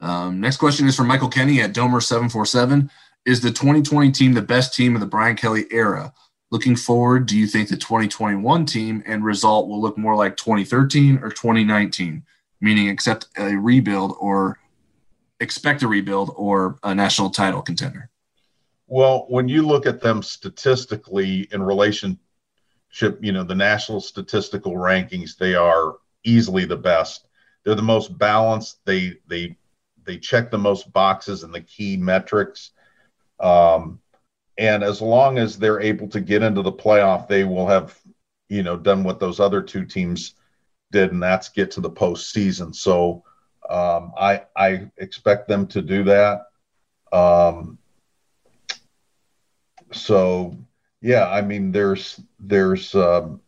Um, 0.00 0.40
next 0.40 0.56
question 0.56 0.86
is 0.86 0.96
from 0.96 1.08
Michael 1.08 1.28
Kenny 1.28 1.60
at 1.60 1.74
Domer747. 1.74 2.90
Is 3.26 3.42
the 3.42 3.50
2020 3.50 4.10
team 4.12 4.32
the 4.32 4.40
best 4.40 4.74
team 4.74 4.94
of 4.94 5.00
the 5.00 5.06
Brian 5.06 5.36
Kelly 5.36 5.66
era? 5.70 6.14
Looking 6.50 6.74
forward, 6.74 7.26
do 7.26 7.38
you 7.38 7.46
think 7.46 7.68
the 7.68 7.76
2021 7.76 8.66
team 8.66 9.02
and 9.06 9.22
result 9.22 9.68
will 9.68 9.80
look 9.80 9.98
more 9.98 10.16
like 10.16 10.36
2013 10.36 11.18
or 11.18 11.28
2019, 11.28 12.24
meaning 12.60 12.88
accept 12.88 13.26
a 13.38 13.54
rebuild 13.54 14.16
or 14.18 14.58
expect 15.40 15.82
a 15.82 15.88
rebuild 15.88 16.32
or 16.36 16.78
a 16.82 16.94
national 16.94 17.30
title 17.30 17.62
contender? 17.62 18.10
Well, 18.86 19.26
when 19.28 19.48
you 19.48 19.66
look 19.66 19.86
at 19.86 20.00
them 20.00 20.22
statistically 20.22 21.48
in 21.52 21.62
relationship, 21.62 22.18
you 23.20 23.32
know 23.32 23.44
the 23.44 23.54
national 23.54 24.00
statistical 24.00 24.72
rankings 24.72 25.36
they 25.36 25.54
are 25.54 25.96
easily 26.24 26.64
the 26.64 26.76
best. 26.76 27.26
They're 27.64 27.74
the 27.74 27.82
most 27.82 28.16
balanced. 28.18 28.84
They 28.84 29.18
they 29.26 29.56
they 30.04 30.18
check 30.18 30.50
the 30.50 30.58
most 30.58 30.92
boxes 30.92 31.44
and 31.44 31.54
the 31.54 31.60
key 31.60 31.96
metrics. 31.96 32.72
Um, 33.38 34.00
and 34.58 34.82
as 34.82 35.00
long 35.00 35.38
as 35.38 35.58
they're 35.58 35.80
able 35.80 36.08
to 36.08 36.20
get 36.20 36.42
into 36.42 36.60
the 36.60 36.72
playoff 36.72 37.26
they 37.26 37.44
will 37.44 37.66
have 37.66 37.98
you 38.48 38.62
know 38.62 38.76
done 38.76 39.04
what 39.04 39.20
those 39.20 39.40
other 39.40 39.62
two 39.62 39.86
teams 39.86 40.34
did 40.92 41.12
and 41.12 41.22
that's 41.22 41.48
get 41.48 41.70
to 41.70 41.80
the 41.80 41.90
postseason. 41.90 42.74
So 42.74 43.24
um, 43.70 44.12
i 44.18 44.42
i 44.56 44.86
expect 44.98 45.48
them 45.48 45.66
to 45.66 45.80
do 45.80 46.04
that 46.04 46.46
um, 47.12 47.78
so 49.92 50.56
yeah, 51.00 51.28
I 51.28 51.40
mean, 51.40 51.72
there's 51.72 52.20
there's 52.38 52.94
um, 52.94 53.40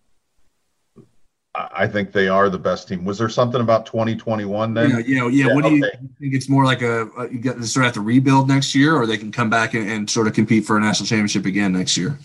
I 1.55 1.87
think 1.87 2.13
they 2.13 2.29
are 2.29 2.49
the 2.49 2.59
best 2.59 2.89
team. 2.89 3.05
Was 3.05 3.19
there 3.19 3.29
something 3.29 3.61
about 3.61 3.85
2021 3.87 4.75
then? 4.75 4.91
Yeah, 4.91 4.99
yeah, 4.99 5.05
yeah. 5.07 5.29
yeah 5.29 5.55
what 5.55 5.65
do 5.65 5.75
you, 5.75 5.85
okay. 5.85 5.99
think? 6.19 6.35
It's 6.35 6.49
more 6.49 6.65
like 6.65 6.83
a, 6.83 7.09
a 7.11 7.31
you 7.31 7.39
got 7.39 7.57
to 7.57 7.67
sort 7.67 7.85
of 7.85 7.89
have 7.89 7.95
to 7.95 8.01
rebuild 8.01 8.49
next 8.49 8.75
year, 8.75 8.97
or 8.97 9.07
they 9.07 9.19
can 9.19 9.33
come 9.33 9.51
back 9.51 9.75
and, 9.75 9.89
and 9.89 10.09
sort 10.09 10.27
of 10.27 10.33
compete 10.33 10.65
for 10.65 10.77
a 10.77 10.81
national 10.81 11.07
championship 11.07 11.47
again 11.47 11.73
next 11.73 11.97
year. 11.97 12.19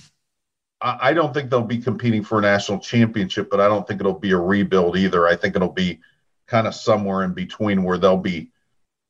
I, 0.81 1.09
I 1.09 1.13
don't 1.13 1.33
think 1.33 1.49
they'll 1.49 1.61
be 1.61 1.79
competing 1.79 2.23
for 2.23 2.39
a 2.39 2.41
national 2.41 2.79
championship, 2.79 3.49
but 3.49 3.59
I 3.59 3.67
don't 3.67 3.85
think 3.85 3.99
it'll 3.99 4.13
be 4.13 4.31
a 4.31 4.37
rebuild 4.37 4.97
either. 4.97 5.27
I 5.27 5.35
think 5.35 5.55
it'll 5.55 5.69
be 5.69 5.99
kind 6.47 6.67
of 6.67 6.75
somewhere 6.75 7.23
in 7.23 7.33
between 7.33 7.83
where 7.83 7.97
they'll 7.97 8.17
be 8.17 8.51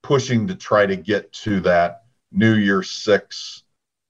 pushing 0.04 0.48
to 0.48 0.56
try 0.56 0.86
to 0.86 0.96
get 0.96 1.32
to 1.32 1.60
that 1.62 2.04
New 2.32 2.56
Year 2.56 2.84
Six 2.84 3.64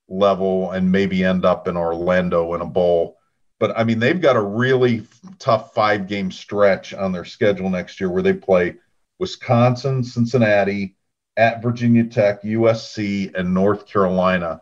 level 0.08 0.70
and 0.72 0.90
maybe 0.90 1.24
end 1.24 1.44
up 1.44 1.68
in 1.68 1.76
Orlando 1.76 2.54
in 2.54 2.60
a 2.60 2.66
bowl. 2.66 3.18
But 3.58 3.76
I 3.76 3.84
mean, 3.84 3.98
they've 3.98 4.20
got 4.20 4.36
a 4.36 4.42
really 4.42 5.06
tough 5.38 5.74
five 5.74 6.06
game 6.06 6.30
stretch 6.30 6.94
on 6.94 7.12
their 7.12 7.24
schedule 7.24 7.68
next 7.68 8.00
year 8.00 8.10
where 8.10 8.22
they 8.22 8.32
play 8.32 8.76
Wisconsin, 9.18 10.02
Cincinnati, 10.04 10.96
at 11.36 11.62
Virginia 11.62 12.04
Tech, 12.04 12.42
USC, 12.42 13.34
and 13.34 13.54
North 13.54 13.86
Carolina 13.86 14.60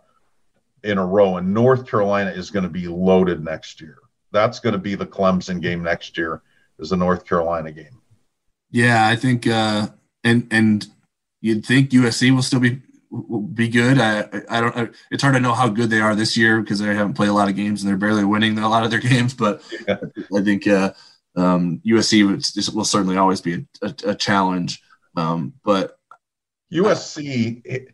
in 0.84 0.98
a 0.98 1.06
row. 1.06 1.38
And 1.38 1.54
North 1.54 1.86
Carolina 1.88 2.30
is 2.30 2.50
going 2.50 2.64
to 2.64 2.68
be 2.68 2.86
loaded 2.86 3.42
next 3.42 3.80
year. 3.80 3.98
That's 4.32 4.60
going 4.60 4.74
to 4.74 4.78
be 4.78 4.94
the 4.94 5.06
Clemson 5.06 5.60
game 5.60 5.82
next 5.82 6.18
year, 6.18 6.42
is 6.78 6.90
the 6.90 6.96
North 6.96 7.26
Carolina 7.26 7.72
game. 7.72 8.00
Yeah, 8.70 9.06
I 9.08 9.16
think, 9.16 9.46
uh, 9.46 9.88
and 10.24 10.46
and 10.50 10.86
you'd 11.40 11.64
think 11.64 11.90
USC 11.90 12.34
will 12.34 12.42
still 12.42 12.60
be 12.60 12.82
be 13.54 13.68
good. 13.68 13.98
I 13.98 14.28
I 14.48 14.60
don't. 14.60 14.76
I, 14.76 14.88
it's 15.10 15.22
hard 15.22 15.34
to 15.34 15.40
know 15.40 15.54
how 15.54 15.68
good 15.68 15.90
they 15.90 16.00
are 16.00 16.14
this 16.14 16.36
year 16.36 16.60
because 16.60 16.78
they 16.78 16.94
haven't 16.94 17.14
played 17.14 17.28
a 17.28 17.34
lot 17.34 17.48
of 17.48 17.56
games 17.56 17.82
and 17.82 17.88
they're 17.88 17.96
barely 17.96 18.24
winning 18.24 18.58
a 18.58 18.68
lot 18.68 18.84
of 18.84 18.90
their 18.90 19.00
games. 19.12 19.34
But 19.34 19.62
yeah. 19.86 19.96
I 20.36 20.42
think 20.42 20.66
uh, 20.66 20.92
um, 21.36 21.80
USC 21.86 22.26
will, 22.26 22.76
will, 22.76 22.84
certainly 22.84 23.16
always 23.16 23.40
be 23.40 23.54
a, 23.54 23.86
a, 23.86 23.94
a 24.10 24.14
challenge. 24.14 24.82
Um, 25.16 25.54
but 25.64 25.98
USC, 26.72 27.88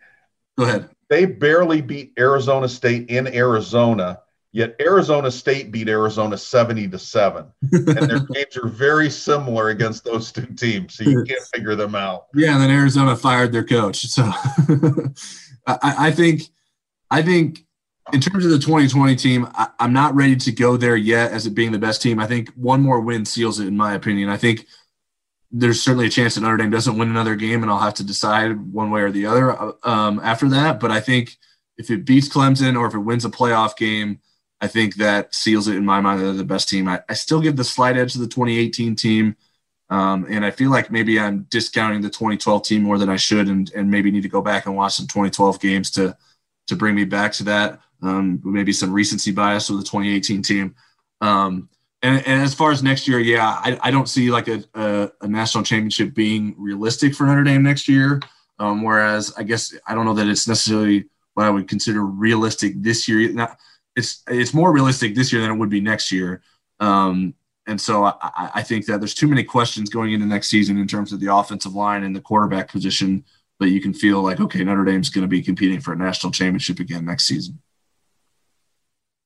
go 0.56 0.64
ahead. 0.64 0.88
They 1.08 1.26
barely 1.26 1.82
beat 1.82 2.14
Arizona 2.18 2.68
State 2.68 3.10
in 3.10 3.26
Arizona 3.26 4.21
Yet 4.54 4.76
Arizona 4.80 5.30
State 5.30 5.72
beat 5.72 5.88
Arizona 5.88 6.36
70 6.36 6.88
to 6.88 6.98
7. 6.98 7.46
And 7.72 7.86
their 7.86 8.20
games 8.32 8.56
are 8.58 8.68
very 8.68 9.08
similar 9.08 9.70
against 9.70 10.04
those 10.04 10.30
two 10.30 10.44
teams. 10.44 10.94
So 10.94 11.04
you 11.04 11.24
can't 11.24 11.42
figure 11.54 11.74
them 11.74 11.94
out. 11.94 12.26
Yeah, 12.34 12.52
and 12.52 12.62
then 12.62 12.70
Arizona 12.70 13.16
fired 13.16 13.50
their 13.50 13.64
coach. 13.64 14.06
So 14.08 14.24
I, 15.66 15.94
I, 15.98 16.10
think 16.10 16.42
I 17.10 17.22
think 17.22 17.64
in 18.12 18.20
terms 18.20 18.44
of 18.44 18.50
the 18.50 18.58
2020 18.58 19.16
team, 19.16 19.48
I, 19.54 19.68
I'm 19.80 19.94
not 19.94 20.14
ready 20.14 20.36
to 20.36 20.52
go 20.52 20.76
there 20.76 20.96
yet 20.96 21.32
as 21.32 21.46
it 21.46 21.54
being 21.54 21.72
the 21.72 21.78
best 21.78 22.02
team. 22.02 22.20
I 22.20 22.26
think 22.26 22.50
one 22.50 22.82
more 22.82 23.00
win 23.00 23.24
seals 23.24 23.58
it, 23.58 23.68
in 23.68 23.76
my 23.76 23.94
opinion. 23.94 24.28
I 24.28 24.36
think 24.36 24.66
there's 25.50 25.82
certainly 25.82 26.08
a 26.08 26.10
chance 26.10 26.34
that 26.34 26.42
Notre 26.42 26.58
Dame 26.58 26.70
doesn't 26.70 26.98
win 26.98 27.08
another 27.08 27.36
game, 27.36 27.62
and 27.62 27.72
I'll 27.72 27.78
have 27.78 27.94
to 27.94 28.04
decide 28.04 28.60
one 28.70 28.90
way 28.90 29.00
or 29.00 29.10
the 29.10 29.24
other 29.24 29.58
uh, 29.58 29.72
um, 29.82 30.20
after 30.22 30.50
that. 30.50 30.78
But 30.78 30.90
I 30.90 31.00
think 31.00 31.38
if 31.78 31.90
it 31.90 32.04
beats 32.04 32.28
Clemson 32.28 32.78
or 32.78 32.86
if 32.86 32.92
it 32.92 32.98
wins 32.98 33.24
a 33.24 33.30
playoff 33.30 33.78
game– 33.78 34.20
I 34.62 34.68
think 34.68 34.94
that 34.94 35.34
seals 35.34 35.66
it 35.66 35.76
in 35.76 35.84
my 35.84 36.00
mind. 36.00 36.20
They're 36.20 36.32
the 36.32 36.44
best 36.44 36.68
team. 36.68 36.86
I, 36.86 37.02
I 37.08 37.14
still 37.14 37.40
give 37.40 37.56
the 37.56 37.64
slight 37.64 37.96
edge 37.96 38.12
to 38.12 38.20
the 38.20 38.28
2018 38.28 38.94
team. 38.94 39.36
Um, 39.90 40.24
and 40.30 40.46
I 40.46 40.52
feel 40.52 40.70
like 40.70 40.90
maybe 40.90 41.18
I'm 41.18 41.42
discounting 41.50 42.00
the 42.00 42.08
2012 42.08 42.62
team 42.62 42.82
more 42.82 42.96
than 42.96 43.10
I 43.10 43.16
should, 43.16 43.48
and, 43.48 43.70
and 43.74 43.90
maybe 43.90 44.10
need 44.12 44.22
to 44.22 44.28
go 44.28 44.40
back 44.40 44.64
and 44.64 44.76
watch 44.76 44.94
some 44.94 45.08
2012 45.08 45.60
games 45.60 45.90
to 45.92 46.16
to 46.68 46.76
bring 46.76 46.94
me 46.94 47.04
back 47.04 47.32
to 47.32 47.44
that. 47.44 47.80
Um, 48.02 48.40
maybe 48.44 48.72
some 48.72 48.92
recency 48.92 49.32
bias 49.32 49.68
with 49.68 49.80
the 49.80 49.84
2018 49.84 50.42
team. 50.42 50.74
Um, 51.20 51.68
and, 52.02 52.24
and, 52.26 52.42
as 52.42 52.54
far 52.54 52.70
as 52.70 52.82
next 52.82 53.06
year, 53.06 53.18
yeah, 53.18 53.46
I, 53.46 53.78
I 53.82 53.90
don't 53.90 54.08
see 54.08 54.30
like 54.30 54.48
a, 54.48 54.64
a, 54.74 55.10
a, 55.20 55.28
national 55.28 55.62
championship 55.62 56.14
being 56.14 56.54
realistic 56.58 57.14
for 57.14 57.26
Notre 57.26 57.44
Dame 57.44 57.62
next 57.62 57.88
year. 57.88 58.20
Um, 58.58 58.82
whereas 58.82 59.32
I 59.36 59.42
guess 59.42 59.74
I 59.86 59.94
don't 59.94 60.04
know 60.04 60.14
that 60.14 60.26
it's 60.26 60.48
necessarily 60.48 61.04
what 61.34 61.46
I 61.46 61.50
would 61.50 61.68
consider 61.68 62.04
realistic 62.04 62.74
this 62.76 63.06
year. 63.08 63.48
It's 63.96 64.22
it's 64.28 64.54
more 64.54 64.72
realistic 64.72 65.14
this 65.14 65.32
year 65.32 65.42
than 65.42 65.50
it 65.50 65.58
would 65.58 65.70
be 65.70 65.80
next 65.80 66.12
year. 66.12 66.42
Um, 66.80 67.34
and 67.66 67.80
so 67.80 68.04
I, 68.04 68.50
I, 68.54 68.62
think 68.62 68.86
that 68.86 68.98
there's 68.98 69.14
too 69.14 69.28
many 69.28 69.44
questions 69.44 69.88
going 69.88 70.12
into 70.12 70.26
next 70.26 70.48
season 70.48 70.78
in 70.78 70.88
terms 70.88 71.12
of 71.12 71.20
the 71.20 71.32
offensive 71.32 71.74
line 71.74 72.02
and 72.02 72.16
the 72.16 72.20
quarterback 72.20 72.72
position, 72.72 73.24
but 73.60 73.66
you 73.66 73.80
can 73.80 73.94
feel 73.94 74.20
like 74.20 74.40
okay, 74.40 74.64
Notre 74.64 74.84
Dame's 74.84 75.10
going 75.10 75.22
to 75.22 75.28
be 75.28 75.42
competing 75.42 75.80
for 75.80 75.92
a 75.92 75.96
national 75.96 76.32
championship 76.32 76.80
again 76.80 77.04
next 77.04 77.26
season. 77.26 77.60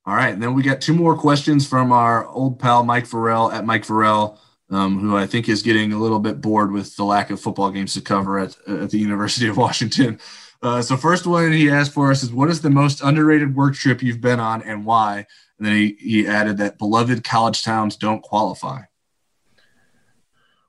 All 0.05 0.15
right, 0.15 0.35
and 0.35 0.43
then 0.43 0.55
we 0.55 0.63
got 0.63 0.81
two 0.81 0.95
more 0.95 1.17
questions 1.17 1.67
from 1.67 1.93
our 1.93 2.29
old 2.29 2.59
pal 2.59 2.85
Mike 2.85 3.07
Vorel 3.07 3.53
at 3.53 3.65
Mike 3.65 3.85
Vorel. 3.85 4.39
um, 4.71 4.99
who 4.99 5.17
I 5.17 5.27
think 5.27 5.49
is 5.49 5.63
getting 5.63 5.93
a 5.93 5.99
little 5.99 6.19
bit 6.19 6.41
bored 6.41 6.73
with 6.73 6.95
the 6.97 7.05
lack 7.05 7.31
of 7.31 7.41
football 7.41 7.71
games 7.71 7.95
to 7.95 8.01
cover 8.01 8.39
at, 8.39 8.57
at 8.69 8.91
the 8.91 8.99
University 8.99 9.49
of 9.49 9.57
Washington. 9.57 10.19
Uh, 10.63 10.83
so, 10.83 10.97
first 10.97 11.27
one 11.27 11.53
he 11.53 11.71
asked 11.71 11.93
for 11.93 12.11
us 12.11 12.23
is 12.23 12.33
what 12.33 12.49
is 12.49 12.63
the 12.63 12.71
most 12.71 13.03
underrated 13.03 13.55
work 13.55 13.75
trip 13.75 14.03
you've 14.03 14.21
been 14.21 14.41
on 14.41 14.63
and 14.63 14.85
why? 14.85 15.27
And 15.59 15.67
then 15.67 15.75
he, 15.75 15.97
he 15.99 16.27
added 16.27 16.59
that 16.59 16.79
beloved 16.79 17.25
college 17.25 17.63
towns 17.63 17.97
don't 17.97 18.23
qualify. 18.23 18.83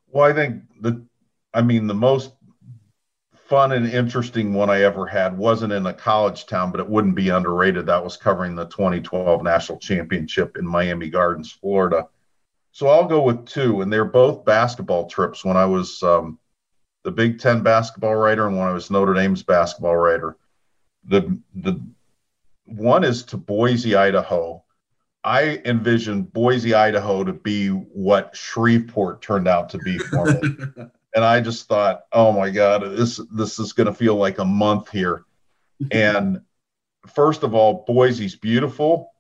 Well, 0.08 0.30
I 0.30 0.34
think 0.34 0.64
the, 0.82 1.06
I 1.54 1.62
mean, 1.62 1.88
the 1.88 1.94
most 1.94 2.32
fun 3.48 3.72
and 3.72 3.88
interesting 3.88 4.54
one 4.54 4.70
I 4.70 4.82
ever 4.82 5.06
had 5.06 5.38
wasn't 5.38 5.74
in 5.74 5.86
a 5.86 5.94
college 5.94 6.46
town, 6.46 6.72
but 6.72 6.82
it 6.82 6.90
wouldn't 6.90 7.16
be 7.16 7.30
underrated. 7.30 7.86
That 7.86 8.04
was 8.04 8.18
covering 8.18 8.56
the 8.56 8.66
2012 8.66 9.42
national 9.44 9.80
championship 9.80 10.58
in 10.58 10.68
Miami 10.68 11.10
Gardens, 11.10 11.52
Florida. 11.52 12.08
So 12.72 12.88
I'll 12.88 13.06
go 13.06 13.24
with 13.24 13.46
two, 13.46 13.82
and 13.82 13.92
they're 13.92 14.06
both 14.06 14.46
basketball 14.46 15.10
trips 15.10 15.46
when 15.46 15.58
I 15.58 15.66
was 15.66 16.04
um, 16.04 16.40
the 17.08 17.12
Big 17.12 17.40
Ten 17.40 17.64
basketball 17.64 18.18
writer 18.18 18.48
and 18.48 18.58
one 18.58 18.68
I 18.68 18.74
was 18.74 18.92
Notre 18.92 19.14
Dame's 19.14 19.42
basketball 19.42 19.96
writer. 19.96 20.36
The 21.06 21.40
the 21.56 21.82
one 22.66 23.06
is 23.06 23.24
to 23.28 23.38
Boise, 23.38 23.96
Idaho. 23.96 24.62
I 25.24 25.62
envisioned 25.64 26.34
Boise, 26.34 26.74
Idaho 26.74 27.24
to 27.24 27.32
be 27.32 27.70
what 27.70 28.36
Shreveport 28.36 29.22
turned 29.22 29.48
out 29.48 29.70
to 29.70 29.78
be 29.78 29.98
for 29.98 30.26
me. 30.26 30.42
and 31.16 31.24
I 31.24 31.40
just 31.40 31.70
thought, 31.70 32.02
oh 32.12 32.34
my 32.34 32.50
God, 32.50 32.82
this 32.98 33.22
this 33.32 33.58
is 33.58 33.72
going 33.72 33.88
to 33.88 33.94
feel 33.94 34.16
like 34.16 34.40
a 34.40 34.46
month 34.46 34.90
here. 34.90 35.24
And 35.92 36.42
first 37.16 37.44
of 37.44 37.56
all, 37.56 37.86
Boise's 37.88 38.36
beautiful, 38.36 39.14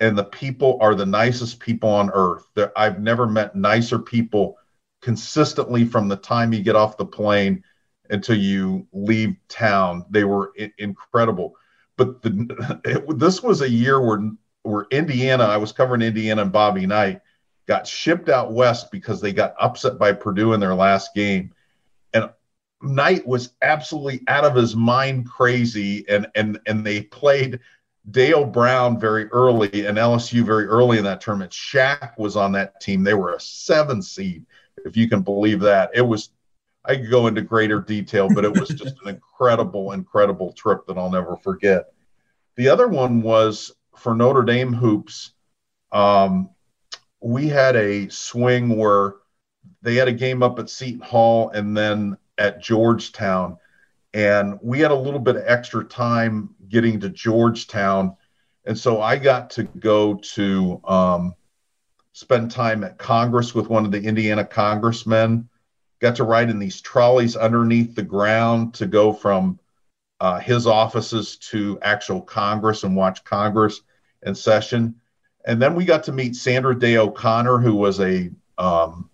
and 0.00 0.18
the 0.18 0.24
people 0.24 0.76
are 0.82 0.94
the 0.94 1.06
nicest 1.06 1.60
people 1.60 1.88
on 1.88 2.10
earth. 2.12 2.46
They're, 2.54 2.78
I've 2.78 3.00
never 3.00 3.26
met 3.26 3.56
nicer 3.56 3.98
people 3.98 4.58
consistently 5.02 5.84
from 5.84 6.08
the 6.08 6.16
time 6.16 6.52
you 6.52 6.62
get 6.62 6.76
off 6.76 6.96
the 6.96 7.04
plane 7.04 7.62
until 8.08 8.36
you 8.36 8.86
leave 8.92 9.36
town. 9.48 10.06
They 10.10 10.24
were 10.24 10.52
I- 10.58 10.72
incredible. 10.78 11.56
But 11.96 12.22
the, 12.22 12.80
it, 12.84 13.18
this 13.18 13.42
was 13.42 13.60
a 13.60 13.68
year 13.68 14.00
where 14.00 14.30
where 14.62 14.86
Indiana, 14.92 15.44
I 15.44 15.56
was 15.56 15.72
covering 15.72 16.02
Indiana 16.02 16.42
and 16.42 16.52
Bobby 16.52 16.86
Knight 16.86 17.20
got 17.66 17.86
shipped 17.86 18.28
out 18.28 18.52
west 18.52 18.92
because 18.92 19.20
they 19.20 19.32
got 19.32 19.54
upset 19.60 19.98
by 19.98 20.12
Purdue 20.12 20.52
in 20.52 20.60
their 20.60 20.74
last 20.74 21.14
game. 21.14 21.52
And 22.14 22.30
Knight 22.80 23.26
was 23.26 23.50
absolutely 23.60 24.22
out 24.28 24.44
of 24.44 24.54
his 24.54 24.76
mind 24.76 25.28
crazy 25.28 26.04
and 26.08 26.28
and 26.34 26.60
and 26.66 26.86
they 26.86 27.02
played 27.02 27.60
Dale 28.10 28.44
Brown 28.44 28.98
very 28.98 29.26
early 29.28 29.86
and 29.86 29.96
LSU 29.98 30.44
very 30.44 30.66
early 30.66 30.98
in 30.98 31.04
that 31.04 31.20
tournament. 31.20 31.52
Shaq 31.52 32.18
was 32.18 32.36
on 32.36 32.52
that 32.52 32.80
team. 32.80 33.04
They 33.04 33.14
were 33.14 33.34
a 33.34 33.40
seven 33.40 34.02
seed, 34.02 34.44
if 34.84 34.96
you 34.96 35.08
can 35.08 35.22
believe 35.22 35.60
that. 35.60 35.90
It 35.94 36.02
was 36.02 36.30
I 36.84 36.96
could 36.96 37.10
go 37.10 37.26
into 37.28 37.42
greater 37.42 37.80
detail, 37.80 38.28
but 38.34 38.44
it 38.44 38.58
was 38.58 38.68
just 38.70 38.96
an 39.02 39.08
incredible, 39.08 39.92
incredible 39.92 40.52
trip 40.52 40.86
that 40.86 40.98
I'll 40.98 41.10
never 41.10 41.36
forget. 41.36 41.92
The 42.56 42.68
other 42.68 42.88
one 42.88 43.22
was 43.22 43.72
for 43.96 44.14
Notre 44.14 44.42
Dame 44.42 44.72
hoops. 44.72 45.32
Um, 45.92 46.50
we 47.20 47.48
had 47.48 47.76
a 47.76 48.08
swing 48.08 48.76
where 48.76 49.14
they 49.82 49.94
had 49.94 50.08
a 50.08 50.12
game 50.12 50.42
up 50.42 50.58
at 50.58 50.70
Seton 50.70 51.00
Hall 51.00 51.50
and 51.50 51.76
then 51.76 52.16
at 52.38 52.60
Georgetown. 52.60 53.58
And 54.14 54.58
we 54.60 54.80
had 54.80 54.90
a 54.90 54.96
little 54.96 55.20
bit 55.20 55.36
of 55.36 55.44
extra 55.46 55.84
time 55.84 56.54
getting 56.68 57.00
to 57.00 57.08
Georgetown. 57.08 58.16
And 58.66 58.76
so 58.76 59.00
I 59.00 59.16
got 59.16 59.50
to 59.50 59.64
go 59.64 60.14
to 60.34 60.80
um, 60.84 61.34
spend 62.12 62.50
time 62.50 62.84
at 62.84 62.98
Congress 62.98 63.54
with 63.54 63.68
one 63.68 63.84
of 63.84 63.90
the 63.90 64.02
Indiana 64.02 64.44
congressmen. 64.44 65.48
Got 66.00 66.16
to 66.16 66.24
ride 66.24 66.50
in 66.50 66.58
these 66.58 66.80
trolleys 66.80 67.36
underneath 67.36 67.94
the 67.94 68.02
ground 68.02 68.74
to 68.74 68.86
go 68.86 69.12
from 69.12 69.58
uh, 70.20 70.38
his 70.38 70.66
offices 70.66 71.36
to 71.36 71.78
actual 71.82 72.20
Congress 72.20 72.84
and 72.84 72.96
watch 72.96 73.24
Congress 73.24 73.80
in 74.22 74.34
session 74.34 74.96
and 75.44 75.60
then 75.60 75.74
we 75.74 75.84
got 75.84 76.04
to 76.04 76.12
meet 76.12 76.36
Sandra 76.36 76.78
Day 76.78 76.96
O'Connor, 76.96 77.58
who 77.58 77.74
was 77.74 78.00
a 78.00 78.30
um, 78.58 79.10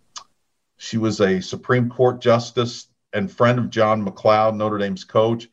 she 0.77 0.99
was 0.99 1.21
a 1.21 1.41
Supreme 1.41 1.89
Court 1.89 2.21
justice 2.21 2.89
and 3.13 3.31
friend 3.31 3.59
of 3.59 3.71
John 3.71 4.03
MacLeod, 4.03 4.55
Notre 4.55 4.79
Dame's 4.79 5.05
coach, 5.05 5.49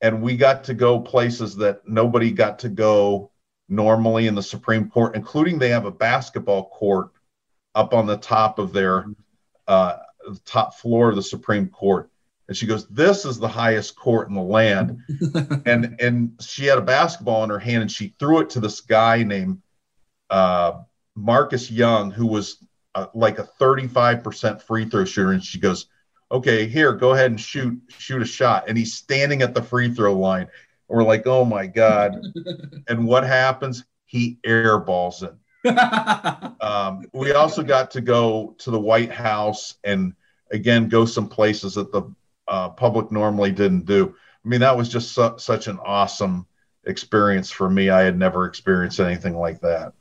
and 0.00 0.22
we 0.22 0.36
got 0.36 0.64
to 0.64 0.74
go 0.74 1.00
places 1.00 1.56
that 1.56 1.86
nobody 1.88 2.30
got 2.30 2.60
to 2.60 2.68
go 2.68 3.30
normally 3.68 4.26
in 4.26 4.34
the 4.34 4.42
Supreme 4.42 4.88
Court, 4.88 5.16
including 5.16 5.58
they 5.58 5.70
have 5.70 5.86
a 5.86 5.90
basketball 5.90 6.68
court 6.70 7.10
up 7.74 7.92
on 7.92 8.06
the 8.06 8.16
top 8.16 8.58
of 8.58 8.72
their 8.72 9.06
uh, 9.66 9.96
top 10.44 10.74
floor 10.74 11.10
of 11.10 11.16
the 11.16 11.22
Supreme 11.22 11.68
Court. 11.68 12.10
And 12.46 12.56
she 12.56 12.66
goes, 12.66 12.86
"This 12.88 13.24
is 13.24 13.38
the 13.38 13.48
highest 13.48 13.96
court 13.96 14.28
in 14.28 14.34
the 14.34 14.42
land." 14.42 15.00
and 15.66 15.96
and 15.98 16.32
she 16.40 16.66
had 16.66 16.78
a 16.78 16.82
basketball 16.82 17.42
in 17.44 17.50
her 17.50 17.58
hand, 17.58 17.82
and 17.82 17.90
she 17.90 18.14
threw 18.18 18.40
it 18.40 18.50
to 18.50 18.60
this 18.60 18.82
guy 18.82 19.22
named 19.22 19.62
uh, 20.28 20.82
Marcus 21.14 21.70
Young, 21.70 22.10
who 22.10 22.26
was 22.26 22.62
uh, 22.94 23.06
like 23.14 23.38
a 23.38 23.48
35% 23.60 24.60
free 24.62 24.84
throw 24.84 25.04
shooter, 25.06 25.32
and 25.32 25.42
she 25.42 25.58
goes, 25.58 25.86
"Okay, 26.30 26.66
here, 26.66 26.92
go 26.92 27.14
ahead 27.14 27.30
and 27.30 27.40
shoot 27.40 27.80
shoot 27.88 28.20
a 28.20 28.26
shot." 28.26 28.64
And 28.68 28.76
he's 28.76 28.94
standing 28.94 29.40
at 29.40 29.54
the 29.54 29.62
free 29.62 29.92
throw 29.94 30.18
line. 30.18 30.48
We're 30.88 31.04
like, 31.04 31.26
"Oh 31.26 31.44
my 31.44 31.66
god!" 31.66 32.20
and 32.88 33.06
what 33.06 33.24
happens? 33.24 33.84
He 34.06 34.38
airballs 34.46 35.22
it. 35.22 35.34
um, 36.62 37.06
we 37.12 37.32
also 37.32 37.62
got 37.62 37.90
to 37.92 38.00
go 38.00 38.54
to 38.58 38.70
the 38.70 38.80
White 38.80 39.10
House 39.10 39.76
and 39.84 40.14
again 40.50 40.88
go 40.88 41.04
some 41.04 41.28
places 41.28 41.74
that 41.74 41.90
the 41.90 42.02
uh, 42.48 42.68
public 42.70 43.10
normally 43.10 43.50
didn't 43.50 43.86
do. 43.86 44.14
I 44.44 44.48
mean, 44.48 44.60
that 44.60 44.76
was 44.76 44.88
just 44.88 45.12
su- 45.12 45.38
such 45.38 45.68
an 45.68 45.78
awesome 45.84 46.46
experience 46.84 47.50
for 47.50 47.70
me. 47.70 47.88
I 47.88 48.02
had 48.02 48.18
never 48.18 48.44
experienced 48.44 49.00
anything 49.00 49.36
like 49.36 49.60
that. 49.60 49.94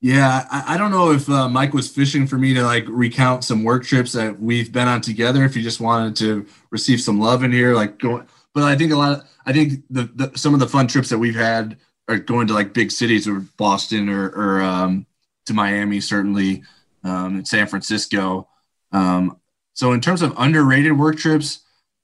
Yeah, 0.00 0.46
I, 0.50 0.74
I 0.74 0.78
don't 0.78 0.92
know 0.92 1.10
if 1.10 1.28
uh, 1.28 1.48
Mike 1.48 1.74
was 1.74 1.88
fishing 1.88 2.26
for 2.26 2.38
me 2.38 2.54
to 2.54 2.62
like 2.62 2.84
recount 2.88 3.42
some 3.42 3.64
work 3.64 3.84
trips 3.84 4.12
that 4.12 4.40
we've 4.40 4.72
been 4.72 4.86
on 4.86 5.00
together. 5.00 5.44
If 5.44 5.56
you 5.56 5.62
just 5.62 5.80
wanted 5.80 6.14
to 6.16 6.46
receive 6.70 7.00
some 7.00 7.20
love 7.20 7.42
in 7.42 7.52
here, 7.52 7.74
like 7.74 7.98
go. 7.98 8.24
But 8.54 8.64
I 8.64 8.76
think 8.76 8.92
a 8.92 8.96
lot. 8.96 9.12
Of, 9.12 9.28
I 9.46 9.52
think 9.52 9.84
the, 9.90 10.10
the 10.14 10.38
some 10.38 10.54
of 10.54 10.60
the 10.60 10.68
fun 10.68 10.86
trips 10.86 11.08
that 11.10 11.18
we've 11.18 11.34
had 11.34 11.76
are 12.08 12.18
going 12.18 12.46
to 12.48 12.54
like 12.54 12.74
big 12.74 12.90
cities 12.90 13.28
or 13.28 13.40
Boston 13.56 14.08
or 14.08 14.28
or 14.30 14.62
um, 14.62 15.06
to 15.46 15.54
Miami, 15.54 16.00
certainly, 16.00 16.62
um, 17.04 17.44
San 17.44 17.66
Francisco. 17.66 18.48
Um, 18.92 19.38
so 19.74 19.92
in 19.92 20.00
terms 20.00 20.22
of 20.22 20.34
underrated 20.36 20.98
work 20.98 21.16
trips, 21.16 21.60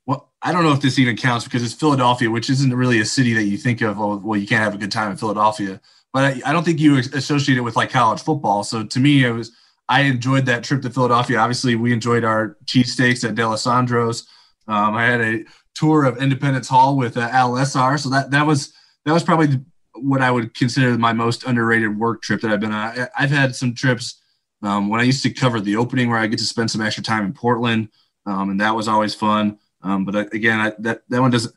well, 0.07 0.33
I 0.43 0.53
don't 0.53 0.65
know 0.65 0.73
if 0.73 0.81
this 0.81 0.99
even 0.99 1.17
counts 1.17 1.45
because 1.45 1.65
it's 1.65 1.75
Philadelphia, 1.75 2.31
which 2.31 2.51
isn't 2.51 2.75
really 2.75 3.01
a 3.01 3.05
city 3.05 3.33
that 3.35 3.45
you 3.45 3.59
think 3.59 3.81
of. 3.81 3.99
Oh, 3.99 4.17
well, 4.17 4.39
you 4.39 4.47
can't 4.47 4.63
have 4.63 4.75
a 4.75 4.79
good 4.79 4.93
time 4.93 5.11
in 5.11 5.17
Philadelphia 5.17 5.81
but 6.15 6.23
I, 6.23 6.49
I 6.49 6.53
don't 6.53 6.65
think 6.65 6.79
you 6.79 6.97
associate 6.97 7.59
it 7.59 7.63
with 7.63 7.75
like 7.77 7.91
college 7.91 8.23
football. 8.23 8.63
So 8.63 8.85
to 8.85 9.01
me, 9.01 9.25
it 9.25 9.33
was 9.33 9.51
I 9.89 10.03
enjoyed 10.03 10.47
that 10.47 10.63
trip 10.65 10.81
to 10.83 10.91
Philadelphia. 10.91 11.39
Obviously, 11.39 11.75
we 11.75 11.93
enjoyed 11.93 12.25
our 12.25 12.57
cheesesteaks 12.65 13.29
at 13.29 13.35
Dalessandro's. 13.35 14.27
Um, 14.67 14.95
I 14.95 15.05
had 15.05 15.21
a 15.21 15.45
tour 15.75 16.05
of 16.05 16.19
Independence 16.19 16.69
Hall 16.69 16.97
with 16.97 17.17
uh, 17.17 17.29
Al 17.33 17.53
Lesar, 17.53 17.99
so 17.99 18.09
that 18.11 18.31
that 18.31 18.47
was 18.47 18.73
that 19.05 19.13
was 19.13 19.23
probably 19.23 19.61
what 19.95 20.23
I 20.23 20.31
would 20.31 20.55
consider 20.55 20.97
my 20.99 21.13
most 21.13 21.45
underrated 21.45 21.97
work 21.97 22.23
trip 22.23 22.41
that 22.41 22.51
I've 22.51 22.61
been 22.61 22.73
on. 22.73 23.09
I've 23.17 23.31
had 23.31 23.55
some 23.55 23.75
trips 23.75 24.21
um, 24.63 24.89
when 24.89 25.01
I 25.01 25.05
used 25.05 25.23
to 25.23 25.31
cover 25.31 25.61
the 25.61 25.77
opening 25.77 26.09
where 26.09 26.19
I 26.19 26.27
get 26.27 26.39
to 26.39 26.45
spend 26.45 26.71
some 26.71 26.81
extra 26.81 27.03
time 27.03 27.25
in 27.25 27.33
Portland, 27.33 27.89
um, 28.27 28.51
and 28.51 28.61
that 28.61 28.75
was 28.75 28.89
always 28.89 29.15
fun. 29.15 29.59
Um, 29.83 30.05
but 30.05 30.15
uh, 30.15 30.25
again, 30.33 30.61
I, 30.61 30.73
that 30.81 31.03
that 31.09 31.21
one 31.21 31.31
doesn't. 31.31 31.55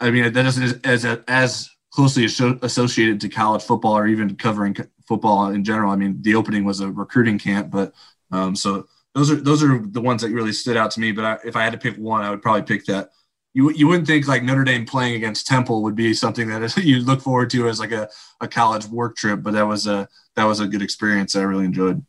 I 0.00 0.10
mean, 0.10 0.32
that 0.32 0.42
doesn't 0.42 0.86
as 0.86 1.04
as 1.28 1.70
closely 1.90 2.24
associated 2.24 3.20
to 3.20 3.28
college 3.28 3.62
football 3.62 3.96
or 3.96 4.08
even 4.08 4.34
covering 4.36 4.76
football 5.06 5.48
in 5.50 5.62
general. 5.62 5.92
I 5.92 5.96
mean, 5.96 6.20
the 6.22 6.34
opening 6.34 6.64
was 6.64 6.80
a 6.80 6.90
recruiting 6.90 7.38
camp, 7.38 7.70
but 7.70 7.92
um, 8.32 8.56
so 8.56 8.88
those 9.14 9.30
are 9.30 9.36
those 9.36 9.62
are 9.62 9.78
the 9.78 10.00
ones 10.00 10.22
that 10.22 10.30
really 10.30 10.52
stood 10.52 10.76
out 10.76 10.90
to 10.92 11.00
me. 11.00 11.12
But 11.12 11.24
I, 11.24 11.38
if 11.44 11.56
I 11.56 11.62
had 11.62 11.72
to 11.72 11.78
pick 11.78 11.96
one, 11.96 12.22
I 12.22 12.30
would 12.30 12.42
probably 12.42 12.62
pick 12.62 12.86
that. 12.86 13.10
You 13.54 13.70
you 13.70 13.86
wouldn't 13.86 14.06
think 14.06 14.26
like 14.26 14.42
Notre 14.42 14.64
Dame 14.64 14.84
playing 14.84 15.14
against 15.14 15.46
Temple 15.46 15.82
would 15.84 15.94
be 15.94 16.12
something 16.12 16.48
that 16.48 16.76
you 16.84 17.00
look 17.00 17.22
forward 17.22 17.50
to 17.50 17.68
as 17.68 17.80
like 17.80 17.92
a, 17.92 18.08
a 18.40 18.48
college 18.48 18.86
work 18.86 19.16
trip, 19.16 19.42
but 19.42 19.54
that 19.54 19.66
was 19.66 19.86
a 19.86 20.08
that 20.36 20.44
was 20.44 20.60
a 20.60 20.66
good 20.66 20.82
experience. 20.82 21.36
I 21.36 21.42
really 21.42 21.64
enjoyed. 21.64 22.04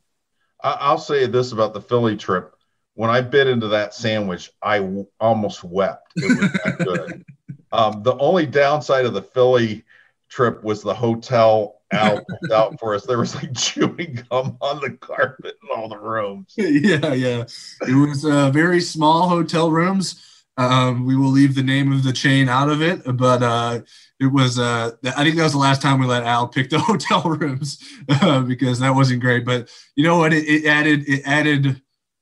I'll 0.61 0.97
say 0.97 1.27
this 1.27 1.51
about 1.51 1.73
the 1.73 1.81
Philly 1.81 2.17
trip. 2.17 2.55
When 2.95 3.09
I 3.09 3.21
bit 3.21 3.47
into 3.47 3.67
that 3.69 3.93
sandwich, 3.93 4.51
I 4.61 4.79
w- 4.79 5.05
almost 5.19 5.63
wept. 5.63 6.11
It 6.15 6.39
was 6.39 6.51
that 6.51 6.77
good. 6.85 7.25
Um, 7.71 8.01
the 8.03 8.17
only 8.17 8.45
downside 8.45 9.05
of 9.05 9.13
the 9.13 9.21
Philly 9.21 9.83
trip 10.29 10.63
was 10.63 10.81
the 10.81 10.93
hotel 10.93 11.81
out 11.93 12.23
out 12.51 12.79
for 12.79 12.95
us. 12.95 13.05
There 13.05 13.19
was 13.19 13.35
like 13.35 13.53
chewing 13.57 14.25
gum 14.29 14.57
on 14.61 14.81
the 14.81 14.91
carpet 14.91 15.57
in 15.61 15.69
all 15.75 15.87
the 15.87 15.99
rooms. 15.99 16.53
yeah, 16.57 17.13
yeah. 17.13 17.43
It 17.87 17.93
was 17.93 18.25
uh, 18.25 18.49
very 18.49 18.81
small 18.81 19.29
hotel 19.29 19.69
rooms. 19.69 20.21
Um, 20.57 21.05
we 21.05 21.17
will 21.17 21.29
leave 21.29 21.53
the 21.53 21.63
name 21.63 21.91
of 21.91 22.03
the 22.03 22.13
chain 22.13 22.47
out 22.47 22.69
of 22.69 22.81
it, 22.81 23.01
but 23.17 23.43
uh, 23.43 23.81
it 24.19 24.27
was 24.27 24.57
uh 24.57 24.91
I 25.03 25.23
think 25.23 25.35
that 25.35 25.43
was 25.43 25.51
the 25.51 25.57
last 25.57 25.81
time 25.81 25.99
we 25.99 26.05
let 26.05 26.23
Al 26.23 26.47
pick 26.47 26.69
the 26.69 26.79
hotel 26.91 27.23
rooms 27.23 27.77
uh, 28.09 28.41
because 28.41 28.79
that 28.79 28.95
wasn't 28.95 29.21
great. 29.21 29.45
But 29.45 29.69
you 29.95 30.03
know 30.03 30.17
what? 30.17 30.33
It, 30.33 30.45
it, 30.45 30.65
added 30.65 31.03
it 31.07 31.23
added 31.25 31.81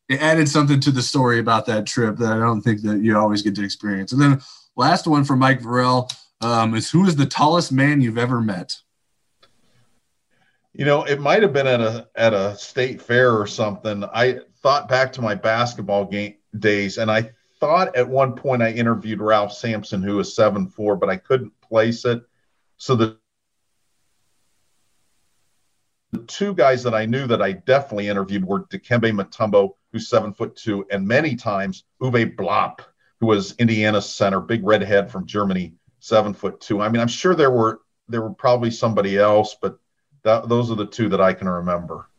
it 0.09 0.21
added 0.21 0.49
something 0.49 0.79
to 0.79 0.91
the 0.91 1.01
story 1.01 1.39
about 1.39 1.65
that 1.67 1.85
trip 1.85 2.17
that 2.17 2.33
I 2.33 2.39
don't 2.39 2.61
think 2.61 2.81
that 2.81 3.01
you 3.01 3.17
always 3.17 3.41
get 3.41 3.55
to 3.55 3.63
experience. 3.63 4.11
And 4.11 4.21
then 4.21 4.41
last 4.75 5.07
one 5.07 5.23
from 5.23 5.39
Mike 5.39 5.61
Vorel 5.61 6.11
um, 6.41 6.75
is 6.75 6.89
who 6.89 7.05
is 7.05 7.15
the 7.15 7.25
tallest 7.25 7.71
man 7.71 8.01
you've 8.01 8.17
ever 8.17 8.41
met? 8.41 8.75
You 10.73 10.85
know, 10.85 11.03
it 11.03 11.19
might 11.19 11.43
have 11.43 11.53
been 11.53 11.67
at 11.67 11.81
a 11.81 12.07
at 12.15 12.33
a 12.33 12.55
state 12.57 13.01
fair 13.01 13.37
or 13.37 13.45
something. 13.45 14.03
I 14.05 14.39
thought 14.61 14.89
back 14.89 15.13
to 15.13 15.21
my 15.21 15.35
basketball 15.35 16.05
game 16.05 16.35
days, 16.57 16.97
and 16.97 17.11
I 17.11 17.31
thought 17.63 17.95
at 17.95 18.09
one 18.09 18.35
point 18.35 18.61
I 18.61 18.71
interviewed 18.71 19.21
Ralph 19.21 19.53
Sampson, 19.53 20.03
who 20.03 20.17
was 20.17 20.35
seven 20.35 20.67
four, 20.67 20.97
but 20.97 21.09
I 21.09 21.15
couldn't 21.15 21.53
place 21.61 22.03
it. 22.03 22.21
So 22.75 22.93
the 22.93 23.17
the 26.11 26.19
two 26.25 26.53
guys 26.53 26.83
that 26.83 26.93
I 26.93 27.05
knew 27.05 27.25
that 27.25 27.41
I 27.41 27.53
definitely 27.53 28.09
interviewed 28.09 28.43
were 28.43 28.65
Dikembe 28.65 29.13
Mutombo, 29.13 29.75
who's 29.93 30.09
seven 30.09 30.33
foot 30.33 30.57
two, 30.57 30.85
and 30.91 31.07
many 31.07 31.37
times 31.37 31.85
Uwe 32.01 32.35
Blab, 32.35 32.81
who 33.21 33.27
was 33.27 33.55
Indiana 33.55 34.01
center, 34.01 34.41
big 34.41 34.65
redhead 34.65 35.09
from 35.09 35.25
Germany, 35.25 35.73
seven 35.99 36.33
foot 36.33 36.59
two. 36.59 36.81
I 36.81 36.89
mean, 36.89 36.99
I'm 36.99 37.07
sure 37.07 37.33
there 37.33 37.49
were 37.49 37.79
there 38.09 38.21
were 38.21 38.33
probably 38.33 38.71
somebody 38.71 39.17
else, 39.17 39.55
but 39.61 39.79
that, 40.23 40.49
those 40.49 40.69
are 40.69 40.75
the 40.75 40.85
two 40.85 41.07
that 41.07 41.21
I 41.21 41.31
can 41.31 41.47
remember. 41.47 42.09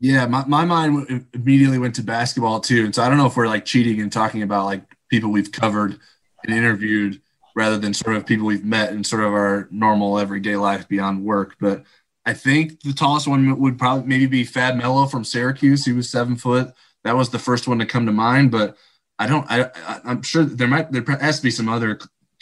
Yeah, 0.00 0.26
my, 0.26 0.44
my 0.46 0.64
mind 0.64 1.26
immediately 1.32 1.78
went 1.78 1.94
to 1.96 2.02
basketball 2.02 2.60
too. 2.60 2.84
And 2.84 2.94
so 2.94 3.02
I 3.02 3.08
don't 3.08 3.18
know 3.18 3.26
if 3.26 3.36
we're 3.36 3.46
like 3.46 3.64
cheating 3.64 4.00
and 4.00 4.12
talking 4.12 4.42
about 4.42 4.66
like 4.66 4.82
people 5.08 5.30
we've 5.30 5.52
covered 5.52 5.98
and 6.44 6.54
interviewed 6.54 7.20
rather 7.54 7.78
than 7.78 7.94
sort 7.94 8.16
of 8.16 8.26
people 8.26 8.46
we've 8.46 8.64
met 8.64 8.92
in 8.92 9.04
sort 9.04 9.22
of 9.22 9.32
our 9.32 9.68
normal 9.70 10.18
everyday 10.18 10.56
life 10.56 10.88
beyond 10.88 11.24
work. 11.24 11.56
But 11.60 11.84
I 12.26 12.32
think 12.34 12.80
the 12.80 12.92
tallest 12.92 13.28
one 13.28 13.58
would 13.58 13.78
probably 13.78 14.06
maybe 14.06 14.26
be 14.26 14.44
Fab 14.44 14.76
Melo 14.76 15.06
from 15.06 15.24
Syracuse. 15.24 15.84
He 15.84 15.92
was 15.92 16.10
seven 16.10 16.36
foot. 16.36 16.72
That 17.04 17.16
was 17.16 17.30
the 17.30 17.38
first 17.38 17.68
one 17.68 17.78
to 17.78 17.86
come 17.86 18.06
to 18.06 18.12
mind. 18.12 18.50
But 18.50 18.76
I 19.18 19.26
don't. 19.26 19.46
I, 19.48 19.70
I'm 20.04 20.22
sure 20.22 20.44
there 20.44 20.68
might 20.68 20.90
there 20.90 21.04
has 21.20 21.36
to 21.36 21.42
be 21.42 21.50
some 21.50 21.68
other 21.68 21.98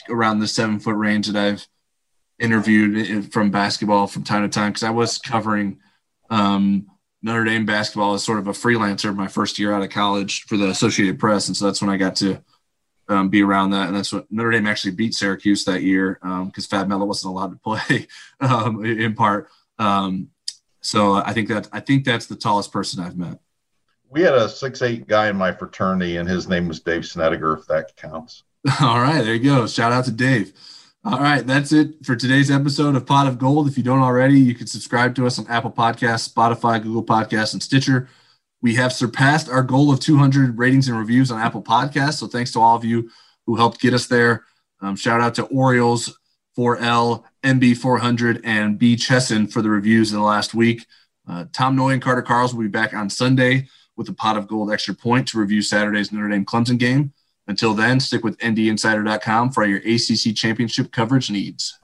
around 0.09 0.39
the 0.39 0.49
seven 0.49 0.79
foot 0.79 0.95
range 0.95 1.27
that 1.27 1.37
I've 1.37 1.67
interviewed 2.39 3.33
from 3.33 3.51
basketball 3.51 4.07
from 4.07 4.25
time 4.25 4.43
to 4.43 4.49
time 4.49 4.71
because 4.71 4.83
I 4.83 4.91
was 4.91 5.19
covering 5.19 5.81
um, 6.31 6.87
Notre 7.23 7.45
Dame 7.45 7.65
basketball 7.65 8.15
as 8.15 8.25
sort 8.25 8.39
of 8.39 8.49
a 8.49 8.53
freelancer 8.53 9.15
my 9.15 9.29
first 9.29 9.59
year 9.59 9.73
out 9.73 9.83
of 9.83 9.91
college 9.91 10.43
for 10.45 10.57
the 10.57 10.69
Associated 10.69 11.19
Press, 11.19 11.49
and 11.49 11.57
so 11.57 11.67
that's 11.67 11.81
when 11.81 11.91
I 11.91 11.97
got 11.97 12.17
to 12.17 12.43
um, 13.09 13.29
be 13.29 13.43
around 13.43 13.71
that, 13.71 13.89
and 13.89 13.97
that's 13.97 14.13
what 14.13 14.31
Notre 14.31 14.51
Dame 14.51 14.67
actually 14.67 14.93
beat 14.93 15.15
Syracuse 15.15 15.65
that 15.65 15.83
year 15.83 16.19
because 16.23 16.73
um, 16.73 16.79
Fab 16.79 16.89
Melo 16.89 17.05
wasn't 17.05 17.33
allowed 17.33 17.51
to 17.51 17.57
play 17.59 18.07
um, 18.41 18.85
in 18.85 19.15
part. 19.15 19.49
Um, 19.79 20.29
so 20.81 21.15
I 21.15 21.33
think 21.33 21.49
that 21.49 21.69
I 21.73 21.81
think 21.81 22.05
that's 22.05 22.27
the 22.27 22.37
tallest 22.37 22.73
person 22.73 23.03
I've 23.03 23.17
met. 23.17 23.39
We 24.11 24.23
had 24.23 24.35
a 24.35 24.49
six 24.49 24.83
eight 24.83 25.07
guy 25.07 25.29
in 25.29 25.37
my 25.37 25.53
fraternity, 25.53 26.17
and 26.17 26.29
his 26.29 26.49
name 26.49 26.69
was 26.69 26.81
Dave 26.81 27.07
Snedeker, 27.07 27.55
if 27.55 27.67
that 27.67 27.97
counts. 27.97 28.43
All 28.81 29.01
right, 29.01 29.23
there 29.23 29.35
you 29.35 29.45
go. 29.45 29.67
Shout 29.67 29.93
out 29.93 30.05
to 30.07 30.13
Dave. 30.13 30.53
All 31.05 31.19
right, 31.19 31.45
that's 31.45 31.73
it 31.73 32.07
for 32.07 32.15
today's 32.15 32.49
episode 32.49 32.95
of 32.95 33.07
Pot 33.07 33.27
of 33.27 33.37
Gold. 33.37 33.67
If 33.67 33.77
you 33.77 33.83
don't 33.83 34.03
already, 34.03 34.39
you 34.39 34.55
can 34.55 34.69
subscribe 34.69 35.17
to 35.17 35.27
us 35.27 35.37
on 35.37 35.49
Apple 35.49 35.73
Podcasts, 35.73 36.33
Spotify, 36.33 36.81
Google 36.81 37.03
Podcasts, 37.03 37.55
and 37.55 37.63
Stitcher. 37.63 38.09
We 38.61 38.77
have 38.77 38.93
surpassed 38.93 39.49
our 39.49 39.65
goal 39.65 39.91
of 39.91 39.99
200 39.99 40.57
ratings 40.57 40.87
and 40.87 40.97
reviews 40.97 41.33
on 41.33 41.41
Apple 41.41 41.61
Podcasts. 41.61 42.21
So 42.21 42.29
thanks 42.29 42.53
to 42.53 42.61
all 42.61 42.77
of 42.77 42.85
you 42.85 43.11
who 43.47 43.57
helped 43.57 43.81
get 43.81 43.95
us 43.95 44.07
there. 44.07 44.45
Um, 44.81 44.95
shout 44.95 45.21
out 45.21 45.35
to 45.35 45.45
Orioles 45.47 46.17
4L, 46.57 47.25
MB400, 47.43 48.43
and 48.45 48.79
B 48.79 48.95
Chesson 48.95 49.49
for 49.49 49.61
the 49.61 49.71
reviews 49.71 50.13
in 50.13 50.21
the 50.21 50.25
last 50.25 50.55
week. 50.55 50.87
Uh, 51.29 51.47
Tom 51.53 51.77
Noie 51.77 51.95
and 51.95 52.03
Carter 52.03 52.23
Carls 52.23 52.55
will 52.55 52.63
be 52.63 52.69
back 52.69 52.95
on 52.95 53.11
Sunday 53.11 53.67
with 53.97 54.09
a 54.09 54.13
pot 54.13 54.37
of 54.37 54.47
gold 54.47 54.73
extra 54.73 54.95
point 54.95 55.27
to 55.29 55.39
review 55.41 55.63
Saturday's 55.63 56.13
Notre 56.13 56.29
Dame 56.29 56.45
Clemson 56.45 56.79
game. 56.79 57.13
Until 57.49 57.75
then, 57.75 58.01
stick 58.01 58.23
with 58.23 58.39
ndinsider.com 58.39 59.51
for 59.51 59.65
all 59.65 59.69
your 59.69 59.81
ACC 59.81 60.35
championship 60.35 60.93
coverage 60.93 61.31
needs. 61.31 61.79